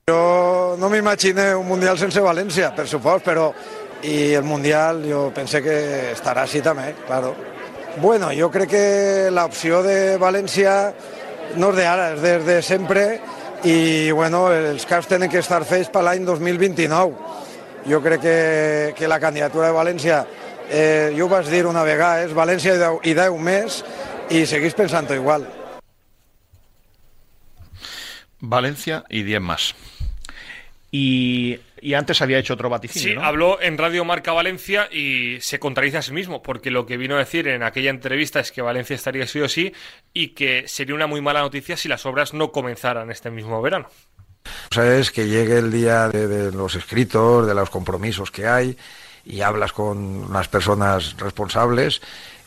Jo 0.10 0.76
no 0.78 0.90
m'imaginé 0.90 1.56
un 1.56 1.68
Mundial 1.68 1.98
sense 1.98 2.20
València, 2.20 2.74
per 2.76 2.84
supost, 2.92 3.24
però 3.24 3.46
i 4.04 4.34
el 4.36 4.44
Mundial 4.44 5.00
jo 5.08 5.30
pense 5.32 5.62
que 5.64 5.76
estarà 6.12 6.44
així 6.44 6.60
també, 6.66 6.90
claro. 7.08 7.32
Bueno, 8.02 8.32
jo 8.34 8.50
crec 8.50 8.72
que 8.74 9.30
l'opció 9.30 9.84
de 9.86 10.18
València 10.18 10.74
no 11.62 11.70
és 11.70 11.78
d'ara, 11.78 12.08
és 12.16 12.22
des 12.24 12.46
de 12.48 12.56
sempre 12.66 13.04
i 13.70 14.10
bueno, 14.12 14.48
els 14.52 14.88
caps 14.90 15.12
tenen 15.12 15.30
que 15.30 15.44
estar 15.44 15.62
fets 15.68 15.92
per 15.94 16.02
l'any 16.04 16.26
2029. 16.26 17.14
Jo 17.86 18.00
crec 18.02 18.24
que, 18.24 18.38
que 18.98 19.08
la 19.12 19.20
candidatura 19.22 19.70
de 19.70 19.78
València, 19.78 20.24
eh, 20.72 21.14
jo 21.14 21.28
ho 21.28 21.32
vaig 21.32 21.52
dir 21.54 21.68
una 21.70 21.84
vegada, 21.86 22.26
és 22.26 22.34
València 22.34 22.74
i 22.74 22.82
deu, 22.82 23.00
i 23.06 23.14
deu 23.14 23.38
més 23.38 23.84
i 24.34 24.46
seguís 24.50 24.74
pensant 24.74 25.12
igual. 25.14 25.46
Valencia 28.42 29.04
y 29.08 29.24
10 29.24 29.40
más. 29.40 29.74
Y, 30.96 31.58
y 31.82 31.96
antes 31.96 32.22
había 32.22 32.38
hecho 32.38 32.54
otro 32.54 32.70
vaticinio, 32.70 33.10
Sí, 33.10 33.16
¿no? 33.16 33.24
habló 33.26 33.60
en 33.60 33.80
Radio 33.80 34.06
Marca 34.06 34.32
Valencia 34.32 34.88
y 34.92 35.38
se 35.42 35.58
contradice 35.58 35.98
a 35.98 36.02
sí 36.04 36.12
mismo, 36.14 36.44
porque 36.44 36.70
lo 36.70 36.86
que 36.86 36.98
vino 36.98 37.16
a 37.16 37.18
decir 37.20 37.48
en 37.48 37.64
aquella 37.64 37.90
entrevista 37.90 38.40
es 38.40 38.52
que 38.52 38.62
Valencia 38.62 38.96
estaría 38.96 39.26
sí 39.26 39.40
o 39.42 39.50
sí 39.50 39.74
y 40.14 40.30
que 40.36 40.68
sería 40.68 40.94
una 40.94 41.08
muy 41.08 41.20
mala 41.20 41.42
noticia 41.42 41.78
si 41.78 41.90
las 41.90 42.06
obras 42.06 42.36
no 42.36 42.52
comenzaran 42.52 43.10
este 43.10 43.32
mismo 43.32 43.60
verano. 43.60 43.90
cosa 44.70 44.96
es 44.98 45.10
que 45.10 45.28
llegue 45.28 45.58
el 45.58 45.72
día 45.72 46.10
de, 46.10 46.28
de 46.28 46.52
los 46.52 46.76
escritos, 46.76 47.48
de 47.48 47.56
los 47.56 47.72
compromisos 47.72 48.30
que 48.30 48.46
hay, 48.46 48.78
y 49.26 49.42
hablas 49.42 49.74
con 49.74 50.32
las 50.32 50.48
personas 50.48 51.16
responsables, 51.18 52.04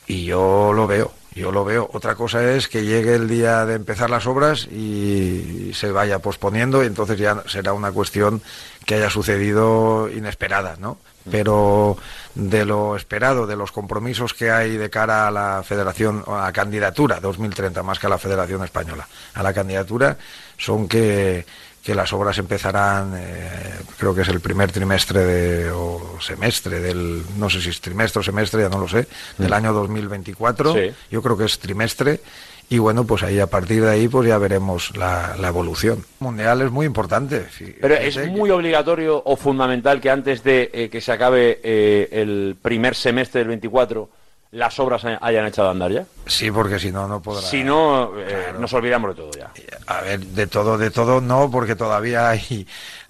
y 0.06 0.24
yo 0.26 0.72
lo 0.72 0.86
veo, 0.86 1.12
yo 1.36 1.52
lo 1.52 1.64
veo. 1.64 1.88
Otra 1.92 2.14
cosa 2.14 2.52
es 2.52 2.66
que 2.66 2.84
llegue 2.84 3.14
el 3.14 3.28
día 3.28 3.66
de 3.66 3.74
empezar 3.74 4.08
las 4.08 4.26
obras 4.26 4.66
y 4.66 5.70
se 5.74 5.92
vaya 5.92 6.18
posponiendo, 6.18 6.82
y 6.82 6.86
entonces 6.86 7.18
ya 7.18 7.42
será 7.46 7.74
una 7.74 7.92
cuestión 7.92 8.40
que 8.86 8.94
haya 8.94 9.10
sucedido 9.10 10.08
inesperada, 10.08 10.76
¿no? 10.80 10.98
Pero 11.30 11.98
de 12.34 12.64
lo 12.64 12.96
esperado, 12.96 13.46
de 13.46 13.56
los 13.56 13.70
compromisos 13.70 14.32
que 14.32 14.50
hay 14.50 14.76
de 14.76 14.88
cara 14.88 15.28
a 15.28 15.30
la 15.30 15.62
Federación, 15.62 16.24
a 16.26 16.44
la 16.44 16.52
candidatura 16.52 17.20
2030, 17.20 17.82
más 17.82 17.98
que 17.98 18.06
a 18.06 18.10
la 18.10 18.18
Federación 18.18 18.64
Española, 18.64 19.06
a 19.34 19.42
la 19.42 19.52
candidatura, 19.52 20.16
son 20.56 20.88
que, 20.88 21.44
que 21.86 21.94
las 21.94 22.12
obras 22.12 22.36
empezarán, 22.38 23.14
eh, 23.16 23.48
creo 23.96 24.12
que 24.12 24.22
es 24.22 24.28
el 24.28 24.40
primer 24.40 24.72
trimestre 24.72 25.24
de, 25.24 25.70
o 25.70 26.18
semestre 26.20 26.80
del, 26.80 27.22
no 27.38 27.48
sé 27.48 27.60
si 27.60 27.68
es 27.68 27.80
trimestre 27.80 28.18
o 28.18 28.22
semestre, 28.24 28.60
ya 28.62 28.68
no 28.68 28.80
lo 28.80 28.88
sé, 28.88 29.06
del 29.38 29.52
año 29.52 29.72
2024. 29.72 30.74
Sí. 30.74 30.90
Yo 31.12 31.22
creo 31.22 31.36
que 31.38 31.44
es 31.44 31.60
trimestre. 31.60 32.20
Y 32.68 32.78
bueno, 32.78 33.04
pues 33.06 33.22
ahí 33.22 33.38
a 33.38 33.46
partir 33.46 33.84
de 33.84 33.90
ahí 33.90 34.08
pues 34.08 34.26
ya 34.26 34.36
veremos 34.38 34.96
la, 34.96 35.36
la 35.38 35.46
evolución. 35.46 36.04
Mundial 36.18 36.62
es 36.62 36.72
muy 36.72 36.84
importante. 36.86 37.46
Pero 37.80 37.94
es 37.94 38.16
que- 38.16 38.26
muy 38.26 38.50
obligatorio 38.50 39.22
o 39.24 39.36
fundamental 39.36 40.00
que 40.00 40.10
antes 40.10 40.42
de 40.42 40.68
eh, 40.74 40.88
que 40.90 41.00
se 41.00 41.12
acabe 41.12 41.60
eh, 41.62 42.08
el 42.10 42.56
primer 42.60 42.96
semestre 42.96 43.38
del 43.42 43.48
24 43.48 44.10
las 44.52 44.78
obras 44.78 45.04
hay- 45.04 45.18
hayan 45.20 45.46
echado 45.46 45.68
a 45.68 45.70
andar 45.72 45.90
ya. 45.92 46.04
Sí, 46.26 46.50
porque 46.50 46.78
si 46.78 46.90
no, 46.92 47.06
no 47.08 47.20
podrá. 47.20 47.42
Si 47.46 47.62
no, 47.64 48.12
eh, 48.18 48.52
nos 48.58 48.72
olvidamos 48.72 49.10
de 49.16 49.22
todo 49.22 49.30
ya. 49.38 49.50
A 49.86 50.00
ver, 50.02 50.20
de 50.20 50.46
todo, 50.46 50.78
de 50.78 50.90
todo 50.90 51.20
no, 51.20 51.50
porque 51.50 51.76
todavía 51.76 52.30
hay, 52.30 52.66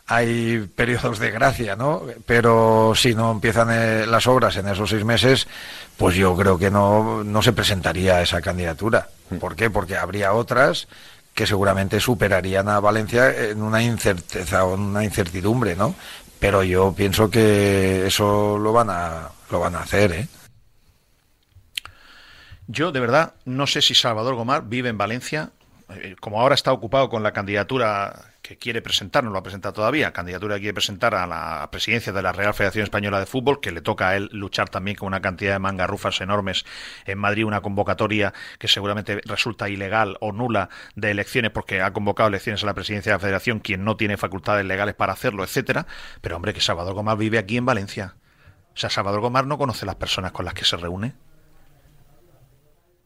hay 0.07 0.69
periodos 0.75 1.19
de 1.19 1.31
gracia, 1.31 1.77
¿no? 1.77 2.03
Pero 2.27 2.93
si 2.95 3.15
no 3.15 3.33
empiezan 3.33 3.69
eh, 3.71 4.07
las 4.07 4.27
obras 4.27 4.57
en 4.57 4.69
esos 4.69 4.91
seis 4.91 5.05
meses, 5.05 5.47
pues 5.97 6.15
yo 6.17 6.37
creo 6.37 6.59
que 6.59 6.71
no, 6.71 7.23
no 7.25 7.43
se 7.43 7.53
presentaría 7.53 8.21
esa 8.23 8.41
candidatura. 8.41 9.09
¿Por 9.41 9.57
qué? 9.57 9.71
Porque 9.71 9.97
habría 9.97 10.33
otras 10.33 10.89
que 11.35 11.47
seguramente 11.47 12.01
superarían 12.01 12.69
a 12.69 12.81
Valencia 12.81 13.29
en 13.51 13.61
una 13.63 13.83
incerteza 13.83 14.65
o 14.65 14.75
en 14.75 14.81
una 14.81 15.05
incertidumbre, 15.05 15.77
¿no? 15.77 15.95
Pero 16.39 16.63
yo 16.63 16.93
pienso 16.97 17.29
que 17.31 18.07
eso 18.07 18.59
lo 18.59 18.73
van 18.73 18.89
a 18.91 19.29
lo 19.51 19.61
van 19.61 19.75
a 19.75 19.81
hacer, 19.81 20.13
¿eh? 20.13 20.29
Yo, 22.69 22.91
de 22.91 23.01
verdad, 23.01 23.35
no 23.45 23.67
sé 23.67 23.81
si 23.81 23.95
Salvador 23.95 24.35
Gomar 24.35 24.69
vive 24.69 24.89
en 24.89 24.99
Valencia, 24.99 25.53
eh, 25.89 26.17
como 26.19 26.41
ahora 26.41 26.57
está 26.57 26.73
ocupado 26.73 27.09
con 27.09 27.23
la 27.23 27.33
candidatura 27.33 28.33
que 28.43 28.59
quiere 28.59 28.83
presentar, 28.83 29.23
no 29.23 29.31
lo 29.31 29.39
ha 29.39 29.43
presentado 29.45 29.73
todavía, 29.73 30.13
candidatura 30.13 30.57
que 30.57 30.63
quiere 30.63 30.75
presentar 30.75 31.15
a 31.15 31.29
la 31.29 31.69
presidencia 31.71 32.13
de 32.13 32.23
la 32.23 32.33
Real 32.33 32.55
Federación 32.55 32.83
Española 32.83 33.21
de 33.21 33.27
Fútbol, 33.27 33.61
que 33.61 33.71
le 33.71 33.83
toca 33.83 34.09
a 34.09 34.17
él 34.17 34.29
luchar 34.33 34.69
también 34.69 34.97
con 34.97 35.07
una 35.07 35.21
cantidad 35.21 35.53
de 35.53 35.59
mangarrufas 35.61 36.21
enormes 36.21 36.65
en 37.05 37.19
Madrid, 37.19 37.45
una 37.45 37.61
convocatoria 37.61 38.35
que 38.59 38.67
seguramente 38.67 39.21
resulta 39.25 39.69
ilegal 39.69 40.17
o 40.21 40.33
nula 40.33 40.69
de 40.97 41.13
elecciones 41.13 41.53
porque 41.53 41.83
ha 41.83 41.93
convocado 41.93 42.29
elecciones 42.29 42.65
a 42.65 42.67
la 42.67 42.75
presidencia 42.75 43.13
de 43.13 43.17
la 43.17 43.21
Federación 43.21 43.61
quien 43.61 43.85
no 43.85 43.97
tiene 43.97 44.17
facultades 44.17 44.65
legales 44.65 44.97
para 44.97 45.13
hacerlo, 45.13 45.45
etcétera. 45.45 45.87
Pero 46.21 46.35
hombre, 46.35 46.53
que 46.53 46.61
Salvador 46.61 46.95
Gomar 46.95 47.17
vive 47.17 47.39
aquí 47.39 47.57
en 47.57 47.67
Valencia. 47.67 48.17
O 48.75 48.79
sea, 48.79 48.91
Salvador 48.91 49.21
Gomar 49.21 49.47
no 49.47 49.57
conoce 49.57 49.87
las 49.87 49.95
personas 49.95 50.33
con 50.33 50.45
las 50.45 50.55
que 50.55 50.65
se 50.65 50.77
reúne. 50.77 51.15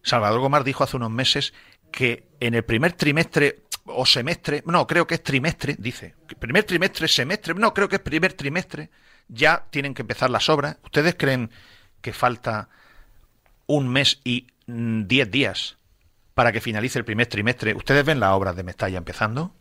Salvador 0.03 0.41
Gomar 0.41 0.65
dijo 0.65 0.85
hace 0.85 0.97
unos 0.97 1.11
meses 1.11 1.53
que 1.91 2.27
en 2.41 2.55
el 2.55 2.65
primer 2.65 2.93
trimestre 2.93 3.63
o 3.87 4.07
semestre, 4.07 4.63
no, 4.67 4.87
creo 4.87 5.07
que 5.07 5.15
es 5.15 5.23
trimestre, 5.23 5.77
dice, 5.79 6.15
primer 6.39 6.65
trimestre, 6.65 7.09
semestre, 7.09 7.55
no, 7.55 7.75
creo 7.75 7.89
que 7.89 7.97
es 7.97 8.03
primer 8.03 8.33
trimestre, 8.35 8.91
ya 9.29 9.67
tienen 9.71 9.95
que 9.95 10.03
empezar 10.03 10.31
las 10.31 10.49
obras. 10.49 10.77
¿Ustedes 10.85 11.15
creen 11.17 11.51
que 12.01 12.13
falta 12.13 12.69
un 13.67 13.89
mes 13.89 14.21
y 14.25 14.49
mm, 14.67 15.03
diez 15.05 15.31
días 15.31 15.77
para 16.35 16.53
que 16.53 16.61
finalice 16.61 16.99
el 16.99 17.05
primer 17.05 17.27
trimestre? 17.27 17.75
¿Ustedes 17.75 18.05
ven 18.05 18.21
las 18.21 18.33
obras 18.33 18.57
de 18.57 18.63
Mestalla 18.63 18.99
empezando? 18.99 19.55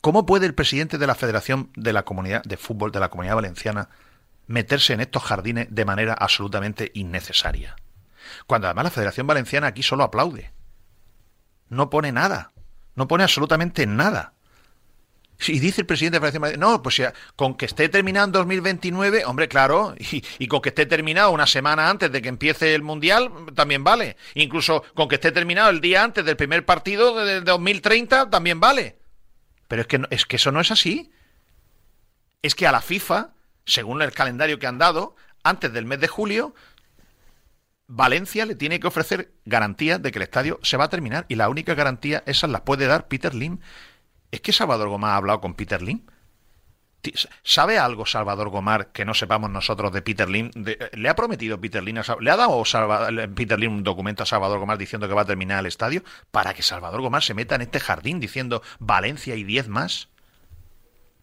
¿Cómo 0.00 0.26
puede 0.26 0.46
el 0.46 0.54
presidente 0.54 0.98
de 0.98 1.06
la 1.06 1.14
Federación 1.14 1.70
de 1.74 1.92
la 1.92 2.04
Comunidad 2.04 2.42
de 2.44 2.56
Fútbol 2.56 2.92
de 2.92 3.00
la 3.00 3.08
Comunidad 3.08 3.34
Valenciana 3.34 3.88
meterse 4.46 4.92
en 4.92 5.00
estos 5.00 5.22
jardines 5.22 5.66
de 5.70 5.84
manera 5.84 6.14
absolutamente 6.14 6.92
innecesaria? 6.94 7.76
Cuando 8.46 8.66
además 8.66 8.84
la 8.84 8.90
Federación 8.90 9.26
Valenciana 9.26 9.68
aquí 9.68 9.82
solo 9.82 10.04
aplaude. 10.04 10.52
No 11.68 11.90
pone 11.90 12.12
nada. 12.12 12.52
No 12.94 13.08
pone 13.08 13.24
absolutamente 13.24 13.86
nada. 13.86 14.32
Y 15.46 15.58
dice 15.58 15.82
el 15.82 15.86
presidente 15.86 16.16
de 16.16 16.20
la 16.20 16.22
Federación 16.22 16.42
Valenciana, 16.42 16.72
no, 16.72 16.82
pues 16.82 17.02
con 17.36 17.56
que 17.56 17.66
esté 17.66 17.88
terminado 17.90 18.26
en 18.26 18.32
2029, 18.32 19.24
hombre, 19.26 19.48
claro, 19.48 19.94
y, 20.38 20.48
con 20.48 20.62
que 20.62 20.70
esté 20.70 20.86
terminado 20.86 21.30
una 21.30 21.46
semana 21.46 21.90
antes 21.90 22.10
de 22.10 22.22
que 22.22 22.28
empiece 22.28 22.74
el 22.74 22.82
Mundial, 22.82 23.30
también 23.54 23.84
vale. 23.84 24.16
Incluso 24.34 24.82
con 24.94 25.08
que 25.08 25.16
esté 25.16 25.32
terminado 25.32 25.68
el 25.70 25.80
día 25.80 26.02
antes 26.02 26.24
del 26.24 26.36
primer 26.36 26.64
partido 26.64 27.14
de, 27.14 27.34
de 27.34 27.40
2030, 27.42 28.30
también 28.30 28.60
vale. 28.60 28.96
Pero 29.68 29.82
es 29.82 29.88
que, 29.88 30.02
es 30.10 30.24
que 30.24 30.36
eso 30.36 30.52
no 30.52 30.60
es 30.60 30.70
así. 30.70 31.10
Es 32.42 32.54
que 32.54 32.66
a 32.66 32.72
la 32.72 32.80
FIFA, 32.80 33.30
según 33.64 34.00
el 34.00 34.12
calendario 34.12 34.58
que 34.58 34.66
han 34.66 34.78
dado, 34.78 35.16
antes 35.42 35.72
del 35.72 35.84
mes 35.84 36.00
de 36.00 36.08
julio, 36.08 36.54
Valencia 37.88 38.46
le 38.46 38.54
tiene 38.56 38.80
que 38.80 38.86
ofrecer 38.88 39.32
garantías 39.44 40.02
de 40.02 40.10
que 40.10 40.18
el 40.18 40.24
estadio 40.24 40.58
se 40.62 40.76
va 40.76 40.84
a 40.84 40.88
terminar 40.90 41.24
y 41.28 41.36
la 41.36 41.48
única 41.48 41.74
garantía 41.74 42.22
esas 42.26 42.50
las 42.50 42.62
puede 42.62 42.86
dar 42.86 43.06
Peter 43.08 43.34
Lim. 43.34 43.58
¿Es 44.32 44.40
que 44.40 44.52
Salvador 44.52 44.88
Gomar 44.88 45.12
ha 45.12 45.16
hablado 45.16 45.40
con 45.40 45.54
Peter 45.54 45.80
Lim? 45.82 46.02
¿Sabe 47.44 47.78
algo 47.78 48.04
Salvador 48.04 48.48
Gomar 48.48 48.88
que 48.90 49.04
no 49.04 49.14
sepamos 49.14 49.48
nosotros 49.48 49.92
de 49.92 50.02
Peter 50.02 50.28
Lim? 50.28 50.50
De- 50.54 50.90
¿Le 50.94 51.08
ha 51.08 51.14
prometido 51.14 51.60
Peter 51.60 51.80
Lim? 51.80 51.98
a 51.98 52.02
¿Le 52.20 52.30
ha 52.32 52.36
dado 52.36 52.60
Peter 53.36 53.58
Lim 53.58 53.74
un 53.76 53.82
documento 53.84 54.24
a 54.24 54.26
Salvador 54.26 54.58
Gomar 54.58 54.76
diciendo 54.76 55.06
que 55.06 55.14
va 55.14 55.22
a 55.22 55.26
terminar 55.26 55.60
el 55.60 55.66
estadio 55.66 56.02
para 56.32 56.52
que 56.54 56.62
Salvador 56.62 57.00
Gomar 57.02 57.22
se 57.22 57.34
meta 57.34 57.54
en 57.54 57.62
este 57.62 57.78
jardín 57.78 58.18
diciendo 58.18 58.60
Valencia 58.80 59.36
y 59.36 59.44
10 59.44 59.68
más? 59.68 60.08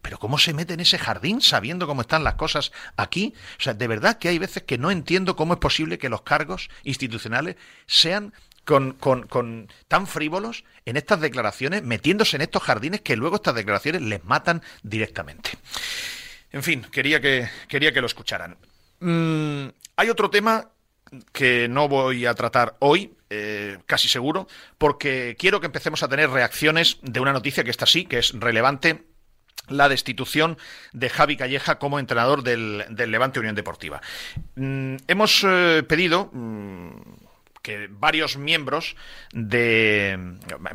Pero 0.03 0.19
¿cómo 0.19 0.37
se 0.37 0.53
mete 0.53 0.73
en 0.73 0.81
ese 0.81 0.99
jardín 0.99 1.41
sabiendo 1.41 1.87
cómo 1.87 2.01
están 2.01 2.25
las 2.25 2.35
cosas 2.35 2.73
aquí? 2.97 3.33
O 3.57 3.63
sea, 3.63 3.73
de 3.73 3.87
verdad 3.87 4.19
que 4.19 4.27
hay 4.27 4.37
veces 4.37 4.61
que 4.63 4.77
no 4.77 4.91
entiendo 4.91 5.35
cómo 5.35 5.53
es 5.53 5.59
posible 5.59 5.97
que 5.97 6.09
los 6.09 6.21
cargos 6.21 6.69
institucionales 6.83 7.55
sean 7.87 8.33
con, 8.65 8.97
tan 9.87 10.05
frívolos 10.05 10.65
en 10.85 10.97
estas 10.97 11.21
declaraciones, 11.21 11.83
metiéndose 11.83 12.35
en 12.35 12.41
estos 12.41 12.63
jardines 12.63 13.01
que 13.01 13.15
luego 13.15 13.37
estas 13.37 13.55
declaraciones 13.55 14.01
les 14.01 14.23
matan 14.25 14.61
directamente. 14.83 15.51
En 16.51 16.63
fin, 16.63 16.85
quería 16.91 17.21
que, 17.21 17.49
quería 17.69 17.93
que 17.93 18.01
lo 18.01 18.07
escucharan. 18.07 18.57
Mm, 18.99 19.67
hay 19.95 20.09
otro 20.09 20.29
tema 20.29 20.69
que 21.31 21.69
no 21.69 21.87
voy 21.87 22.25
a 22.25 22.33
tratar 22.33 22.75
hoy, 22.79 23.13
eh, 23.29 23.77
casi 23.85 24.09
seguro, 24.09 24.49
porque 24.77 25.37
quiero 25.39 25.61
que 25.61 25.67
empecemos 25.67 26.03
a 26.03 26.09
tener 26.09 26.29
reacciones 26.29 26.97
de 27.01 27.21
una 27.21 27.31
noticia 27.31 27.63
que 27.63 27.71
está 27.71 27.85
así, 27.85 28.05
que 28.05 28.19
es 28.19 28.33
relevante 28.37 29.12
la 29.67 29.89
destitución 29.89 30.57
de 30.91 31.09
Javi 31.09 31.37
Calleja 31.37 31.79
como 31.79 31.99
entrenador 31.99 32.43
del, 32.43 32.85
del 32.89 33.11
Levante 33.11 33.39
Unión 33.39 33.55
Deportiva. 33.55 34.01
Mm, 34.55 34.95
hemos 35.07 35.43
eh, 35.47 35.83
pedido 35.87 36.29
mm, 36.33 36.91
que 37.61 37.87
varios 37.89 38.37
miembros 38.37 38.95
de 39.31 40.19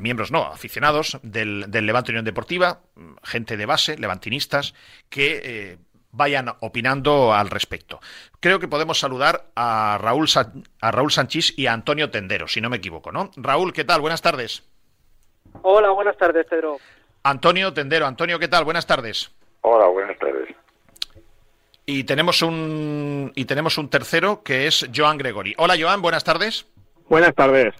miembros 0.01 0.31
no 0.31 0.44
aficionados 0.44 1.19
del, 1.23 1.66
del 1.69 1.86
Levante 1.86 2.12
Unión 2.12 2.24
Deportiva 2.24 2.81
mm, 2.94 3.15
gente 3.23 3.56
de 3.56 3.66
base 3.66 3.98
levantinistas 3.98 4.74
que 5.10 5.40
eh, 5.44 5.78
vayan 6.10 6.55
opinando 6.60 7.35
al 7.35 7.51
respecto 7.51 8.01
creo 8.40 8.59
que 8.59 8.69
podemos 8.69 8.98
saludar 8.98 9.51
a 9.55 9.98
Raúl 10.01 10.27
a 10.81 10.90
Raúl 10.90 11.12
Sanchís 11.12 11.52
y 11.59 11.66
a 11.66 11.74
Antonio 11.74 12.10
Tendero 12.10 12.48
si 12.48 12.62
no 12.62 12.70
me 12.70 12.78
equivoco 12.78 13.12
no 13.12 13.31
Raúl 13.36 13.74
qué 13.74 13.85
tal 13.85 14.01
buenas 14.01 14.23
tardes 14.23 14.65
Hola, 15.62 15.90
buenas 15.90 16.16
tardes, 16.16 16.47
Pedro. 16.47 16.78
Antonio 17.29 17.73
Tendero 17.73 18.07
Antonio 18.07 18.39
qué 18.39 18.49
tal 18.49 18.65
buenas 18.65 18.87
tardes 18.87 19.31
Hola, 19.63 19.87
buenas 19.89 20.19
tardes. 20.19 20.49
y 21.87 22.05
tenemos 22.05 22.43
un 22.43 23.33
y 23.35 23.45
tenemos 23.45 23.77
un 23.79 23.89
tercero 23.91 24.43
que 24.43 24.67
es 24.67 24.89
Joan 24.95 25.19
Gregori 25.19 25.55
hola 25.59 25.75
Joan 25.79 26.01
buenas 26.03 26.25
tardes 26.25 26.67
Buenas 27.09 27.35
tardes. 27.35 27.75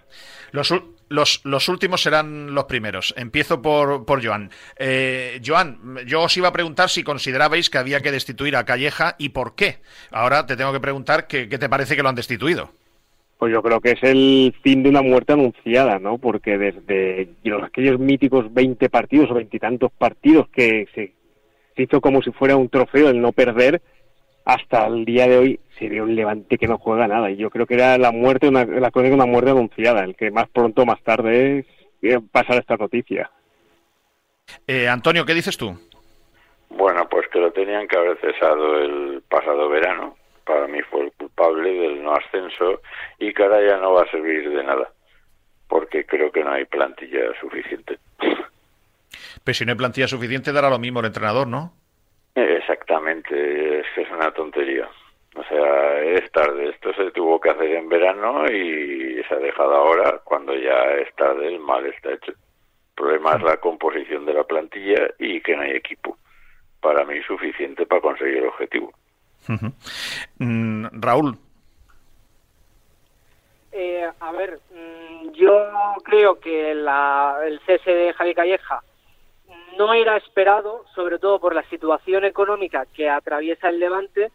Los, 0.53 0.73
los, 1.11 1.43
los 1.45 1.69
últimos 1.69 2.01
serán 2.03 2.55
los 2.55 2.65
primeros. 2.65 3.13
Empiezo 3.19 3.61
por, 3.61 4.07
por 4.07 4.25
Joan. 4.25 4.51
Eh, 4.79 5.39
Joan, 5.45 5.99
yo 6.07 6.23
os 6.23 6.35
iba 6.39 6.49
a 6.49 6.53
preguntar 6.55 6.89
si 6.89 7.03
considerabais 7.03 7.69
que 7.69 7.77
había 7.77 8.01
que 8.01 8.11
destituir 8.11 8.57
a 8.57 8.65
Calleja 8.65 9.17
y 9.19 9.29
por 9.29 9.55
qué. 9.55 9.81
Ahora 10.11 10.47
te 10.47 10.57
tengo 10.57 10.73
que 10.73 10.81
preguntar 10.81 11.27
que- 11.27 11.47
qué 11.51 11.59
te 11.59 11.69
parece 11.69 11.95
que 11.95 12.03
lo 12.03 12.09
han 12.09 12.15
destituido. 12.15 12.71
Pues 13.39 13.53
yo 13.53 13.63
creo 13.63 13.81
que 13.81 13.93
es 13.93 14.03
el 14.03 14.53
fin 14.63 14.83
de 14.83 14.89
una 14.91 15.01
muerte 15.03 15.33
anunciada, 15.33 15.99
¿no? 16.01 16.19
Porque 16.19 16.59
desde 16.59 17.29
los- 17.45 17.63
aquellos 17.63 17.99
míticos 18.01 18.53
20 18.53 18.89
partidos 18.91 19.31
o 19.31 19.35
veintitantos 19.35 19.93
partidos 19.97 20.49
que 20.49 20.87
se, 20.95 21.13
se 21.77 21.83
hizo 21.83 22.01
como 22.01 22.21
si 22.21 22.33
fuera 22.33 22.57
un 22.57 22.69
trofeo 22.69 23.09
el 23.11 23.21
no 23.21 23.31
perder, 23.33 23.81
hasta 24.45 24.87
el 24.89 25.05
día 25.05 25.29
de 25.29 25.39
hoy 25.39 25.61
se 25.79 25.89
ve 25.89 26.03
un 26.03 26.17
levante 26.17 26.59
que 26.59 26.67
no 26.67 26.79
juega 26.79 27.07
nada. 27.07 27.31
Y 27.31 27.37
yo 27.37 27.49
creo 27.51 27.67
que 27.67 27.75
era 27.75 27.97
la 27.97 28.11
muerte, 28.11 28.49
una, 28.49 28.65
la 28.65 28.91
crónica 28.91 29.11
de 29.15 29.23
una 29.23 29.27
muerte 29.31 29.51
anunciada, 29.51 30.03
el 30.05 30.17
que 30.17 30.31
más 30.33 30.49
pronto 30.49 30.83
o 30.83 30.87
más 30.87 31.01
tarde 31.03 31.65
pasará 32.33 32.59
esta 32.59 32.77
noticia. 32.77 33.31
Eh, 34.67 34.89
Antonio, 34.89 35.25
¿qué 35.25 35.35
dices 35.35 35.57
tú? 35.57 35.79
Bueno, 36.71 37.07
pues 37.09 37.29
que 37.29 37.39
lo 37.39 37.53
tenían 37.53 37.87
que 37.87 37.97
haber 37.99 38.19
cesado 38.21 38.79
el 38.81 39.23
pasado 39.29 39.69
verano. 39.69 40.17
Para 40.49 40.67
mí 40.67 40.81
fue 40.91 41.03
el 41.03 41.13
culpable 41.13 41.71
del 41.71 42.03
no 42.03 42.15
ascenso 42.15 42.81
y 43.19 43.35
que 43.35 43.43
ahora 43.43 43.61
ya 43.61 43.77
no 43.77 43.93
va 43.93 44.05
a 44.05 44.11
servir 44.11 44.49
de 44.49 44.65
nada. 44.65 44.91
Porque 45.69 46.07
creo 46.07 46.33
que 46.33 46.43
no 46.43 46.53
hay 46.53 46.65
plantilla 46.65 47.39
suficiente. 47.39 47.99
Pero 49.45 49.55
si 49.55 49.67
no 49.67 49.73
hay 49.73 49.77
plantilla 49.77 50.09
suficiente, 50.09 50.51
dará 50.51 50.71
lo 50.71 50.79
mismo 50.79 51.01
el 51.01 51.07
entrenador, 51.07 51.47
¿no? 51.47 51.75
Exactamente, 52.35 53.81
es 53.81 53.87
que 53.95 54.01
es 54.01 54.11
una 54.11 54.31
tontería. 54.31 54.89
O 55.37 55.45
sea, 55.45 56.01
es 56.01 56.33
tarde. 56.33 56.71
Esto 56.71 56.95
se 56.95 57.11
tuvo 57.11 57.39
que 57.39 57.51
hacer 57.51 57.71
en 57.71 57.91
verano 57.91 58.47
y 58.47 59.23
se 59.29 59.35
ha 59.35 59.39
dejado 59.39 59.75
ahora 59.75 60.19
cuando 60.25 60.55
ya 60.55 60.93
es 60.95 61.15
tarde, 61.15 61.47
el 61.47 61.61
mal 61.61 61.85
está 61.85 62.15
hecho. 62.15 62.31
El 62.31 62.39
problema 62.95 63.35
es 63.35 63.43
la 63.43 63.59
composición 63.59 64.25
de 64.25 64.33
la 64.33 64.45
plantilla 64.45 65.11
y 65.19 65.43
que 65.43 65.55
no 65.55 65.63
hay 65.63 65.73
equipo. 65.73 66.17
Para 66.81 67.05
mí 67.05 67.21
suficiente 67.25 67.85
para 67.85 68.01
conseguir 68.01 68.39
el 68.39 68.47
objetivo. 68.47 68.95
Mm, 70.39 70.87
Raúl, 70.93 71.39
Eh, 73.71 74.11
a 74.21 74.33
ver, 74.33 74.59
mm, 74.75 75.31
yo 75.33 75.53
creo 76.03 76.41
que 76.41 76.75
la- 76.75 77.39
el 77.45 77.61
cese 77.61 77.91
de 77.93 78.13
Javi 78.13 78.35
Calleja 78.35 78.83
no 79.77 79.95
era 79.95 80.17
esperado, 80.17 80.85
sobre 80.95 81.19
todo 81.19 81.39
por 81.39 81.55
la 81.55 81.63
situación 81.65 82.25
económica 82.25 82.87
que 82.87 83.09
atraviesa 83.09 83.69
el 83.69 83.79
Levante. 83.79 84.33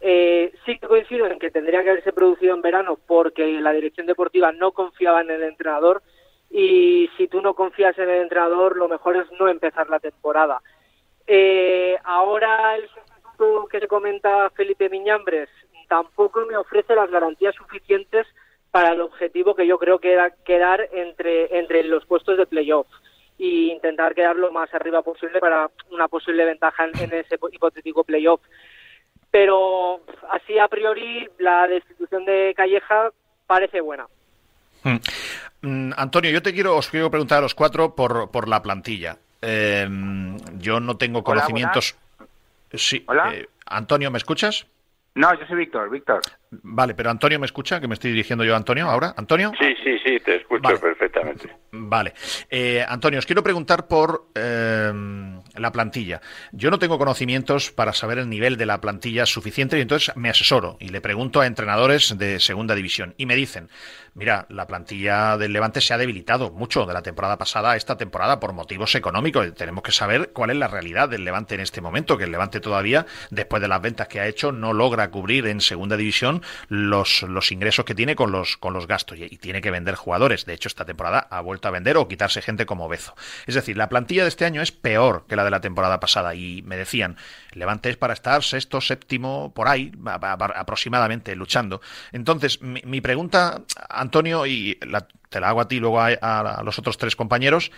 Eh, 0.00 0.52
sí 0.64 0.78
que 0.78 0.86
coincido 0.86 1.26
en 1.26 1.38
que 1.38 1.50
tendría 1.50 1.82
que 1.82 1.90
haberse 1.90 2.12
producido 2.12 2.54
en 2.54 2.62
verano 2.62 2.96
porque 3.06 3.46
la 3.60 3.72
dirección 3.72 4.06
deportiva 4.06 4.52
no 4.52 4.72
confiaba 4.72 5.20
en 5.20 5.30
el 5.30 5.42
entrenador 5.42 6.02
y 6.50 7.10
si 7.16 7.28
tú 7.28 7.42
no 7.42 7.54
confías 7.54 7.98
en 7.98 8.08
el 8.08 8.22
entrenador 8.22 8.76
lo 8.76 8.88
mejor 8.88 9.16
es 9.16 9.26
no 9.38 9.48
empezar 9.48 9.90
la 9.90 9.98
temporada. 10.00 10.62
Eh, 11.26 11.98
ahora 12.04 12.76
el 12.76 12.88
que 13.70 13.80
se 13.80 13.88
comenta 13.88 14.50
Felipe 14.50 14.88
Miñambres 14.88 15.48
tampoco 15.88 16.44
me 16.46 16.56
ofrece 16.56 16.94
las 16.94 17.10
garantías 17.10 17.54
suficientes 17.54 18.26
para 18.70 18.92
el 18.92 19.00
objetivo 19.00 19.54
que 19.54 19.66
yo 19.66 19.78
creo 19.78 19.98
que 19.98 20.12
era 20.12 20.30
quedar 20.44 20.88
entre, 20.92 21.58
entre 21.58 21.82
los 21.84 22.04
puestos 22.06 22.36
de 22.36 22.46
playoff 22.46 22.86
e 23.38 23.72
intentar 23.72 24.14
quedar 24.14 24.36
lo 24.36 24.50
más 24.50 24.72
arriba 24.74 25.02
posible 25.02 25.38
para 25.40 25.70
una 25.90 26.08
posible 26.08 26.44
ventaja 26.44 26.84
en, 26.84 26.98
en 26.98 27.12
ese 27.20 27.38
hipotético 27.52 28.04
playoff. 28.04 28.40
Pero 29.30 30.00
así 30.30 30.58
a 30.58 30.68
priori 30.68 31.28
la 31.38 31.66
destitución 31.66 32.24
de 32.24 32.54
Calleja 32.56 33.10
parece 33.46 33.80
buena. 33.80 34.06
Mm. 34.82 34.96
Mm, 35.62 35.92
Antonio, 35.96 36.30
yo 36.30 36.42
te 36.42 36.52
quiero, 36.52 36.76
os 36.76 36.88
quiero 36.88 37.10
preguntar 37.10 37.38
a 37.38 37.42
los 37.42 37.54
cuatro 37.54 37.94
por, 37.94 38.30
por 38.30 38.48
la 38.48 38.62
plantilla. 38.62 39.16
Eh, 39.42 39.86
yo 40.58 40.80
no 40.80 40.96
tengo 40.96 41.18
Hola, 41.18 41.24
conocimientos. 41.24 41.96
Sí. 42.76 43.04
Hola. 43.06 43.34
eh, 43.34 43.48
Antonio, 43.66 44.10
¿me 44.10 44.18
escuchas? 44.18 44.66
No, 45.14 45.32
yo 45.38 45.46
soy 45.46 45.56
Víctor, 45.56 45.88
Víctor. 45.90 46.20
Vale, 46.50 46.94
pero 46.94 47.08
Antonio 47.10 47.38
me 47.40 47.46
escucha, 47.46 47.80
que 47.80 47.88
me 47.88 47.94
estoy 47.94 48.10
dirigiendo 48.10 48.44
yo 48.44 48.52
a 48.52 48.58
Antonio 48.58 48.88
ahora. 48.90 49.14
Antonio. 49.16 49.50
Sí, 49.58 49.74
sí, 49.82 49.98
sí, 50.04 50.20
te 50.20 50.36
escucho 50.36 50.62
Vale. 50.62 50.78
perfectamente. 50.78 51.56
Vale. 51.72 52.12
Eh, 52.50 52.84
Antonio, 52.86 53.18
os 53.18 53.24
quiero 53.24 53.42
preguntar 53.42 53.88
por 53.88 54.26
eh, 54.34 54.92
la 55.58 55.72
plantilla. 55.72 56.20
Yo 56.52 56.70
no 56.70 56.78
tengo 56.78 56.98
conocimientos 56.98 57.70
para 57.70 57.92
saber 57.92 58.18
el 58.18 58.28
nivel 58.28 58.56
de 58.56 58.66
la 58.66 58.80
plantilla 58.80 59.26
suficiente 59.26 59.78
y 59.78 59.82
entonces 59.82 60.14
me 60.16 60.30
asesoro 60.30 60.76
y 60.80 60.88
le 60.88 61.00
pregunto 61.00 61.40
a 61.40 61.46
entrenadores 61.46 62.16
de 62.18 62.40
segunda 62.40 62.74
división 62.74 63.14
y 63.16 63.26
me 63.26 63.36
dicen, 63.36 63.68
mira, 64.14 64.46
la 64.48 64.66
plantilla 64.66 65.36
del 65.36 65.52
Levante 65.52 65.80
se 65.80 65.94
ha 65.94 65.98
debilitado 65.98 66.50
mucho 66.50 66.86
de 66.86 66.94
la 66.94 67.02
temporada 67.02 67.36
pasada 67.38 67.72
a 67.72 67.76
esta 67.76 67.96
temporada 67.96 68.40
por 68.40 68.52
motivos 68.52 68.94
económicos. 68.94 69.54
Tenemos 69.54 69.82
que 69.82 69.92
saber 69.92 70.30
cuál 70.32 70.50
es 70.50 70.56
la 70.56 70.68
realidad 70.68 71.08
del 71.08 71.24
Levante 71.24 71.54
en 71.54 71.60
este 71.60 71.80
momento, 71.80 72.16
que 72.16 72.24
el 72.24 72.32
Levante 72.32 72.60
todavía, 72.60 73.06
después 73.30 73.60
de 73.62 73.68
las 73.68 73.82
ventas 73.82 74.08
que 74.08 74.20
ha 74.20 74.26
hecho, 74.26 74.52
no 74.52 74.72
logra 74.72 75.10
cubrir 75.10 75.46
en 75.46 75.60
segunda 75.60 75.96
división 75.96 76.42
los, 76.68 77.22
los 77.22 77.52
ingresos 77.52 77.84
que 77.84 77.94
tiene 77.94 78.16
con 78.16 78.32
los, 78.32 78.56
con 78.56 78.72
los 78.72 78.86
gastos 78.86 79.18
y, 79.18 79.24
y 79.24 79.36
tiene 79.38 79.60
que 79.60 79.70
vender 79.70 79.94
jugadores. 79.94 80.46
De 80.46 80.54
hecho, 80.54 80.68
esta 80.68 80.84
temporada 80.84 81.26
ha 81.30 81.40
vuelto 81.40 81.68
a 81.68 81.70
vender 81.70 81.96
o 81.96 82.08
quitarse 82.08 82.42
gente 82.42 82.66
como 82.66 82.88
Bezo. 82.88 83.14
Es 83.46 83.54
decir, 83.54 83.76
la 83.76 83.88
plantilla 83.88 84.22
de 84.22 84.28
este 84.28 84.44
año 84.44 84.62
es 84.62 84.72
peor 84.72 85.24
que 85.28 85.36
la 85.36 85.44
de 85.46 85.50
la 85.50 85.60
temporada 85.62 85.98
pasada 85.98 86.34
y 86.34 86.62
me 86.62 86.76
decían, 86.76 87.16
Levante 87.52 87.96
para 87.96 88.12
estar 88.12 88.42
sexto, 88.42 88.80
séptimo, 88.80 89.52
por 89.54 89.68
ahí, 89.68 89.92
aproximadamente, 90.04 91.34
luchando. 91.36 91.80
Entonces, 92.12 92.60
mi, 92.60 93.00
pregunta, 93.00 93.62
Antonio, 93.88 94.46
y 94.46 94.78
la- 94.86 95.06
te 95.30 95.40
la 95.40 95.48
hago 95.48 95.60
a 95.60 95.68
ti 95.68 95.76
y 95.76 95.80
luego 95.80 96.00
a, 96.00 96.08
a 96.08 96.62
los 96.62 96.78
otros 96.78 96.98
tres 96.98 97.16
compañeros, 97.16 97.70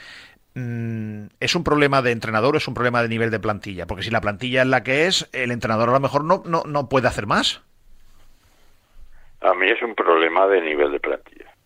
mm, 0.54 1.26
¿es 1.40 1.54
un 1.54 1.64
problema 1.64 2.02
de 2.02 2.10
entrenador 2.12 2.54
o 2.54 2.58
es 2.58 2.66
un 2.68 2.74
problema 2.74 3.02
de 3.02 3.08
nivel 3.08 3.30
de 3.30 3.40
plantilla? 3.40 3.86
Porque 3.86 4.02
si 4.02 4.10
la 4.10 4.20
plantilla 4.20 4.62
es 4.62 4.68
la 4.68 4.82
que 4.82 5.06
es, 5.06 5.28
el 5.32 5.50
entrenador 5.50 5.90
a 5.90 5.92
lo 5.92 6.00
mejor 6.00 6.24
no, 6.24 6.42
no, 6.46 6.62
no 6.66 6.88
puede 6.88 7.08
hacer 7.08 7.26
más. 7.26 7.62
A 9.40 9.54
mí 9.54 9.68
es 9.70 9.80
un 9.82 9.94
problema 9.94 10.46
de 10.48 10.60
nivel 10.60 10.90
de 10.92 11.00
plantilla. 11.00 11.57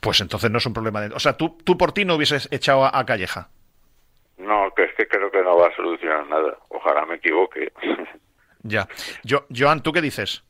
Pues 0.00 0.20
entonces 0.20 0.50
no 0.50 0.58
es 0.58 0.66
un 0.66 0.72
problema 0.72 1.00
de... 1.02 1.14
O 1.14 1.18
sea, 1.20 1.36
tú, 1.36 1.58
tú 1.64 1.76
por 1.76 1.92
ti 1.92 2.04
no 2.04 2.14
hubieses 2.14 2.48
echado 2.50 2.84
a, 2.84 2.98
a 2.98 3.04
Calleja. 3.04 3.48
No, 4.38 4.70
que 4.74 4.84
es 4.84 4.94
que 4.96 5.06
creo 5.06 5.30
que 5.30 5.42
no 5.42 5.58
va 5.58 5.66
a 5.68 5.76
solucionar 5.76 6.26
nada. 6.28 6.56
Ojalá 6.68 7.04
me 7.06 7.16
equivoque. 7.16 7.72
Ya. 8.62 8.86
Yo, 9.24 9.46
Joan, 9.56 9.82
¿tú 9.82 9.90
qué 9.90 10.02
dices? 10.02 10.44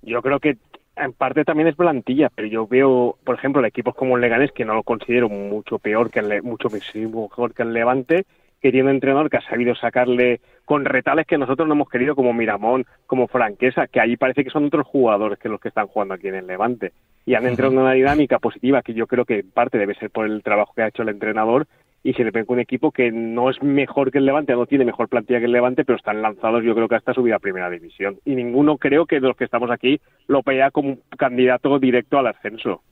Yo 0.00 0.22
creo 0.22 0.40
que 0.40 0.56
en 0.96 1.12
parte 1.12 1.44
también 1.44 1.68
es 1.68 1.76
plantilla, 1.76 2.30
pero 2.34 2.48
yo 2.48 2.66
veo, 2.66 3.18
por 3.22 3.34
ejemplo, 3.34 3.62
equipos 3.66 3.94
como 3.94 4.16
el 4.16 4.22
Leganés, 4.22 4.50
que 4.52 4.64
no 4.64 4.72
lo 4.74 4.82
considero 4.82 5.28
mucho 5.28 5.78
peor 5.78 6.10
que 6.10 6.20
el, 6.20 6.28
Le- 6.30 6.40
mucho 6.40 6.68
mejor 6.70 7.52
que 7.52 7.62
el 7.62 7.74
Levante, 7.74 8.24
que 8.62 8.70
tiene 8.70 8.88
un 8.88 8.94
entrenador 8.94 9.28
que 9.28 9.36
ha 9.36 9.42
sabido 9.42 9.74
sacarle 9.74 10.40
con 10.64 10.86
retales 10.86 11.26
que 11.26 11.36
nosotros 11.36 11.68
no 11.68 11.74
hemos 11.74 11.90
querido, 11.90 12.14
como 12.16 12.32
Miramón, 12.32 12.86
como 13.06 13.28
Franquesa, 13.28 13.88
que 13.88 14.00
allí 14.00 14.16
parece 14.16 14.42
que 14.42 14.48
son 14.50 14.64
otros 14.64 14.86
jugadores 14.86 15.38
que 15.38 15.50
los 15.50 15.60
que 15.60 15.68
están 15.68 15.86
jugando 15.88 16.14
aquí 16.14 16.28
en 16.28 16.36
el 16.36 16.46
Levante. 16.46 16.94
Y 17.26 17.34
han 17.34 17.46
entrado 17.46 17.72
en 17.72 17.78
una 17.78 17.92
dinámica 17.92 18.38
positiva 18.38 18.82
que 18.82 18.94
yo 18.94 19.06
creo 19.06 19.24
que 19.24 19.40
en 19.40 19.50
parte 19.50 19.78
debe 19.78 19.94
ser 19.94 20.10
por 20.10 20.26
el 20.26 20.42
trabajo 20.42 20.72
que 20.74 20.82
ha 20.82 20.88
hecho 20.88 21.02
el 21.02 21.10
entrenador 21.10 21.66
y 22.02 22.14
se 22.14 22.24
le 22.24 22.32
con 22.32 22.54
un 22.54 22.60
equipo 22.60 22.92
que 22.92 23.12
no 23.12 23.50
es 23.50 23.62
mejor 23.62 24.10
que 24.10 24.18
el 24.18 24.24
Levante, 24.24 24.54
no 24.54 24.66
tiene 24.66 24.86
mejor 24.86 25.08
plantilla 25.08 25.38
que 25.38 25.44
el 25.44 25.52
Levante, 25.52 25.84
pero 25.84 25.98
están 25.98 26.22
lanzados 26.22 26.64
yo 26.64 26.74
creo 26.74 26.88
que 26.88 26.94
hasta 26.94 27.12
subir 27.12 27.34
a 27.34 27.38
primera 27.38 27.68
división. 27.68 28.18
Y 28.24 28.34
ninguno 28.34 28.78
creo 28.78 29.04
que 29.04 29.20
de 29.20 29.28
los 29.28 29.36
que 29.36 29.44
estamos 29.44 29.70
aquí 29.70 30.00
lo 30.26 30.42
vea 30.42 30.70
como 30.70 30.90
un 30.90 31.02
candidato 31.18 31.78
directo 31.78 32.18
al 32.18 32.28
ascenso. 32.28 32.82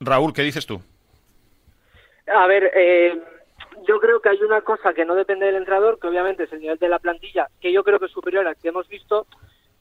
Raúl, 0.00 0.32
¿qué 0.32 0.42
dices 0.42 0.64
tú? 0.64 0.80
A 2.32 2.46
ver, 2.46 2.70
eh, 2.74 3.20
yo 3.86 3.98
creo 3.98 4.20
que 4.20 4.28
hay 4.28 4.40
una 4.42 4.60
cosa 4.60 4.94
que 4.94 5.04
no 5.04 5.16
depende 5.16 5.46
del 5.46 5.56
entrenador, 5.56 5.98
que 6.00 6.06
obviamente 6.06 6.44
es 6.44 6.52
el 6.52 6.60
nivel 6.60 6.78
de 6.78 6.88
la 6.88 7.00
plantilla, 7.00 7.48
que 7.60 7.72
yo 7.72 7.82
creo 7.82 7.98
que 7.98 8.06
es 8.06 8.12
superior 8.12 8.46
al 8.46 8.56
que 8.56 8.68
hemos 8.68 8.88
visto, 8.88 9.26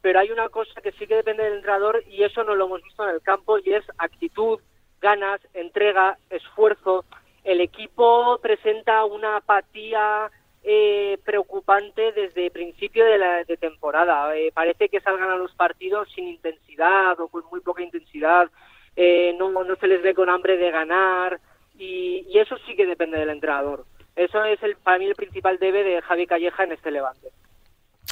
pero 0.02 0.20
hay 0.20 0.32
una 0.32 0.50
cosa 0.50 0.82
que 0.82 0.92
sí 0.94 1.08
que 1.08 1.16
depende 1.16 1.44
del 1.44 1.56
entrenador 1.56 2.04
y 2.08 2.24
eso 2.24 2.44
no 2.44 2.56
lo 2.56 2.66
hemos 2.66 2.84
visto 2.84 3.04
en 3.04 3.16
el 3.16 3.22
campo 3.22 3.60
y 3.60 3.74
es 3.74 3.84
actitud, 3.98 4.60
ganas, 5.00 5.42
entrega, 5.54 6.18
esfuerzo. 6.30 7.06
El 7.44 7.62
equipo 7.62 8.40
presenta 8.42 9.06
una 9.06 9.38
apatía 9.38 10.32
eh, 10.64 11.18
preocupante 11.24 12.12
desde 12.12 12.52
principio 12.52 13.06
de 13.06 13.18
la 13.18 13.44
de 13.44 13.58
temporada. 13.58 14.36
Eh, 14.36 14.52
parece 14.54 14.90
que 14.90 15.02
salgan 15.02 15.30
a 15.30 15.36
los 15.36 15.54
partidos 15.56 16.08
sin 16.14 16.28
intensidad 16.28 17.20
o 17.20 17.28
con 17.28 17.44
muy 17.52 17.62
poca 17.62 17.84
intensidad. 17.84 18.50
Eh, 18.96 19.36
no, 19.38 19.52
no 19.52 19.76
se 19.76 19.88
les 19.88 20.02
ve 20.02 20.14
con 20.14 20.30
hambre 20.30 20.58
de 20.58 20.72
ganar 20.72 21.40
y, 21.78 22.26
y 22.30 22.40
eso 22.40 22.58
sí 22.66 22.76
que 22.76 22.86
depende 22.86 23.18
del 23.18 23.30
entrenador. 23.30 23.86
Eso 24.16 24.44
es 24.44 24.62
el, 24.62 24.76
para 24.76 25.00
mí 25.00 25.06
el 25.06 25.16
principal 25.16 25.58
debe 25.58 25.84
de 25.84 26.02
Javi 26.02 26.28
Calleja 26.28 26.64
en 26.64 26.74
este 26.74 26.92
Levante. 26.92 27.30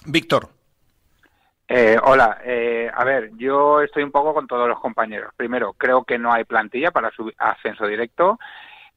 Víctor. 0.06 0.59
Eh, 1.72 2.00
hola, 2.04 2.40
eh, 2.44 2.90
a 2.92 3.04
ver, 3.04 3.30
yo 3.38 3.82
estoy 3.82 4.02
un 4.02 4.12
poco 4.12 4.34
con 4.34 4.48
todos 4.48 4.68
los 4.68 4.80
compañeros. 4.80 5.32
Primero, 5.38 5.74
creo 5.74 6.04
que 6.04 6.18
no 6.18 6.34
hay 6.34 6.44
plantilla 6.44 6.90
para 6.90 7.12
su 7.12 7.32
ascenso 7.38 7.86
directo, 7.86 8.40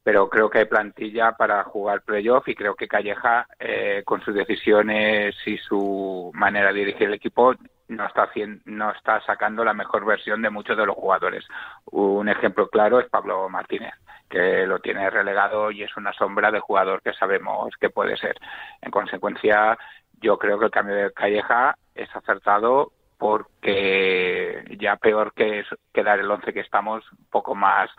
pero 0.03 0.31
creo 0.31 0.49
que 0.49 0.61
hay 0.61 0.65
plantilla 0.65 1.33
para 1.33 1.65
jugar 1.65 2.01
playoff 2.01 2.49
y 2.49 2.55
creo 2.55 2.75
que 2.75 2.89
Calleja, 2.89 3.47
eh, 3.61 4.03
con 4.07 4.23
sus 4.23 4.35
decisiones 4.35 5.37
y 5.45 5.59
su 5.59 6.31
manera 6.33 6.73
de 6.73 6.79
dirigir 6.79 7.09
el 7.09 7.15
equipo, 7.15 7.55
no 7.89 8.07
está, 8.07 8.31
no 8.65 8.91
está 8.93 9.21
sacando 9.27 9.65
la 9.65 9.75
mejor 9.75 10.07
versión 10.07 10.41
de 10.41 10.49
muchos 10.49 10.75
de 10.75 10.87
los 10.87 10.97
jugadores. 10.97 11.45
Un 11.91 12.31
ejemplo 12.31 12.69
claro 12.69 13.01
es 13.01 13.09
Pablo 13.11 13.51
Martínez 13.51 13.93
que 14.33 14.67
lo 14.67 14.79
tiene 14.79 15.11
relegado 15.11 15.71
y 15.71 15.83
es 15.83 15.95
una 15.99 16.11
sombra 16.15 16.51
de 16.51 16.59
jugador 16.59 17.03
que 17.03 17.13
sabemos 17.13 17.71
que 17.79 17.91
puede 17.91 18.17
ser. 18.17 18.35
En 18.81 18.91
consecuencia, 18.91 19.77
yo 20.23 20.39
creo 20.39 20.59
que 20.59 20.67
el 20.67 20.71
cambio 20.71 20.95
de 20.95 21.13
Calleja 21.13 21.77
es 21.95 22.09
acertado 22.15 22.93
porque 23.19 24.65
ya 24.81 24.97
peor 24.97 25.33
que 25.35 25.63
quedar 25.93 26.19
el 26.19 26.31
11 26.31 26.53
que 26.53 26.61
estamos, 26.61 27.05
poco 27.31 27.55
más 27.55 27.91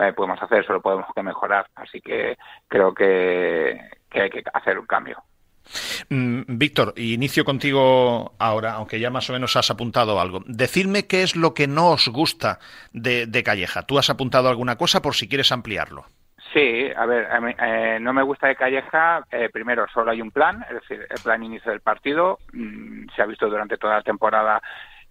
eh, 0.00 0.12
podemos 0.14 0.40
hacer, 0.42 0.64
solo 0.64 0.80
podemos 0.80 1.06
que 1.14 1.22
mejorar. 1.22 1.66
Así 1.74 2.00
que 2.00 2.38
creo 2.68 2.94
que, 2.94 3.78
que 4.08 4.22
hay 4.22 4.30
que 4.30 4.42
hacer 4.52 4.78
un 4.78 4.86
cambio. 4.86 5.22
Mm, 6.08 6.42
Víctor, 6.46 6.94
inicio 6.96 7.44
contigo 7.44 8.34
ahora, 8.38 8.72
aunque 8.74 8.98
ya 8.98 9.10
más 9.10 9.28
o 9.30 9.32
menos 9.32 9.56
has 9.56 9.70
apuntado 9.70 10.20
algo. 10.20 10.42
Decidme 10.46 11.06
qué 11.06 11.22
es 11.22 11.36
lo 11.36 11.54
que 11.54 11.66
no 11.66 11.90
os 11.90 12.08
gusta 12.08 12.58
de, 12.92 13.26
de 13.26 13.42
Calleja. 13.42 13.82
¿Tú 13.82 13.98
has 13.98 14.10
apuntado 14.10 14.48
alguna 14.48 14.76
cosa 14.76 15.02
por 15.02 15.14
si 15.14 15.28
quieres 15.28 15.52
ampliarlo? 15.52 16.06
Sí, 16.52 16.90
a 16.96 17.06
ver, 17.06 17.26
a 17.26 17.94
eh, 17.94 18.00
no 18.00 18.12
me 18.12 18.22
gusta 18.22 18.48
de 18.48 18.56
Calleja. 18.56 19.24
eh, 19.30 19.50
primero, 19.52 19.86
solo 19.92 20.10
hay 20.10 20.20
un 20.20 20.32
plan, 20.32 20.64
es 20.68 20.74
decir, 20.74 21.06
el 21.08 21.20
plan 21.22 21.42
inicio 21.44 21.70
del 21.70 21.80
partido. 21.80 22.38
Mm, 22.52 23.08
se 23.14 23.22
ha 23.22 23.26
visto 23.26 23.48
durante 23.48 23.76
toda 23.76 23.94
la 23.96 24.02
temporada 24.02 24.60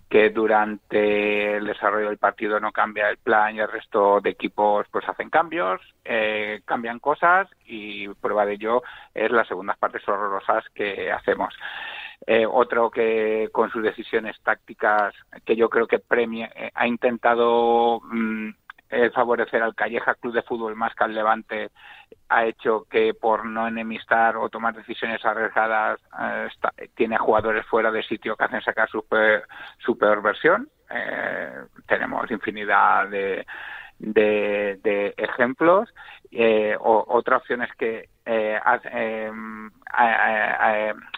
que 0.09 0.31
durante 0.31 1.57
el 1.57 1.65
desarrollo 1.65 2.07
del 2.07 2.17
partido 2.17 2.59
no 2.59 2.71
cambia 2.71 3.09
el 3.09 3.17
plan 3.17 3.55
y 3.55 3.59
el 3.59 3.71
resto 3.71 4.19
de 4.19 4.31
equipos 4.31 4.87
pues 4.91 5.07
hacen 5.07 5.29
cambios, 5.29 5.79
eh, 6.03 6.61
cambian 6.65 6.97
cosas 6.99 7.47
y 7.65 8.07
prueba 8.15 8.45
de 8.45 8.53
ello 8.53 8.81
es 9.13 9.29
las 9.31 9.47
segundas 9.47 9.77
partes 9.77 10.05
horrorosas 10.07 10.65
que 10.73 11.11
hacemos. 11.11 11.53
Eh, 12.25 12.45
otro 12.45 12.89
que 12.89 13.49
con 13.51 13.69
sus 13.69 13.83
decisiones 13.83 14.35
tácticas 14.41 15.13
que 15.45 15.55
yo 15.55 15.69
creo 15.69 15.87
que 15.87 15.99
premia, 15.99 16.51
eh, 16.55 16.71
ha 16.73 16.87
intentado 16.87 18.01
mm, 18.03 18.49
eh, 18.89 19.09
favorecer 19.11 19.61
al 19.61 19.75
Calleja 19.75 20.15
Club 20.15 20.33
de 20.33 20.41
Fútbol 20.43 20.75
más 20.75 20.95
que 20.95 21.03
al 21.03 21.13
Levante 21.13 21.69
ha 22.29 22.45
hecho 22.45 22.85
que 22.89 23.13
por 23.13 23.45
no 23.45 23.67
enemistar 23.67 24.35
o 24.37 24.49
tomar 24.49 24.73
decisiones 24.75 25.23
arriesgadas 25.25 25.99
eh, 26.77 26.89
tiene 26.95 27.17
jugadores 27.17 27.65
fuera 27.67 27.91
de 27.91 28.03
sitio 28.03 28.35
que 28.35 28.43
hacen 28.45 28.61
sacar 28.61 28.89
su, 28.89 29.05
pe- 29.07 29.43
su 29.79 29.97
peor 29.97 30.21
versión. 30.21 30.67
Eh, 30.89 31.53
tenemos 31.87 32.29
infinidad 32.31 33.07
de, 33.09 33.45
de, 33.99 35.13
ejemplos. 35.17 35.93
Eh, 36.31 36.75
o- 36.79 37.05
otra 37.09 37.37
opción 37.37 37.61
es 37.61 37.71
que 37.75 38.09
ha- 38.25 38.79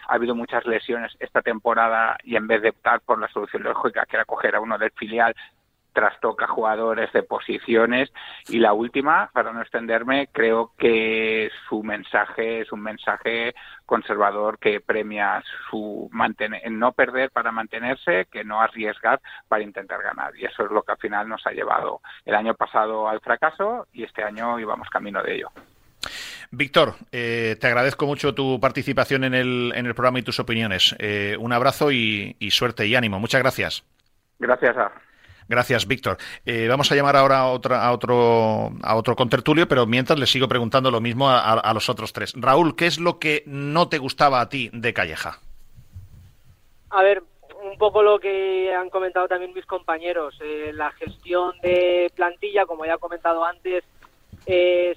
ha 0.08 0.14
habido 0.14 0.34
muchas 0.34 0.64
lesiones 0.66 1.14
esta 1.20 1.42
temporada 1.42 2.16
y 2.22 2.36
en 2.36 2.46
vez 2.46 2.62
de 2.62 2.70
optar 2.70 3.00
por 3.00 3.18
la 3.18 3.28
solución 3.28 3.62
lógica 3.62 4.04
que 4.08 4.16
era 4.16 4.24
coger 4.24 4.56
a 4.56 4.60
uno 4.60 4.78
del 4.78 4.90
filial 4.92 5.34
trastoca 5.92 6.46
jugadores 6.46 7.12
de 7.12 7.22
posiciones 7.22 8.12
y 8.48 8.58
la 8.58 8.72
última, 8.72 9.30
para 9.32 9.52
no 9.52 9.60
extenderme, 9.60 10.28
creo 10.32 10.72
que 10.78 11.50
su 11.68 11.82
mensaje 11.82 12.60
es 12.60 12.72
un 12.72 12.82
mensaje 12.82 13.54
conservador 13.86 14.58
que 14.58 14.80
premia 14.80 15.42
su 15.70 16.08
mantener, 16.12 16.70
no 16.70 16.92
perder 16.92 17.30
para 17.30 17.52
mantenerse, 17.52 18.26
que 18.30 18.44
no 18.44 18.60
arriesgar 18.60 19.20
para 19.48 19.62
intentar 19.62 20.02
ganar 20.02 20.36
y 20.36 20.44
eso 20.44 20.64
es 20.64 20.70
lo 20.70 20.82
que 20.82 20.92
al 20.92 20.98
final 20.98 21.28
nos 21.28 21.46
ha 21.46 21.52
llevado 21.52 22.00
el 22.24 22.34
año 22.34 22.54
pasado 22.54 23.08
al 23.08 23.20
fracaso 23.20 23.86
y 23.92 24.04
este 24.04 24.22
año 24.22 24.58
íbamos 24.58 24.88
camino 24.88 25.22
de 25.22 25.36
ello. 25.36 25.50
Víctor, 26.50 26.94
eh, 27.12 27.56
te 27.58 27.66
agradezco 27.66 28.04
mucho 28.04 28.34
tu 28.34 28.60
participación 28.60 29.24
en 29.24 29.32
el, 29.34 29.72
en 29.74 29.86
el 29.86 29.94
programa 29.94 30.18
y 30.18 30.22
tus 30.22 30.38
opiniones. 30.38 30.94
Eh, 30.98 31.34
un 31.38 31.52
abrazo 31.52 31.90
y, 31.90 32.36
y 32.38 32.50
suerte 32.50 32.86
y 32.86 32.94
ánimo. 32.94 33.18
Muchas 33.18 33.40
gracias. 33.40 33.84
Gracias 34.38 34.76
a 34.76 34.92
Gracias, 35.48 35.86
Víctor. 35.86 36.16
Eh, 36.46 36.66
vamos 36.68 36.90
a 36.90 36.94
llamar 36.94 37.16
ahora 37.16 37.40
a, 37.40 37.46
otra, 37.50 37.84
a 37.84 37.92
otro 37.92 38.72
a 38.82 38.96
otro 38.96 39.16
contertulio, 39.16 39.68
pero 39.68 39.86
mientras 39.86 40.18
le 40.18 40.26
sigo 40.26 40.48
preguntando 40.48 40.90
lo 40.90 41.00
mismo 41.00 41.28
a, 41.28 41.40
a- 41.54 41.74
los 41.74 41.88
otros 41.88 42.12
tres. 42.12 42.32
Raúl, 42.36 42.76
¿qué 42.76 42.86
es 42.86 42.98
lo 42.98 43.18
que 43.18 43.42
no 43.46 43.88
te 43.88 43.98
gustaba 43.98 44.40
a 44.40 44.48
ti 44.48 44.70
de 44.72 44.92
Calleja? 44.94 45.38
A 46.90 47.02
ver, 47.02 47.22
un 47.64 47.78
poco 47.78 48.02
lo 48.02 48.18
que 48.18 48.72
han 48.74 48.90
comentado 48.90 49.28
también 49.28 49.52
mis 49.54 49.66
compañeros. 49.66 50.34
eh, 50.40 50.72
la 50.74 50.90
gestión 50.92 51.54
de 51.62 52.10
plantilla, 52.14 52.66
como 52.66 52.84
ya 52.84 52.94
he 52.94 52.98
comentado 52.98 53.44
antes, 53.44 53.84
eh, 54.46 54.96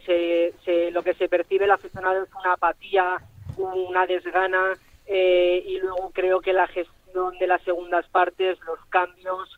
se- 0.64 0.92
lo 0.92 1.04
que 1.04 1.14
se 1.14 1.28
percibe 1.30 1.66
el 1.66 1.72
aficionado 1.72 2.24
es 2.24 2.30
una 2.34 2.54
apatía, 2.54 3.18
una 3.58 4.06
desgana, 4.06 4.74
eh, 5.06 5.64
y 5.68 5.80
luego 5.80 6.12
creo 6.14 6.40
que 6.42 6.52
la 6.54 6.68
gestión 6.68 7.38
de 7.40 7.48
las 7.48 7.62
segundas 7.64 8.06
partes, 8.10 8.58
los 8.66 8.80
cambios, 8.90 9.50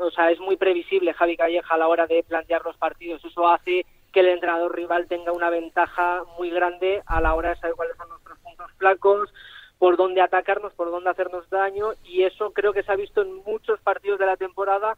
o 0.00 0.10
sea, 0.10 0.30
es 0.30 0.40
muy 0.40 0.56
previsible 0.56 1.14
Javi 1.14 1.36
Calleja 1.36 1.74
a 1.74 1.78
la 1.78 1.88
hora 1.88 2.06
de 2.06 2.22
plantear 2.22 2.62
los 2.64 2.76
partidos. 2.76 3.24
Eso 3.24 3.48
hace 3.48 3.86
que 4.12 4.20
el 4.20 4.28
entrenador 4.28 4.74
rival 4.74 5.06
tenga 5.08 5.32
una 5.32 5.50
ventaja 5.50 6.22
muy 6.38 6.50
grande 6.50 7.02
a 7.06 7.20
la 7.20 7.34
hora 7.34 7.50
de 7.50 7.56
saber 7.56 7.74
cuáles 7.74 7.96
son 7.96 8.08
nuestros 8.08 8.38
puntos 8.38 8.70
flacos, 8.78 9.34
por 9.78 9.96
dónde 9.96 10.20
atacarnos, 10.20 10.72
por 10.74 10.90
dónde 10.90 11.10
hacernos 11.10 11.50
daño, 11.50 11.92
y 12.04 12.22
eso 12.22 12.52
creo 12.52 12.72
que 12.72 12.84
se 12.84 12.92
ha 12.92 12.96
visto 12.96 13.22
en 13.22 13.34
muchos 13.44 13.80
partidos 13.80 14.18
de 14.18 14.26
la 14.26 14.36
temporada 14.36 14.96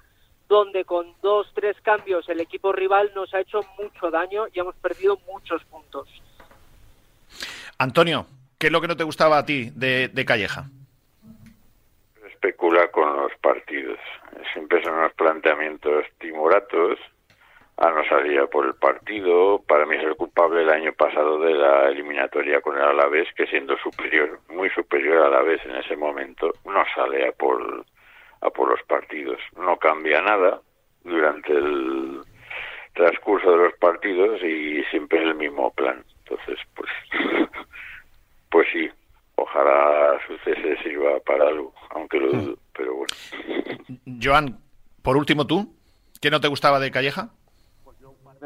donde 0.49 0.85
con 0.85 1.13
dos, 1.23 1.51
tres 1.55 1.77
cambios 1.83 2.29
el 2.29 2.41
equipo 2.41 2.73
rival 2.73 3.11
nos 3.15 3.33
ha 3.35 3.41
hecho 3.41 3.61
mucho 3.79 4.11
daño 4.11 4.45
y 4.53 4.61
hemos 4.61 4.77
perdido 4.77 5.19
muchos 5.27 5.65
puntos. 5.65 6.09
Antonio, 7.79 8.27
¿qué 8.59 8.69
es 8.69 8.73
lo 8.73 8.81
que 8.81 8.89
no 8.89 8.97
te 8.97 9.05
gustaba 9.05 9.39
a 9.39 9.47
ti 9.47 9.71
de, 9.75 10.09
de 10.09 10.25
Calleja? 10.25 10.69
Especular 12.47 12.91
con 12.91 13.17
los 13.17 13.33
partidos. 13.41 13.99
Siempre 14.53 14.83
son 14.83 14.95
unos 14.95 15.13
planteamientos 15.15 16.05
timoratos. 16.19 16.99
Ah, 17.79 17.91
no 17.91 18.05
salía 18.05 18.47
por 18.47 18.67
el 18.67 18.75
partido. 18.75 19.63
Para 19.67 19.85
mí 19.85 19.97
es 19.97 20.05
el 20.05 20.17
culpable 20.17 20.63
el 20.63 20.71
año 20.71 20.93
pasado 20.93 21.39
de 21.41 21.55
la 21.55 21.89
eliminatoria 21.89 22.61
con 22.61 22.77
el 22.77 22.83
Alavés, 22.83 23.29
que 23.35 23.47
siendo 23.47 23.77
superior, 23.79 24.41
muy 24.49 24.71
superior 24.71 25.19
al 25.19 25.35
Alavés 25.35 25.65
en 25.65 25.77
ese 25.77 25.97
momento, 25.97 26.53
no 26.65 26.85
sale 26.95 27.29
a 27.29 27.33
por, 27.33 27.85
a 28.41 28.51
por 28.51 28.71
los 28.71 28.83
partidos. 28.85 29.41
No 29.57 29.77
cambia 29.77 30.23
nada 30.23 30.61
durante 31.05 31.53
el 31.53 32.21
transcurso 32.95 33.51
de 33.51 33.57
los 33.57 33.75
partidos 33.75 34.43
y 34.43 34.83
siempre 34.85 35.19
es 35.19 35.25
el 35.27 35.35
mismo 35.35 35.71
plan. 35.73 36.03
Entonces, 36.25 36.59
pues, 36.75 36.91
pues 38.51 38.67
sí, 38.73 38.89
ojalá 39.37 40.19
su 40.27 40.37
cese 40.39 40.77
sirva 40.83 41.21
para 41.25 41.49
algo, 41.49 41.73
aunque 41.91 42.19
lo 42.19 42.33
dudo, 42.33 42.59
pero 42.77 42.95
bueno. 42.95 43.15
Joan, 44.23 44.59
por 45.03 45.17
último 45.17 45.47
tú, 45.47 45.75
¿qué 46.21 46.31
no 46.31 46.41
te 46.41 46.49
gustaba 46.49 46.81
de 46.81 46.91
Calleja? 46.91 47.31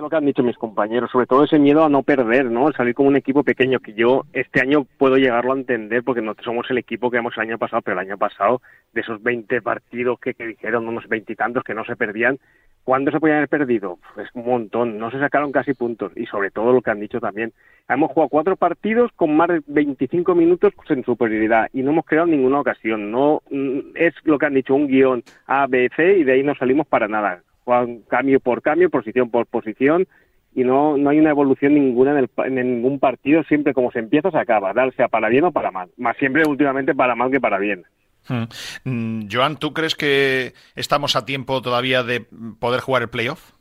Lo 0.00 0.10
que 0.10 0.16
han 0.16 0.26
dicho 0.26 0.42
mis 0.42 0.56
compañeros, 0.56 1.10
sobre 1.10 1.26
todo 1.26 1.44
ese 1.44 1.58
miedo 1.58 1.84
a 1.84 1.88
no 1.88 2.02
perder, 2.02 2.50
¿no? 2.50 2.72
Salir 2.72 2.94
como 2.94 3.08
un 3.08 3.16
equipo 3.16 3.42
pequeño, 3.42 3.80
que 3.80 3.94
yo 3.94 4.24
este 4.32 4.60
año 4.60 4.86
puedo 4.98 5.16
llegarlo 5.16 5.52
a 5.52 5.56
entender 5.56 6.02
porque 6.02 6.22
no 6.22 6.34
somos 6.44 6.70
el 6.70 6.78
equipo 6.78 7.10
que 7.10 7.18
hemos 7.18 7.36
el 7.36 7.42
año 7.42 7.58
pasado, 7.58 7.82
pero 7.82 8.00
el 8.00 8.06
año 8.06 8.18
pasado, 8.18 8.62
de 8.92 9.00
esos 9.00 9.22
20 9.22 9.62
partidos 9.62 10.18
que, 10.20 10.34
que 10.34 10.46
dijeron, 10.46 10.88
unos 10.88 11.08
veintitantos 11.08 11.64
que 11.64 11.74
no 11.74 11.84
se 11.84 11.96
perdían, 11.96 12.38
¿cuándo 12.84 13.10
se 13.10 13.20
podían 13.20 13.38
haber 13.38 13.48
perdido? 13.48 13.98
Pues 14.14 14.28
un 14.34 14.46
montón, 14.46 14.98
no 14.98 15.10
se 15.10 15.18
sacaron 15.18 15.52
casi 15.52 15.74
puntos 15.74 16.12
y 16.16 16.26
sobre 16.26 16.50
todo 16.50 16.72
lo 16.72 16.82
que 16.82 16.90
han 16.90 17.00
dicho 17.00 17.20
también. 17.20 17.52
Hemos 17.88 18.10
jugado 18.12 18.28
cuatro 18.28 18.56
partidos 18.56 19.10
con 19.16 19.36
más 19.36 19.48
de 19.48 19.62
25 19.66 20.34
minutos 20.34 20.72
en 20.88 21.04
superioridad 21.04 21.68
y 21.72 21.82
no 21.82 21.90
hemos 21.90 22.06
creado 22.06 22.26
ninguna 22.26 22.60
ocasión. 22.60 23.10
No 23.10 23.42
mm, 23.50 23.96
es 23.96 24.14
lo 24.24 24.38
que 24.38 24.46
han 24.46 24.54
dicho, 24.54 24.74
un 24.74 24.86
guion 24.86 25.22
A, 25.46 25.66
B, 25.66 25.90
C 25.94 26.18
y 26.18 26.24
de 26.24 26.32
ahí 26.32 26.42
no 26.42 26.54
salimos 26.54 26.86
para 26.86 27.08
nada 27.08 27.42
juegan 27.70 28.00
cambio 28.08 28.40
por 28.40 28.62
cambio, 28.62 28.90
posición 28.90 29.30
por 29.30 29.46
posición, 29.46 30.06
y 30.54 30.64
no, 30.64 30.96
no 30.96 31.10
hay 31.10 31.20
una 31.20 31.30
evolución 31.30 31.74
ninguna 31.74 32.10
en, 32.12 32.18
el, 32.18 32.30
en 32.44 32.54
ningún 32.56 32.98
partido, 32.98 33.42
siempre 33.44 33.72
como 33.72 33.92
se 33.92 34.00
empieza 34.00 34.30
se 34.32 34.38
acaba, 34.38 34.72
dar 34.72 34.92
sea 34.94 35.06
para 35.08 35.28
bien 35.28 35.44
o 35.44 35.52
para 35.52 35.70
mal, 35.70 35.90
más 35.96 36.16
siempre 36.16 36.42
últimamente 36.46 36.94
para 36.94 37.14
mal 37.14 37.30
que 37.30 37.40
para 37.40 37.58
bien. 37.58 37.84
Mm. 38.28 38.44
Mm, 38.90 39.28
Joan, 39.30 39.56
¿tú 39.56 39.72
crees 39.72 39.94
que 39.94 40.52
estamos 40.74 41.14
a 41.16 41.24
tiempo 41.24 41.62
todavía 41.62 42.02
de 42.02 42.26
poder 42.58 42.80
jugar 42.80 43.02
el 43.02 43.08
playoff? 43.08 43.52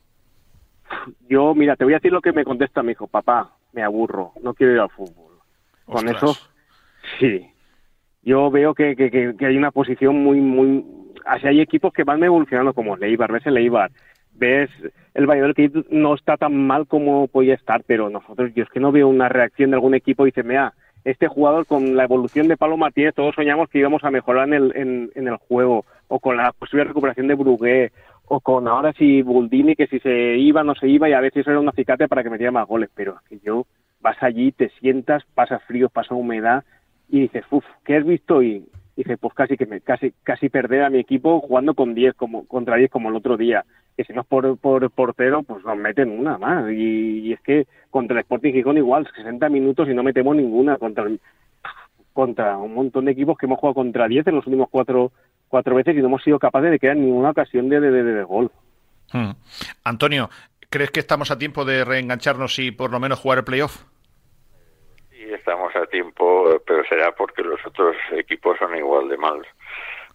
Yo, 1.28 1.54
mira, 1.54 1.76
te 1.76 1.84
voy 1.84 1.92
a 1.94 1.96
decir 1.98 2.12
lo 2.12 2.20
que 2.20 2.32
me 2.32 2.44
contesta 2.44 2.82
mi 2.82 2.92
hijo, 2.92 3.06
papá, 3.06 3.52
me 3.72 3.82
aburro, 3.82 4.32
no 4.42 4.52
quiero 4.54 4.72
ir 4.74 4.80
al 4.80 4.90
fútbol. 4.90 5.38
Con 5.84 6.08
eso, 6.08 6.36
sí. 7.20 7.46
Yo 8.22 8.50
veo 8.50 8.74
que- 8.74 8.94
que 9.38 9.46
hay 9.46 9.56
una 9.56 9.70
posición 9.70 10.22
muy, 10.22 10.40
muy... 10.40 10.84
Así 11.26 11.46
hay 11.46 11.60
equipos 11.60 11.92
que 11.92 12.04
van 12.04 12.22
evolucionando 12.22 12.72
como 12.72 12.96
Leibar, 12.96 13.32
ves 13.32 13.46
el 13.46 13.54
Leibar, 13.54 13.90
ves 14.34 14.70
el 15.14 15.26
Valladolid 15.26 15.54
que 15.54 15.84
no 15.90 16.14
está 16.14 16.36
tan 16.36 16.54
mal 16.66 16.86
como 16.86 17.28
podía 17.28 17.54
estar, 17.54 17.82
pero 17.86 18.10
nosotros, 18.10 18.52
yo 18.54 18.64
es 18.64 18.70
que 18.70 18.80
no 18.80 18.92
veo 18.92 19.08
una 19.08 19.28
reacción 19.28 19.70
de 19.70 19.76
algún 19.76 19.94
equipo 19.94 20.26
y 20.26 20.30
dice, 20.30 20.42
mira, 20.42 20.74
este 21.04 21.28
jugador 21.28 21.66
con 21.66 21.96
la 21.96 22.04
evolución 22.04 22.48
de 22.48 22.56
Pablo 22.56 22.76
Martínez, 22.76 23.14
todos 23.14 23.34
soñamos 23.34 23.68
que 23.68 23.78
íbamos 23.78 24.04
a 24.04 24.10
mejorar 24.10 24.48
en 24.48 24.54
el, 24.54 24.72
en, 24.76 25.10
en 25.14 25.28
el 25.28 25.36
juego, 25.36 25.84
o 26.08 26.18
con 26.18 26.36
la 26.36 26.52
posible 26.52 26.84
recuperación 26.84 27.26
de 27.26 27.34
Brugué, 27.34 27.92
o 28.26 28.40
con 28.40 28.68
ahora 28.68 28.92
si 28.92 29.22
Buldini, 29.22 29.74
que 29.74 29.86
si 29.86 29.98
se 29.98 30.36
iba, 30.36 30.62
no 30.62 30.74
se 30.74 30.88
iba, 30.88 31.08
y 31.08 31.12
a 31.12 31.20
veces 31.20 31.46
era 31.46 31.58
un 31.58 31.68
acicate 31.68 32.06
para 32.06 32.22
que 32.22 32.30
metiera 32.30 32.52
más 32.52 32.68
goles, 32.68 32.90
pero 32.94 33.16
es 33.16 33.28
que 33.28 33.44
yo 33.44 33.66
vas 34.00 34.16
allí, 34.22 34.52
te 34.52 34.70
sientas, 34.80 35.24
pasa 35.34 35.58
frío, 35.60 35.88
pasa 35.88 36.14
humedad, 36.14 36.64
y 37.08 37.22
dices, 37.22 37.44
uff, 37.50 37.64
¿qué 37.84 37.96
has 37.96 38.04
visto? 38.04 38.42
Y 38.42 38.64
dices, 38.96 39.18
pues 39.20 39.34
casi 39.34 39.56
que 39.56 39.66
me, 39.66 39.80
casi, 39.80 40.12
casi 40.22 40.48
perder 40.48 40.82
a 40.84 40.90
mi 40.90 40.98
equipo 40.98 41.40
jugando 41.40 41.74
con 41.74 41.94
10 41.94 42.14
como, 42.14 42.46
contra 42.46 42.76
10 42.76 42.90
como 42.90 43.08
el 43.10 43.16
otro 43.16 43.36
día. 43.36 43.64
Que 43.96 44.04
si 44.04 44.12
no 44.12 44.22
es 44.22 44.26
por, 44.26 44.56
por 44.58 44.90
portero, 44.90 45.42
pues 45.42 45.64
nos 45.64 45.76
meten 45.76 46.10
una 46.10 46.38
más. 46.38 46.70
Y, 46.70 47.20
y 47.20 47.32
es 47.32 47.40
que 47.40 47.66
contra 47.90 48.16
el 48.16 48.20
Sporting 48.22 48.52
Gijón 48.52 48.76
igual, 48.78 49.08
60 49.16 49.48
minutos 49.48 49.88
y 49.88 49.94
no 49.94 50.02
metemos 50.02 50.36
ninguna 50.36 50.76
contra 50.76 51.06
contra 52.12 52.58
un 52.58 52.74
montón 52.74 53.04
de 53.04 53.12
equipos 53.12 53.38
que 53.38 53.46
hemos 53.46 53.58
jugado 53.60 53.74
contra 53.74 54.08
10 54.08 54.26
en 54.26 54.34
los 54.34 54.46
últimos 54.46 54.68
cuatro, 54.70 55.12
cuatro 55.48 55.74
veces 55.76 55.94
y 55.96 56.00
no 56.00 56.06
hemos 56.06 56.22
sido 56.22 56.38
capaces 56.38 56.70
de 56.70 56.78
crear 56.78 56.96
ninguna 56.96 57.30
ocasión 57.30 57.68
de, 57.68 57.80
de, 57.80 57.90
de- 58.02 58.24
gol. 58.24 58.50
Mm. 59.12 59.30
Antonio, 59.84 60.28
¿crees 60.68 60.90
que 60.90 61.00
estamos 61.00 61.30
a 61.30 61.38
tiempo 61.38 61.64
de 61.64 61.84
reengancharnos 61.84 62.58
y 62.58 62.72
por 62.72 62.90
lo 62.90 63.00
menos 63.00 63.20
jugar 63.20 63.38
el 63.38 63.44
playoff? 63.44 63.84
Estamos 65.34 65.74
a 65.76 65.86
tiempo, 65.86 66.60
pero 66.66 66.84
será 66.84 67.12
porque 67.12 67.42
los 67.42 67.64
otros 67.64 67.96
equipos 68.12 68.58
son 68.58 68.76
igual 68.76 69.08
de 69.08 69.16
malos 69.16 69.46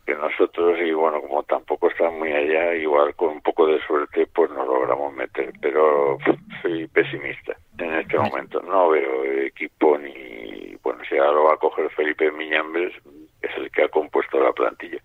que 0.05 0.13
nosotros 0.13 0.77
y 0.79 0.91
bueno, 0.91 1.19
como 1.21 1.41
tampoco 1.43 1.89
están 1.89 2.19
muy 2.19 2.31
allá, 2.31 2.75
igual 2.75 3.15
con 3.15 3.29
un 3.29 3.41
poco 3.41 3.65
de 3.65 3.81
suerte 3.87 4.27
pues 4.27 4.51
nos 4.51 4.67
logramos 4.67 5.13
meter, 5.13 5.51
pero 5.59 6.17
soy 6.61 6.87
pesimista 6.87 7.55
en 7.79 7.95
este 7.95 8.17
momento. 8.19 8.61
No 8.61 8.89
veo 8.89 9.23
equipo 9.41 9.97
ni, 9.97 10.75
bueno, 10.83 11.01
si 11.09 11.17
ahora 11.17 11.31
lo 11.31 11.43
va 11.45 11.53
a 11.53 11.57
coger 11.57 11.89
Felipe 11.91 12.31
Miñambres, 12.31 12.93
es 13.41 13.57
el 13.57 13.71
que 13.71 13.83
ha 13.83 13.89
compuesto 13.89 14.39
la 14.39 14.53
plantilla. 14.53 14.99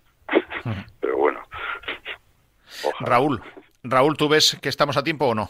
pero 1.00 1.16
bueno, 1.16 1.40
Raúl, 3.00 3.40
Raúl, 3.82 4.16
¿tú 4.16 4.28
ves 4.28 4.58
que 4.60 4.68
estamos 4.68 4.96
a 4.98 5.02
tiempo 5.02 5.26
o 5.26 5.34
no? 5.34 5.48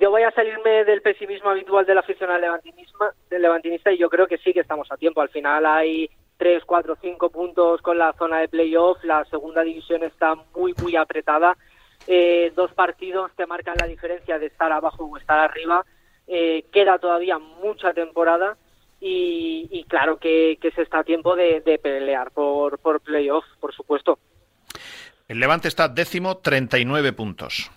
Yo 0.00 0.10
voy 0.10 0.22
a 0.22 0.30
salirme 0.32 0.84
del 0.84 1.02
pesimismo 1.02 1.50
habitual 1.50 1.86
del 1.86 1.98
aficionado 1.98 2.40
levantinista, 2.40 3.14
levantinista 3.30 3.92
y 3.92 3.98
yo 3.98 4.08
creo 4.08 4.26
que 4.26 4.38
sí 4.38 4.52
que 4.52 4.60
estamos 4.60 4.90
a 4.90 4.96
tiempo. 4.96 5.20
Al 5.20 5.28
final 5.28 5.64
hay 5.66 6.10
tres, 6.36 6.64
cuatro, 6.64 6.96
cinco 7.00 7.30
puntos 7.30 7.80
con 7.82 7.98
la 7.98 8.12
zona 8.14 8.40
de 8.40 8.48
playoff. 8.48 9.02
La 9.04 9.24
segunda 9.26 9.62
división 9.62 10.02
está 10.02 10.34
muy, 10.54 10.74
muy 10.82 10.96
apretada. 10.96 11.56
Eh, 12.06 12.52
dos 12.54 12.72
partidos 12.72 13.30
te 13.36 13.46
marcan 13.46 13.76
la 13.80 13.86
diferencia 13.86 14.38
de 14.38 14.46
estar 14.46 14.72
abajo 14.72 15.04
o 15.04 15.16
estar 15.16 15.38
arriba. 15.38 15.84
Eh, 16.26 16.64
queda 16.72 16.98
todavía 16.98 17.38
mucha 17.38 17.92
temporada 17.92 18.56
y, 19.00 19.68
y 19.70 19.84
claro 19.84 20.18
que, 20.18 20.58
que 20.60 20.70
se 20.70 20.82
está 20.82 21.00
a 21.00 21.04
tiempo 21.04 21.36
de, 21.36 21.60
de 21.60 21.78
pelear 21.78 22.30
por, 22.30 22.78
por 22.78 23.00
playoff, 23.00 23.44
por 23.60 23.74
supuesto. 23.74 24.18
El 25.28 25.40
Levante 25.40 25.68
está 25.68 25.88
décimo, 25.88 26.38
39 26.38 27.12
puntos. 27.12 27.70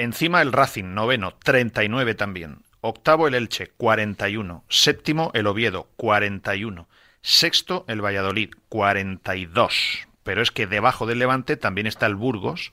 Encima 0.00 0.42
el 0.42 0.52
Racing, 0.52 0.94
noveno, 0.94 1.34
39 1.44 2.14
también. 2.14 2.62
Octavo 2.80 3.28
el 3.28 3.34
Elche, 3.34 3.68
41. 3.76 4.64
Séptimo 4.68 5.30
el 5.34 5.46
Oviedo, 5.46 5.90
41. 5.96 6.88
Sexto 7.22 7.84
el 7.86 8.02
Valladolid, 8.02 8.50
42 8.68 10.10
pero 10.22 10.42
es 10.42 10.50
que 10.50 10.66
debajo 10.66 11.06
del 11.06 11.18
Levante 11.18 11.56
también 11.56 11.86
está 11.86 12.06
el 12.06 12.14
Burgos, 12.14 12.72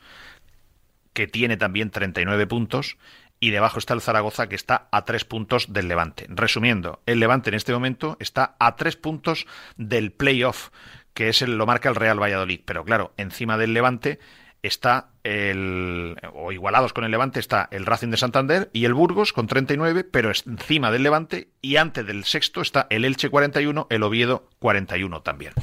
que 1.13 1.27
tiene 1.27 1.57
también 1.57 1.89
39 1.89 2.47
puntos, 2.47 2.97
y 3.39 3.51
debajo 3.51 3.79
está 3.79 3.93
el 3.93 4.01
Zaragoza, 4.01 4.47
que 4.49 4.55
está 4.55 4.87
a 4.91 5.05
tres 5.05 5.25
puntos 5.25 5.71
del 5.71 5.87
Levante. 5.87 6.25
Resumiendo, 6.29 7.01
el 7.05 7.19
Levante 7.19 7.49
en 7.49 7.55
este 7.55 7.73
momento 7.73 8.17
está 8.19 8.55
a 8.59 8.75
tres 8.75 8.95
puntos 8.95 9.45
del 9.75 10.11
playoff, 10.11 10.69
que 11.13 11.29
es 11.29 11.41
el, 11.41 11.57
lo 11.57 11.65
marca 11.65 11.89
el 11.89 11.95
Real 11.95 12.21
Valladolid. 12.21 12.61
Pero 12.65 12.83
claro, 12.83 13.13
encima 13.17 13.57
del 13.57 13.73
Levante 13.73 14.19
está 14.67 15.09
el, 15.23 16.15
o 16.33 16.51
igualados 16.51 16.93
con 16.93 17.03
el 17.03 17.11
Levante, 17.11 17.39
está 17.39 17.67
el 17.71 17.85
Racing 17.85 18.09
de 18.09 18.17
Santander 18.17 18.69
y 18.73 18.85
el 18.85 18.93
Burgos 18.93 19.33
con 19.33 19.47
39, 19.47 20.03
pero 20.03 20.29
encima 20.29 20.91
del 20.91 21.03
Levante 21.03 21.49
y 21.61 21.77
antes 21.77 22.05
del 22.05 22.23
sexto 22.23 22.61
está 22.61 22.87
el 22.89 23.05
Elche 23.05 23.29
41, 23.29 23.87
el 23.89 24.03
Oviedo 24.03 24.49
41 24.59 25.21
también. 25.21 25.53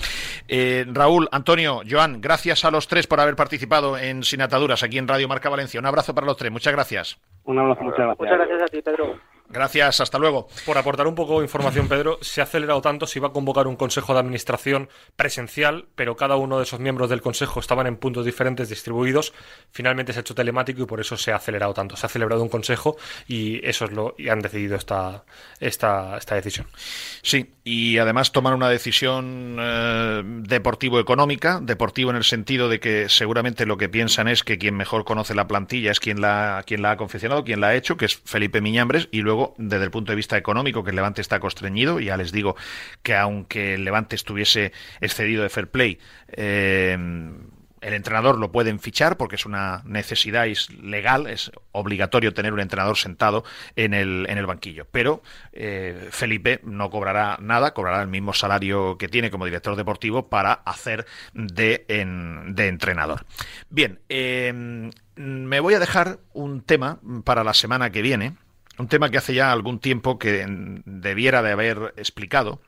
Eh, 0.48 0.84
Raúl, 0.88 1.28
Antonio, 1.32 1.82
Joan, 1.88 2.20
gracias 2.20 2.64
a 2.64 2.70
los 2.70 2.88
tres 2.88 3.06
por 3.06 3.20
haber 3.20 3.36
participado 3.36 3.96
en 3.96 4.22
Sin 4.24 4.42
Ataduras 4.42 4.82
aquí 4.82 4.98
en 4.98 5.08
Radio 5.08 5.28
Marca 5.28 5.48
Valencia. 5.48 5.80
Un 5.80 5.86
abrazo 5.86 6.14
para 6.14 6.26
los 6.26 6.36
tres, 6.36 6.50
muchas 6.50 6.72
gracias. 6.72 7.18
Un 7.44 7.58
abrazo, 7.58 7.82
muchas 7.82 7.98
gracias. 8.00 8.18
Muchas 8.18 8.38
gracias 8.38 8.62
a 8.62 8.66
ti, 8.66 8.82
Pedro. 8.82 9.33
Gracias, 9.48 10.00
hasta 10.00 10.18
luego. 10.18 10.48
Por 10.64 10.78
aportar 10.78 11.06
un 11.06 11.14
poco 11.14 11.38
de 11.38 11.44
información, 11.44 11.86
Pedro, 11.86 12.18
se 12.22 12.40
ha 12.40 12.44
acelerado 12.44 12.80
tanto, 12.80 13.06
se 13.06 13.18
iba 13.18 13.28
a 13.28 13.32
convocar 13.32 13.66
un 13.66 13.76
consejo 13.76 14.14
de 14.14 14.20
administración 14.20 14.88
presencial, 15.16 15.86
pero 15.94 16.16
cada 16.16 16.36
uno 16.36 16.56
de 16.58 16.64
esos 16.64 16.80
miembros 16.80 17.10
del 17.10 17.20
consejo 17.20 17.60
estaban 17.60 17.86
en 17.86 17.96
puntos 17.96 18.24
diferentes 18.24 18.68
distribuidos. 18.68 19.34
Finalmente 19.70 20.12
se 20.12 20.20
ha 20.20 20.22
hecho 20.22 20.34
telemático 20.34 20.82
y 20.82 20.86
por 20.86 21.00
eso 21.00 21.16
se 21.16 21.32
ha 21.32 21.36
acelerado 21.36 21.74
tanto. 21.74 21.96
Se 21.96 22.06
ha 22.06 22.08
celebrado 22.08 22.42
un 22.42 22.48
consejo 22.48 22.96
y 23.28 23.64
eso 23.66 23.84
es 23.84 23.92
lo 23.92 24.14
y 24.18 24.28
han 24.28 24.40
decidido 24.40 24.76
esta, 24.76 25.24
esta, 25.60 26.16
esta 26.16 26.34
decisión. 26.34 26.66
Sí, 27.22 27.53
y 27.66 27.96
además 27.96 28.30
tomar 28.30 28.52
una 28.52 28.68
decisión 28.68 29.56
eh, 29.58 30.22
deportivo-económica, 30.24 31.60
deportivo 31.62 32.10
en 32.10 32.16
el 32.16 32.24
sentido 32.24 32.68
de 32.68 32.78
que 32.78 33.08
seguramente 33.08 33.64
lo 33.64 33.78
que 33.78 33.88
piensan 33.88 34.28
es 34.28 34.44
que 34.44 34.58
quien 34.58 34.76
mejor 34.76 35.06
conoce 35.06 35.34
la 35.34 35.48
plantilla 35.48 35.90
es 35.90 35.98
quien 35.98 36.20
la, 36.20 36.62
quien 36.66 36.82
la 36.82 36.90
ha 36.90 36.96
confeccionado, 36.98 37.42
quien 37.42 37.62
la 37.62 37.68
ha 37.68 37.74
hecho, 37.74 37.96
que 37.96 38.04
es 38.04 38.16
Felipe 38.16 38.60
Miñambres, 38.60 39.08
y 39.12 39.22
luego 39.22 39.54
desde 39.56 39.84
el 39.84 39.90
punto 39.90 40.12
de 40.12 40.16
vista 40.16 40.36
económico, 40.36 40.84
que 40.84 40.90
el 40.90 40.96
Levante 40.96 41.22
está 41.22 41.40
constreñido, 41.40 42.00
ya 42.00 42.18
les 42.18 42.32
digo 42.32 42.54
que 43.02 43.16
aunque 43.16 43.74
el 43.74 43.84
Levante 43.84 44.14
estuviese 44.14 44.72
excedido 45.00 45.42
de 45.42 45.48
fair 45.48 45.68
play, 45.68 45.98
eh, 46.32 46.98
el 47.84 47.92
entrenador 47.92 48.38
lo 48.38 48.50
pueden 48.50 48.80
fichar 48.80 49.18
porque 49.18 49.36
es 49.36 49.44
una 49.44 49.82
necesidad 49.84 50.46
es 50.46 50.70
legal, 50.70 51.26
es 51.26 51.52
obligatorio 51.72 52.32
tener 52.32 52.54
un 52.54 52.60
entrenador 52.60 52.96
sentado 52.96 53.44
en 53.76 53.92
el, 53.92 54.26
en 54.28 54.38
el 54.38 54.46
banquillo. 54.46 54.86
Pero 54.90 55.22
eh, 55.52 56.08
Felipe 56.10 56.60
no 56.64 56.88
cobrará 56.88 57.36
nada, 57.40 57.74
cobrará 57.74 58.00
el 58.00 58.08
mismo 58.08 58.32
salario 58.32 58.96
que 58.96 59.08
tiene 59.08 59.30
como 59.30 59.44
director 59.44 59.76
deportivo 59.76 60.30
para 60.30 60.52
hacer 60.54 61.04
de, 61.34 61.84
de 61.86 62.68
entrenador. 62.68 63.26
Bien, 63.68 64.00
eh, 64.08 64.90
me 65.16 65.60
voy 65.60 65.74
a 65.74 65.78
dejar 65.78 66.20
un 66.32 66.62
tema 66.62 67.00
para 67.24 67.44
la 67.44 67.52
semana 67.52 67.90
que 67.90 68.00
viene, 68.00 68.34
un 68.78 68.88
tema 68.88 69.10
que 69.10 69.18
hace 69.18 69.34
ya 69.34 69.52
algún 69.52 69.78
tiempo 69.78 70.18
que 70.18 70.46
debiera 70.86 71.42
de 71.42 71.52
haber 71.52 71.92
explicado, 71.98 72.62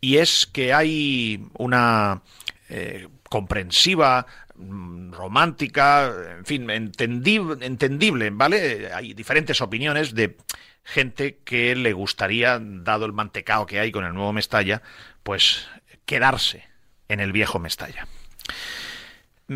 y 0.00 0.18
es 0.18 0.46
que 0.46 0.72
hay 0.72 1.46
una 1.54 2.22
eh, 2.68 3.08
comprensiva, 3.30 4.26
mm, 4.56 5.12
romántica, 5.12 6.12
en 6.38 6.44
fin, 6.44 6.68
entendible, 6.68 8.30
¿vale? 8.30 8.90
Hay 8.92 9.14
diferentes 9.14 9.62
opiniones 9.62 10.14
de 10.14 10.36
gente 10.82 11.38
que 11.44 11.74
le 11.76 11.92
gustaría, 11.92 12.60
dado 12.60 13.06
el 13.06 13.12
mantecao 13.12 13.66
que 13.66 13.78
hay 13.78 13.92
con 13.92 14.04
el 14.04 14.12
nuevo 14.12 14.32
Mestalla, 14.32 14.82
pues 15.22 15.68
quedarse 16.04 16.64
en 17.08 17.20
el 17.20 17.32
viejo 17.32 17.60
Mestalla. 17.60 18.06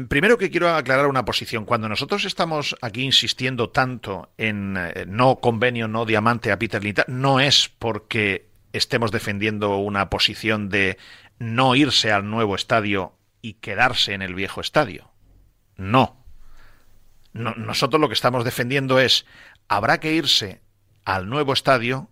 Primero 0.09 0.38
que 0.38 0.51
quiero 0.51 0.74
aclarar 0.74 1.06
una 1.06 1.24
posición. 1.24 1.64
Cuando 1.64 1.88
nosotros 1.88 2.24
estamos 2.24 2.76
aquí 2.80 3.02
insistiendo 3.02 3.70
tanto 3.70 4.30
en 4.38 4.76
eh, 4.76 5.05
no 5.06 5.36
convenio, 5.36 5.88
no 5.88 6.05
diamante 6.05 6.52
a 6.52 6.59
Peter 6.59 6.82
Lita, 6.82 7.05
no 7.09 7.40
es 7.40 7.68
porque 7.78 8.46
estemos 8.72 9.10
defendiendo 9.10 9.78
una 9.78 10.10
posición 10.10 10.68
de 10.68 10.96
no 11.38 11.74
irse 11.74 12.12
al 12.12 12.28
nuevo 12.28 12.55
estadio 12.55 13.14
y 13.44 13.54
quedarse 13.54 14.14
en 14.14 14.22
el 14.22 14.34
viejo 14.34 14.62
estadio. 14.62 15.10
No. 15.76 16.24
No- 17.34 17.54
nosotros 17.56 18.00
lo 18.00 18.08
que 18.08 18.14
estamos 18.14 18.42
defendiendo 18.42 18.98
es 18.98 19.26
habrá 19.68 20.00
que 20.00 20.14
irse 20.14 20.62
al 21.04 21.28
nuevo 21.28 21.52
estadio 21.52 22.08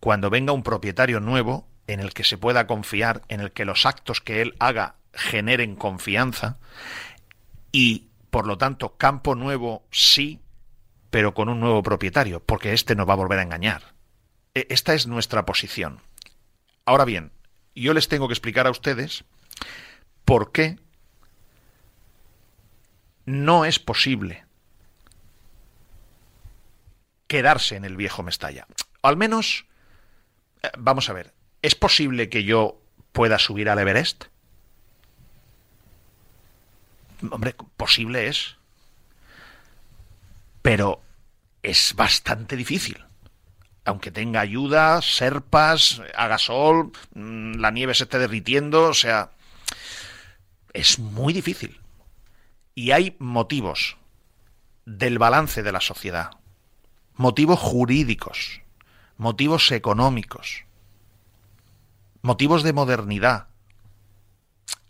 cuando 0.00 0.28
venga 0.28 0.52
un 0.52 0.62
propietario 0.62 1.18
nuevo 1.20 1.66
en 1.86 2.00
el 2.00 2.12
que 2.12 2.24
se 2.24 2.36
pueda 2.36 2.66
confiar, 2.66 3.22
en 3.28 3.40
el 3.40 3.52
que 3.52 3.64
los 3.64 3.86
actos 3.86 4.20
que 4.20 4.42
él 4.42 4.54
haga 4.58 4.96
generen 5.14 5.76
confianza 5.76 6.58
y 7.72 8.08
por 8.28 8.46
lo 8.46 8.58
tanto 8.58 8.98
campo 8.98 9.34
nuevo 9.34 9.86
sí, 9.90 10.40
pero 11.08 11.32
con 11.32 11.48
un 11.48 11.58
nuevo 11.58 11.82
propietario, 11.82 12.40
porque 12.44 12.74
este 12.74 12.94
nos 12.94 13.08
va 13.08 13.14
a 13.14 13.16
volver 13.16 13.38
a 13.38 13.42
engañar. 13.44 13.94
E- 14.54 14.66
Esta 14.68 14.92
es 14.92 15.06
nuestra 15.06 15.46
posición. 15.46 16.00
Ahora 16.84 17.06
bien, 17.06 17.32
yo 17.74 17.94
les 17.94 18.08
tengo 18.08 18.28
que 18.28 18.34
explicar 18.34 18.66
a 18.66 18.70
ustedes 18.70 19.24
por 20.26 20.52
qué 20.52 20.76
no 23.24 23.64
es 23.64 23.78
posible 23.78 24.44
quedarse 27.26 27.76
en 27.76 27.84
el 27.84 27.96
viejo 27.96 28.22
Mestalla. 28.22 28.66
Al 29.02 29.16
menos, 29.16 29.66
eh, 30.62 30.70
vamos 30.76 31.08
a 31.08 31.12
ver, 31.12 31.32
¿es 31.62 31.74
posible 31.74 32.28
que 32.28 32.44
yo 32.44 32.80
pueda 33.12 33.38
subir 33.38 33.70
al 33.70 33.78
Everest? 33.78 34.24
Hombre, 37.30 37.54
posible 37.76 38.26
es. 38.26 38.56
Pero 40.60 41.00
es 41.62 41.94
bastante 41.94 42.56
difícil. 42.56 43.04
Aunque 43.84 44.10
tenga 44.10 44.40
ayuda, 44.40 45.00
serpas, 45.02 46.02
haga 46.16 46.38
sol, 46.38 46.90
mm, 47.14 47.58
la 47.58 47.70
nieve 47.70 47.94
se 47.94 48.04
esté 48.04 48.18
derritiendo, 48.18 48.88
o 48.88 48.94
sea, 48.94 49.30
es 50.76 50.98
muy 50.98 51.32
difícil. 51.32 51.80
Y 52.74 52.90
hay 52.90 53.16
motivos 53.18 53.96
del 54.84 55.18
balance 55.18 55.62
de 55.62 55.72
la 55.72 55.80
sociedad, 55.80 56.32
motivos 57.14 57.58
jurídicos, 57.58 58.60
motivos 59.16 59.72
económicos, 59.72 60.64
motivos 62.20 62.62
de 62.62 62.74
modernidad. 62.74 63.48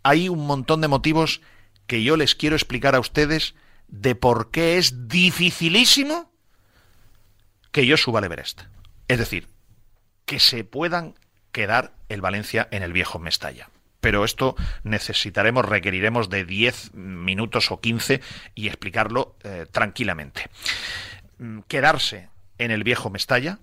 Hay 0.03 0.29
un 0.29 0.45
montón 0.45 0.81
de 0.81 0.89
motivos 0.89 1.41
que 1.87 2.03
yo 2.03 2.17
les 2.17 2.35
quiero 2.35 2.55
explicar 2.55 2.95
a 2.95 2.99
ustedes 2.99 3.55
de 3.87 4.15
por 4.15 4.51
qué 4.51 4.77
es 4.77 5.07
dificilísimo 5.07 6.29
que 7.71 7.85
yo 7.85 7.95
suba 7.95 8.19
al 8.19 8.25
Everest. 8.25 8.63
Es 9.07 9.19
decir, 9.19 9.47
que 10.25 10.39
se 10.39 10.65
puedan 10.65 11.15
quedar 11.53 11.93
el 12.09 12.19
Valencia 12.19 12.67
en 12.71 12.83
el 12.83 12.91
viejo 12.91 13.19
Mestalla. 13.19 13.69
Pero 13.99 14.23
esto 14.23 14.55
necesitaremos, 14.83 15.65
requeriremos 15.65 16.29
de 16.29 16.45
10 16.45 16.93
minutos 16.93 17.71
o 17.71 17.79
15 17.79 18.21
y 18.55 18.67
explicarlo 18.67 19.35
eh, 19.43 19.65
tranquilamente. 19.71 20.49
Mm, 21.39 21.61
Quedarse 21.67 22.29
en 22.57 22.71
el 22.71 22.83
viejo 22.83 23.09
Mestalla 23.09 23.59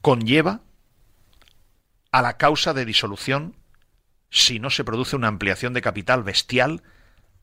conlleva 0.00 0.60
a 2.12 2.22
la 2.22 2.36
causa 2.36 2.74
de 2.74 2.84
disolución 2.84 3.56
si 4.30 4.58
no 4.60 4.70
se 4.70 4.84
produce 4.84 5.16
una 5.16 5.28
ampliación 5.28 5.72
de 5.72 5.82
capital 5.82 6.22
bestial 6.22 6.82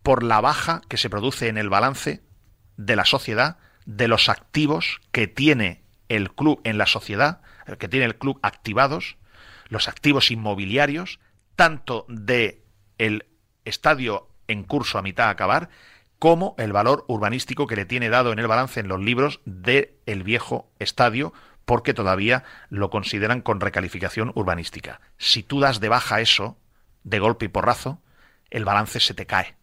por 0.03 0.23
la 0.23 0.41
baja 0.41 0.81
que 0.87 0.97
se 0.97 1.09
produce 1.09 1.47
en 1.47 1.57
el 1.57 1.69
balance 1.69 2.21
de 2.77 2.95
la 2.95 3.05
sociedad 3.05 3.57
de 3.85 4.07
los 4.07 4.29
activos 4.29 5.01
que 5.11 5.27
tiene 5.27 5.83
el 6.09 6.31
club 6.33 6.61
en 6.63 6.77
la 6.77 6.85
sociedad, 6.85 7.41
que 7.79 7.87
tiene 7.87 8.05
el 8.05 8.17
club 8.17 8.39
activados, 8.43 9.17
los 9.67 9.87
activos 9.87 10.29
inmobiliarios, 10.31 11.19
tanto 11.55 12.05
de 12.07 12.63
el 12.97 13.25
estadio 13.65 14.27
en 14.47 14.63
curso 14.63 14.97
a 14.97 15.01
mitad 15.01 15.27
a 15.27 15.31
acabar, 15.31 15.69
como 16.19 16.55
el 16.57 16.71
valor 16.71 17.03
urbanístico 17.07 17.67
que 17.67 17.75
le 17.75 17.85
tiene 17.85 18.09
dado 18.09 18.31
en 18.31 18.39
el 18.39 18.47
balance 18.47 18.79
en 18.79 18.87
los 18.87 19.01
libros 19.01 19.41
del 19.45 19.91
el 20.05 20.23
viejo 20.23 20.71
estadio, 20.79 21.33
porque 21.65 21.93
todavía 21.93 22.43
lo 22.69 22.89
consideran 22.89 23.41
con 23.41 23.59
recalificación 23.59 24.31
urbanística. 24.35 25.01
Si 25.17 25.43
tú 25.43 25.59
das 25.59 25.79
de 25.79 25.89
baja 25.89 26.21
eso, 26.21 26.57
de 27.03 27.19
golpe 27.19 27.45
y 27.45 27.49
porrazo, 27.49 28.01
el 28.49 28.65
balance 28.65 28.99
se 28.99 29.13
te 29.13 29.25
cae 29.25 29.55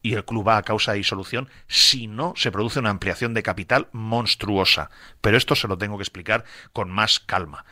y 0.00 0.14
el 0.14 0.24
club 0.24 0.48
va 0.48 0.56
a 0.56 0.62
causa 0.62 0.92
de 0.92 0.98
disolución 0.98 1.48
si 1.66 2.06
no 2.06 2.32
se 2.36 2.50
produce 2.50 2.78
una 2.78 2.90
ampliación 2.90 3.34
de 3.34 3.42
capital 3.42 3.88
monstruosa. 3.92 4.90
Pero 5.20 5.36
esto 5.36 5.54
se 5.54 5.68
lo 5.68 5.76
tengo 5.76 5.98
que 5.98 6.02
explicar 6.02 6.44
con 6.72 6.90
más 6.90 7.20
calma 7.20 7.64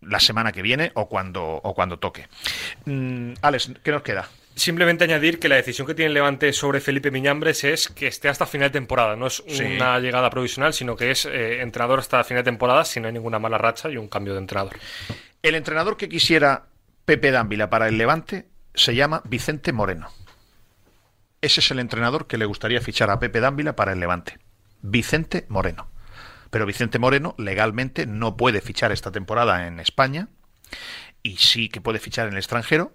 la 0.00 0.20
semana 0.20 0.52
que 0.52 0.62
viene 0.62 0.92
o 0.94 1.08
cuando, 1.08 1.42
o 1.44 1.74
cuando 1.74 1.98
toque. 1.98 2.26
Mm, 2.86 3.32
Alex, 3.42 3.72
¿qué 3.82 3.90
nos 3.92 4.02
queda? 4.02 4.28
Simplemente 4.54 5.04
añadir 5.04 5.38
que 5.38 5.48
la 5.48 5.56
decisión 5.56 5.86
que 5.86 5.94
tiene 5.94 6.08
el 6.08 6.14
Levante 6.14 6.52
sobre 6.52 6.80
Felipe 6.80 7.10
Miñambres 7.10 7.64
es 7.64 7.88
que 7.88 8.08
esté 8.08 8.28
hasta 8.28 8.44
final 8.46 8.68
de 8.68 8.72
temporada. 8.72 9.16
No 9.16 9.28
es 9.28 9.42
Sí. 9.46 9.62
una 9.64 9.98
llegada 10.00 10.28
provisional, 10.28 10.74
sino 10.74 10.96
que 10.96 11.10
es 11.12 11.24
eh, 11.24 11.62
entrenador 11.62 12.00
hasta 12.00 12.22
final 12.24 12.42
de 12.44 12.50
temporada 12.50 12.84
si 12.84 13.00
no 13.00 13.06
hay 13.06 13.12
ninguna 13.14 13.38
mala 13.38 13.58
racha 13.58 13.88
y 13.88 13.96
un 13.96 14.08
cambio 14.08 14.34
de 14.34 14.40
entrenador. 14.40 14.76
El 15.42 15.54
entrenador 15.54 15.96
que 15.96 16.08
quisiera 16.08 16.64
Pepe 17.04 17.30
Dávila 17.30 17.70
para 17.70 17.88
el 17.88 17.96
Levante 17.96 18.46
se 18.74 18.94
llama 18.94 19.22
Vicente 19.24 19.72
Moreno. 19.72 20.08
Ese 21.40 21.60
es 21.60 21.70
el 21.70 21.78
entrenador 21.78 22.26
que 22.26 22.36
le 22.36 22.44
gustaría 22.44 22.80
fichar 22.82 23.08
a 23.10 23.18
Pepe 23.18 23.40
Dávila 23.40 23.74
para 23.76 23.92
el 23.92 24.00
Levante. 24.00 24.38
Vicente 24.82 25.46
Moreno. 25.48 25.88
Pero 26.50 26.66
Vicente 26.66 26.98
Moreno 26.98 27.34
legalmente 27.38 28.06
no 28.06 28.36
puede 28.36 28.60
fichar 28.60 28.92
esta 28.92 29.12
temporada 29.12 29.66
en 29.66 29.80
España 29.80 30.28
y 31.22 31.36
sí 31.36 31.68
que 31.68 31.80
puede 31.80 31.98
fichar 31.98 32.26
en 32.26 32.32
el 32.32 32.38
extranjero 32.38 32.92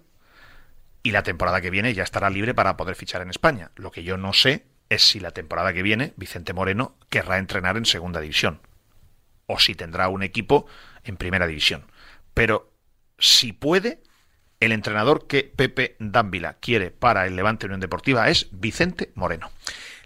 y 1.02 1.12
la 1.12 1.22
temporada 1.22 1.60
que 1.60 1.70
viene 1.70 1.94
ya 1.94 2.02
estará 2.02 2.30
libre 2.30 2.54
para 2.54 2.76
poder 2.76 2.96
fichar 2.96 3.22
en 3.22 3.30
España. 3.30 3.70
Lo 3.76 3.90
que 3.90 4.02
yo 4.02 4.16
no 4.16 4.32
sé 4.32 4.66
es 4.88 5.02
si 5.02 5.20
la 5.20 5.30
temporada 5.30 5.72
que 5.72 5.82
viene 5.82 6.12
Vicente 6.16 6.52
Moreno 6.52 6.96
querrá 7.08 7.38
entrenar 7.38 7.76
en 7.76 7.86
segunda 7.86 8.20
división 8.20 8.60
o 9.46 9.58
si 9.58 9.74
tendrá 9.74 10.08
un 10.08 10.22
equipo 10.22 10.66
en 11.04 11.16
primera 11.16 11.46
división. 11.46 11.84
Pero 12.34 12.72
si 13.18 13.52
puede, 13.52 14.02
el 14.60 14.72
entrenador 14.72 15.26
que 15.26 15.44
Pepe 15.44 15.96
Dávila 15.98 16.54
quiere 16.54 16.90
para 16.90 17.26
el 17.26 17.36
Levante 17.36 17.66
Unión 17.66 17.80
Deportiva 17.80 18.28
es 18.28 18.48
Vicente 18.50 19.12
Moreno. 19.14 19.50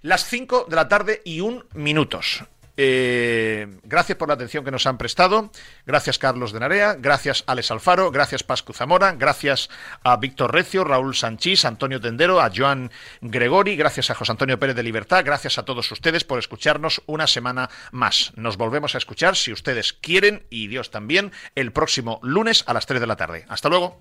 Las 0.02 0.26
5 0.26 0.66
de 0.68 0.76
la 0.76 0.88
tarde 0.88 1.22
y 1.24 1.40
un 1.40 1.66
minutos. 1.74 2.44
Eh, 2.82 3.66
gracias 3.82 4.16
por 4.16 4.28
la 4.28 4.34
atención 4.34 4.64
que 4.64 4.70
nos 4.70 4.86
han 4.86 4.96
prestado. 4.96 5.50
Gracias 5.84 6.18
Carlos 6.18 6.50
de 6.54 6.60
Narea, 6.60 6.94
gracias 6.94 7.44
Alex 7.46 7.70
Alfaro, 7.72 8.10
gracias 8.10 8.42
Pascu 8.42 8.72
Zamora, 8.72 9.12
gracias 9.12 9.68
a 10.02 10.16
Víctor 10.16 10.54
Recio, 10.54 10.82
Raúl 10.82 11.14
Sanchís, 11.14 11.66
Antonio 11.66 12.00
Tendero, 12.00 12.40
a 12.40 12.50
Joan 12.50 12.90
Gregori, 13.20 13.76
gracias 13.76 14.08
a 14.08 14.14
José 14.14 14.32
Antonio 14.32 14.58
Pérez 14.58 14.76
de 14.76 14.82
Libertad, 14.82 15.26
gracias 15.26 15.58
a 15.58 15.66
todos 15.66 15.92
ustedes 15.92 16.24
por 16.24 16.38
escucharnos 16.38 17.02
una 17.04 17.26
semana 17.26 17.68
más. 17.92 18.32
Nos 18.36 18.56
volvemos 18.56 18.94
a 18.94 18.98
escuchar, 18.98 19.36
si 19.36 19.52
ustedes 19.52 19.92
quieren 19.92 20.46
y 20.48 20.68
Dios 20.68 20.90
también, 20.90 21.32
el 21.56 21.72
próximo 21.72 22.18
lunes 22.22 22.64
a 22.66 22.72
las 22.72 22.86
3 22.86 22.98
de 22.98 23.06
la 23.06 23.16
tarde. 23.16 23.44
Hasta 23.50 23.68
luego. 23.68 24.00